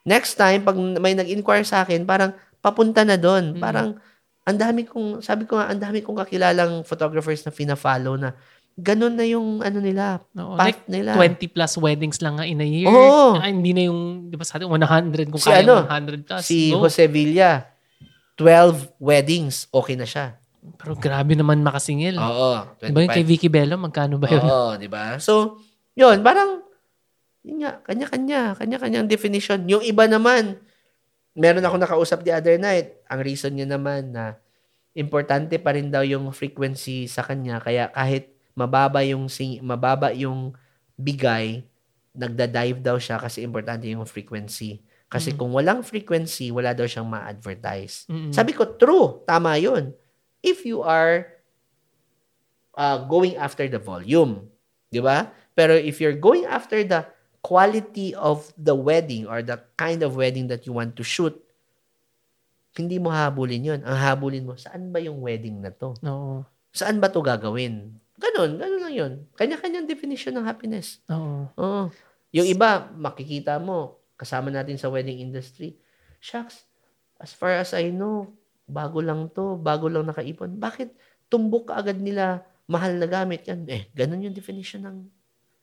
Next 0.06 0.38
time, 0.38 0.62
pag 0.62 0.76
may 0.78 1.16
nag-inquire 1.18 1.66
sa 1.66 1.82
akin, 1.82 2.06
parang 2.06 2.36
papunta 2.62 3.02
na 3.02 3.18
doon. 3.18 3.56
Mm. 3.56 3.60
Parang, 3.60 3.98
ang 4.44 4.56
dami 4.56 4.84
kong, 4.84 5.24
sabi 5.24 5.48
ko 5.48 5.56
nga, 5.56 5.72
ang 5.72 5.80
dami 5.80 6.04
kong 6.04 6.20
kakilalang 6.20 6.84
photographers 6.84 7.40
na 7.42 7.50
fina-follow 7.50 8.20
na 8.20 8.36
ganun 8.74 9.14
na 9.14 9.24
yung 9.24 9.62
ano 9.62 9.78
nila, 9.78 10.18
Oo, 10.34 10.58
path 10.58 10.66
like 10.66 10.82
nila. 10.84 11.14
20 11.14 11.46
plus 11.48 11.72
weddings 11.78 12.18
lang 12.20 12.36
nga 12.36 12.44
in 12.44 12.60
a 12.60 12.66
year. 12.66 12.90
Oo. 12.90 13.38
Ah, 13.38 13.46
hindi 13.46 13.72
na 13.72 13.86
yung, 13.86 14.28
di 14.28 14.36
ba 14.36 14.44
sa 14.44 14.58
atin, 14.58 14.68
100 14.68 15.30
kung 15.30 15.40
Si 15.40 15.48
kaya 15.48 15.62
ano, 15.62 15.86
100 15.86 16.26
plus. 16.26 16.42
si 16.42 16.74
go. 16.74 16.84
Jose 16.84 17.06
Villa, 17.06 17.70
12 18.36 18.98
weddings, 18.98 19.70
okay 19.70 19.94
na 19.94 20.04
siya. 20.04 20.36
Pero 20.74 20.96
grabe 20.96 21.38
naman 21.38 21.62
makasingil. 21.62 22.18
Oo, 22.18 22.66
Di 22.76 22.90
ba 22.90 23.00
yung 23.00 23.12
kay 23.12 23.22
Vicky 23.22 23.48
Bello, 23.48 23.78
magkano 23.78 24.18
ba 24.18 24.26
yun? 24.26 24.42
Oo, 24.42 24.74
di 24.74 24.88
ba? 24.90 25.20
So, 25.22 25.60
yun, 25.94 26.20
parang, 26.20 26.60
yun 27.46 27.62
nga, 27.62 27.78
kanya-kanya, 27.84 28.58
kanya-kanyang 28.58 29.06
definition. 29.06 29.64
Yung 29.70 29.84
iba 29.86 30.04
naman, 30.04 30.58
meron 31.34 31.66
ako 31.66 31.76
nakausap 31.78 32.22
the 32.22 32.30
other 32.30 32.56
night, 32.56 32.94
ang 33.10 33.20
reason 33.20 33.54
niya 33.54 33.66
naman 33.66 34.14
na 34.14 34.38
importante 34.94 35.58
pa 35.58 35.74
rin 35.74 35.90
daw 35.90 36.06
yung 36.06 36.30
frequency 36.30 37.10
sa 37.10 37.26
kanya, 37.26 37.58
kaya 37.58 37.90
kahit 37.90 38.30
mababa 38.54 39.02
yung 39.02 39.26
sing, 39.26 39.58
mababa 39.60 40.14
yung 40.14 40.54
bigay, 40.94 41.66
nagda-dive 42.14 42.78
daw 42.78 42.94
siya 42.94 43.18
kasi 43.18 43.42
importante 43.42 43.90
yung 43.90 44.06
frequency. 44.06 44.78
Kasi 45.10 45.34
Mm. 45.34 45.38
kung 45.38 45.50
walang 45.50 45.82
frequency, 45.82 46.54
wala 46.54 46.70
daw 46.70 46.86
siyang 46.86 47.10
ma-advertise. 47.10 48.06
Mm-mm. 48.06 48.30
Sabi 48.30 48.54
ko, 48.54 48.78
true, 48.78 49.26
tama 49.26 49.58
yun. 49.58 49.90
If 50.38 50.62
you 50.62 50.86
are 50.86 51.34
uh, 52.74 53.02
going 53.06 53.34
after 53.34 53.66
the 53.66 53.78
volume, 53.82 54.46
di 54.90 55.02
ba? 55.02 55.30
Pero 55.54 55.74
if 55.74 55.98
you're 55.98 56.18
going 56.18 56.46
after 56.46 56.78
the 56.82 57.06
quality 57.44 58.16
of 58.16 58.48
the 58.56 58.72
wedding 58.72 59.28
or 59.28 59.44
the 59.44 59.60
kind 59.76 60.00
of 60.00 60.16
wedding 60.16 60.48
that 60.48 60.64
you 60.64 60.72
want 60.72 60.96
to 60.96 61.04
shoot, 61.04 61.36
hindi 62.72 62.96
mo 62.96 63.12
habulin 63.12 63.60
yun. 63.60 63.80
Ang 63.84 63.98
habulin 64.00 64.48
mo, 64.48 64.56
saan 64.56 64.88
ba 64.88 64.96
yung 64.98 65.20
wedding 65.20 65.60
na 65.60 65.68
to? 65.68 65.92
Oo. 66.08 66.40
Saan 66.72 66.98
ba 66.98 67.12
to 67.12 67.20
gagawin? 67.20 68.00
Ganon, 68.16 68.56
ganon 68.56 68.80
lang 68.80 68.94
yun. 68.96 69.12
Kanya-kanyang 69.36 69.84
definition 69.84 70.32
ng 70.40 70.48
happiness. 70.48 71.04
Oo. 71.12 71.52
Oo. 71.60 71.82
Yung 72.32 72.48
iba, 72.48 72.88
makikita 72.96 73.60
mo, 73.60 74.00
kasama 74.16 74.48
natin 74.48 74.80
sa 74.80 74.88
wedding 74.88 75.20
industry, 75.20 75.76
shucks, 76.18 76.64
as 77.20 77.30
far 77.36 77.54
as 77.60 77.76
I 77.76 77.92
know, 77.92 78.32
bago 78.64 79.04
lang 79.04 79.28
to, 79.36 79.60
bago 79.60 79.86
lang 79.92 80.08
nakaipon. 80.08 80.56
Bakit 80.56 80.96
tumbok 81.28 81.70
ka 81.70 81.84
agad 81.84 82.00
nila 82.00 82.42
mahal 82.66 82.96
na 82.96 83.06
gamit 83.06 83.44
yan? 83.44 83.68
Eh, 83.68 83.92
ganun 83.92 84.24
yung 84.24 84.34
definition 84.34 84.82
ng 84.82 84.98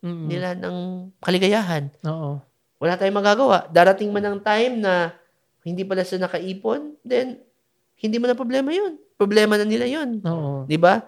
Mm-mm. 0.01 0.27
nila 0.27 0.57
ng 0.57 1.09
kaligayahan. 1.21 1.93
Oo. 2.09 2.41
Wala 2.81 2.97
tayong 2.97 3.21
magagawa. 3.21 3.69
Darating 3.69 4.09
man 4.09 4.25
ang 4.25 4.39
time 4.41 4.81
na 4.81 5.13
hindi 5.61 5.85
pala 5.85 6.01
sila 6.01 6.25
nakaipon, 6.25 6.97
then 7.05 7.37
hindi 8.01 8.17
mo 8.17 8.25
na 8.25 8.33
problema 8.33 8.73
yun. 8.73 8.97
Problema 9.13 9.61
na 9.61 9.65
nila 9.65 9.85
yun. 9.85 10.17
Oo. 10.25 10.65
Di 10.65 10.81
ba? 10.81 11.05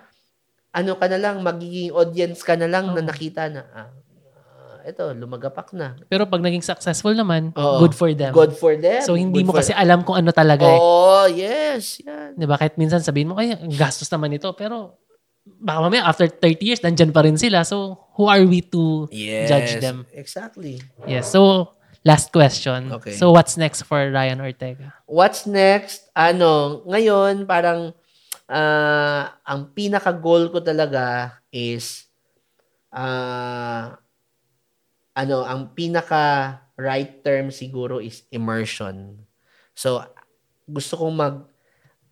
Ano 0.70 0.94
ka 0.98 1.10
na 1.10 1.18
lang, 1.18 1.42
magiging 1.42 1.90
audience 1.94 2.46
ka 2.46 2.54
na 2.54 2.70
lang 2.70 2.94
na 2.94 3.02
Oo. 3.02 3.10
nakita 3.10 3.50
na, 3.50 3.66
ah, 3.74 3.90
ah, 3.90 4.78
eto, 4.86 5.10
lumagapak 5.18 5.74
na. 5.74 5.98
Pero 6.06 6.30
pag 6.30 6.42
naging 6.46 6.62
successful 6.62 7.18
naman, 7.18 7.50
Oo. 7.58 7.82
good 7.82 7.98
for 7.98 8.14
them. 8.14 8.30
Good 8.30 8.54
for 8.54 8.78
them. 8.78 9.02
So, 9.02 9.18
hindi 9.18 9.42
Good 9.42 9.50
mo 9.50 9.54
kasi 9.58 9.74
alam 9.74 10.06
kung 10.06 10.18
ano 10.22 10.30
talaga 10.30 10.70
eh. 10.70 10.78
Oh, 10.78 11.26
yes. 11.26 11.98
Yan. 12.06 12.38
Di 12.38 12.46
ba? 12.46 12.62
Kahit 12.62 12.78
minsan 12.78 13.02
sabihin 13.02 13.34
mo, 13.34 13.42
ay, 13.42 13.58
ang 13.58 13.74
gastos 13.74 14.10
naman 14.14 14.38
ito. 14.38 14.50
Pero, 14.54 15.02
baka 15.46 15.80
mamaya, 15.84 16.04
after 16.08 16.28
30 16.28 16.64
years, 16.64 16.82
nandyan 16.84 17.12
pa 17.12 17.24
rin 17.24 17.36
sila. 17.36 17.64
So, 17.68 18.00
who 18.16 18.28
are 18.28 18.44
we 18.44 18.64
to 18.72 19.08
Yes. 19.12 19.48
judge 19.50 19.72
them? 19.84 20.08
Exactly. 20.16 20.80
Yes. 21.08 21.32
So, 21.32 21.74
last 22.04 22.32
question. 22.32 22.92
Okay. 23.00 23.16
So, 23.16 23.32
what's 23.32 23.60
next 23.60 23.84
for 23.84 24.00
Ryan 24.00 24.40
Ortega? 24.40 24.96
What's 25.08 25.44
next? 25.48 26.08
Ano, 26.16 26.84
ngayon, 26.88 27.44
parang, 27.44 27.92
ah, 28.48 29.36
ang 29.44 29.72
pinaka-goal 29.76 30.52
ko 30.52 30.64
talaga 30.64 31.38
is, 31.52 32.08
ah, 32.92 34.00
ano, 35.14 35.38
ang 35.46 35.76
pinaka 35.76 36.58
right 36.80 37.22
term 37.22 37.54
siguro 37.54 38.02
is 38.02 38.26
immersion. 38.34 39.22
So, 39.78 40.02
gusto 40.66 40.98
kong 40.98 41.16
mag, 41.16 41.36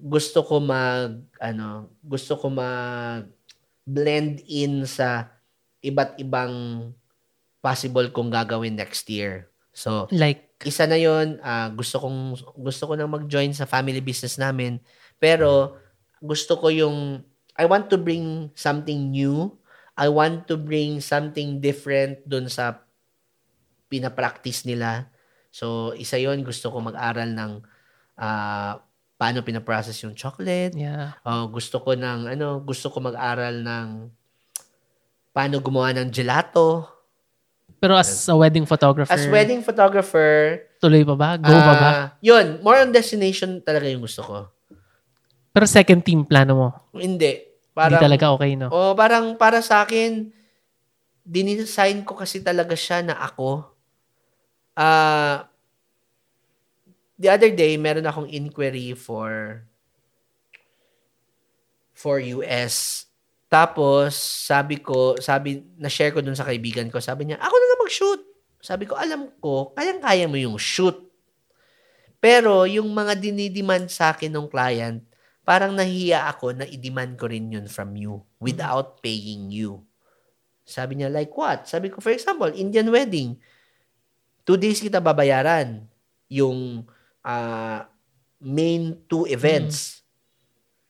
gusto 0.01 0.41
ko 0.41 0.57
mag, 0.57 1.21
ano, 1.37 1.93
gusto 2.01 2.33
ko 2.33 2.49
mag 2.49 3.29
blend 3.85 4.41
in 4.49 4.89
sa 4.89 5.29
iba't 5.85 6.17
ibang 6.17 6.53
possible 7.61 8.09
kong 8.09 8.33
gagawin 8.33 8.73
next 8.73 9.05
year. 9.09 9.49
So, 9.71 10.09
Like, 10.09 10.57
isa 10.65 10.85
na 10.89 10.97
yon 10.97 11.37
ah, 11.41 11.69
gusto 11.73 12.01
kong 12.01 12.37
gusto 12.57 12.83
ko 12.89 12.93
nang 12.93 13.13
mag-join 13.13 13.53
sa 13.53 13.69
family 13.69 14.01
business 14.01 14.37
namin. 14.37 14.81
Pero 15.21 15.77
gusto 16.21 16.57
ko 16.57 16.69
yung 16.69 17.21
I 17.57 17.65
want 17.69 17.89
to 17.93 17.97
bring 17.97 18.49
something 18.57 19.13
new. 19.13 19.53
I 19.97 20.09
want 20.09 20.49
to 20.49 20.57
bring 20.57 21.01
something 21.01 21.61
different 21.61 22.25
dun 22.25 22.49
sa 22.49 22.81
pinapractice 23.89 24.65
nila. 24.65 25.09
So 25.51 25.91
isa 25.97 26.17
yon 26.17 26.41
gusto 26.45 26.71
ko 26.73 26.81
mag-aral 26.81 27.29
ng 27.33 27.51
ah, 28.17 28.81
paano 29.21 29.45
pinaprocess 29.45 30.01
yung 30.01 30.17
chocolate 30.17 30.73
yeah. 30.73 31.13
Oh, 31.21 31.45
gusto 31.53 31.77
ko 31.77 31.93
ng 31.93 32.33
ano, 32.33 32.57
gusto 32.65 32.89
ko 32.89 32.97
mag-aral 32.97 33.61
ng 33.61 34.09
paano 35.29 35.61
gumawa 35.61 35.93
ng 35.93 36.09
gelato. 36.09 36.89
Pero 37.77 37.93
as 37.93 38.09
a 38.25 38.33
wedding 38.33 38.65
photographer, 38.65 39.13
As 39.13 39.29
wedding 39.29 39.61
photographer, 39.61 40.65
tuloy 40.81 41.05
pa 41.05 41.13
ba? 41.13 41.29
Go 41.37 41.53
pa 41.53 41.73
ba? 41.77 41.89
ah, 41.93 42.05
yun, 42.17 42.65
more 42.65 42.81
on 42.81 42.89
destination 42.89 43.61
talaga 43.61 43.85
yung 43.85 44.01
gusto 44.01 44.25
ko. 44.25 44.37
Pero 45.53 45.65
second 45.69 46.01
team 46.01 46.25
plano 46.25 46.53
mo. 46.57 46.69
Hindi. 46.97 47.45
Hindi 47.45 47.77
Parang, 47.77 48.01
talaga 48.01 48.25
okay, 48.33 48.57
no? 48.57 48.73
oh, 48.73 48.97
parang 48.97 49.37
para 49.37 49.61
sa 49.61 49.85
akin, 49.85 50.33
dinisign 51.21 52.01
ko 52.03 52.17
kasi 52.17 52.41
talaga 52.41 52.73
siya 52.73 53.05
na 53.05 53.21
ako. 53.21 53.69
Ah, 54.73 55.50
the 57.21 57.29
other 57.29 57.53
day, 57.53 57.77
meron 57.77 58.09
akong 58.09 58.25
inquiry 58.25 58.97
for 58.97 59.61
for 61.93 62.17
US. 62.17 63.05
Tapos, 63.45 64.17
sabi 64.17 64.81
ko, 64.81 65.21
sabi, 65.21 65.61
na-share 65.77 66.09
ko 66.09 66.25
dun 66.25 66.33
sa 66.33 66.47
kaibigan 66.47 66.89
ko, 66.89 66.97
sabi 66.97 67.29
niya, 67.29 67.37
ako 67.37 67.53
na 67.53 67.67
lang 67.67 67.81
mag-shoot. 67.83 68.21
Sabi 68.63 68.83
ko, 68.89 68.97
alam 68.97 69.29
ko, 69.37 69.75
kayang-kaya 69.77 70.25
mo 70.25 70.39
yung 70.39 70.57
shoot. 70.57 70.97
Pero, 72.17 72.63
yung 72.65 72.89
mga 72.89 73.19
dinidemand 73.19 73.91
sa 73.91 74.15
akin 74.15 74.31
ng 74.31 74.47
client, 74.47 75.03
parang 75.43 75.75
nahiya 75.75 76.31
ako 76.31 76.55
na 76.55 76.65
i-demand 76.65 77.19
ko 77.19 77.27
rin 77.27 77.51
yun 77.51 77.67
from 77.67 77.91
you 77.99 78.23
without 78.39 79.03
paying 79.03 79.51
you. 79.51 79.83
Sabi 80.63 81.03
niya, 81.03 81.11
like 81.11 81.35
what? 81.35 81.67
Sabi 81.67 81.91
ko, 81.91 81.99
for 81.99 82.15
example, 82.15 82.47
Indian 82.55 82.87
wedding. 82.87 83.35
Two 84.47 84.55
days 84.55 84.79
kita 84.79 85.03
babayaran. 85.03 85.91
Yung 86.31 86.87
ah, 87.25 87.87
main 88.41 89.05
two 89.05 89.29
events. 89.29 90.01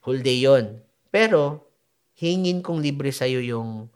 Whole 0.01 0.23
day 0.23 0.41
yon. 0.41 0.81
Pero, 1.11 1.67
hingin 2.17 2.63
kong 2.63 2.81
libre 2.81 3.11
sa'yo 3.11 3.43
yung 3.43 3.91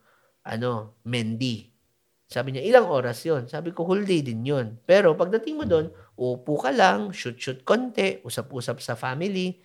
ano, 0.45 0.99
Mendy. 1.07 1.73
Sabi 2.25 2.53
niya, 2.53 2.65
ilang 2.65 2.89
oras 2.89 3.21
yon? 3.25 3.45
Sabi 3.45 3.71
ko, 3.71 3.85
whole 3.85 4.05
day 4.05 4.21
din 4.25 4.45
yon. 4.45 4.81
Pero 4.85 5.13
pagdating 5.13 5.55
mo 5.61 5.65
doon, 5.65 5.89
upo 6.17 6.57
ka 6.57 6.73
lang, 6.73 7.13
shoot-shoot 7.13 7.61
konti, 7.61 8.21
usap-usap 8.25 8.81
sa 8.81 8.93
family. 8.97 9.61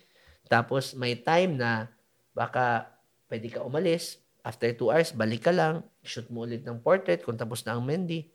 Tapos 0.49 0.93
may 0.97 1.17
time 1.21 1.57
na 1.57 1.89
baka 2.37 2.89
pwede 3.29 3.49
ka 3.49 3.65
umalis. 3.65 4.21
After 4.41 4.73
two 4.73 4.89
hours, 4.89 5.13
balik 5.13 5.49
ka 5.49 5.53
lang, 5.53 5.85
shoot 6.01 6.25
mo 6.33 6.49
ulit 6.49 6.65
ng 6.65 6.81
portrait 6.81 7.21
kung 7.21 7.37
tapos 7.37 7.65
na 7.69 7.77
ang 7.77 7.85
Mendy. 7.85 8.33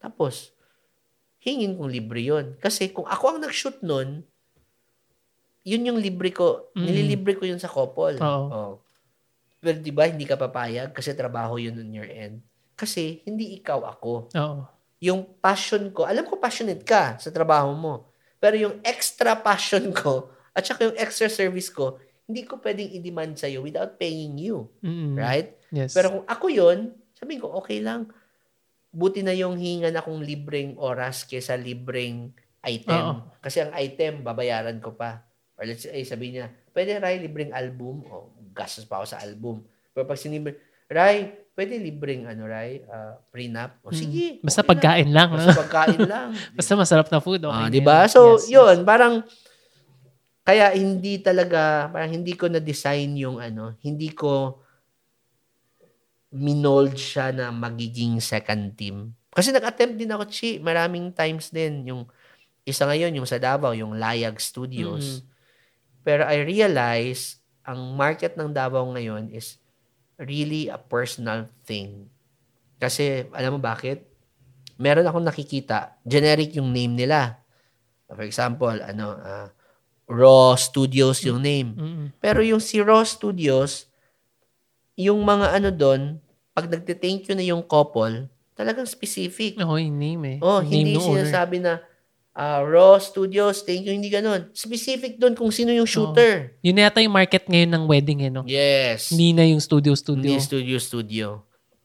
Tapos, 0.00 0.56
hingin 1.48 1.80
kong 1.80 1.88
libre 1.88 2.20
yon. 2.20 2.46
Kasi 2.60 2.92
kung 2.92 3.08
ako 3.08 3.24
ang 3.32 3.40
nag-shoot 3.40 3.80
nun, 3.80 4.22
yun 5.64 5.88
yung 5.88 6.00
libre 6.00 6.32
ko, 6.32 6.72
Mm. 6.76 6.84
nililibre 6.84 7.32
ko 7.36 7.44
yun 7.44 7.60
sa 7.60 7.68
couple. 7.68 8.16
Oo. 8.20 8.46
Oh. 8.48 8.72
Pero 9.58 9.80
di 9.80 9.90
ba 9.90 10.06
hindi 10.06 10.22
ka 10.22 10.38
papayag 10.38 10.94
kasi 10.94 11.12
trabaho 11.12 11.58
yun 11.58 11.74
on 11.76 11.90
your 11.90 12.06
end. 12.06 12.40
Kasi 12.78 13.20
hindi 13.26 13.58
ikaw 13.58 13.82
ako. 13.84 14.30
Oo. 14.32 14.62
Yung 15.02 15.26
passion 15.42 15.90
ko, 15.90 16.06
alam 16.06 16.26
ko 16.26 16.38
passionate 16.38 16.82
ka 16.86 17.18
sa 17.18 17.30
trabaho 17.30 17.74
mo. 17.74 18.08
Pero 18.38 18.54
yung 18.54 18.78
extra 18.86 19.34
passion 19.34 19.90
ko 19.90 20.30
at 20.54 20.62
saka 20.62 20.86
yung 20.86 20.98
extra 20.98 21.26
service 21.26 21.68
ko, 21.74 21.98
hindi 22.28 22.44
ko 22.46 22.60
pwedeng 22.62 22.92
i-demand 22.92 23.34
sa'yo 23.40 23.64
without 23.64 23.98
paying 23.98 24.38
you. 24.38 24.68
Mm-mm. 24.84 25.16
Right? 25.18 25.58
Yes. 25.74 25.90
Pero 25.96 26.22
kung 26.22 26.26
ako 26.28 26.46
yun, 26.52 26.78
sabihin 27.18 27.40
ko, 27.42 27.50
okay 27.58 27.82
lang. 27.82 28.08
Buti 28.88 29.20
na 29.20 29.36
yung 29.36 29.54
hingan 29.54 29.92
akong 29.94 30.18
libreng 30.18 30.72
oras 30.76 31.22
kesa 31.22 31.54
libreng 31.54 32.32
item. 32.62 33.04
Oo. 33.20 33.36
Kasi 33.38 33.60
ang 33.60 33.72
item, 33.72 34.24
babayaran 34.24 34.80
ko 34.80 34.92
pa. 34.92 35.22
Or 35.54 35.64
let's 35.64 35.84
say, 35.84 36.00
sabihin 36.02 36.32
niya, 36.34 36.46
pwede 36.72 36.96
Ray, 36.96 37.20
libreng 37.20 37.52
album? 37.52 38.00
O, 38.06 38.32
gastos 38.50 38.88
pa 38.88 38.98
ako 38.98 39.06
sa 39.08 39.20
album. 39.20 39.60
Pero 39.92 40.06
pag 40.06 40.16
sinibre, 40.16 40.56
Ray, 40.88 41.28
pwede 41.52 41.76
libreng 41.76 42.24
ano, 42.24 42.48
Ray, 42.48 42.80
ah, 42.86 43.20
prenup? 43.28 43.76
O 43.84 43.92
Mm. 43.92 43.98
sige. 43.98 44.26
Basta 44.40 44.62
okay 44.62 44.66
lang. 44.66 44.72
pagkain 44.72 45.08
lang. 45.10 45.28
Basta 45.28 45.52
pagkain 45.54 46.00
lang. 46.14 46.28
Basta 46.54 46.72
masarap 46.72 47.08
na 47.10 47.20
food. 47.20 47.42
Okay 47.44 47.52
Ah, 47.52 47.66
na 47.66 47.72
'di 47.72 47.82
ba? 47.82 47.98
So, 48.06 48.38
Yes, 48.38 48.46
yes. 48.46 48.50
'yun, 48.50 48.76
parang 48.82 49.14
kaya 50.40 50.72
hindi 50.72 51.20
talaga, 51.20 51.92
parang 51.92 52.08
hindi 52.10 52.32
ko 52.32 52.48
na 52.48 52.56
design 52.56 53.20
yung 53.20 53.36
ano, 53.36 53.76
hindi 53.84 54.08
ko 54.16 54.64
minold 56.28 56.96
siya 56.96 57.32
na 57.32 57.48
magiging 57.48 58.20
second 58.20 58.76
team. 58.76 59.16
Kasi 59.32 59.52
nag-attempt 59.52 59.96
din 59.96 60.12
ako, 60.12 60.28
Chi, 60.28 60.60
maraming 60.60 61.12
times 61.12 61.48
din. 61.48 61.88
Yung 61.88 62.02
isa 62.68 62.84
ngayon, 62.84 63.16
yung 63.16 63.28
sa 63.28 63.40
Davao, 63.40 63.72
yung 63.72 63.96
Layag 63.96 64.36
Studios. 64.36 65.20
Mm. 65.20 65.24
Pero 66.04 66.22
I 66.28 66.44
realize, 66.44 67.40
ang 67.64 67.96
market 67.96 68.36
ng 68.36 68.52
Davao 68.52 68.84
ngayon 68.92 69.32
is 69.32 69.56
really 70.20 70.68
a 70.68 70.76
personal 70.76 71.48
thing. 71.64 72.08
Kasi, 72.76 73.28
alam 73.32 73.56
mo 73.56 73.60
bakit? 73.60 74.04
Meron 74.78 75.08
akong 75.08 75.26
nakikita, 75.26 75.96
generic 76.04 76.54
yung 76.54 76.70
name 76.70 76.94
nila. 76.94 77.40
For 78.08 78.24
example, 78.24 78.78
ano, 78.78 79.16
ah, 79.16 79.48
Raw 80.08 80.56
Studios 80.56 81.20
yung 81.20 81.44
name. 81.44 81.76
Mm-mm. 81.76 82.06
Pero 82.16 82.40
yung 82.40 82.64
si 82.64 82.80
Raw 82.80 83.04
Studios, 83.04 83.87
yung 84.98 85.22
mga 85.22 85.54
ano 85.54 85.70
doon, 85.70 86.02
pag 86.50 86.66
nagte-thank 86.66 87.30
you 87.30 87.34
na 87.38 87.46
yung 87.46 87.62
couple, 87.62 88.26
talagang 88.58 88.82
specific. 88.82 89.54
Oo, 89.62 89.78
yung 89.78 89.94
name 89.94 90.22
eh. 90.26 90.38
Oh, 90.42 90.58
hindi 90.58 90.98
name 90.98 90.98
owner. 90.98 91.22
sinasabi 91.22 91.62
na 91.62 91.78
ah, 92.34 92.66
Raw 92.66 92.98
Studios, 92.98 93.62
thank 93.62 93.86
you, 93.86 93.94
hindi 93.94 94.10
ganun. 94.10 94.50
Specific 94.50 95.22
doon 95.22 95.38
kung 95.38 95.54
sino 95.54 95.70
yung 95.70 95.86
shooter. 95.86 96.58
Yun 96.66 96.74
na 96.74 96.90
yata 96.90 96.98
yung 96.98 97.14
market 97.14 97.46
ngayon 97.46 97.70
ng 97.70 97.84
wedding 97.86 98.26
eh, 98.26 98.30
no? 98.30 98.42
Yes. 98.42 99.14
Hindi 99.14 99.38
na 99.38 99.46
yung 99.46 99.62
studio-studio. 99.62 100.34
Hindi 100.34 100.42
studio 100.42 100.76
studio. 100.82 101.26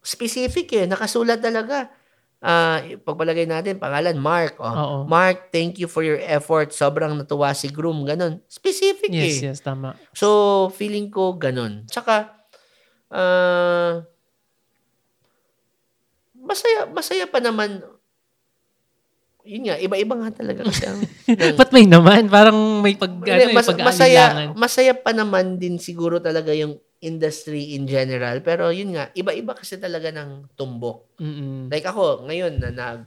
Specific 0.02 0.66
eh, 0.74 0.86
nakasulat 0.90 1.38
talaga. 1.38 1.94
Ah, 2.44 2.84
pagpalagay 3.08 3.48
natin 3.48 3.80
pangalan 3.80 4.20
Mark. 4.20 4.60
Oh. 4.60 4.68
Oo. 4.68 4.98
Mark, 5.08 5.48
thank 5.54 5.80
you 5.80 5.88
for 5.88 6.04
your 6.04 6.20
effort. 6.20 6.76
Sobrang 6.76 7.16
natuwa 7.16 7.54
si 7.56 7.72
groom, 7.72 8.04
ganun. 8.04 8.42
Specific 8.52 9.08
Yes, 9.14 9.40
eh. 9.40 9.54
yes, 9.54 9.58
tama. 9.64 9.96
So, 10.12 10.68
feeling 10.76 11.08
ko 11.08 11.38
ganun. 11.40 11.88
Tsaka, 11.88 12.43
ah, 13.14 14.02
masaya, 16.34 16.80
masaya 16.90 17.26
pa 17.30 17.40
naman. 17.40 17.80
Yun 19.44 19.68
nga, 19.68 19.76
iba-iba 19.76 20.16
nga 20.16 20.32
talaga 20.32 20.64
kasi 20.64 20.88
ang, 20.88 21.04
ng- 21.04 21.58
Ba't 21.60 21.72
may 21.76 21.84
naman? 21.84 22.32
Parang 22.32 22.80
may 22.80 22.96
pag, 22.96 23.12
ano, 23.12 23.52
mas, 23.52 23.68
pag-aalilangan. 23.68 23.88
masaya, 23.88 24.24
masaya 24.56 24.94
pa 24.96 25.12
naman 25.12 25.60
din 25.60 25.76
siguro 25.78 26.24
talaga 26.24 26.56
yung 26.56 26.80
industry 27.04 27.76
in 27.76 27.84
general. 27.84 28.40
Pero 28.40 28.72
yun 28.72 28.96
nga, 28.96 29.12
iba-iba 29.12 29.52
kasi 29.52 29.76
talaga 29.76 30.08
ng 30.16 30.56
tumbok. 30.56 31.20
Mm-mm. 31.20 31.68
Like 31.68 31.84
ako, 31.84 32.24
ngayon, 32.32 32.64
na 32.64 32.72
nag, 32.72 33.00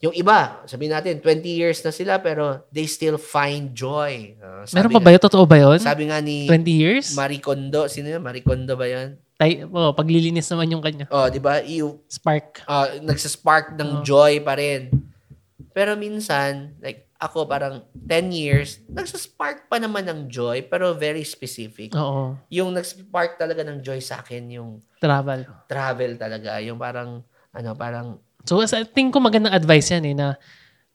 yung 0.00 0.14
iba, 0.14 0.62
sabihin 0.64 0.94
natin, 0.96 1.18
20 1.18 1.44
years 1.44 1.82
na 1.82 1.92
sila, 1.92 2.22
pero 2.22 2.64
they 2.72 2.86
still 2.86 3.18
find 3.20 3.74
joy. 3.76 4.32
Sabi 4.64 4.74
Meron 4.78 4.90
pa 4.96 5.02
ba 5.02 5.10
yun? 5.12 5.22
Totoo 5.26 5.44
ba 5.44 5.56
yun? 5.58 5.78
Sabi 5.82 6.08
nga 6.08 6.22
ni 6.22 6.46
20 6.48 6.70
years? 6.70 7.06
Marie 7.18 7.42
Kondo, 7.42 7.90
sino 7.90 8.08
yun? 8.08 8.22
Marie 8.22 8.46
Kondo 8.46 8.78
ba 8.78 8.86
yun? 8.88 9.18
Tay, 9.40 9.64
oh, 9.64 9.96
paglilinis 9.96 10.52
naman 10.52 10.68
yung 10.68 10.84
kanya. 10.84 11.08
Oh, 11.08 11.24
di 11.26 11.40
ba? 11.40 11.64
You, 11.64 12.04
Spark. 12.04 12.60
uh, 12.68 13.00
nagsaspark 13.00 13.72
ng 13.72 13.90
Oh. 13.90 14.04
joy 14.04 14.36
pa 14.44 14.52
rin. 14.52 14.92
Pero 15.72 15.96
minsan, 15.96 16.76
like, 16.76 17.08
ako 17.16 17.48
parang 17.48 17.80
10 17.96 18.28
years, 18.30 18.84
nagsaspark 18.86 19.64
pa 19.64 19.80
naman 19.80 20.04
ng 20.04 20.28
joy, 20.28 20.60
pero 20.60 20.92
very 20.92 21.24
specific. 21.24 21.96
Oo. 21.96 22.36
Yung 22.50 22.76
nagspark 22.76 23.40
talaga 23.40 23.64
ng 23.64 23.80
joy 23.80 23.96
sa 23.98 24.20
akin, 24.20 24.44
yung 24.52 24.70
Travel. 25.00 25.48
travel 25.64 26.20
talaga. 26.20 26.60
Yung 26.60 26.76
parang, 26.76 27.24
ano, 27.50 27.70
parang, 27.72 28.20
So, 28.44 28.60
sa 28.64 28.84
tingin 28.84 29.08
ko 29.08 29.20
magandang 29.20 29.52
advice 29.52 29.88
yan 29.88 30.04
eh 30.04 30.16
na 30.16 30.36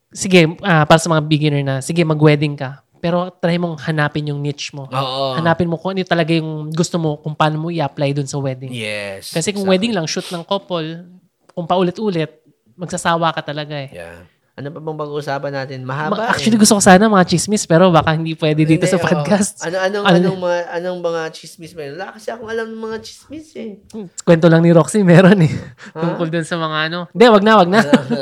sige, 0.10 0.54
ah, 0.62 0.86
para 0.86 0.98
sa 0.98 1.10
mga 1.10 1.26
beginner 1.26 1.62
na, 1.62 1.82
sige, 1.82 2.02
mag-wedding 2.02 2.54
ka. 2.54 2.85
Pero 3.06 3.30
try 3.38 3.62
mong 3.62 3.78
hanapin 3.86 4.34
yung 4.34 4.42
niche 4.42 4.74
mo. 4.74 4.90
oo. 4.90 5.38
Hanapin 5.38 5.70
mo 5.70 5.78
kung 5.78 5.94
ano 5.94 6.02
talaga 6.02 6.34
yung 6.34 6.74
gusto 6.74 6.98
mo, 6.98 7.22
kung 7.22 7.38
paano 7.38 7.62
mo 7.62 7.68
i-apply 7.70 8.18
dun 8.18 8.26
sa 8.26 8.42
wedding. 8.42 8.74
Yes. 8.74 9.30
Kasi 9.30 9.54
kung 9.54 9.62
exactly. 9.62 9.70
wedding 9.78 9.94
lang, 9.94 10.10
shoot 10.10 10.26
ng 10.34 10.42
couple, 10.42 11.06
kung 11.54 11.70
paulit-ulit, 11.70 12.42
magsasawa 12.74 13.30
ka 13.30 13.46
talaga 13.46 13.78
eh. 13.78 13.94
Yeah. 13.94 14.26
Ano 14.56 14.72
pa 14.72 14.80
bang 14.80 14.96
pag-uusapan 14.96 15.52
natin? 15.52 15.84
Mahaba 15.84 16.16
Ma- 16.16 16.26
eh. 16.26 16.32
Actually, 16.32 16.56
gusto 16.56 16.80
ko 16.80 16.82
sana 16.82 17.12
mga 17.12 17.28
chismis, 17.28 17.68
pero 17.68 17.92
baka 17.92 18.16
hindi 18.16 18.40
pwede 18.40 18.64
dito 18.64 18.88
Hindi, 18.88 18.96
sa 18.96 19.04
podcast. 19.04 19.60
Ano 19.60 19.76
anong 19.84 20.06
Ano- 20.08 20.16
anong 20.16 20.40
mga 20.40 20.60
anong 20.80 21.00
mga 21.04 21.22
chismis 21.36 21.76
meron? 21.76 22.00
Wala 22.00 22.16
kasi 22.16 22.32
akong 22.32 22.48
alam 22.48 22.72
ng 22.72 22.80
mga 22.80 22.98
chismis 23.04 23.52
eh. 23.60 23.84
Kwento 24.24 24.48
lang 24.48 24.64
ni 24.64 24.72
Roxy, 24.72 25.04
meron 25.04 25.44
eh. 25.44 25.52
Tungkol 25.92 26.32
dun 26.32 26.48
sa 26.48 26.56
mga 26.56 26.88
ano. 26.88 27.00
Hindi, 27.12 27.26
wag 27.28 27.44
na, 27.44 27.54
wag 27.60 27.68
na. 27.68 27.80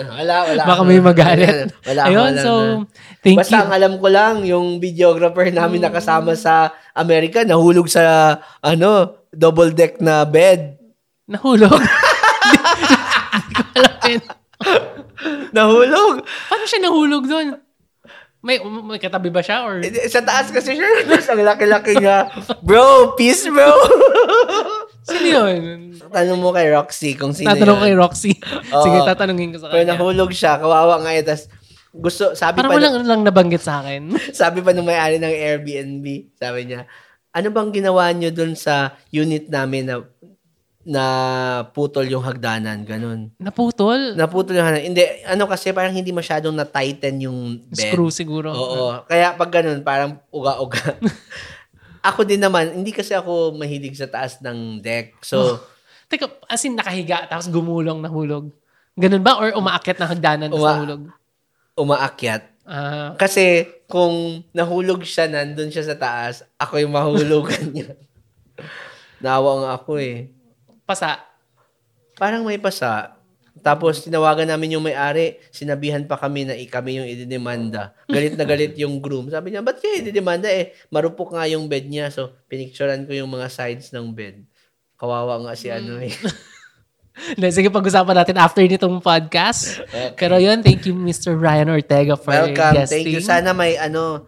wala, 0.10 0.36
wala. 0.50 0.62
Baka 0.74 0.82
may 0.82 0.98
magalit. 0.98 1.70
Wala 1.86 2.02
akong 2.02 2.10
Ayun, 2.10 2.32
so, 2.42 2.52
na. 2.52 2.66
thank 3.22 3.38
Basta 3.38 3.54
you. 3.54 3.62
ang 3.62 3.72
alam 3.72 3.94
ko 4.02 4.08
lang, 4.10 4.36
yung 4.42 4.68
videographer 4.82 5.46
namin 5.54 5.86
na 5.86 5.94
kasama 5.94 6.34
sa 6.34 6.74
Amerika, 6.98 7.46
nahulog 7.46 7.86
sa, 7.86 8.36
ano, 8.58 9.22
double 9.30 9.70
deck 9.70 10.02
na 10.02 10.26
bed. 10.26 10.82
Nahulog. 11.30 11.78
Hindi 13.38 13.54
ko 13.54 13.62
alam. 13.78 15.03
Nahulog! 15.56 16.24
Paano 16.24 16.64
siya 16.66 16.82
nahulog 16.84 17.24
doon? 17.26 17.48
May, 18.44 18.60
may 18.60 19.00
katabi 19.00 19.32
ba 19.32 19.40
siya? 19.40 19.64
Or... 19.64 19.80
Sa 20.12 20.20
taas 20.20 20.52
kasi 20.52 20.76
siya, 20.76 21.08
tapos 21.08 21.32
ang 21.32 21.48
laki-laki 21.48 21.96
niya. 21.96 22.28
Bro, 22.60 23.16
peace 23.16 23.48
bro! 23.48 23.72
Sino 25.08 25.48
yun? 25.48 25.96
Tanong 26.12 26.40
mo 26.40 26.52
kay 26.52 26.68
Roxy 26.72 27.16
kung 27.16 27.32
sino 27.32 27.52
Tatanong 27.52 27.80
yun. 27.80 27.86
kay 27.88 27.96
Roxy. 27.96 28.32
Oo. 28.72 28.84
Sige, 28.84 28.98
tatanungin 29.08 29.56
ko 29.56 29.64
sa 29.64 29.72
Pero 29.72 29.84
kanya. 29.88 29.96
nahulog 29.96 30.32
siya, 30.36 30.60
kawawa 30.60 31.00
nga 31.04 31.12
eh. 31.16 31.24
Tapos, 31.24 31.48
gusto, 31.94 32.24
sabi 32.36 32.60
Parang 32.60 32.72
pa, 32.72 32.78
walang 32.80 32.96
lang 33.08 33.22
nabanggit 33.24 33.64
sa 33.64 33.84
akin. 33.84 34.12
sabi 34.40 34.60
pa 34.60 34.72
nung 34.76 34.88
may-ari 34.88 35.20
ng 35.20 35.30
Airbnb, 35.30 36.06
sabi 36.36 36.68
niya, 36.68 36.84
ano 37.34 37.48
bang 37.50 37.70
ginawa 37.74 38.12
niyo 38.14 38.30
dun 38.30 38.54
sa 38.54 38.94
unit 39.10 39.50
namin 39.50 39.90
na 39.90 39.96
na 40.84 41.04
putol 41.72 42.04
yung 42.06 42.20
hagdanan, 42.22 42.84
ganun. 42.84 43.32
Naputol. 43.40 44.14
Naputol 44.14 44.60
yung 44.60 44.68
hagdanan. 44.68 44.88
Hindi, 44.92 45.04
ano 45.24 45.48
kasi 45.48 45.72
parang 45.72 45.96
hindi 45.96 46.12
masyadong 46.12 46.52
na-tighten 46.52 47.24
yung 47.24 47.40
bed. 47.72 47.92
Screw 47.92 48.12
siguro. 48.12 48.52
Oo. 48.52 48.88
Kaya 49.04 49.32
pag 49.32 49.48
ganun, 49.50 49.80
parang 49.80 50.20
uga-uga. 50.28 51.00
ako 52.04 52.28
din 52.28 52.44
naman, 52.44 52.76
hindi 52.76 52.92
kasi 52.92 53.16
ako 53.16 53.56
mahilig 53.56 53.96
sa 53.96 54.12
taas 54.12 54.44
ng 54.44 54.84
deck. 54.84 55.16
So, 55.24 55.64
Teka, 56.12 56.28
as 56.46 56.62
in 56.62 56.76
nakahiga, 56.76 57.26
tapos 57.26 57.48
gumulong, 57.48 58.04
nahulog. 58.04 58.52
Ganun 58.94 59.24
ba? 59.24 59.40
Or 59.40 59.56
umaakyat 59.56 59.98
ng 59.98 60.12
hagdanan, 60.12 60.48
tapos 60.52 60.62
Uma- 60.62 60.76
nahulog? 60.76 61.02
umaakyat. 61.74 62.44
Ah, 62.64 63.12
Kasi 63.18 63.66
kung 63.88 64.44
nahulog 64.52 65.02
siya, 65.02 65.26
nandun 65.26 65.68
siya 65.68 65.84
sa 65.84 65.98
taas, 65.98 66.44
ako 66.56 66.78
yung 66.78 66.94
mahulugan 66.94 67.66
niya. 67.74 67.96
Nawa 69.18 69.64
nga 69.64 69.72
ako 69.80 69.98
eh. 69.98 70.28
Pasa. 70.84 71.24
Parang 72.16 72.46
may 72.46 72.60
pasa. 72.62 73.18
Tapos 73.64 74.02
tinawagan 74.02 74.50
namin 74.50 74.76
yung 74.76 74.86
may-ari, 74.86 75.40
sinabihan 75.54 76.04
pa 76.04 76.18
kami 76.18 76.44
na 76.44 76.58
kami 76.68 77.00
yung 77.00 77.08
ididemanda. 77.08 77.94
Galit 78.10 78.34
na 78.34 78.44
galit 78.44 78.74
yung 78.76 78.98
groom. 78.98 79.30
Sabi 79.30 79.54
niya, 79.54 79.62
ba't 79.62 79.78
kayo 79.78 80.02
ididemanda 80.04 80.50
eh? 80.50 80.74
Marupok 80.90 81.38
nga 81.38 81.46
yung 81.46 81.70
bed 81.70 81.86
niya. 81.88 82.10
So, 82.10 82.34
pinicturean 82.50 83.06
ko 83.06 83.14
yung 83.14 83.30
mga 83.30 83.48
sides 83.48 83.94
ng 83.94 84.12
bed. 84.12 84.44
Kawawa 84.98 85.40
nga 85.46 85.54
si 85.54 85.70
ano 85.70 86.02
eh. 86.02 86.12
Hindi, 87.38 87.48
Sige, 87.54 87.70
pag-usapan 87.70 88.26
natin 88.26 88.42
after 88.42 88.66
nitong 88.66 88.98
podcast. 88.98 89.86
Pero 90.18 90.42
yun, 90.42 90.66
thank 90.66 90.90
you 90.90 90.98
Mr. 90.98 91.38
Ryan 91.38 91.70
Ortega 91.70 92.18
for 92.18 92.34
Welcome. 92.34 92.74
guesting. 92.74 93.06
Thank 93.06 93.14
you. 93.14 93.22
Sana 93.22 93.54
may 93.54 93.78
ano, 93.78 94.26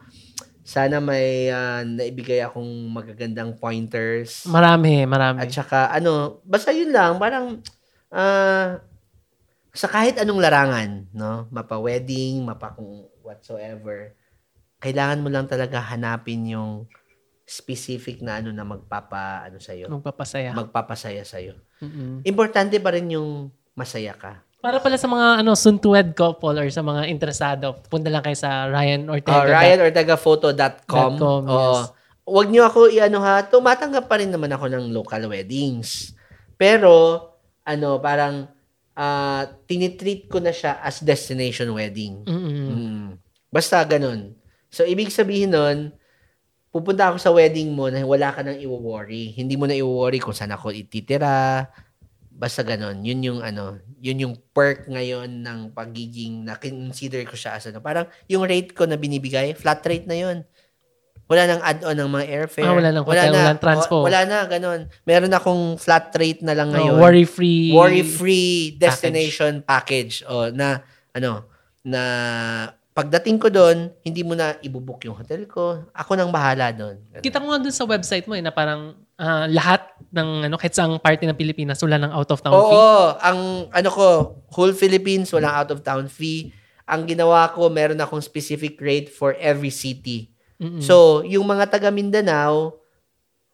sana 0.65 0.97
may 0.97 1.53
ah, 1.53 1.85
naibigay 1.85 2.41
akong 2.41 2.89
magagandang 2.89 3.53
pointers. 3.61 4.49
Marami, 4.49 5.05
marami. 5.05 5.45
At 5.45 5.53
saka, 5.53 5.93
ano, 5.93 6.41
basta 6.41 6.73
yun 6.73 6.89
lang, 6.89 7.21
parang, 7.21 7.61
ah, 8.09 8.81
sa 9.69 9.85
kahit 9.85 10.17
anong 10.17 10.41
larangan, 10.41 11.05
no, 11.13 11.45
mapa-wedding, 11.53 12.41
mapa 12.41 12.73
kung 12.73 13.05
whatsoever, 13.21 14.17
kailangan 14.81 15.21
mo 15.21 15.29
lang 15.29 15.45
talaga 15.45 15.77
hanapin 15.83 16.49
yung 16.49 16.89
specific 17.45 18.25
na 18.25 18.41
ano 18.41 18.49
na 18.49 18.65
magpapa, 18.65 19.45
ano 19.45 19.61
sa'yo, 19.61 19.85
Magpapasaya. 19.85 20.49
magpapasaya 20.57 21.21
sa'yo. 21.21 21.53
Mm-mm. 21.77 22.25
Importante 22.25 22.81
pa 22.81 22.89
rin 22.89 23.13
yung 23.13 23.53
masaya 23.77 24.17
ka. 24.17 24.41
Para 24.65 24.81
pala 24.81 24.97
sa 24.97 25.05
mga 25.05 25.45
ano 25.45 25.53
soon 25.53 25.77
to 25.77 25.93
wed 25.93 26.17
couple 26.17 26.57
or 26.57 26.65
sa 26.73 26.81
mga 26.81 27.05
interesado, 27.05 27.77
punta 27.85 28.09
lang 28.09 28.25
kayo 28.25 28.33
sa 28.33 28.65
Ryan 28.65 29.05
Ortega. 29.13 29.45
Uh, 29.45 29.61
RyanOrtegaPhoto.com. 29.61 31.11
.com, 31.21 31.41
Oo. 31.45 31.53
yes. 31.53 31.93
Huwag 32.25 32.49
niyo 32.49 32.65
ako 32.65 32.89
i-ano 32.89 33.21
ha, 33.21 33.45
tumatanggap 33.45 34.09
pa 34.09 34.17
rin 34.17 34.33
naman 34.33 34.49
ako 34.49 34.65
ng 34.73 34.89
local 34.89 35.29
weddings. 35.29 36.17
Pero, 36.57 37.21
ano, 37.61 38.01
parang, 38.01 38.49
ah 38.97 39.45
tinitreat 39.69 40.25
ko 40.33 40.41
na 40.41 40.49
siya 40.49 40.81
as 40.81 41.05
destination 41.05 41.69
wedding. 41.69 42.25
Mm-mm. 42.25 42.65
Mm. 42.65 43.07
Basta 43.53 43.85
ganun. 43.85 44.33
So, 44.73 44.81
ibig 44.81 45.13
sabihin 45.13 45.53
nun, 45.53 45.93
pupunta 46.73 47.13
ako 47.13 47.21
sa 47.21 47.29
wedding 47.29 47.69
mo 47.69 47.93
na 47.93 48.01
wala 48.01 48.33
ka 48.33 48.41
nang 48.41 48.57
i-worry. 48.57 49.29
Hindi 49.37 49.61
mo 49.61 49.69
na 49.69 49.77
i-worry 49.77 50.17
kung 50.17 50.33
saan 50.33 50.57
ako 50.57 50.73
ititira. 50.73 51.69
Basta 52.35 52.61
ganun. 52.61 52.99
Yun 52.99 53.19
yung 53.23 53.39
ano, 53.39 53.79
yun 53.97 54.19
yung 54.19 54.35
perk 54.51 54.85
ngayon 54.85 55.39
ng 55.39 55.59
pagiging 55.71 56.43
na 56.43 56.59
consider 56.59 57.23
ko 57.23 57.33
siya 57.33 57.55
as 57.55 57.65
ano. 57.65 57.79
Parang 57.79 58.11
yung 58.27 58.43
rate 58.43 58.75
ko 58.75 58.83
na 58.83 58.99
binibigay, 58.99 59.55
flat 59.55 59.79
rate 59.81 60.03
na 60.03 60.19
yun. 60.19 60.37
Wala 61.25 61.47
nang 61.47 61.63
add-on 61.63 61.95
ng 61.95 62.11
mga 62.11 62.25
airfare. 62.29 62.67
Ah, 62.67 62.75
wala 62.75 62.91
nang 62.91 63.01
hotel, 63.01 63.33
walang 63.33 63.57
transpo. 63.57 64.03
Wa- 64.03 64.05
Wala 64.05 64.19
na, 64.29 64.37
ganun. 64.45 64.79
Meron 65.01 65.33
akong 65.33 65.79
flat 65.79 66.13
rate 66.13 66.43
na 66.43 66.53
lang 66.53 66.69
Oh, 66.69 66.73
ngayon 66.75 67.01
worry-free. 67.01 67.73
worry-free 67.73 68.77
destination 68.77 69.65
package. 69.65 70.21
O 70.27 70.53
na 70.53 70.85
ano 71.15 71.49
na 71.81 72.01
pagdating 72.95 73.37
ko 73.43 73.51
doon, 73.51 73.91
hindi 74.07 74.23
mo 74.23 74.39
na 74.39 74.55
ibubook 74.63 75.03
yung 75.03 75.19
hotel 75.19 75.43
ko. 75.51 75.83
Ako 75.91 76.15
nang 76.15 76.31
bahala 76.31 76.71
doon. 76.71 76.95
Kita 77.19 77.43
ko 77.43 77.51
nga 77.51 77.59
dun 77.59 77.75
sa 77.75 77.83
website 77.83 78.23
mo 78.23 78.39
eh, 78.39 78.41
na 78.41 78.55
parang 78.55 78.95
ah, 79.19 79.51
lahat 79.51 79.83
ng 80.15 80.47
ano, 80.47 80.55
kahit 80.55 80.79
saang 80.79 80.95
party 81.03 81.27
ng 81.27 81.35
Pilipinas, 81.35 81.83
wala 81.83 81.99
ng 81.99 82.15
out 82.15 82.31
of 82.31 82.39
town 82.39 82.55
Oo, 82.55 82.71
fee. 82.71 83.19
ang 83.19 83.39
ano 83.67 83.89
ko, 83.91 84.07
whole 84.55 84.71
Philippines 84.71 85.27
walang 85.35 85.51
out 85.51 85.69
of 85.75 85.83
town 85.83 86.07
fee. 86.07 86.55
Ang 86.87 87.03
ginawa 87.03 87.51
ko, 87.51 87.67
meron 87.67 87.99
akong 87.99 88.23
specific 88.23 88.79
rate 88.79 89.11
for 89.11 89.35
every 89.43 89.75
city. 89.75 90.31
Mm-mm. 90.55 90.79
So, 90.79 91.19
yung 91.27 91.43
mga 91.43 91.67
taga 91.67 91.91
Mindanao, 91.91 92.79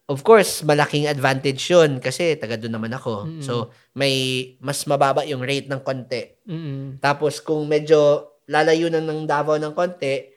of 0.05 0.22
course, 0.22 0.61
malaking 0.61 1.09
advantage 1.09 1.65
yun 1.65 1.97
kasi 1.97 2.38
taga 2.38 2.61
doon 2.61 2.77
naman 2.77 2.93
ako. 2.93 3.26
Mm-mm. 3.26 3.41
So, 3.41 3.73
may 3.97 4.13
mas 4.61 4.85
mababa 4.85 5.26
yung 5.26 5.41
rate 5.41 5.65
ng 5.65 5.81
konti. 5.81 6.45
Mm-mm. 6.45 7.01
Tapos 7.01 7.41
kung 7.41 7.65
medyo 7.65 8.30
lalayo 8.51 8.91
na 8.91 8.99
ng 8.99 9.23
Davao 9.23 9.55
ng 9.55 9.71
konti, 9.71 10.27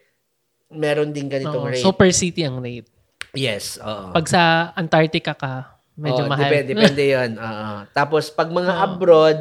meron 0.71 1.11
din 1.11 1.27
ganitong 1.27 1.67
Oo, 1.67 1.71
rate. 1.71 1.83
so 1.83 1.91
per 1.91 2.09
city 2.09 2.47
ang 2.47 2.63
rate. 2.63 2.87
yes, 3.35 3.75
oo. 3.83 4.15
Pag 4.15 4.25
sa 4.25 4.71
Antarctica 4.73 5.35
ka, 5.35 5.75
medyo 5.93 6.23
Oo, 6.23 6.31
mahal. 6.31 6.47
Depende, 6.47 6.71
depende 6.71 7.03
yun. 7.15 7.31
Oo. 7.35 7.67
Tapos 7.91 8.31
pag 8.31 8.47
mga 8.47 8.73
Oo. 8.73 8.83
abroad, 8.87 9.39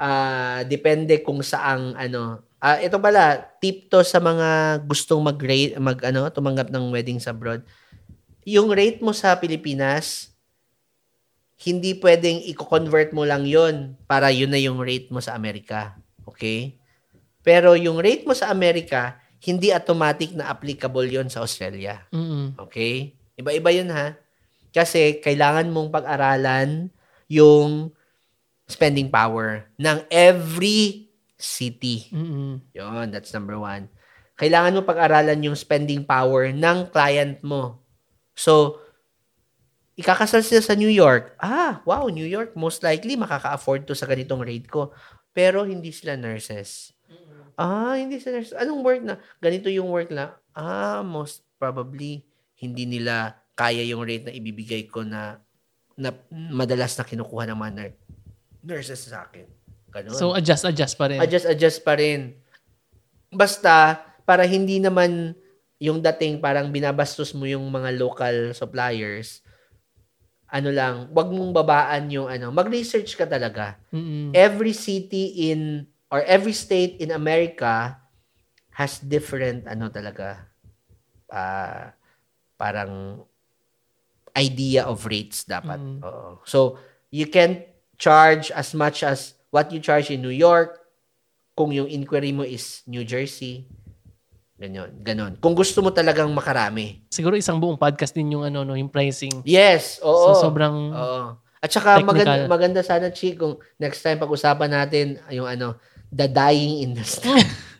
ah 0.00 0.64
depende 0.64 1.20
kung 1.20 1.44
saang 1.44 1.92
ano. 1.92 2.40
Ah, 2.60 2.76
ito 2.76 2.96
pala, 3.00 3.40
tip 3.56 3.88
to 3.88 4.04
sa 4.04 4.20
mga 4.20 4.80
gustong 4.84 5.20
mag 5.20 5.36
mag 5.80 5.98
ano, 6.04 6.28
tumanggap 6.28 6.68
ng 6.68 6.92
weddings 6.92 7.24
abroad. 7.24 7.60
Yung 8.44 8.72
rate 8.72 9.00
mo 9.00 9.12
sa 9.12 9.36
Pilipinas, 9.36 10.32
hindi 11.60 11.92
pwedeng 12.00 12.40
i-convert 12.48 13.12
mo 13.12 13.24
lang 13.24 13.44
yon 13.44 13.96
para 14.04 14.32
yun 14.32 14.48
na 14.48 14.56
yung 14.56 14.80
rate 14.80 15.12
mo 15.12 15.20
sa 15.20 15.36
Amerika. 15.36 15.96
Okay? 16.24 16.79
Pero 17.40 17.72
yung 17.76 18.00
rate 18.00 18.28
mo 18.28 18.36
sa 18.36 18.52
Amerika, 18.52 19.16
hindi 19.40 19.72
automatic 19.72 20.36
na 20.36 20.52
applicable 20.52 21.08
yon 21.08 21.32
sa 21.32 21.40
Australia. 21.40 22.04
Mm-mm. 22.12 22.60
Okay? 22.68 23.16
Iba-iba 23.40 23.70
yun 23.72 23.88
ha. 23.88 24.16
Kasi 24.70 25.18
kailangan 25.18 25.72
mong 25.72 25.88
pag-aralan 25.88 26.92
yung 27.26 27.90
spending 28.68 29.08
power 29.08 29.66
ng 29.80 30.04
every 30.12 31.10
city. 31.40 32.12
Mm-mm. 32.12 32.60
Yon, 32.76 33.08
that's 33.10 33.32
number 33.32 33.56
one. 33.56 33.88
Kailangan 34.36 34.76
mo 34.76 34.80
pag-aralan 34.84 35.40
yung 35.40 35.56
spending 35.56 36.04
power 36.04 36.52
ng 36.52 36.92
client 36.92 37.40
mo. 37.40 37.80
So, 38.36 38.80
ikakasal 39.96 40.40
sila 40.40 40.64
sa 40.64 40.76
New 40.76 40.88
York. 40.88 41.36
Ah, 41.40 41.84
wow, 41.84 42.08
New 42.08 42.24
York, 42.24 42.56
most 42.56 42.80
likely 42.80 43.16
makaka-afford 43.20 43.84
to 43.88 43.96
sa 43.96 44.08
ganitong 44.08 44.40
rate 44.40 44.68
ko. 44.68 44.92
Pero 45.36 45.68
hindi 45.68 45.92
sila 45.92 46.16
nurses. 46.16 46.96
Ah, 47.54 47.94
hindi 47.94 48.18
sila 48.18 48.38
nurses. 48.38 48.54
Anong 48.54 48.82
work 48.82 49.02
na? 49.02 49.14
Ganito 49.38 49.66
yung 49.66 49.88
work 49.88 50.10
na. 50.10 50.36
Ah, 50.52 51.00
most 51.00 51.46
probably 51.56 52.22
hindi 52.56 52.84
nila 52.84 53.34
kaya 53.54 53.84
yung 53.84 54.02
rate 54.02 54.28
na 54.28 54.32
ibibigay 54.32 54.86
ko 54.86 55.02
na 55.02 55.40
na 55.94 56.12
madalas 56.32 56.96
na 56.96 57.04
kinukuha 57.04 57.44
ng 57.44 57.58
mga 57.58 57.72
nur- 57.72 57.98
nurses 58.64 59.04
sa 59.04 59.28
akin. 59.28 59.44
Ganun 59.90 60.14
So 60.14 60.32
adjust, 60.32 60.64
adjust 60.64 60.94
pa 60.96 61.10
rin. 61.10 61.18
adjust 61.20 61.44
adjust 61.44 61.80
pa 61.82 61.96
rin. 61.96 62.36
Basta 63.28 64.00
para 64.24 64.44
hindi 64.44 64.78
naman 64.78 65.34
yung 65.80 66.00
dating 66.00 66.38
parang 66.38 66.68
binabastos 66.68 67.32
mo 67.32 67.44
yung 67.44 67.64
mga 67.68 67.96
local 67.96 68.52
suppliers. 68.52 69.40
Ano 70.50 70.74
lang, 70.74 71.08
wag 71.14 71.30
mong 71.30 71.52
babaan 71.54 72.10
yung 72.10 72.26
ano, 72.26 72.50
mag-research 72.50 73.14
ka 73.14 73.24
talaga. 73.24 73.78
Mm-mm. 73.94 74.34
Every 74.34 74.74
city 74.74 75.48
in 75.48 75.86
or 76.10 76.20
every 76.26 76.52
state 76.52 76.98
in 76.98 77.14
America 77.14 77.96
has 78.74 78.98
different 78.98 79.64
ano 79.70 79.88
talaga 79.88 80.50
ah, 81.30 81.94
parang 82.58 83.24
idea 84.34 84.86
of 84.86 85.06
rates 85.06 85.46
dapat. 85.46 85.78
Mm. 85.78 85.98
Oo. 86.06 86.42
So, 86.46 86.78
you 87.10 87.26
can 87.26 87.66
charge 87.98 88.54
as 88.54 88.74
much 88.74 89.02
as 89.02 89.34
what 89.50 89.70
you 89.74 89.82
charge 89.82 90.10
in 90.10 90.22
New 90.22 90.34
York 90.34 90.78
kung 91.58 91.74
yung 91.74 91.90
inquiry 91.90 92.30
mo 92.30 92.46
is 92.46 92.86
New 92.86 93.02
Jersey. 93.02 93.66
Ganyan, 94.60 94.92
ganon. 95.00 95.40
Kung 95.40 95.56
gusto 95.56 95.80
mo 95.80 95.88
talagang 95.88 96.28
makarami. 96.36 97.00
Siguro 97.08 97.32
isang 97.34 97.56
buong 97.56 97.80
podcast 97.80 98.12
din 98.12 98.36
yung 98.36 98.44
ano 98.44 98.60
no, 98.60 98.76
yung 98.76 98.92
pricing. 98.92 99.40
Yes, 99.42 99.98
oo. 100.04 100.36
So 100.36 100.46
sobrang 100.48 100.76
Oo. 100.92 101.40
At 101.60 101.68
saka 101.68 102.00
maganda, 102.00 102.40
Technical. 102.40 102.48
maganda 102.48 102.80
sana, 102.80 103.06
Chi, 103.12 103.36
kung 103.36 103.60
next 103.76 104.00
time 104.00 104.16
pag-usapan 104.16 104.70
natin 104.72 105.20
yung 105.28 105.44
ano, 105.44 105.76
the 106.10 106.26
dying 106.26 106.84
industry. 106.84 107.40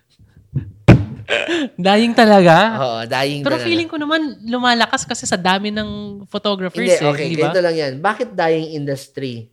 dying 1.79 2.15
talaga. 2.15 2.57
Oo, 2.79 2.99
dying 3.07 3.43
Pero 3.43 3.59
talaga. 3.59 3.67
feeling 3.67 3.89
ko 3.91 3.97
naman 3.99 4.39
lumalakas 4.47 5.07
kasi 5.07 5.27
sa 5.27 5.39
dami 5.39 5.71
ng 5.71 6.23
photographers 6.27 6.83
Hindi, 6.83 6.97
eh, 6.99 7.11
okay, 7.11 7.27
di 7.31 7.37
ba? 7.39 7.51
ganito 7.51 7.61
lang 7.63 7.77
yan. 7.77 7.93
Bakit 8.03 8.29
dying 8.35 8.75
industry? 8.75 9.51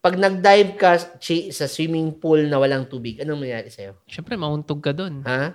Pag 0.00 0.16
nag-dive 0.16 0.72
ka 0.80 0.96
Chi, 1.20 1.52
sa 1.52 1.68
swimming 1.68 2.16
pool 2.16 2.48
na 2.48 2.56
walang 2.56 2.88
tubig, 2.88 3.20
anong 3.20 3.44
mangyayari 3.44 3.68
sa'yo? 3.68 4.00
Siyempre 4.08 4.32
mauntog 4.38 4.80
ka 4.80 4.96
doon. 4.96 5.20
Ha? 5.28 5.52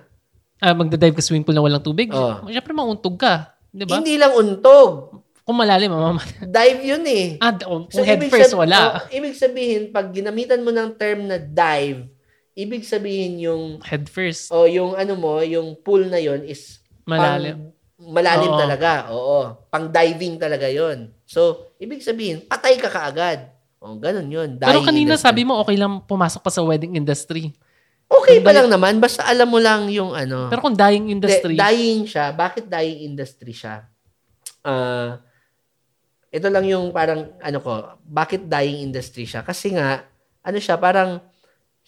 Ah, 0.62 0.72
magda-dive 0.72 1.18
ka 1.18 1.22
swimming 1.24 1.42
pool 1.44 1.56
na 1.56 1.64
walang 1.64 1.82
tubig. 1.82 2.08
Oo. 2.14 2.46
Siyempre 2.48 2.72
mauntog 2.72 3.18
ka, 3.18 3.58
'di 3.74 3.84
ba? 3.84 4.00
Hindi 4.00 4.14
lang 4.16 4.32
untog. 4.32 5.25
Kung 5.46 5.54
malalim 5.54 5.88
mamamatay. 5.88 6.42
Dive 6.42 6.80
yun 6.84 7.04
eh. 7.06 7.26
Ah, 7.38 7.54
oh, 7.64 7.86
So, 7.86 8.02
head 8.02 8.18
ibig 8.18 8.28
first 8.28 8.50
sab- 8.50 8.60
wala. 8.60 8.98
oh, 8.98 9.14
ibig 9.14 9.32
sabihin, 9.32 9.88
pag 9.88 10.10
ginamitan 10.10 10.58
mo 10.60 10.68
ng 10.68 10.90
term 10.92 11.22
na 11.22 11.38
dive, 11.38 12.10
ibig 12.52 12.82
sabihin 12.82 13.38
yung 13.40 13.62
Head 13.80 14.10
first. 14.10 14.50
o 14.50 14.66
yung 14.66 14.92
ano 14.92 15.14
mo, 15.14 15.38
yung 15.40 15.78
pool 15.78 16.02
na 16.04 16.18
yon 16.18 16.42
is 16.42 16.82
Malalim. 17.04 17.70
Pang, 17.94 18.10
malalim 18.10 18.50
Oo. 18.50 18.58
talaga. 18.58 18.90
Oo. 19.08 19.38
Pang 19.70 19.86
diving 19.86 20.34
talaga 20.34 20.66
yon. 20.66 21.14
So, 21.22 21.70
ibig 21.78 22.02
sabihin, 22.02 22.42
patay 22.42 22.74
ka 22.74 22.90
kaagad. 22.90 23.54
O, 23.78 23.94
ganun 23.94 24.26
yun. 24.26 24.58
Pero 24.58 24.82
Dying 24.82 24.82
kanina 24.84 25.14
industry. 25.14 25.24
sabi 25.24 25.46
mo 25.46 25.62
okay 25.62 25.78
lang 25.78 26.02
pumasok 26.02 26.42
pa 26.42 26.50
sa 26.50 26.66
wedding 26.66 26.98
industry. 26.98 27.54
Okay 28.04 28.38
pa 28.38 28.50
lang 28.50 28.66
naman. 28.66 28.98
Basta 28.98 29.22
alam 29.22 29.46
mo 29.46 29.58
lang 29.58 29.86
yung 29.88 30.10
ano. 30.10 30.46
Pero 30.46 30.58
kung 30.60 30.74
dying 30.74 31.06
industry, 31.08 31.54
Hindi, 31.54 31.62
dying 31.62 32.02
siya. 32.02 32.30
Bakit 32.32 32.66
dying 32.66 33.06
industry 33.06 33.50
siya? 33.50 33.86
Ah, 34.60 35.22
ito 36.36 36.52
lang 36.52 36.68
yung 36.68 36.92
parang, 36.92 37.32
ano 37.40 37.58
ko, 37.64 37.72
bakit 38.04 38.44
dying 38.44 38.84
industry 38.84 39.24
siya? 39.24 39.40
Kasi 39.40 39.72
nga, 39.72 40.04
ano 40.44 40.58
siya, 40.60 40.76
parang 40.76 41.24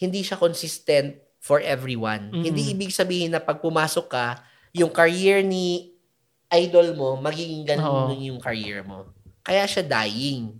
hindi 0.00 0.24
siya 0.24 0.40
consistent 0.40 1.20
for 1.36 1.60
everyone. 1.60 2.32
Mm. 2.32 2.42
Hindi 2.48 2.62
ibig 2.72 2.88
sabihin 2.88 3.36
na 3.36 3.44
pag 3.44 3.60
pumasok 3.60 4.06
ka, 4.08 4.40
yung 4.72 4.88
career 4.88 5.44
ni 5.44 5.92
idol 6.48 6.96
mo, 6.96 7.20
magiging 7.20 7.68
ganun 7.68 8.08
Oo. 8.08 8.16
yung 8.16 8.40
career 8.40 8.80
mo. 8.80 9.12
Kaya 9.44 9.68
siya 9.68 9.84
dying. 9.84 10.56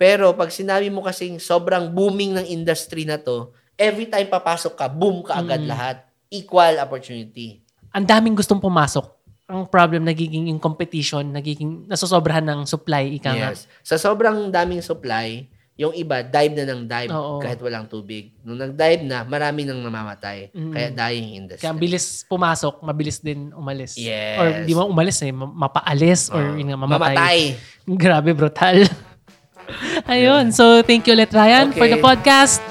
Pero 0.00 0.32
pag 0.32 0.48
sinabi 0.48 0.88
mo 0.88 1.04
kasing 1.04 1.36
sobrang 1.36 1.92
booming 1.92 2.40
ng 2.40 2.46
industry 2.48 3.04
na 3.04 3.20
to, 3.20 3.52
every 3.76 4.08
time 4.08 4.24
papasok 4.24 4.72
ka, 4.72 4.88
boom 4.88 5.20
ka 5.20 5.36
agad 5.36 5.60
Mm. 5.60 5.68
lahat. 5.68 5.96
Equal 6.32 6.80
opportunity. 6.80 7.60
ang 7.90 8.06
daming 8.06 8.38
gustong 8.38 8.62
pumasok. 8.62 9.02
Ang 9.50 9.66
problem, 9.66 10.06
nagiging 10.06 10.46
yung 10.46 10.62
competition, 10.62 11.26
nagiging 11.26 11.90
nasosobrahan 11.90 12.46
ng 12.46 12.60
supply, 12.70 13.18
ika 13.18 13.34
nga. 13.34 13.50
Yes. 13.50 13.66
Sa 13.82 13.98
sobrang 13.98 14.46
daming 14.46 14.78
supply, 14.78 15.50
yung 15.74 15.96
iba, 15.96 16.20
dive 16.20 16.54
na 16.60 16.64
ng 16.70 16.84
dive 16.84 17.08
Oo. 17.10 17.40
kahit 17.40 17.56
walang 17.58 17.88
tubig. 17.88 18.30
Nung 18.44 18.60
nag-dive 18.60 19.00
na, 19.00 19.24
marami 19.24 19.64
nang 19.64 19.80
namamatay. 19.80 20.52
Mm. 20.52 20.72
Kaya 20.76 20.88
dying 20.92 21.28
industry. 21.40 21.64
Kaya 21.64 21.74
bilis 21.74 22.22
pumasok, 22.28 22.84
mabilis 22.84 23.18
din 23.18 23.48
umalis. 23.56 23.96
Yes. 23.96 24.36
Or 24.36 24.46
di 24.62 24.72
mo 24.76 24.86
umalis 24.86 25.18
eh, 25.24 25.32
ma- 25.32 25.48
mapaalis 25.48 26.28
or 26.30 26.54
yun 26.54 26.70
nga, 26.70 26.78
mamatay. 26.78 27.16
Mamatay. 27.16 27.40
Grabe, 28.06 28.30
brutal. 28.36 28.86
Ayun. 30.12 30.52
So, 30.52 30.84
thank 30.84 31.08
you 31.08 31.16
ulit, 31.16 31.32
Ryan, 31.32 31.72
for 31.72 31.88
Okay. 31.88 31.96
the 31.96 32.02
podcast. 32.04 32.69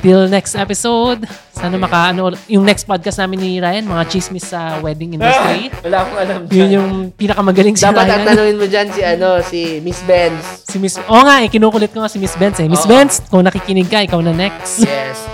Till 0.00 0.26
next 0.26 0.56
episode. 0.56 1.28
Sana 1.52 1.76
maka, 1.76 2.08
ano, 2.08 2.32
yung 2.46 2.64
next 2.64 2.84
podcast 2.84 3.20
namin 3.20 3.36
ni 3.38 3.50
Ryan, 3.56 3.84
mga 3.84 4.04
chismis 4.08 4.48
sa 4.48 4.80
wedding 4.80 5.14
industry. 5.14 5.68
Wala 5.84 5.96
akong 6.00 6.18
alam 6.18 6.38
Yun 6.42 6.48
dyan. 6.48 6.68
yung 6.72 6.88
pinakamagaling 7.12 7.76
si 7.76 7.84
Dapat 7.84 8.00
Ryan. 8.02 8.16
ang 8.16 8.24
tanungin 8.26 8.56
mo 8.56 8.64
dyan 8.64 8.86
si, 8.88 9.00
ano, 9.04 9.28
si 9.44 9.60
Miss 9.80 10.00
Benz. 10.02 10.40
Si 10.64 10.76
Miss, 10.76 10.96
oo 10.96 11.20
nga, 11.20 11.44
eh, 11.44 11.48
kinukulit 11.48 11.92
ko 11.92 12.00
nga 12.00 12.08
si 12.08 12.16
Miss 12.16 12.32
Benz 12.34 12.56
eh. 12.56 12.66
Miss 12.66 12.82
Oo. 12.82 12.90
Benz, 12.90 13.20
kung 13.28 13.44
nakikinig 13.44 13.86
ka, 13.86 14.00
ikaw 14.00 14.20
na 14.20 14.32
next. 14.32 14.80
Yes. 14.80 15.20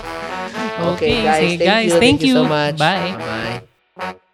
Okay, 0.77 0.93
Okay, 0.93 1.15
guys. 1.25 1.41
sige, 1.41 1.55
thank 1.57 1.65
guys. 1.65 1.89
you. 1.89 1.97
Thank 1.97 2.19
you 2.21 2.33
so 2.35 2.43
you. 2.45 2.49
much. 2.53 2.77
Bye. 2.77 3.17
Bye. 3.97 4.26